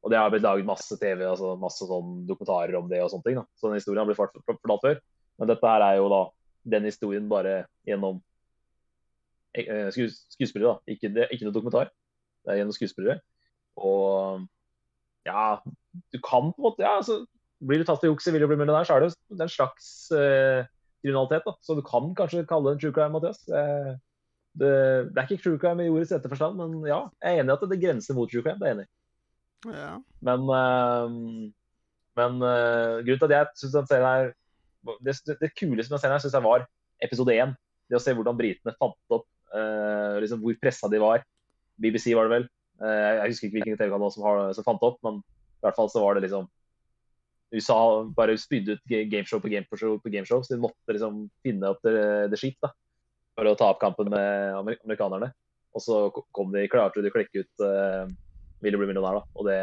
Og 0.05 0.13
det 0.13 0.19
har 0.21 0.31
blitt 0.31 0.45
laget 0.45 0.69
masse 0.69 0.95
TV, 1.01 1.25
altså 1.27 1.57
masse 1.59 1.87
sånn 1.89 2.21
dokumentarer 2.29 2.77
om 2.79 2.87
det 2.91 3.01
og 3.03 3.11
sånne 3.11 3.27
ting. 3.27 3.39
da. 3.41 3.47
Så 3.59 3.67
den 3.67 3.81
historien 3.81 4.03
har 4.05 4.09
blitt 4.11 4.21
fort- 4.21 4.37
fort- 4.47 4.61
fortalt 4.63 4.85
før. 4.85 5.01
Men 5.41 5.51
dette 5.51 5.71
her 5.73 5.83
er 5.83 5.97
jo 5.99 6.11
da 6.13 6.21
den 6.77 6.87
historien 6.87 7.27
bare 7.31 7.57
gjennom 7.89 8.21
eh, 9.59 9.89
skuespillere, 9.91 10.77
da. 10.77 10.95
Ikke, 10.95 11.11
det, 11.15 11.27
ikke 11.35 11.49
noe 11.49 11.57
dokumentar. 11.57 11.91
Det 12.45 12.53
er 12.53 12.61
gjennom 12.61 12.77
skuespillere. 12.77 13.19
Og 13.77 14.47
ja, 15.27 15.59
du 16.15 16.21
kan 16.23 16.53
på 16.53 16.61
en 16.61 16.69
måte 16.69 16.87
ja, 16.87 16.97
altså, 17.01 17.25
Blir 17.65 17.81
du 17.81 17.87
tatt 17.89 18.05
i 18.05 18.11
juks 18.11 18.27
i 18.29 18.35
Vil 18.35 18.45
du 18.45 18.51
bli 18.51 18.59
millionær, 18.61 18.85
så 18.85 18.97
er 18.97 19.05
det 19.05 19.11
jo 19.11 19.37
en 19.39 19.53
slags 19.53 19.87
eh, 20.13 20.67
kriminalitet. 21.03 21.47
da. 21.47 21.55
Så 21.65 21.77
du 21.79 21.83
kan 21.87 22.11
kanskje 22.19 22.45
kalle 22.49 22.71
det 22.71 22.77
en 22.77 22.83
true 22.83 22.97
crime, 22.97 23.15
Mathias. 23.15 23.41
Eh, 23.49 23.95
det, 24.57 24.73
det 25.13 25.21
er 25.21 25.29
ikke 25.29 25.43
true 25.45 25.61
crime 25.61 25.85
i 25.85 25.93
ordets 25.93 26.13
rette 26.15 26.31
forstand, 26.33 26.57
men 26.61 26.89
ja, 26.89 27.03
jeg 27.21 27.37
er 27.37 27.43
enig 27.43 27.53
i 27.53 27.57
at 27.57 27.69
det 27.71 27.81
grenser 27.83 28.17
mot 28.17 28.31
true 28.33 28.45
crime. 28.45 28.59
det 28.61 28.69
er 28.69 28.73
jeg 28.73 28.79
enig 28.79 28.87
i. 28.87 28.93
Ja. 29.77 29.93
Men, 30.29 30.51
eh, 30.57 31.15
men 32.21 32.43
eh, 32.49 32.97
grunnen 33.07 33.23
til 33.23 33.29
at 33.29 33.37
jeg 33.37 33.63
syns 33.63 33.79
den 33.79 33.89
serien 33.91 34.07
her 34.07 34.35
Det, 35.03 35.17
det, 35.41 35.49
kuleste 35.59 35.91
med 35.91 35.97
den 35.97 36.03
serien 36.03 36.15
her 36.15 36.23
synes 36.23 36.37
jeg 36.37 36.47
var 36.47 36.67
episode 37.03 37.35
én. 37.35 37.57
Det 37.91 37.99
å 37.99 38.03
se 38.03 38.15
hvordan 38.15 38.39
britene 38.39 38.75
fant 38.79 39.17
opp 39.17 39.27
eh, 39.55 40.21
liksom 40.23 40.43
hvor 40.45 40.61
pressa 40.63 40.91
de 40.93 41.01
var. 41.03 41.25
BBC 41.83 42.13
var 42.17 42.29
det 42.29 42.37
vel. 42.37 42.47
Eh, 42.83 43.13
jeg 43.21 43.33
husker 43.33 43.49
ikke 43.49 43.59
hvilken 43.59 43.81
TV-kanal 43.81 44.13
som, 44.15 44.29
som 44.57 44.67
fant 44.67 44.87
opp, 44.87 45.01
men 45.07 45.19
i 45.21 45.67
hvert 45.67 45.79
fall 45.79 45.91
så 45.91 46.05
var 46.05 46.17
det 46.17 46.27
liksom 46.27 46.47
USA 47.55 47.79
bare 48.17 48.35
spydde 48.41 48.77
ut 48.77 48.95
gameshow 49.11 49.41
på 49.43 49.51
gameshow 49.53 49.97
på 50.03 50.13
gameshow, 50.13 50.43
så 50.43 50.55
de 50.55 50.63
måtte 50.65 50.95
liksom 50.97 51.27
finne 51.47 51.71
opp 51.71 51.83
det, 51.87 51.95
det 52.33 52.53
da, 52.63 52.73
for 53.37 53.51
å 53.51 53.57
ta 53.59 53.71
opp 53.73 53.83
kampen 53.83 54.11
med 54.11 54.57
amer- 54.57 54.81
amerikanerne. 54.85 55.31
Og 55.77 55.85
så 55.85 55.99
kom 56.35 56.55
de, 56.55 56.67
klarte 56.73 57.03
de 57.05 57.13
å 57.13 57.15
klekke 57.15 57.45
ut 57.45 57.65
uh, 57.65 58.07
Ville 58.65 58.79
bli 58.81 58.89
millionær, 58.89 59.19
da. 59.21 59.37
Og 59.37 59.45
det 59.45 59.59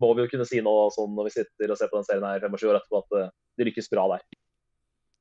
må 0.00 0.12
vi 0.14 0.22
jo 0.24 0.30
kunne 0.32 0.46
si 0.48 0.60
nå 0.64 0.72
sånn 0.94 1.16
når 1.16 1.26
vi 1.26 1.32
sitter 1.34 1.72
og 1.72 1.78
ser 1.78 1.90
på 1.90 1.98
den 1.98 2.06
serien 2.06 2.24
her 2.24 2.44
25 2.46 2.70
år 2.70 2.78
etterpå, 2.78 3.00
at 3.02 3.16
eh, 3.18 3.32
de 3.58 3.66
lykkes 3.66 3.90
bra 3.92 4.06
der. 4.14 4.22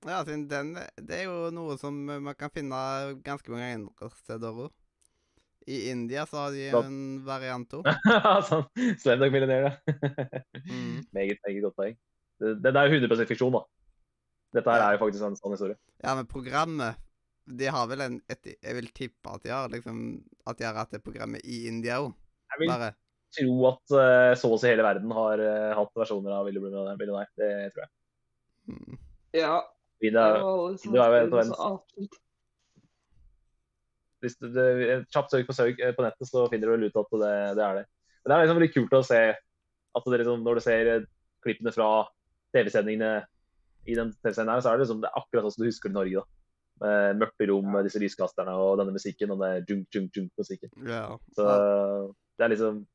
Ja, 0.08 0.22
den, 0.24 0.46
det 0.78 1.18
er 1.18 1.26
jo 1.26 1.50
noe 1.52 1.76
som 1.82 1.98
man 2.08 2.38
kan 2.40 2.54
finne 2.54 2.78
ganske 3.26 3.52
mange 3.52 3.74
andre 3.74 4.12
steder 4.22 4.62
òg. 4.68 4.79
I 5.68 5.90
India 5.92 6.26
så 6.26 6.46
har 6.46 6.56
de 6.56 6.70
en 6.72 7.26
variant 7.26 7.76
òg. 7.80 7.90
sånn 8.50 8.64
Slamdog 9.02 9.34
millionær, 9.34 9.68
ja. 9.68 9.74
Mm. 10.64 11.04
meget, 11.16 11.42
meget 11.44 11.60
godt 11.66 11.78
poeng. 11.78 12.00
Det, 12.40 12.56
det 12.64 12.72
er 12.72 12.88
jo 12.88 13.02
100 13.02 13.28
fiksjon, 13.30 13.54
da. 13.58 13.66
Dette 14.56 14.74
her 14.74 14.86
er 14.86 14.96
jo 14.96 15.02
faktisk 15.04 15.26
en 15.28 15.38
sånn 15.38 15.54
historie. 15.54 15.78
Ja, 16.02 16.16
men 16.18 16.30
programmet 16.30 16.98
De 17.60 17.68
har 17.70 17.86
vel 17.90 18.02
en 18.02 18.16
et, 18.32 18.48
Jeg 18.56 18.78
vil 18.80 18.88
tippe 18.98 19.30
at 19.30 19.44
de 19.44 19.52
har 19.54 19.70
liksom 19.70 20.00
At 20.50 20.58
de 20.58 20.66
har 20.66 20.78
hatt 20.80 20.96
det 20.96 21.04
programmet 21.06 21.46
i 21.46 21.68
India 21.70 22.00
òg. 22.02 22.16
Jeg 22.56 22.64
vil 22.64 22.72
Bare 22.72 22.94
tro 23.38 23.68
at 23.70 23.94
eh, 23.94 24.32
så 24.42 24.50
å 24.50 24.58
si 24.58 24.72
hele 24.72 24.82
verden 24.82 25.12
har 25.14 25.38
uh, 25.38 25.76
hatt 25.78 25.92
versjoner 26.02 26.34
av 26.34 26.48
Ville 26.48 26.58
du 26.58 26.66
bli 26.66 26.72
millionær. 26.98 27.30
Det 27.38 27.50
tror 27.76 27.84
jeg. 27.84 27.92
mm. 28.72 28.98
Ja. 29.38 29.60
India, 30.00 30.24
det 30.34 30.42
var 30.42 30.56
alle 30.56 30.80
det 30.80 31.02
var 31.02 31.14
vel 31.14 31.30
samspillene, 31.30 31.56
på 31.60 32.08
så. 32.08 32.20
Hvis 34.24 34.36
du, 34.40 34.48
du 34.54 35.06
kjapt 35.14 35.32
søk 35.34 35.48
på, 35.48 35.56
søk 35.56 35.80
eh, 35.80 35.94
på 35.96 36.06
nettet, 36.06 36.28
så 36.30 36.46
finner 36.52 36.70
du 36.70 36.76
vel 36.76 36.88
ut 36.90 37.00
at 37.02 37.14
det, 37.22 37.34
det 37.60 37.66
er 37.66 37.80
det. 37.82 37.86
Men 38.20 38.32
det 38.32 38.36
er 38.38 38.44
liksom 38.46 38.60
veldig 38.60 38.74
kult 38.76 38.98
å 39.00 39.04
se 39.08 39.22
at 40.00 40.10
det 40.12 40.20
liksom, 40.22 40.44
når 40.46 40.60
du 40.60 40.64
ser 40.66 40.92
eh, 40.94 41.08
klippene 41.46 41.74
fra 41.76 41.90
TV-sendingene 42.56 43.14
i 43.90 43.96
den 43.98 44.12
TV-sendingen 44.20 44.56
her, 44.58 44.64
så 44.66 44.74
er 44.74 44.78
det 44.80 44.86
liksom 44.86 45.02
det 45.04 45.10
er 45.10 45.20
akkurat 45.22 45.48
sånn 45.48 45.56
som 45.56 45.64
du 45.64 45.70
husker 45.72 45.92
i 45.94 45.98
Norge. 45.98 46.22
da. 46.22 46.36
Med 46.80 47.20
mørke 47.20 47.48
rom, 47.50 47.68
med 47.74 47.84
disse 47.90 48.00
lyskasterne 48.00 48.54
og 48.56 48.78
denne 48.80 48.94
musikken 48.96 49.34
og 49.36 49.42
den 49.44 49.66
junk, 49.68 49.88
junk, 49.96 50.14
junk-musikken. 50.16 50.72
Yeah. 50.88 51.18
Så 51.36 51.44
det 52.40 52.46
er 52.46 52.54
liksom 52.54 52.86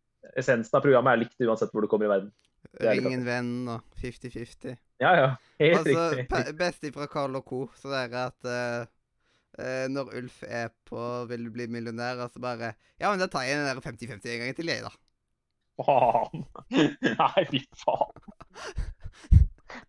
Essensen 0.40 0.78
av 0.78 0.80
programmet 0.80 1.12
er 1.12 1.20
likt 1.20 1.42
uansett 1.44 1.68
hvor 1.74 1.84
du 1.84 1.88
kommer 1.92 2.08
i 2.08 2.12
verden. 2.14 2.30
det 2.80 2.86
er 2.88 2.96
litt 2.96 3.04
Ring 3.04 3.16
en 3.18 3.26
venn 3.26 3.50
og 3.74 3.98
50-50. 4.00 4.72
Ja, 5.04 5.10
ja. 5.18 5.26
Helt 5.60 5.82
Altså, 5.82 6.04
riktig. 6.16 6.54
best 6.62 6.86
ifra 6.88 7.08
Carl 7.12 7.36
og 7.36 7.44
Co. 7.44 7.58
Så 7.76 7.92
det 7.92 8.00
er 8.06 8.14
at 8.22 8.48
eh, 8.48 8.86
eh, 9.58 9.86
når 9.92 10.12
Ulf 10.18 10.42
er 10.46 10.70
på 10.88 11.00
'Vil 11.30 11.44
du 11.46 11.50
bli 11.54 11.66
millionær', 11.70 12.22
og 12.24 12.30
så 12.32 12.40
bare 12.42 12.74
Ja, 13.00 13.10
men 13.10 13.18
da 13.22 13.26
tar 13.26 13.42
jeg 13.46 13.58
den 13.58 13.66
der 13.68 13.80
50-50 13.82 14.30
en 14.34 14.40
gang 14.44 14.56
til, 14.56 14.66
jeg, 14.72 14.82
da. 14.82 14.92
Faen. 15.84 16.44
Nei, 17.20 17.44
fy 17.50 17.60
faen. 17.82 18.12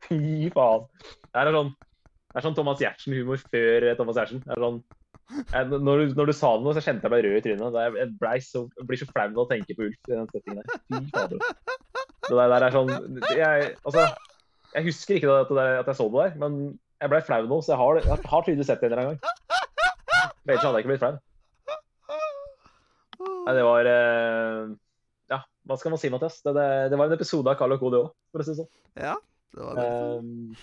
Fy 0.07 0.49
faen. 0.53 0.85
Det 1.31 1.41
er 1.41 1.51
sånn, 1.55 1.71
det 1.75 2.39
er 2.39 2.45
sånn 2.45 2.55
Thomas 2.57 2.79
Giertsen-humor 2.81 3.41
før 3.51 3.89
eh, 3.89 3.97
Thomas 3.99 4.17
Giertsen. 4.19 4.43
Er 4.49 4.61
sånn, 4.61 4.79
når, 5.81 6.01
du, 6.05 6.15
når 6.19 6.29
du 6.29 6.33
sa 6.37 6.51
det 6.57 6.65
nå, 6.65 6.73
så 6.77 6.83
kjente 6.85 7.05
jeg 7.07 7.13
meg 7.15 7.25
rød 7.25 7.37
i 7.39 7.43
trynet. 7.45 7.77
Er- 7.81 7.99
Jeg 8.01 8.13
ble 8.21 8.33
så, 8.45 8.63
jeg 8.79 8.87
blir 8.89 9.01
så 9.01 9.09
flau 9.11 9.27
av 9.31 9.43
å 9.45 9.49
tenke 9.51 9.77
på 9.77 9.87
Ulf 9.89 10.09
i 10.09 10.13
den 10.15 10.29
settingen 10.33 10.61
der. 10.61 10.81
Fy 10.89 11.03
fader. 11.13 11.37
Det 12.25 12.33
der, 12.33 12.49
der 12.55 12.65
er 12.65 12.73
sånn 12.73 12.89
jeg, 13.37 13.69
altså, 13.85 14.07
jeg 14.73 14.87
husker 14.87 15.19
ikke 15.19 15.35
at, 15.43 15.51
det, 15.53 15.65
at 15.83 15.89
jeg 15.91 15.97
så 15.99 16.07
det 16.09 16.23
der, 16.23 16.39
men 16.41 16.57
jeg 17.01 17.11
ble 17.11 17.21
flau 17.27 17.45
nå, 17.49 17.59
så 17.61 17.73
jeg 17.73 17.81
har, 17.81 18.01
jeg 18.01 18.29
har 18.31 18.45
tydeligvis 18.45 18.69
sett 18.71 18.81
det 18.81 18.89
en 18.89 18.93
eller 18.95 19.03
annen 19.03 19.19
gang. 19.19 19.31
Ellers 20.45 20.63
hadde 20.63 20.77
jeg 20.77 20.85
ikke 20.85 20.91
blitt 20.93 21.03
flau. 21.03 21.15
Nei, 23.45 23.53
det 23.55 23.63
var 23.65 23.89
eh, 23.89 24.61
Ja, 25.31 25.39
hva 25.69 25.77
skal 25.79 25.93
man 25.93 26.01
si, 26.01 26.11
Mathias? 26.13 26.39
Det, 26.45 26.53
det, 26.57 26.67
det 26.91 26.99
var 26.99 27.09
en 27.09 27.17
episode 27.17 27.51
av 27.51 27.57
Carl 27.59 27.75
og 27.75 27.81
Co. 27.81 27.91
òg, 27.99 28.11
for 28.31 28.43
å 28.43 28.45
si 28.45 28.53
det 28.53 28.59
sånn. 28.61 28.71
Ja, 29.01 29.15
det 29.55 29.67
var 29.67 29.79
det. 29.79 29.87
Um, 30.19 30.55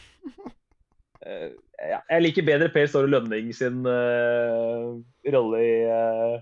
eh, 1.26 1.48
ja, 1.92 2.00
jeg 2.14 2.24
liker 2.26 2.48
bedre 2.48 2.70
Per 2.74 2.90
Ståre 2.90 3.10
Lønning 3.10 3.52
sin 3.56 3.82
uh, 3.86 4.98
rolle 5.34 5.62
i 5.62 5.72
uh, 5.90 6.36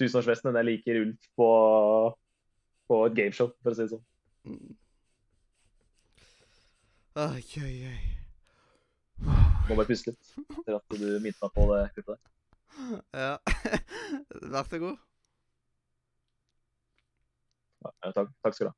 Tusenårsfesten 0.00 0.52
enn 0.52 0.60
jeg 0.62 0.70
liker 0.70 1.00
Ulf 1.04 1.30
på, 1.38 1.48
på 2.90 3.00
et 3.08 3.16
gameshow, 3.18 3.54
for 3.62 3.74
å 3.74 3.78
si 3.78 3.86
det 3.86 3.94
sånn. 3.96 4.06
Mm. 4.46 4.76
Oi, 7.16 7.42
oi, 7.64 7.74
oi. 7.94 8.25
Må 9.24 9.74
bare 9.74 9.88
puste 9.88 10.12
litt 10.12 10.32
etter 10.60 10.78
at 10.78 10.96
du 10.96 11.06
minnet 11.18 11.38
meg 11.42 11.52
på 11.54 11.66
det 11.72 11.82
kuttet 11.96 12.12
der. 12.14 12.32
Ja. 13.16 13.32
Vær 14.54 14.68
så 14.68 14.80
god. 14.82 14.98
Ja, 17.86 18.10
takk, 18.12 18.34
takk 18.44 18.56
skal 18.56 18.68
du 18.68 18.70
ha. 18.70 18.76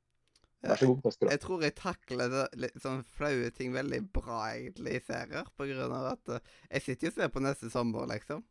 Vær 0.69 0.81
så 0.81 0.89
god. 0.91 1.03
Takk 1.05 1.17
skal 1.17 1.27
du 1.27 1.31
ha. 1.31 1.35
Jeg 1.35 1.43
tror 1.45 1.65
jeg 1.67 1.77
takler 1.79 2.37
litt 2.65 2.79
sånn 2.83 3.03
flaue 3.19 3.51
ting 3.57 3.75
veldig 3.77 4.01
bra 4.15 4.41
egentlig 4.53 4.99
i 4.99 5.03
serier, 5.05 5.51
på 5.59 5.69
grunn 5.71 5.97
av 5.99 6.13
at 6.15 6.35
eh, 6.37 6.55
jeg 6.77 6.87
sitter 6.87 7.09
jo 7.09 7.13
og 7.15 7.19
ser 7.19 7.35
på 7.35 7.45
neste 7.45 7.73
sommer, 7.75 8.09
liksom. 8.11 8.45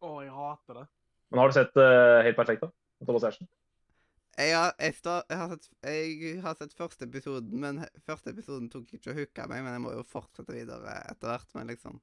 Å, 0.00 0.12
jeg 0.24 0.34
hater 0.34 0.82
det. 0.82 0.86
Men 1.30 1.42
har 1.42 1.50
du 1.50 1.54
sett 1.54 1.76
uh, 1.78 2.20
Helt 2.26 2.38
perfekt, 2.38 2.64
da? 2.64 3.06
Thomas 3.06 3.24
Giertsen? 3.26 3.48
Jeg 4.38 4.54
har, 4.56 4.72
jeg, 4.78 4.94
jeg, 5.04 5.36
har 5.38 5.48
sett, 5.50 5.66
jeg 5.84 6.42
har 6.44 6.54
sett 6.56 6.72
første 6.78 7.04
episoden, 7.04 7.60
men 7.60 7.80
første 8.06 8.30
episoden 8.32 8.70
tok 8.72 8.92
ikke 8.96 9.10
å 9.12 9.16
hooke 9.18 9.46
meg. 9.50 9.64
Men 9.66 9.72
jeg 9.76 9.82
må 9.84 9.92
jo 9.96 10.04
fortsette 10.06 10.54
videre 10.54 10.94
etter 11.10 11.32
hvert. 11.32 11.50
Men 11.58 11.66
liksom 11.74 12.00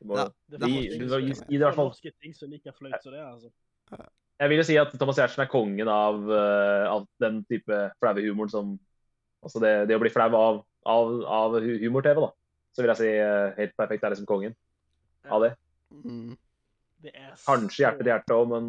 Du 0.00 0.08
må- 0.10 0.16
Ja. 0.18 0.28
Det 0.50 0.58
Gi- 0.60 0.64
er 0.64 0.82
gi- 0.82 0.98
gi- 0.98 0.98
gi 0.98 1.34
det 1.38 1.54
i 1.54 1.58
hvert 1.58 1.74
fall- 1.76 1.88
norske 1.88 2.12
ting 2.20 2.34
som 2.34 2.48
er 2.48 2.52
like 2.58 2.72
flaut 2.76 3.02
som 3.02 3.12
det, 3.12 3.20
altså. 3.20 3.50
Jeg 4.40 4.48
vil 4.50 4.56
jo 4.58 4.62
si 4.64 4.76
at 4.76 4.92
Thomas 4.98 5.16
Giertsen 5.16 5.42
er 5.44 5.46
kongen 5.48 5.88
av, 5.88 6.30
eh, 6.30 6.86
av 6.90 7.06
den 7.20 7.44
type 7.44 7.92
flaue 8.00 8.20
humoren 8.22 8.50
som 8.50 8.78
Altså 9.44 9.60
det, 9.60 9.88
det 9.88 9.96
å 9.96 10.00
bli 10.00 10.08
flau 10.08 10.34
av, 10.34 10.64
av, 10.86 11.22
av 11.24 11.52
humor-TV, 11.60 12.14
da. 12.20 12.30
Så 12.72 12.80
vil 12.82 12.88
jeg 12.88 12.96
si 12.96 13.08
eh, 13.12 13.54
Helt 13.58 13.76
perfekt 13.76 14.02
er 14.02 14.10
liksom 14.14 14.24
kongen 14.26 14.54
av 15.30 15.42
det. 15.42 15.54
mm, 15.92 16.32
er 16.32 16.36
Kanskje 17.44 17.84
hjerte 17.84 18.00
til 18.02 18.10
hjerte 18.10 18.36
òg, 18.36 18.48
men, 18.52 18.66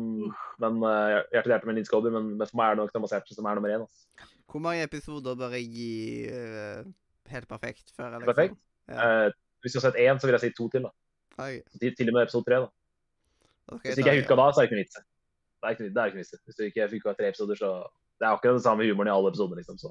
men 0.64 0.78
eh, 0.90 1.16
hjerte 1.34 1.45
til 1.48 1.53
hjerte 1.53 1.70
med 1.70 1.78
Linn 1.80 1.88
Skåber. 1.88 2.14
Men, 2.16 2.30
men 2.40 2.49
for 2.49 2.60
meg 2.60 2.72
er 2.72 2.76
det 2.78 2.84
nok 2.84 2.94
Thomas 2.95 3.16
Giertsen 3.16 3.38
som 3.38 3.48
er 3.49 3.57
nummer 3.60 3.74
én. 3.74 3.86
Altså. 3.86 4.30
Hvor 4.52 4.64
mange 4.64 4.84
episoder 4.86 5.36
bør 5.40 5.56
jeg 5.57 5.68
gi 5.74 5.91
uh, 6.30 6.86
helt 7.32 7.48
perfekt 7.49 7.91
før? 7.95 8.14
liksom? 8.16 8.28
Perfekt? 8.30 8.57
Ja. 8.91 9.28
Uh, 9.28 9.32
hvis 9.66 9.74
du 9.74 9.80
har 9.80 9.88
sett 9.88 9.99
én, 10.03 10.20
så 10.22 10.28
vil 10.30 10.38
jeg 10.38 10.44
si 10.45 10.52
to 10.57 10.70
til. 10.70 10.86
da. 10.86 10.91
Til, 11.82 11.95
til 11.98 12.12
og 12.12 12.18
med 12.18 12.28
episode 12.28 12.45
tre. 12.48 12.62
da. 12.64 12.70
Okay, 13.68 13.90
Hvis 13.90 13.95
du 13.98 14.03
ikke 14.03 14.14
jeg 14.14 14.24
hooka 14.24 14.38
da, 14.40 14.48
så 14.53 14.62
er 14.62 14.66
det 14.66 14.70
ikke 14.70 14.78
noe 14.78 14.86
vits. 14.86 14.99
Det 14.99 15.66
er 15.66 15.74
ikke, 15.76 15.88
det 15.90 16.02
er 16.02 16.12
ikke 16.12 16.20
noe 16.20 16.26
vits. 16.26 16.44
Hvis 16.45 16.60
du 16.60 16.64
ikke 16.68 16.90
fikk 16.91 17.07
tre 17.18 17.32
episoder, 17.32 17.57
så 17.60 17.72
Det 18.16 18.24
er 18.24 18.32
akkurat 18.32 18.56
den 18.56 18.64
samme 18.64 18.86
humoren 18.88 19.10
i 19.10 19.12
alle 19.12 19.28
episoder, 19.34 19.57
liksom. 19.60 19.78
Så. 19.82 19.90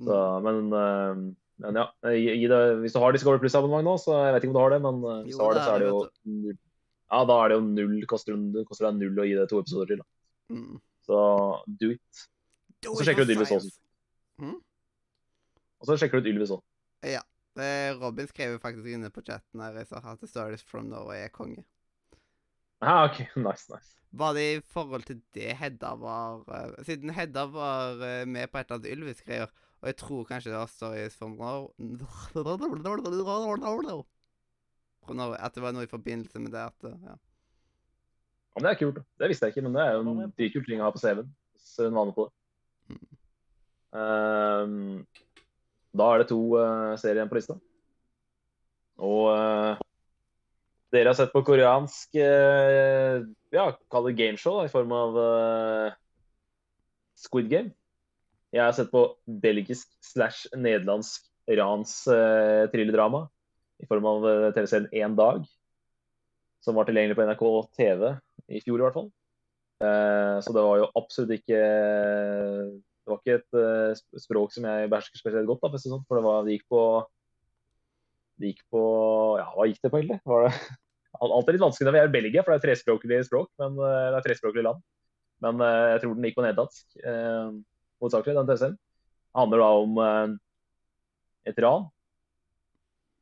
Så, 0.00 0.16
Mm. 0.16 0.42
men, 0.46 0.72
eh, 0.72 1.14
men 1.62 1.76
ja. 1.78 1.84
Gi, 2.02 2.32
gi 2.40 2.48
det, 2.50 2.58
hvis 2.80 2.92
du 2.94 2.98
har 2.98 3.12
Discovery 3.12 3.38
Pluss-abonnement 3.38 3.84
nå, 3.84 3.94
så 3.98 4.16
jeg 4.24 4.34
vet 4.34 4.44
ikke 4.44 4.50
om 4.50 4.56
du 4.56 4.62
har 4.62 4.72
det, 4.74 4.80
men 4.82 4.98
eh, 5.04 5.22
hvis 5.26 5.36
du 5.36 5.44
har 5.44 5.54
det, 5.54 5.62
så 5.62 5.74
er 5.74 5.78
det 5.78 5.88
jo. 5.90 6.54
Ja, 7.10 7.24
da 7.26 7.36
er 7.42 7.50
det 7.50 7.58
jo 7.58 7.64
null. 7.66 7.96
Koster, 8.10 8.38
koster 8.68 8.88
deg 8.88 9.00
null 9.00 9.18
å 9.18 9.26
gi 9.26 9.34
det 9.38 9.48
to 9.50 9.60
episoder 9.62 9.94
til. 9.94 10.04
Mm. 10.54 10.78
Så 11.06 11.18
do 11.80 11.90
it. 11.96 12.26
Do 12.84 12.94
så 12.96 13.06
sjekker 13.08 13.24
for 13.24 13.30
ut 13.30 13.34
Ylvis 13.34 13.54
også. 13.56 13.72
Og 15.80 15.88
så 15.88 15.96
sjekker 16.00 16.20
du 16.20 16.28
ut 16.28 16.32
Ylvis 16.34 16.54
òg. 16.54 16.62
Ja. 17.08 17.22
Robin 18.00 18.28
skrev 18.30 18.54
jo 18.54 18.60
faktisk 18.62 18.86
inne 18.94 19.10
på 19.12 19.24
chatten 19.26 19.60
her 19.60 19.74
jeg 19.80 19.88
sa 19.90 20.00
at 20.12 20.20
The 20.22 20.28
Stories 20.30 20.62
from 20.64 20.86
Norway 20.92 21.24
er 21.26 21.32
konge. 21.34 21.64
Ah, 22.80 23.04
OK. 23.04 23.18
Nice, 23.36 23.66
nice. 23.68 23.96
Var 24.12 24.32
det 24.34 24.44
i 24.54 24.60
forhold 24.72 25.02
til 25.06 25.20
det 25.34 25.56
Hedda 25.58 25.94
var 26.00 26.40
uh, 26.48 26.84
Siden 26.86 27.10
Hedda 27.10 27.44
var 27.52 27.98
uh, 28.00 28.28
med 28.28 28.48
på 28.48 28.58
et 28.58 28.70
eller 28.70 28.78
annet 28.78 28.92
Ylvis-greier, 28.94 29.50
og 29.80 29.86
jeg 29.90 29.96
tror 29.96 30.24
kanskje 30.24 30.50
det 30.50 30.58
var 30.58 30.66
Stories 30.66 31.16
from 31.16 31.30
Norway 31.30 31.68
Norway, 35.08 35.38
At 35.40 35.56
det 35.56 35.62
var 35.64 35.74
noe 35.74 35.86
i 35.86 35.90
forbindelse 35.90 36.38
med 36.42 36.52
det 36.54 36.62
at 36.68 36.86
ja. 36.90 37.16
Ja, 38.50 38.58
men 38.58 38.66
det 38.66 38.70
er 38.72 38.78
kult. 38.80 39.00
Det 39.18 39.28
visste 39.30 39.46
jeg 39.46 39.54
ikke, 39.54 39.62
men 39.62 39.76
det 39.76 39.82
er 39.84 39.94
jo 39.94 40.02
en 40.10 40.32
dritkul 40.34 40.64
ting 40.66 40.80
å 40.82 40.88
ha 40.88 40.94
på 40.94 41.00
CV-en. 41.02 41.28
Hvis 41.54 41.74
hun 41.78 41.94
var 41.94 42.08
med 42.08 42.16
på 42.16 42.26
det. 42.26 42.98
Ehm, 44.00 45.06
da 45.94 46.08
er 46.10 46.22
det 46.22 46.28
to 46.30 46.40
uh, 46.58 46.96
serier 46.98 47.20
igjen 47.20 47.30
på 47.30 47.38
lista. 47.38 47.56
Og 49.00 49.30
uh, 49.30 49.78
dere 50.90 51.12
har 51.12 51.18
sett 51.18 51.32
på 51.34 51.44
koreansk 51.46 52.18
uh, 52.18 53.22
ja, 53.54 53.66
kall 53.90 54.10
det 54.10 54.16
gameshow 54.18 54.58
da, 54.58 54.66
i 54.66 54.72
form 54.74 54.94
av 54.98 55.18
uh, 55.18 55.98
Squid 57.18 57.50
Game. 57.52 57.74
Jeg 58.50 58.66
har 58.66 58.74
sett 58.74 58.90
på 58.90 59.06
belgisk 59.26 59.94
slash 60.02 60.50
nederlandsk 60.58 61.30
rans 61.58 62.00
uh, 62.10 62.66
thrillerdrama 62.74 63.28
i 63.80 63.88
form 63.88 64.06
av 64.08 64.26
uh, 64.26 64.50
TV-serien 64.56 64.90
Én 64.92 65.16
dag, 65.18 65.44
som 66.64 66.76
var 66.76 66.88
tilgjengelig 66.88 67.16
på 67.16 67.24
NRK 67.28 67.44
TV 67.78 68.10
i 68.52 68.60
fjor 68.64 68.80
i 68.80 68.84
hvert 68.84 68.98
fall. 68.98 69.10
Eh, 69.80 70.36
så 70.44 70.52
det 70.52 70.60
var 70.60 70.76
jo 70.76 70.88
absolutt 70.98 71.30
ikke 71.38 71.56
Det 71.56 73.08
var 73.08 73.20
ikke 73.22 73.36
et 73.38 73.56
eh, 73.56 74.00
språk 74.20 74.52
som 74.52 74.66
jeg 74.68 74.90
behersker 74.92 75.22
spesielt 75.22 75.48
godt, 75.48 75.62
da, 75.64 75.80
sånn, 75.80 76.02
for 76.04 76.18
det, 76.18 76.24
var, 76.26 76.42
det 76.44 76.58
gikk 76.58 76.66
på 76.68 76.82
Det 78.36 78.50
gikk 78.50 78.60
på 78.76 78.82
Ja, 79.40 79.46
hva 79.54 79.64
gikk 79.70 79.80
det 79.80 79.92
på, 79.94 80.02
egentlig? 80.02 80.20
Var 80.28 80.44
det, 80.44 80.52
alt 81.24 81.48
er 81.48 81.56
litt 81.56 81.64
vanskelig 81.64 81.88
når 81.88 81.96
vi 81.96 82.02
er 82.02 82.10
i 82.10 82.12
Belgia, 82.18 82.44
for 82.44 82.52
det 82.52 82.60
er 82.60 82.66
trespråklig 82.66 83.22
språk, 83.30 83.48
men 83.62 83.80
eh, 83.80 84.10
det 84.12 84.20
er 84.20 84.26
trespråklig 84.28 84.66
land. 84.68 84.84
Men 85.44 85.64
eh, 85.64 85.86
jeg 85.94 86.02
tror 86.04 86.14
den 86.16 86.28
gikk 86.28 86.36
på 86.36 86.44
nederlandsk, 86.44 86.84
eh, 87.00 87.56
hovedsakelig, 88.04 88.36
den 88.36 88.52
TV-serien. 88.52 88.76
Det 88.76 89.40
handler 89.40 89.64
da 89.64 89.70
om 89.80 89.98
eh, 90.04 90.36
et 91.50 91.60
ran. 91.64 91.88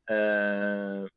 Eh, 0.09 1.07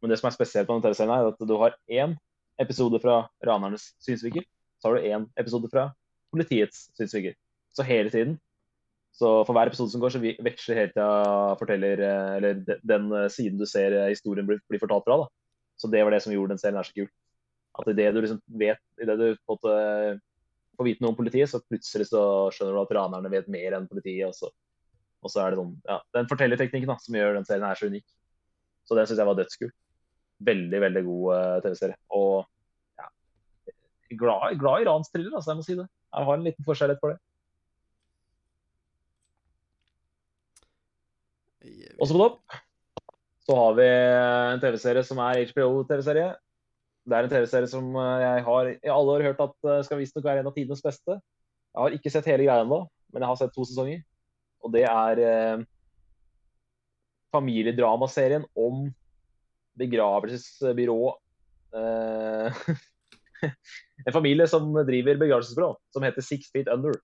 men 0.00 0.12
det 0.12 0.18
som 0.20 0.30
er 0.30 0.36
spesielt 0.36 0.68
på 0.68 0.76
denne 0.76 0.86
TV-serien, 0.86 1.12
er 1.14 1.30
at 1.32 1.48
du 1.48 1.56
har 1.60 1.76
én 1.90 2.14
episode 2.60 3.00
fra 3.02 3.22
ranernes 3.46 3.90
synsvinkel, 4.02 4.44
så 4.80 4.88
har 4.88 4.96
du 4.96 5.08
én 5.08 5.26
episode 5.40 5.70
fra 5.72 5.90
politiets 6.32 6.88
synsvinkel. 6.98 7.34
Så 7.76 7.86
hele 7.86 8.10
tiden. 8.10 8.38
Så 9.12 9.28
for 9.44 9.56
hver 9.56 9.68
episode 9.68 9.90
som 9.92 10.00
går, 10.00 10.14
så 10.14 10.22
veksler 10.22 10.78
hele 10.78 10.92
tida 10.92 11.56
forteller 11.58 12.02
eh, 12.06 12.36
Eller 12.38 12.78
den 12.86 13.10
eh, 13.12 13.28
siden 13.28 13.58
du 13.58 13.66
ser 13.66 13.96
historien 14.08 14.46
blir, 14.46 14.62
blir 14.70 14.80
fortalt 14.82 15.04
fra. 15.06 15.24
da. 15.24 15.28
Så 15.76 15.90
det 15.90 16.04
var 16.04 16.14
det 16.14 16.22
som 16.22 16.32
gjorde 16.32 16.54
den 16.54 16.62
serien 16.62 16.78
her 16.78 16.86
så 16.86 16.96
kul. 16.96 17.10
At 17.80 17.88
idet 17.90 18.14
du 18.14 18.20
liksom 18.20 18.40
vet 18.60 18.80
Idet 19.00 19.18
du 19.18 19.36
på 19.46 19.58
får 20.80 20.88
vite 20.88 21.04
noe 21.04 21.12
om 21.12 21.18
politiet, 21.18 21.50
så 21.50 21.60
plutselig 21.60 22.08
så 22.08 22.22
skjønner 22.54 22.78
du 22.78 22.80
at 22.82 22.94
ranerne 22.96 23.32
vet 23.32 23.50
mer 23.52 23.76
enn 23.76 23.88
politiet. 23.90 24.30
Og 24.30 24.36
så, 24.36 24.48
og 25.20 25.32
så 25.32 25.44
er 25.44 25.52
det 25.52 25.60
sånn 25.60 25.74
Ja, 25.84 26.00
den 26.16 26.30
fortellerteknikken 26.30 26.88
da, 26.88 26.96
som 27.02 27.18
gjør 27.18 27.36
den 27.36 27.48
serien 27.48 27.68
her 27.68 27.80
så 27.80 27.90
unik. 27.92 28.06
Så 28.88 28.96
den 28.98 29.08
syns 29.08 29.20
jeg 29.22 29.28
var 29.28 29.38
dødskul. 29.38 29.70
Veldig, 30.50 30.80
veldig 30.86 31.02
god 31.06 31.24
eh, 31.36 31.56
TV-serie. 31.66 31.96
Og 32.16 32.46
ja, 33.00 33.08
glad, 34.22 34.56
glad 34.60 34.82
i 34.82 34.88
ransthriller, 34.88 35.34
altså, 35.36 35.52
jeg 35.52 35.60
må 35.60 35.66
si 35.66 35.76
det. 35.78 35.88
Jeg 36.10 36.28
har 36.28 36.38
en 36.38 36.46
liten 36.46 36.66
forskjellighet 36.66 37.02
for 37.02 37.14
det. 37.14 37.20
Og 42.00 42.08
så 42.08 42.14
på 42.16 42.22
topp 42.22 42.60
så 43.46 43.56
har 43.58 43.74
vi 43.76 43.88
en 43.90 44.62
TV-serie 44.62 45.02
som 45.04 45.20
er 45.24 45.42
HBO-TV-serie. 45.50 46.30
Det 47.10 47.16
er 47.16 47.26
en 47.26 47.32
TV-serie 47.32 47.68
som 47.70 47.90
eh, 47.96 48.22
jeg 48.24 48.46
har 48.46 48.70
i 48.72 48.92
alle 48.94 49.16
år 49.16 49.26
hørt 49.28 49.42
at 49.42 49.68
eh, 49.68 49.82
skal 49.86 50.00
visstnok 50.00 50.26
være 50.28 50.44
en 50.44 50.50
av 50.50 50.54
tidenes 50.56 50.82
beste. 50.84 51.16
Jeg 51.70 51.82
har 51.84 51.96
ikke 51.96 52.12
sett 52.12 52.28
hele 52.30 52.46
greia 52.46 52.64
ennå, 52.64 52.84
men 53.12 53.24
jeg 53.24 53.30
har 53.30 53.38
sett 53.40 53.52
to 53.54 53.66
sesonger. 53.66 54.02
Og 54.64 54.72
det 54.74 54.84
er 54.84 55.20
familiedramaserien 57.34 58.46
om 58.58 58.88
begravelsesbyrå 59.80 61.00
eh, 61.76 62.62
En 64.06 64.12
familie 64.12 64.46
som 64.48 64.68
driver 64.84 65.20
begravelsesbyrå, 65.20 65.70
som 65.94 66.04
heter 66.04 66.24
Six 66.24 66.50
Feet 66.52 66.68
Under. 66.72 66.96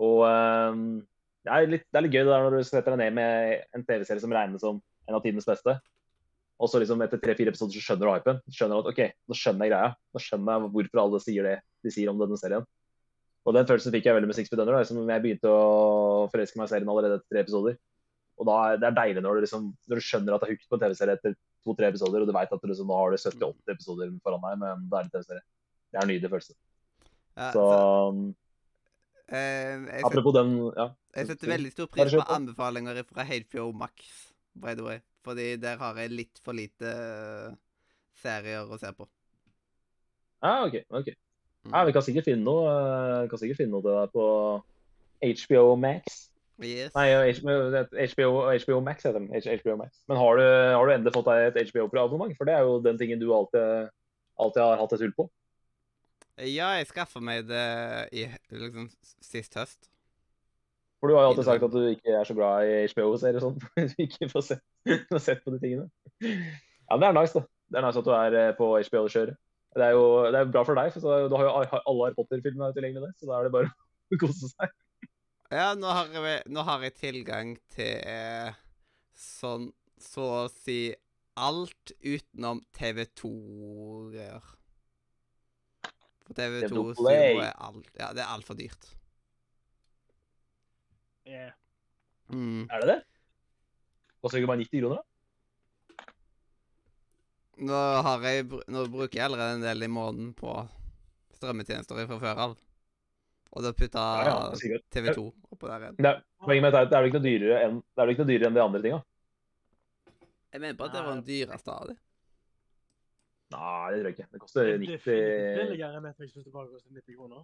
Og 0.00 0.24
eh, 0.26 0.82
det, 1.46 1.54
er 1.54 1.70
litt, 1.70 1.86
det 1.88 1.98
er 1.98 2.06
litt 2.06 2.14
gøy 2.14 2.24
det 2.24 2.32
der 2.32 2.44
når 2.46 2.58
du 2.58 2.66
setter 2.68 2.94
deg 2.94 3.00
ned 3.04 3.16
med 3.18 3.64
en 3.76 3.86
TV-serie 3.86 4.22
som 4.22 4.34
regnes 4.34 4.62
som 4.64 4.82
en 5.08 5.18
av 5.18 5.24
tidenes 5.24 5.48
beste. 5.48 5.76
Og 6.60 6.68
så 6.68 6.80
liksom 6.82 7.00
etter 7.00 7.20
tre-fire 7.22 7.54
episoder 7.54 7.72
så 7.72 7.82
skjønner 7.82 8.06
du 8.06 8.12
hypen. 8.12 8.40
Skjønner 8.52 8.82
at 8.82 8.90
OK, 8.90 9.00
nå 9.30 9.36
skjønner 9.38 9.66
jeg 9.66 9.72
greia. 9.72 9.94
Nå 10.12 10.22
skjønner 10.22 10.52
jeg 10.52 10.72
hvorfor 10.74 11.02
alle 11.02 11.20
sier 11.24 11.48
det 11.48 11.56
de 11.80 11.92
sier 11.94 12.10
om 12.12 12.20
denne 12.20 12.36
serien. 12.40 12.66
Og 13.48 13.56
den 13.56 13.68
følelsen 13.68 13.94
fikk 13.94 14.10
jeg 14.10 14.16
veldig 14.18 14.28
med 14.28 14.36
Six 14.36 14.50
Feet 14.52 14.60
Under. 14.60 14.76
Da, 14.76 15.14
jeg 15.14 15.24
begynte 15.24 15.54
å 15.54 16.26
forelske 16.32 16.60
meg 16.60 16.68
i 16.68 16.74
serien 16.74 16.92
allerede 16.92 17.16
etter 17.16 17.32
tre 17.32 17.44
episoder. 17.46 17.78
Og 18.40 18.48
da 18.48 18.58
det 18.80 18.88
er 18.88 18.96
deilig 18.96 19.22
når 19.24 19.38
du, 19.38 19.44
liksom, 19.44 19.70
når 19.90 20.00
du 20.00 20.06
skjønner 20.06 20.34
at 20.34 20.42
du 20.42 20.48
er 20.48 20.54
hooked 20.54 20.68
på 20.68 20.78
en 20.78 20.82
TV-serie 20.82 21.16
etter 21.18 21.36
to-tre 21.66 21.90
episoder, 21.92 22.24
og 22.24 22.30
du 22.30 22.34
vet 22.36 22.52
at 22.56 22.62
du 22.62 22.70
liksom, 22.70 22.88
nå 22.88 22.96
har 22.96 23.12
du 23.12 23.20
70-80 23.20 23.74
episoder 23.74 24.12
foran 24.24 24.44
deg 24.46 24.60
med 24.62 24.70
en 24.72 24.86
deilig 24.94 25.14
TV-serie. 25.14 25.44
Det 25.90 25.98
er 25.98 26.06
en 26.06 26.12
nydelig 26.14 26.32
følelse. 26.32 26.56
Ja, 27.36 27.50
Så 27.52 27.64
så, 27.68 27.80
Eh, 29.30 29.38
jeg, 29.38 30.00
set, 30.00 30.06
Apropos 30.08 30.34
den 30.34 30.56
ja. 30.74 30.88
jeg 31.14 31.28
setter 31.28 31.52
veldig 31.52 31.70
stor 31.70 31.88
pris 31.94 32.14
på 32.16 32.22
anbefalinger 32.34 32.98
fra 33.06 33.26
HBO 33.30 33.68
Max, 33.78 34.08
by 34.58 34.74
the 34.74 34.86
way. 34.86 34.98
Fordi 35.22 35.54
der 35.60 35.78
har 35.78 35.98
jeg 36.00 36.10
litt 36.10 36.40
for 36.42 36.56
lite 36.56 36.90
eh, 36.90 37.52
serier 38.18 38.66
å 38.66 38.78
se 38.80 38.90
på. 38.96 39.06
Ah, 40.42 40.64
OK. 40.64 40.80
ok. 40.88 41.12
Mm. 41.68 41.74
Ja, 41.76 41.84
vi 41.86 41.94
kan 41.94 42.04
sikkert 42.06 42.26
finne 42.26 42.42
noe, 42.42 42.72
eh, 42.72 43.28
kan 43.30 43.42
sikkert 43.42 43.60
finne 43.60 43.76
noe 43.76 43.84
til 43.84 43.94
deg 44.00 44.14
på 44.16 44.26
HBO 45.44 45.76
Max. 45.78 46.29
Yes. 46.60 46.92
Nei, 46.92 47.08
HBO, 48.12 48.42
HBO 48.52 48.80
Max 48.84 49.06
heter 49.06 49.16
den. 49.16 49.30
HBO 49.32 49.76
Max. 49.80 50.02
Men 50.10 50.18
har 50.20 50.36
du, 50.36 50.44
har 50.76 50.86
du 50.86 50.92
endelig 50.92 51.14
fått 51.14 51.30
deg 51.30 51.60
et 51.62 51.70
HBO-abonnement? 51.72 52.34
For 52.36 52.48
det 52.48 52.56
er 52.56 52.66
jo 52.68 52.80
den 52.84 52.98
tingen 53.00 53.22
du 53.22 53.30
alltid, 53.32 53.88
alltid 54.40 54.62
har 54.64 54.82
hatt 54.82 54.92
et 54.96 55.04
hull 55.06 55.14
på. 55.16 55.28
Ja, 56.40 56.74
jeg 56.78 56.88
skaffa 56.88 57.20
meg 57.24 57.48
det 57.48 57.64
i 58.16 58.26
liksom 58.52 58.90
sist 59.24 59.56
høst. 59.56 59.90
For 61.00 61.08
du 61.08 61.16
har 61.16 61.24
jo 61.24 61.32
alltid 61.32 61.46
sagt 61.48 61.64
at 61.64 61.72
du 61.72 61.80
ikke 61.88 62.12
er 62.12 62.28
så 62.28 62.36
glad 62.36 62.68
i 62.68 62.80
HBO-serier 62.92 63.40
og 63.40 63.46
sånn. 63.46 63.60
Du 63.94 64.02
ikke 64.04 64.28
får 64.28 64.46
sett, 64.50 64.64
får 65.12 65.24
sett 65.24 65.40
på 65.44 65.54
de 65.54 65.60
tingene. 65.62 65.88
Ja, 66.20 66.96
men 66.96 67.06
det 67.06 67.08
er 67.08 67.16
nice, 67.16 67.40
da. 67.40 67.48
Det 67.70 67.80
er 67.80 67.86
nice 67.86 68.02
at 68.02 68.08
du 68.08 68.12
er 68.12 68.36
eh, 68.36 68.52
på 68.58 68.68
HBO-kjøret. 68.76 69.38
Det 69.78 69.86
er 69.86 69.94
jo 69.94 70.04
det 70.34 70.38
er 70.40 70.50
bra 70.50 70.64
for 70.66 70.76
deg, 70.76 70.90
for 70.92 71.04
så, 71.04 71.16
du 71.30 71.36
har 71.38 71.46
jo 71.46 71.52
alle 71.78 72.04
Harry 72.04 72.16
Potter-filmene 72.16 72.72
tilgjengelig 72.74 73.06
der, 73.06 73.12
så 73.16 73.28
da 73.30 73.38
er 73.38 73.46
det 73.46 73.54
bare 73.54 73.70
å 74.12 74.20
kose 74.20 74.50
seg. 74.50 74.72
Ja, 75.50 75.72
nå 75.74 75.90
har 75.90 76.12
jeg, 76.14 76.42
nå 76.46 76.62
har 76.62 76.84
jeg 76.86 76.94
tilgang 76.94 77.56
til 77.74 77.96
eh, 78.06 78.54
sånn 79.18 79.72
så 80.00 80.26
å 80.44 80.48
si 80.52 80.92
alt 81.40 81.92
utenom 82.06 82.62
TV2-greier. 82.78 84.46
For 86.22 86.38
TV2 86.38 86.70
TV2 86.70 86.70
Sumo 86.70 86.94
Play. 87.02 87.34
er 87.42 87.58
alt 87.66 87.90
Ja, 87.98 88.12
det 88.14 88.22
er 88.22 88.30
altfor 88.30 88.58
dyrt. 88.60 88.92
Yeah. 91.26 91.50
Mm. 92.30 92.68
Er 92.70 92.84
det 92.84 92.92
det? 92.92 92.98
Koster 94.22 94.38
ikke 94.38 94.52
bare 94.52 94.62
90 94.62 94.84
kroner, 94.84 95.00
da? 95.02 95.06
Nå, 97.60 97.76
har 98.06 98.22
jeg, 98.24 98.46
nå 98.70 98.86
bruker 98.88 99.18
jeg 99.18 99.26
allerede 99.26 99.58
en 99.58 99.66
del 99.66 99.84
i 99.84 99.90
måneden 99.90 100.30
på 100.38 100.54
strømmetjenester 101.36 102.06
fra 102.06 102.22
før 102.22 102.46
av. 102.46 102.60
Og 103.50 103.64
da 103.66 103.72
putta 103.74 104.02
Ja, 104.22 104.34
ja. 104.54 104.80
TV2 104.94 105.24
oppå 105.50 105.66
der 105.66 105.86
igjen. 105.88 105.96
Det 105.98 106.12
poenget 106.44 106.66
mitt 106.68 106.76
er 106.76 106.84
at 106.86 106.90
det 106.92 106.96
er 106.98 107.02
vel 107.02 107.10
ikke 107.10 107.20
noe 107.20 107.26
dyrere 107.28 107.62
enn 107.66 107.80
det 107.82 108.04
er 108.04 108.12
ikke 108.12 108.22
noe 108.24 108.30
dyrere 108.30 108.50
enn 108.50 108.58
de 108.58 108.62
andre 108.62 108.82
tinga. 108.84 109.00
Jeg 110.50 110.62
mener 110.62 110.78
bare 110.78 110.90
at 110.90 110.94
det 110.98 111.02
var 111.06 111.16
den 111.16 111.26
dyreste 111.26 111.74
av 111.74 111.88
dem. 111.90 111.98
Nei, 113.50 113.86
det 113.90 113.98
tror 113.98 114.08
jeg 114.10 114.14
ikke. 114.14 114.28
Det 114.30 114.40
koster 114.44 114.68
90 114.70 114.70
Det 114.70 114.76
er 114.78 114.94
definitivt 114.94 115.08
90 115.10 115.72
billigere 115.72 115.98
enn 115.98 116.06
Netflix 116.06 116.36
hvis 116.36 116.46
det 116.46 116.54
bare 116.54 116.70
koster 116.70 116.94
90 116.94 117.18
kroner. 117.18 117.42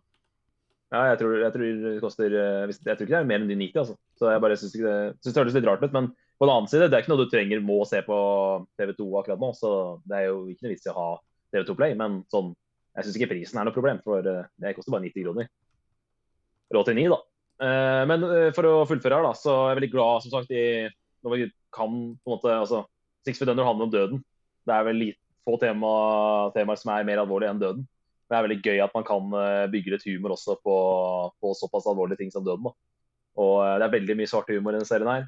Ja, 0.94 1.00
jeg 1.10 1.18
tror, 1.18 1.32
jeg 1.42 1.50
tror 1.56 1.64
det 1.82 1.92
koster 1.98 2.34
eh, 2.38 2.70
Jeg 2.70 2.94
tror 2.94 3.08
ikke 3.08 3.14
det 3.16 3.18
er 3.18 3.26
mer 3.26 3.42
enn 3.42 3.48
de 3.50 3.56
90, 3.58 3.80
altså. 3.82 3.96
Så 4.20 4.30
jeg 4.30 4.42
bare 4.44 4.58
syns 4.60 4.76
det 4.76 4.94
synes 5.18 5.34
det 5.34 5.40
høres 5.42 5.56
litt 5.58 5.66
rart 5.66 5.82
ut. 5.82 5.96
Men 5.96 6.12
på 6.14 6.46
den 6.46 6.52
annen 6.54 6.70
side, 6.70 6.86
det 6.86 6.94
er 6.94 7.02
ikke 7.02 7.10
noe 7.14 7.24
du 7.24 7.32
trenger 7.32 7.64
må 7.64 7.80
se 7.90 8.02
på 8.06 8.18
TV2 8.78 9.08
akkurat 9.18 9.42
nå. 9.42 9.50
Så 9.58 9.70
det 10.06 10.20
er 10.20 10.28
jo 10.28 10.44
ikke 10.52 10.66
noe 10.68 10.74
vits 10.76 10.86
i 10.86 10.92
å 10.92 10.98
ha 11.00 11.08
TV2 11.56 11.76
Play. 11.80 11.96
Men 11.98 12.20
sånn, 12.30 12.52
jeg 12.94 13.08
syns 13.08 13.18
ikke 13.18 13.32
prisen 13.34 13.58
er 13.58 13.66
noe 13.66 13.74
problem, 13.74 13.98
for 14.06 14.30
eh, 14.30 14.46
det 14.62 14.76
koster 14.78 14.94
bare 14.94 15.08
90 15.08 15.26
kroner. 15.26 15.50
Råd 16.74 16.88
til 16.88 16.98
ni, 16.98 17.06
da. 17.10 17.18
Eh, 17.62 18.02
Men 18.10 18.24
eh, 18.26 18.50
for 18.56 18.68
å 18.68 18.86
fullføre 18.88 19.18
her, 19.18 19.26
da, 19.26 19.34
så 19.38 19.54
er 19.54 19.74
jeg 19.74 19.80
veldig 19.80 19.92
glad, 19.92 20.24
som 20.24 20.34
sagt, 20.34 20.50
i 20.54 20.88
når 21.26 21.34
vi 21.34 21.46
kan 21.74 21.92
på 21.92 22.30
en 22.30 22.36
måte 22.36 22.52
altså, 22.54 22.84
Six 23.26 23.40
Feet 23.40 23.50
Under 23.50 23.66
handler 23.66 23.88
om 23.88 23.94
døden. 23.94 24.24
Det 24.66 24.74
er 24.74 24.86
vel 24.86 25.06
få 25.46 25.56
tema, 25.62 25.92
temaer 26.54 26.78
som 26.80 26.92
er 26.94 27.06
mer 27.06 27.22
alvorlige 27.22 27.54
enn 27.54 27.62
døden. 27.62 27.86
Det 28.26 28.34
er 28.34 28.42
veldig 28.42 28.58
gøy 28.62 28.82
at 28.82 28.94
man 28.94 29.06
kan 29.06 29.38
eh, 29.38 29.68
bygge 29.70 29.94
litt 29.94 30.06
humor 30.08 30.34
også 30.34 30.58
på, 30.62 30.76
på 31.42 31.54
såpass 31.58 31.86
alvorlige 31.90 32.22
ting 32.22 32.32
som 32.34 32.44
døden. 32.46 32.66
Da. 32.66 32.74
Og 33.42 33.56
det 33.78 33.86
er 33.86 33.92
veldig 33.92 34.16
mye 34.18 34.30
svart 34.30 34.50
humor 34.50 34.72
i 34.74 34.78
denne 34.78 34.88
serien 34.88 35.10
her. 35.12 35.26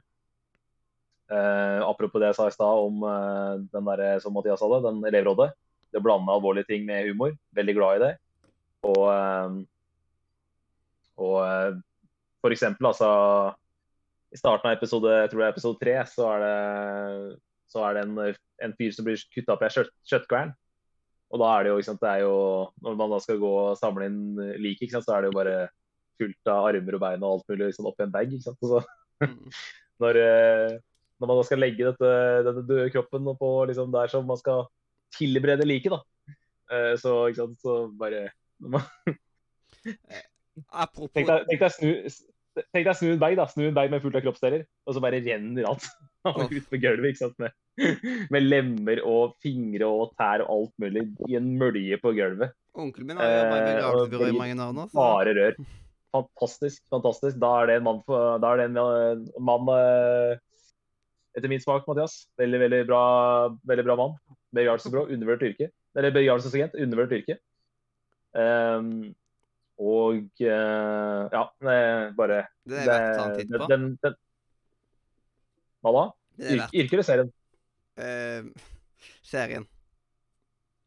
Eh, 1.28 1.80
apropos 1.84 2.22
det 2.22 2.30
jeg 2.30 2.38
sa 2.38 2.46
i 2.48 2.54
stad 2.54 2.84
om 2.86 3.02
eh, 3.04 3.64
den 3.74 3.90
der, 3.90 4.04
som 4.24 4.34
Mathias 4.34 4.62
sa 4.62 4.70
det, 4.72 4.84
den 4.86 5.02
elevrådet. 5.10 5.50
Det 5.92 6.00
å 6.00 6.04
blande 6.04 6.32
alvorlige 6.32 6.70
ting 6.70 6.86
med 6.88 7.06
humor. 7.10 7.34
Veldig 7.56 7.74
glad 7.76 7.98
i 7.98 8.02
det. 8.06 8.12
Og, 8.88 9.02
eh, 9.12 9.58
og 11.18 11.38
eh, 11.44 11.78
for 12.42 12.54
eksempel, 12.54 12.86
altså 12.90 13.08
I 14.32 14.38
starten 14.38 14.70
av 14.70 14.76
episode 14.76 15.10
jeg 15.10 15.30
tror 15.32 15.42
det 15.42 15.46
er 15.48 15.54
episode 15.56 15.80
tre, 15.82 15.94
så 16.06 16.28
er 16.34 16.44
det, 16.44 17.38
så 17.72 17.84
er 17.84 17.96
det 17.96 18.02
en, 18.06 18.18
en 18.68 18.74
fyr 18.78 18.94
som 18.94 19.06
blir 19.08 19.22
kutta 19.34 19.54
opp 19.56 19.64
i 19.64 19.68
ei 19.68 19.74
kjøtt, 19.74 19.92
kjøttkvern. 20.10 20.52
Og 21.28 21.42
da 21.42 21.48
er 21.54 21.64
det 21.64 21.72
jo, 21.72 21.80
ikke 21.80 21.90
sant, 21.90 22.00
det 22.00 22.08
er 22.08 22.22
jo 22.24 22.36
Når 22.80 22.94
man 22.96 23.10
da 23.12 23.18
skal 23.20 23.36
gå 23.42 23.48
og 23.66 23.74
samle 23.76 24.06
inn 24.08 24.20
lik, 24.62 24.80
ikke 24.80 24.94
sant, 24.94 25.04
så 25.04 25.16
er 25.16 25.26
det 25.26 25.32
jo 25.32 25.36
bare 25.36 25.56
fullt 26.18 26.50
av 26.50 26.68
armer 26.70 26.96
og 26.96 27.02
bein 27.02 27.24
og 27.26 27.34
alt 27.34 27.52
mulig 27.52 27.68
liksom, 27.68 27.88
oppi 27.90 28.06
en 28.06 28.14
bag. 28.14 28.32
ikke 28.32 28.48
sant, 28.48 28.62
og 28.64 28.72
så 28.76 28.84
Mm. 29.18 29.50
når, 29.98 30.16
eh, 30.22 30.78
når 31.18 31.26
man 31.26 31.38
da 31.40 31.44
skal 31.48 31.58
legge 31.58 31.82
dette, 31.88 32.10
denne 32.46 32.62
døde 32.68 32.90
kroppen 32.94 33.26
på 33.40 33.48
liksom 33.66 33.90
der 33.90 34.06
som 34.12 34.26
man 34.28 34.38
skal 34.38 34.68
tilberede 35.16 35.66
liket, 35.66 35.90
da. 35.90 36.36
Eh, 36.70 36.94
Så, 37.00 37.14
ikke 37.26 37.40
sant, 37.40 37.58
så 37.58 37.74
bare 37.98 38.28
når 38.62 38.76
man, 38.76 38.82
Apropos 40.72 41.14
Tenk 41.16 41.30
deg, 41.30 41.46
tenk 41.50 41.62
deg, 41.64 41.74
snu, 41.74 42.62
tenk 42.74 42.88
deg 42.88 42.98
snu 42.98 43.10
en 43.12 43.22
bag, 43.22 43.38
da. 43.38 43.48
Snu 43.50 43.66
en 43.68 43.76
bag 43.76 43.92
med 43.92 44.04
fullt 44.04 44.18
av 44.20 44.24
kroppsdeler, 44.26 44.64
og 44.86 44.96
så 44.96 45.02
bare 45.04 45.22
renner 45.24 45.68
alt 45.70 45.88
ut 46.56 46.70
på 46.70 46.80
gulvet. 46.82 47.12
ikke 47.12 47.22
sant, 47.24 47.38
med, 47.42 47.56
med 48.34 48.46
lemmer 48.46 49.02
og 49.06 49.36
fingre 49.44 49.88
og 49.88 50.14
tær 50.18 50.44
og 50.46 50.54
alt 50.54 50.74
mulig 50.84 51.06
i 51.28 51.38
en 51.38 51.52
mølje 51.60 52.00
på 52.02 52.14
gulvet. 52.16 52.56
Onkelen 52.78 53.10
min 53.10 53.20
har 53.20 53.32
jobba 53.32 53.58
i 53.58 53.68
begravelsesbyrå 53.72 54.30
i 54.30 54.38
mange 54.38 54.66
år 54.68 54.74
nå. 54.76 54.88
Bare 54.94 55.34
rør. 55.38 55.62
Fantastisk. 56.14 56.82
fantastisk. 56.90 57.40
Da 57.42 57.50
er 57.60 57.70
det 57.70 57.78
en 57.78 57.88
mann, 57.88 58.04
for, 58.06 58.38
da 58.42 58.52
er 58.52 58.62
det 58.62 58.68
en 58.70 58.78
eh, 58.82 59.40
mann 59.44 59.72
eh, 59.74 60.38
etter 61.36 61.50
min 61.52 61.62
smak, 61.62 61.86
Mathias. 61.90 62.22
Veldig 62.40 62.62
veldig 62.64 62.80
bra, 62.88 63.02
veldig 63.68 63.84
bra 63.86 63.98
mann. 63.98 64.16
Begravelsesbyrå, 64.56 65.08
undervurdert 65.14 65.52
yrke. 65.52 65.70
Eller 65.98 66.14
begravelsesagent, 66.14 66.78
undervurdert 66.78 67.22
yrke. 67.22 67.38
Ehm, 68.38 69.14
og 69.78 70.42
eh, 70.42 71.22
ja, 71.34 71.42
er 71.70 72.08
bare 72.18 72.40
Det 72.66 72.80
er 72.82 72.88
verdt 72.90 73.08
å 73.08 73.18
ta 73.18 73.26
en 73.28 73.36
titt 73.38 73.52
på. 73.54 73.68
den, 73.70 73.86
den, 74.02 74.16
Hva 75.84 75.92
da? 75.94 76.04
Det 76.38 76.46
er 76.46 76.54
Yrke, 76.54 76.62
verdt 76.64 76.78
yrke 76.82 76.96
eller 76.98 77.08
serien? 77.08 77.30
Uh, 77.98 78.72
serien. 79.26 79.64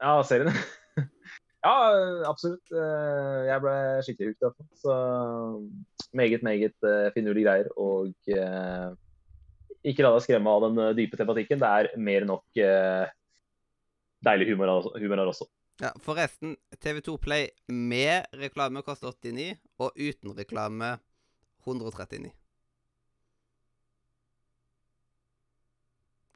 Ja, 0.02 0.16
serien. 0.28 0.52
ja, 1.66 1.74
absolutt. 2.28 2.72
Eh, 2.74 3.40
Jeg 3.50 3.62
ble 3.64 3.74
skikkelig 4.08 4.32
hooked. 4.32 4.44
iallfall. 4.48 4.68
Så 4.82 4.96
meget, 6.18 6.44
meget 6.44 6.88
eh, 6.88 7.12
finurlige 7.16 7.46
greier. 7.48 7.70
Og 7.78 8.32
eh, 8.34 8.88
ikke 9.92 10.06
la 10.06 10.14
deg 10.16 10.26
skremme 10.26 10.56
av 10.56 10.66
den 10.68 10.82
eh, 10.82 10.94
dype 10.98 11.20
tematikken. 11.20 11.62
Det 11.62 11.70
er 11.70 11.92
mer 12.02 12.26
enn 12.26 12.32
nok 12.34 12.62
eh, 12.64 13.12
deilig 14.26 14.50
humor, 14.52 14.90
humor 14.98 15.22
her 15.22 15.32
også. 15.32 15.48
Ja, 15.82 15.90
forresten, 16.04 16.56
TV2 16.78 17.16
Play 17.18 17.48
med 17.68 18.28
reklame 18.38 18.84
koster 18.86 19.10
89, 19.10 19.56
og 19.82 19.96
uten 19.98 20.36
reklame 20.38 20.92
139. 21.66 22.30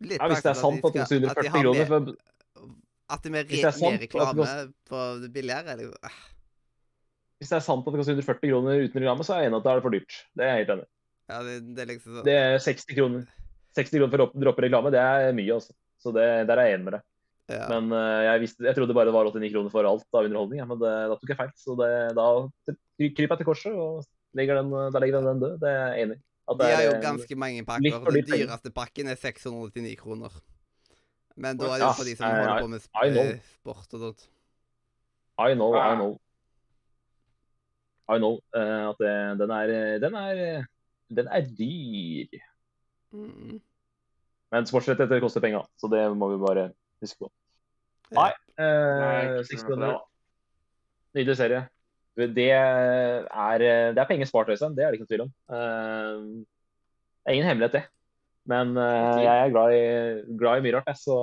Litt 0.06 0.20
Ja, 0.20 0.28
hvis 0.28 0.42
det 0.44 0.52
er 0.52 0.58
sant 0.60 0.84
at 0.86 0.94
de 0.94 1.06
skal- 1.06 1.24
at 1.26 1.36
de 1.38 1.50
40 1.50 1.52
kroner 1.64 1.86
for, 1.88 2.16
At 3.08 3.22
det 3.22 3.32
med, 3.32 3.46
re, 3.46 3.72
med 3.92 4.02
reklame 4.02 4.74
på 4.90 5.22
det 5.22 5.32
billigere, 5.34 5.68
er 5.78 5.82
jo 5.86 5.92
eh, 6.04 6.10
Hvis 7.40 7.50
det 7.50 7.58
er 7.58 7.60
sant 7.62 7.86
at 7.88 7.94
det 7.94 8.00
koster 8.02 8.18
140 8.18 8.50
kroner 8.50 8.82
uten 8.82 9.02
reklame, 9.02 9.24
så 9.24 9.36
er 9.36 9.42
jeg 9.44 9.52
enig 9.52 9.58
at 9.62 9.64
det 9.64 9.72
er 9.76 9.82
for 9.86 9.94
dyrt. 9.94 10.14
Det 10.36 10.44
er 10.44 10.50
jeg 10.56 10.66
helt 10.66 10.74
enig 10.74 10.84
i. 10.86 10.90
Ja, 11.30 11.38
det, 11.44 11.76
det 11.76 11.88
liksom 11.88 12.16
sånn 12.16 12.26
Det 12.26 12.34
er 12.34 12.58
60 12.58 12.96
kroner. 12.98 13.28
60 13.76 13.92
kroner 14.00 14.12
for 14.16 14.24
å 14.26 14.28
droppe 14.42 14.62
reklame, 14.66 14.92
det 14.92 15.00
er 15.04 15.34
mye, 15.38 15.54
altså. 15.54 15.74
Så 16.02 16.14
det, 16.16 16.26
der 16.48 16.58
er 16.58 16.66
jeg 16.70 16.80
enig 16.80 16.86
med 16.90 16.94
deg. 16.98 17.04
Ja. 17.52 17.66
Men 17.70 17.92
eh, 17.94 18.22
jeg, 18.26 18.42
visste, 18.46 18.66
jeg 18.66 18.78
trodde 18.78 18.96
bare 18.98 19.10
det 19.10 19.16
var 19.16 19.30
89 19.30 19.52
kroner 19.54 19.74
for 19.74 19.88
alt 19.90 20.18
av 20.18 20.28
underholdning, 20.30 20.62
ja, 20.62 20.68
men 20.70 20.80
det, 20.82 20.94
da 21.12 21.18
tok 21.20 21.34
jeg 21.34 21.40
feil. 21.42 21.52
Så 21.62 21.78
det, 21.80 21.92
da 22.18 22.28
kryper 22.98 23.36
jeg 23.36 23.42
til 23.42 23.50
korset 23.50 23.78
og 23.78 24.06
legger 24.38 24.62
den, 24.62 24.74
da 24.74 25.02
legger 25.04 25.20
den 25.20 25.30
den 25.30 25.44
død. 25.46 25.56
Det 25.62 25.72
er 25.72 25.82
jeg 25.84 26.08
enig 26.08 26.18
i. 26.18 26.24
De 26.46 26.58
det 26.62 26.74
har 26.76 26.84
jo 26.86 26.98
ganske 27.02 27.36
mange 27.42 27.64
pakker. 27.66 28.12
Den 28.14 28.28
dyreste 28.30 28.70
pakken 28.74 29.10
er 29.10 29.18
689 29.18 29.96
kroner. 29.98 30.36
Men 31.36 31.58
da 31.60 31.72
er 31.74 31.82
det 31.82 31.88
jo 31.88 31.96
for 31.98 32.08
de 32.08 32.14
som 32.16 32.30
holder 32.30 32.62
på 32.62 32.70
med 32.72 32.84
sp 32.86 33.02
I 33.02 33.18
eh, 33.24 33.50
sport 33.58 33.98
og 33.98 34.04
sånt. 34.06 34.30
I 35.42 35.58
know, 35.58 35.74
I 35.76 35.96
know. 35.98 36.14
I 38.06 38.22
know 38.22 38.38
uh, 38.56 38.94
at 38.94 39.02
det, 39.02 39.16
den 39.42 39.52
er 39.52 39.74
Den 40.00 40.16
er 40.16 40.66
den 41.10 41.28
er 41.28 41.42
dyr. 41.58 42.40
Mm. 43.12 43.60
Men 44.52 44.68
sportsrettigheter 44.70 45.22
koster 45.22 45.44
penger, 45.44 45.66
så 45.78 45.90
det 45.92 46.02
må 46.18 46.30
vi 46.32 46.42
bare 46.42 46.70
huske 47.08 47.26
på. 47.26 47.32
Nei, 48.16 48.32
eh, 48.62 49.40
Six. 49.48 49.66
Nydelig 51.16 51.38
serie. 51.40 51.66
Det 52.16 52.50
er, 52.52 53.60
det 53.92 54.00
er 54.00 54.08
penger 54.08 54.30
spart, 54.30 54.52
Øystein. 54.54 54.76
Det 54.78 54.86
er 54.86 54.92
det 54.94 55.00
ikke 55.00 55.08
noe 55.08 55.14
tvil 55.14 55.26
om. 55.26 55.34
Eh, 55.52 56.46
Det 57.26 57.32
er 57.32 57.38
ingen 57.40 57.48
hemmelighet, 57.50 57.74
det. 57.80 57.86
Men 58.46 58.78
eh, 58.78 59.24
jeg 59.26 59.36
er 59.42 59.54
glad 59.54 59.74
i, 59.74 59.86
glad 60.38 60.60
i 60.60 60.66
mye 60.68 60.76
rart, 60.76 60.90
jeg, 60.92 61.00
så 61.02 61.16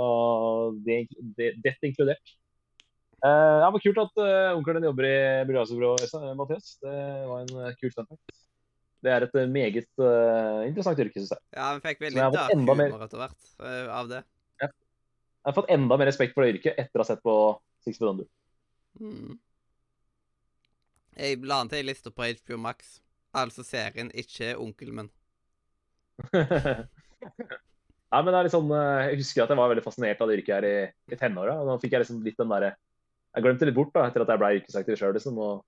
det, 0.82 0.96
det, 1.38 1.52
dette 1.62 1.86
inkludert. 1.86 2.32
Det 2.32 2.40
ja, 3.22 3.68
men 3.70 3.78
Kult 3.84 4.00
at 4.02 4.16
uh, 4.18 4.56
onkelen 4.56 4.82
din 4.82 4.88
jobber 4.88 5.06
i 5.06 5.14
eh, 5.14 6.32
Mathias. 6.34 6.72
Det 6.82 6.94
var 7.28 7.44
en 7.44 7.52
uh, 7.54 7.68
kul 7.78 7.92
fun. 7.94 8.08
Det 9.02 9.10
er 9.14 9.26
et 9.28 9.36
meget 9.50 9.86
uh, 10.02 10.66
interessant 10.66 10.98
yrke, 10.98 11.20
syns 11.20 11.30
jeg. 11.36 11.42
Ja, 11.54 11.68
vi 11.76 11.84
fikk 11.86 12.02
veldig 12.02 12.24
dark 12.34 12.56
mer- 12.58 12.90
humor 12.90 13.04
etter 13.06 13.22
hvert 13.22 13.46
uh, 13.62 13.86
av 13.94 14.10
det. 14.10 14.24
Jeg 15.42 15.50
har 15.50 15.56
fått 15.56 15.72
enda 15.74 15.98
mer 15.98 16.06
respekt 16.06 16.36
for 16.36 16.46
det 16.46 16.54
yrket 16.54 16.78
etter 16.78 17.00
å 17.00 17.02
ha 17.02 17.08
sett 17.08 17.22
på 17.24 17.34
Six 17.82 17.98
Feet 17.98 18.10
Under. 18.12 18.28
Mm. 19.02 19.40
Jeg 21.18 21.42
la 21.42 21.58
den 21.60 21.72
til 21.72 21.80
ei 21.82 21.88
liste 21.88 22.12
på 22.14 22.28
HBO 22.28 22.60
Max. 22.62 23.00
Altså 23.34 23.64
serien, 23.66 24.12
ikke 24.14 24.54
onkelen 24.60 25.00
min. 25.00 25.10
Nei, 28.12 28.20
men 28.20 28.28
det 28.28 28.38
er 28.38 28.46
litt 28.46 28.54
sånn, 28.54 28.72
eh, 28.76 29.02
Jeg 29.08 29.20
husker 29.22 29.42
at 29.42 29.52
jeg 29.52 29.58
var 29.58 29.70
veldig 29.72 29.84
fascinert 29.84 30.20
av 30.20 30.28
det 30.28 30.38
yrket 30.38 30.54
her 30.58 30.66
i, 30.68 30.76
i 31.10 31.18
tenåra. 31.18 31.56
Nå 31.64 31.78
fikk 31.82 31.96
jeg 31.96 32.04
liksom 32.04 32.20
litt 32.26 32.38
den 32.38 32.52
derre 32.52 32.74
Jeg 33.32 33.46
glemte 33.46 33.68
litt 33.68 33.78
bort 33.78 33.94
da, 33.96 34.06
etter 34.06 34.24
at 34.24 34.32
jeg 34.34 34.42
ble 34.42 34.50
yrkesaktiv 34.58 34.98
sjøl. 35.00 35.14
Liksom, 35.16 35.38
og 35.40 35.64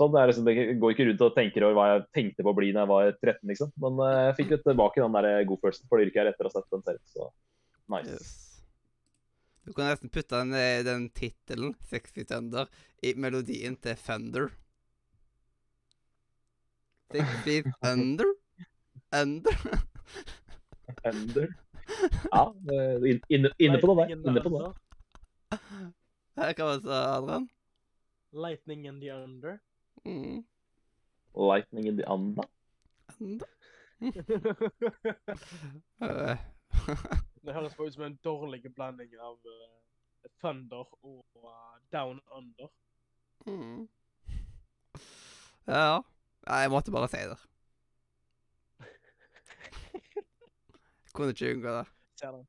sånn, 0.00 0.14
det 0.16 0.24
liksom, 0.30 0.48
jeg 0.50 0.78
går 0.80 0.96
ikke 0.96 1.08
rundt 1.10 1.26
og 1.28 1.36
tenker 1.36 1.68
over 1.68 1.76
hva 1.78 1.88
jeg 1.90 2.06
tenkte 2.16 2.46
på 2.46 2.54
å 2.54 2.58
bli 2.58 2.72
da 2.72 2.86
jeg 2.86 2.92
var 2.94 3.12
13, 3.12 3.42
liksom. 3.52 3.74
Men 3.84 4.00
eh, 4.06 4.22
jeg 4.30 4.38
fikk 4.40 4.56
litt 4.56 4.64
tilbake 4.66 5.04
den 5.04 5.20
der 5.20 5.50
godfølelsen 5.52 5.90
for 5.90 6.00
det 6.00 6.08
yrket 6.08 6.24
her 6.24 6.32
etter 6.32 6.48
å 6.48 6.50
ha 6.50 6.56
sett 6.56 6.72
den 6.74 6.88
serien. 6.88 7.04
Så 7.12 7.28
nice. 7.92 8.16
Yes. 8.16 8.43
Du 9.64 9.72
kan 9.72 9.86
nesten 9.88 10.10
putte 10.12 10.36
den, 10.36 10.52
eh, 10.54 10.84
den 10.84 11.08
tittelen, 11.10 11.74
'Sexy 11.80 12.24
Thunder', 12.28 12.68
i 13.02 13.14
melodien 13.14 13.76
til 13.76 13.96
Thunder. 13.96 14.48
Sexy 17.12 17.62
Thunder? 17.82 18.24
Under? 19.14 19.52
Under? 21.04 21.48
Ja, 22.32 22.54
eh, 22.72 22.96
inn- 23.08 23.22
inne, 23.28 23.50
inne 23.58 23.78
på 23.80 23.86
det 23.86 23.96
der. 23.96 24.08
Inne 24.16 24.40
på 24.42 24.48
det. 24.58 24.74
Her 26.36 26.52
kan 26.52 26.66
vi 26.66 26.80
se, 26.82 26.92
Adrian. 26.92 27.48
Lightning 28.32 28.86
in 28.86 29.00
the 29.00 29.14
under. 29.14 29.58
Mm. 30.04 30.44
Lightning 31.36 31.86
in 31.88 31.96
the 31.96 32.04
Under? 32.08 32.42
Under. 33.20 33.46
Det 37.44 37.52
høres 37.54 37.74
bare 37.76 37.88
ut 37.90 37.94
som 37.96 38.04
en 38.06 38.14
dårlig 38.24 38.62
blanding 38.74 39.12
av 39.20 39.36
uh, 39.44 40.30
Thunder 40.40 40.86
og 41.04 41.24
uh, 41.44 41.74
Down 41.92 42.20
Under. 42.32 42.68
mm. 43.46 43.88
Ja. 45.68 46.00
Jeg 46.44 46.68
måtte 46.70 46.92
bare 46.92 47.08
si 47.08 47.16
det. 47.24 47.38
Kunne 51.16 51.32
ikke 51.32 51.54
unngå 51.54 51.70
det. 51.78 51.84
Ser 52.20 52.34
den. 52.36 52.42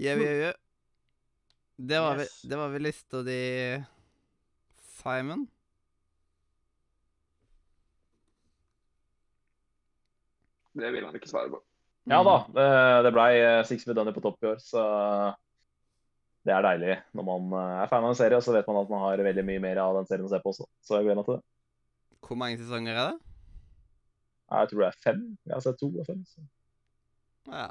Jau, 0.00 0.16
jau, 0.16 0.36
jau. 0.46 0.52
Det 1.76 1.98
var, 2.00 2.16
Yes. 2.16 2.22
vel, 2.44 2.50
det 2.50 2.58
var 2.58 2.68
vel 2.72 2.82
lista 2.86 3.20
di, 3.26 3.36
Simon? 4.96 5.44
Det 10.72 10.88
vil 10.92 11.04
han 11.04 11.14
ikke 11.16 11.28
svare 11.28 11.50
på. 11.52 11.60
Ja 12.10 12.18
da, 12.26 12.36
eh, 12.58 12.98
det 13.06 13.12
blei 13.14 13.30
eh, 13.38 13.62
Six 13.66 13.84
Feet 13.86 13.98
Under 13.98 14.14
på 14.14 14.22
topp 14.24 14.42
i 14.42 14.50
år, 14.50 14.58
så 14.62 14.82
det 16.42 16.50
er 16.50 16.64
deilig 16.66 16.96
når 17.14 17.26
man 17.28 17.52
eh, 17.54 17.74
er 17.84 17.90
fan 17.90 18.02
av 18.02 18.10
en 18.10 18.18
serie, 18.18 18.38
og 18.38 18.42
så 18.42 18.54
vet 18.56 18.66
man 18.66 18.80
at 18.80 18.90
man 18.90 19.04
har 19.04 19.22
veldig 19.28 19.44
mye 19.46 19.62
mer 19.62 19.78
av 19.84 20.00
den 20.00 20.08
serien 20.10 20.26
å 20.26 20.32
se 20.32 20.40
på 20.42 20.50
også. 20.50 20.66
Så 20.82 20.98
jeg 20.98 21.06
gleder 21.06 21.20
meg 21.20 21.28
til 21.28 21.38
det. 21.38 21.44
Hvor 22.26 22.38
mange 22.38 22.58
sesonger 22.58 22.98
er 22.98 23.12
det? 23.12 23.28
Jeg 24.52 24.70
tror 24.70 24.82
det 24.82 24.88
er 24.88 25.02
fem. 25.04 25.20
Jeg 25.46 25.54
har 25.54 25.62
sett 25.64 25.78
to 25.80 25.88
av 26.02 26.08
fem. 26.10 26.24
Så. 26.28 26.42
Ja. 27.48 27.68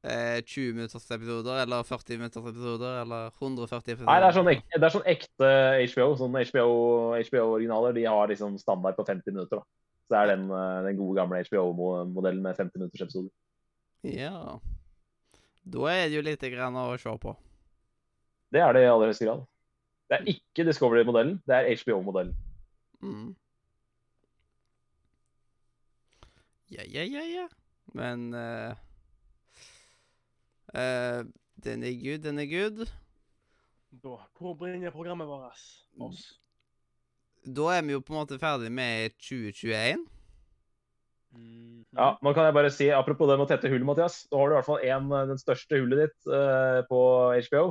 Eh, 0.00 0.40
20 0.40 0.72
minutters 0.78 1.04
episoder, 1.12 1.60
eller 1.60 1.84
40 1.84 2.16
minutters 2.16 2.48
episoder, 2.48 3.02
eller 3.02 3.28
140 3.36 3.92
episoder? 3.92 4.08
Nei, 4.08 4.18
det 4.22 4.30
er 4.30 4.38
sånn 4.38 4.50
ekte, 4.54 4.80
det 4.80 4.88
er 4.88 4.94
sånn 4.96 5.10
ekte 5.12 5.52
HBO. 5.92 6.08
Sånn 6.16 6.40
HBO-originaler 6.40 7.96
de 8.00 8.08
har 8.08 8.32
liksom 8.32 8.56
standard 8.62 8.96
på 8.96 9.04
50 9.04 9.36
minutter. 9.36 9.60
da. 9.60 9.79
Så 10.10 10.16
det 10.16 10.22
er 10.24 10.36
den, 10.36 10.50
eh, 10.50 10.84
den 10.88 10.96
gode 10.98 11.20
gamle 11.20 11.44
HBO-modellen 11.46 12.42
med 12.42 12.54
50 12.56 12.78
minutters 12.78 13.00
episoder. 13.00 13.30
Ja. 14.02 14.58
Da 15.62 15.78
er 15.86 16.08
det 16.08 16.16
jo 16.16 16.22
lite 16.26 16.50
grann 16.50 16.74
å 16.74 16.98
se 16.98 17.12
på. 17.22 17.36
Det 18.50 18.58
er 18.58 18.74
det 18.74 18.82
i 18.82 18.88
aller 18.90 19.06
høyeste 19.06 19.28
grad. 19.28 19.44
Det 20.10 20.18
er 20.18 20.32
ikke 20.32 20.66
Discovery-modellen, 20.66 21.36
det 21.46 21.54
er 21.54 21.78
HBO-modellen. 21.78 22.34
Mm. 23.00 23.36
Ja, 26.74 26.82
ja, 26.90 27.06
ja, 27.06 27.22
ja. 27.22 27.46
Men 27.94 28.34
uh, 28.34 28.74
uh, 30.74 31.22
Den 31.54 31.86
er 31.86 31.94
good, 32.02 32.26
den 32.26 32.42
er 32.42 32.50
good. 32.50 32.86
Da, 34.02 34.18
hvor 34.38 34.58
bringer 34.58 34.90
programmet 34.90 35.28
vårt 35.28 35.52
oss? 36.00 36.39
Da 37.40 37.68
er 37.72 37.84
vi 37.86 37.94
jo 37.94 38.02
på 38.04 38.14
en 38.14 38.20
måte 38.20 38.38
ferdig 38.40 38.70
med 38.72 39.14
2021. 39.16 40.04
Mhm. 41.36 41.84
Ja, 41.96 42.12
nå 42.22 42.32
kan 42.34 42.46
jeg 42.46 42.54
bare 42.54 42.70
si, 42.70 42.88
Apropos 42.94 43.28
det 43.30 43.36
med 43.38 43.48
å 43.48 43.50
tette 43.50 43.70
hull, 43.70 43.84
Mathias. 43.86 44.24
Da 44.30 44.38
har 44.38 44.50
du 44.50 44.54
i 44.54 44.58
hvert 44.58 44.68
fall 44.68 44.84
en, 44.86 45.12
eh, 45.14 45.28
den 45.30 45.40
største 45.40 45.78
hullet 45.80 46.04
ditt 46.04 46.30
uh, 46.30 46.82
på 46.86 47.00
HBO. 47.48 47.64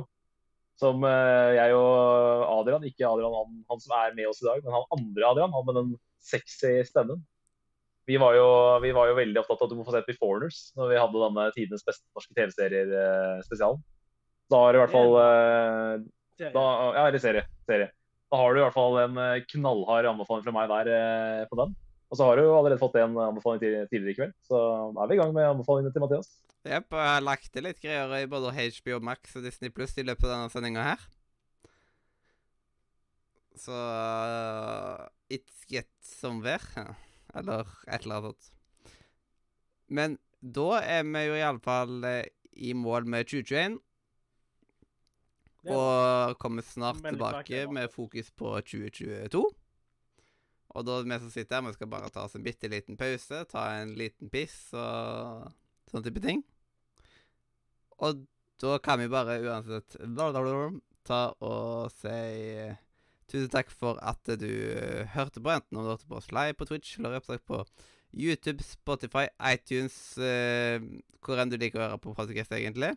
Som 0.80 1.04
uh, 1.04 1.52
jeg 1.56 1.76
og 1.76 2.44
Adrian, 2.60 2.86
ikke 2.88 3.08
Adrian 3.08 3.36
han, 3.36 3.58
han 3.68 3.82
som 3.82 3.96
er 3.98 4.16
med 4.16 4.30
oss 4.30 4.40
i 4.42 4.48
dag, 4.48 4.62
men 4.64 4.76
han 4.76 4.88
andre 4.96 5.28
Adrian, 5.28 5.54
han 5.56 5.66
med 5.68 5.76
den 5.76 5.90
sexy 6.24 6.80
stemmen. 6.88 7.20
Vi 8.08 8.16
var 8.20 8.34
jo, 8.34 8.46
vi 8.82 8.92
var 8.96 9.10
jo 9.10 9.18
veldig 9.18 9.42
opptatt 9.42 9.60
av 9.60 9.68
at 9.68 9.72
du 9.72 9.78
må 9.78 9.84
få 9.86 9.92
sett 9.94 10.08
Beforeigners 10.08 10.70
når 10.74 10.88
vi 10.90 10.98
hadde 10.98 11.20
denne 11.20 11.44
tidenes 11.54 11.84
beste 11.86 12.08
norske 12.16 12.34
TV-serier-spesialen. 12.34 13.84
Da 14.50 14.64
har 14.64 14.72
det 14.72 14.80
i 14.80 14.82
hvert 14.82 14.96
fall 14.96 15.14
uh, 15.14 16.08
da, 16.40 16.64
Ja, 16.96 17.04
eller 17.04 17.22
serie. 17.22 17.44
serie. 17.68 17.92
Da 18.30 18.38
har 18.38 18.54
du 18.54 18.60
i 18.60 18.62
hvert 18.62 18.76
fall 18.76 18.98
en 19.02 19.16
eh, 19.18 19.44
knallhard 19.50 20.06
anbefaling 20.12 20.44
fra 20.46 20.54
meg 20.54 20.68
der 20.70 20.90
eh, 20.94 21.46
på 21.50 21.58
den. 21.58 21.72
Og 22.10 22.18
så 22.18 22.26
har 22.26 22.38
du 22.38 22.44
jo 22.44 22.54
allerede 22.56 22.78
fått 22.78 22.98
en 22.98 23.16
anbefaling 23.22 23.62
tidligere 23.62 24.10
i 24.10 24.16
kveld, 24.18 24.34
så 24.46 24.60
er 24.90 25.10
vi 25.10 25.16
i 25.16 25.20
gang 25.20 25.34
med 25.34 25.46
anbefalingene 25.46 25.94
til 25.94 26.02
Mathias. 26.02 26.30
Jepp, 26.66 26.88
og 26.90 26.98
jeg 26.98 27.14
har 27.14 27.22
lagt 27.24 27.50
til 27.54 27.64
litt 27.64 27.78
greier 27.82 28.14
i 28.18 28.28
både 28.30 28.50
HBO 28.52 28.98
Max 29.06 29.36
og 29.38 29.46
Disney 29.46 29.70
Pluss 29.74 29.94
i 29.98 30.04
løpet 30.04 30.26
av 30.26 30.34
denne 30.34 30.50
sendinga 30.52 30.86
her. 30.90 31.04
Så 33.58 33.74
uh, 33.74 35.06
It's 35.30 35.62
get 35.70 35.90
somewhere. 36.02 36.86
Eller 37.34 37.70
et 37.86 38.02
eller 38.02 38.26
annet. 38.26 38.50
Men 39.86 40.18
da 40.40 40.80
er 40.82 41.06
vi 41.06 41.24
jo 41.28 41.38
iallfall 41.38 42.02
i 42.58 42.74
mål 42.74 43.06
med 43.10 43.30
2021. 43.30 43.78
Og 45.68 46.38
kommer 46.40 46.64
snart 46.64 47.02
tilbake 47.04 47.66
med 47.68 47.92
fokus 47.92 48.30
på 48.32 48.54
2022. 48.64 49.42
Og 50.70 50.86
da 50.86 51.00
vi 51.02 51.18
som 51.18 51.32
sitter 51.32 51.58
her, 51.58 51.66
vi 51.66 51.76
skal 51.76 51.90
bare 51.90 52.10
ta 52.14 52.24
oss 52.24 52.36
en 52.38 52.44
bitte 52.46 52.70
liten 52.70 52.96
pause, 52.96 53.42
ta 53.50 53.64
en 53.80 53.92
liten 53.98 54.30
piss 54.32 54.70
og 54.72 55.50
sånne 55.90 56.06
type 56.06 56.22
ting. 56.24 56.44
Og 58.00 58.22
da 58.62 58.78
kan 58.82 59.00
vi 59.00 59.10
bare 59.10 59.40
uansett 59.44 59.98
ta 61.08 61.20
og 61.42 61.90
si 61.96 62.16
tusen 63.30 63.50
takk 63.52 63.70
for 63.72 63.98
at 64.02 64.26
du 64.40 64.50
hørte 65.14 65.42
på, 65.42 65.52
enten 65.52 65.78
om 65.78 65.84
du 65.84 65.92
hørte 65.92 66.08
på 66.10 66.18
oss 66.18 66.30
live 66.34 66.56
på 66.58 66.68
Twitch 66.70 66.98
eller 66.98 67.18
opptak 67.18 67.44
på 67.46 67.64
YouTube, 68.10 68.62
Spotify, 68.66 69.28
iTunes, 69.52 70.18
eh, 70.18 70.82
hvor 71.22 71.38
enn 71.38 71.50
du 71.50 71.58
liker 71.60 71.78
å 71.78 71.84
høre 71.84 72.00
på 72.02 72.14
podcast, 72.16 72.50
egentlig. 72.56 72.96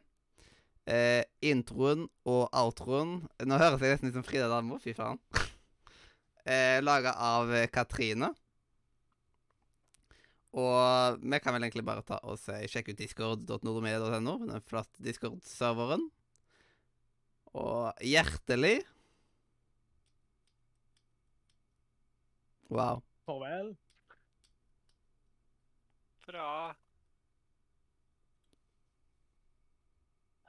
Eh, 0.84 1.23
introen 1.47 2.10
og 2.27 2.49
outroen 2.51 3.22
Nå 3.47 3.55
høres 3.55 3.80
jeg 3.80 3.93
nesten 3.93 4.10
ut 4.11 4.18
som 4.18 4.26
Frida 4.27 4.49
Danmo, 4.51 4.80
fy 4.84 4.91
faen. 4.97 5.19
eh, 6.43 6.80
Laga 6.84 7.15
av 7.23 7.53
eh, 7.55 7.69
Katrine. 7.72 8.34
Og 10.53 11.22
vi 11.23 11.39
kan 11.41 11.55
vel 11.55 11.65
egentlig 11.65 11.85
bare 11.88 12.03
ta 12.05 12.19
og 12.27 12.35
si 12.38 12.60
sjekke 12.69 12.93
ut 12.93 12.99
discord.nordomedia.no, 12.99 14.35
den 14.43 14.68
flotte 14.68 15.01
Discord-serveren. 15.01 16.10
Og 17.53 18.03
hjertelig 18.03 18.81
Wow. 22.73 23.03
Farvel. 23.27 23.76
Fra 26.26 26.73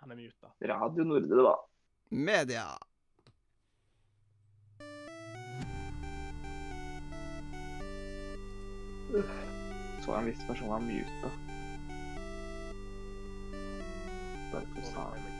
Han 0.04 0.10
er 0.10 0.16
muta. 0.16 0.50
Radio 0.68 1.04
Nordre, 1.04 1.42
da. 1.42 1.54
Media. 2.10 2.64
Så 10.04 10.14
en 10.14 10.26
viss 10.26 10.46
person 10.46 10.68
var 10.68 10.84
muta. 10.84 11.30
Bare 14.52 14.66
for 14.74 14.82
å 14.84 15.33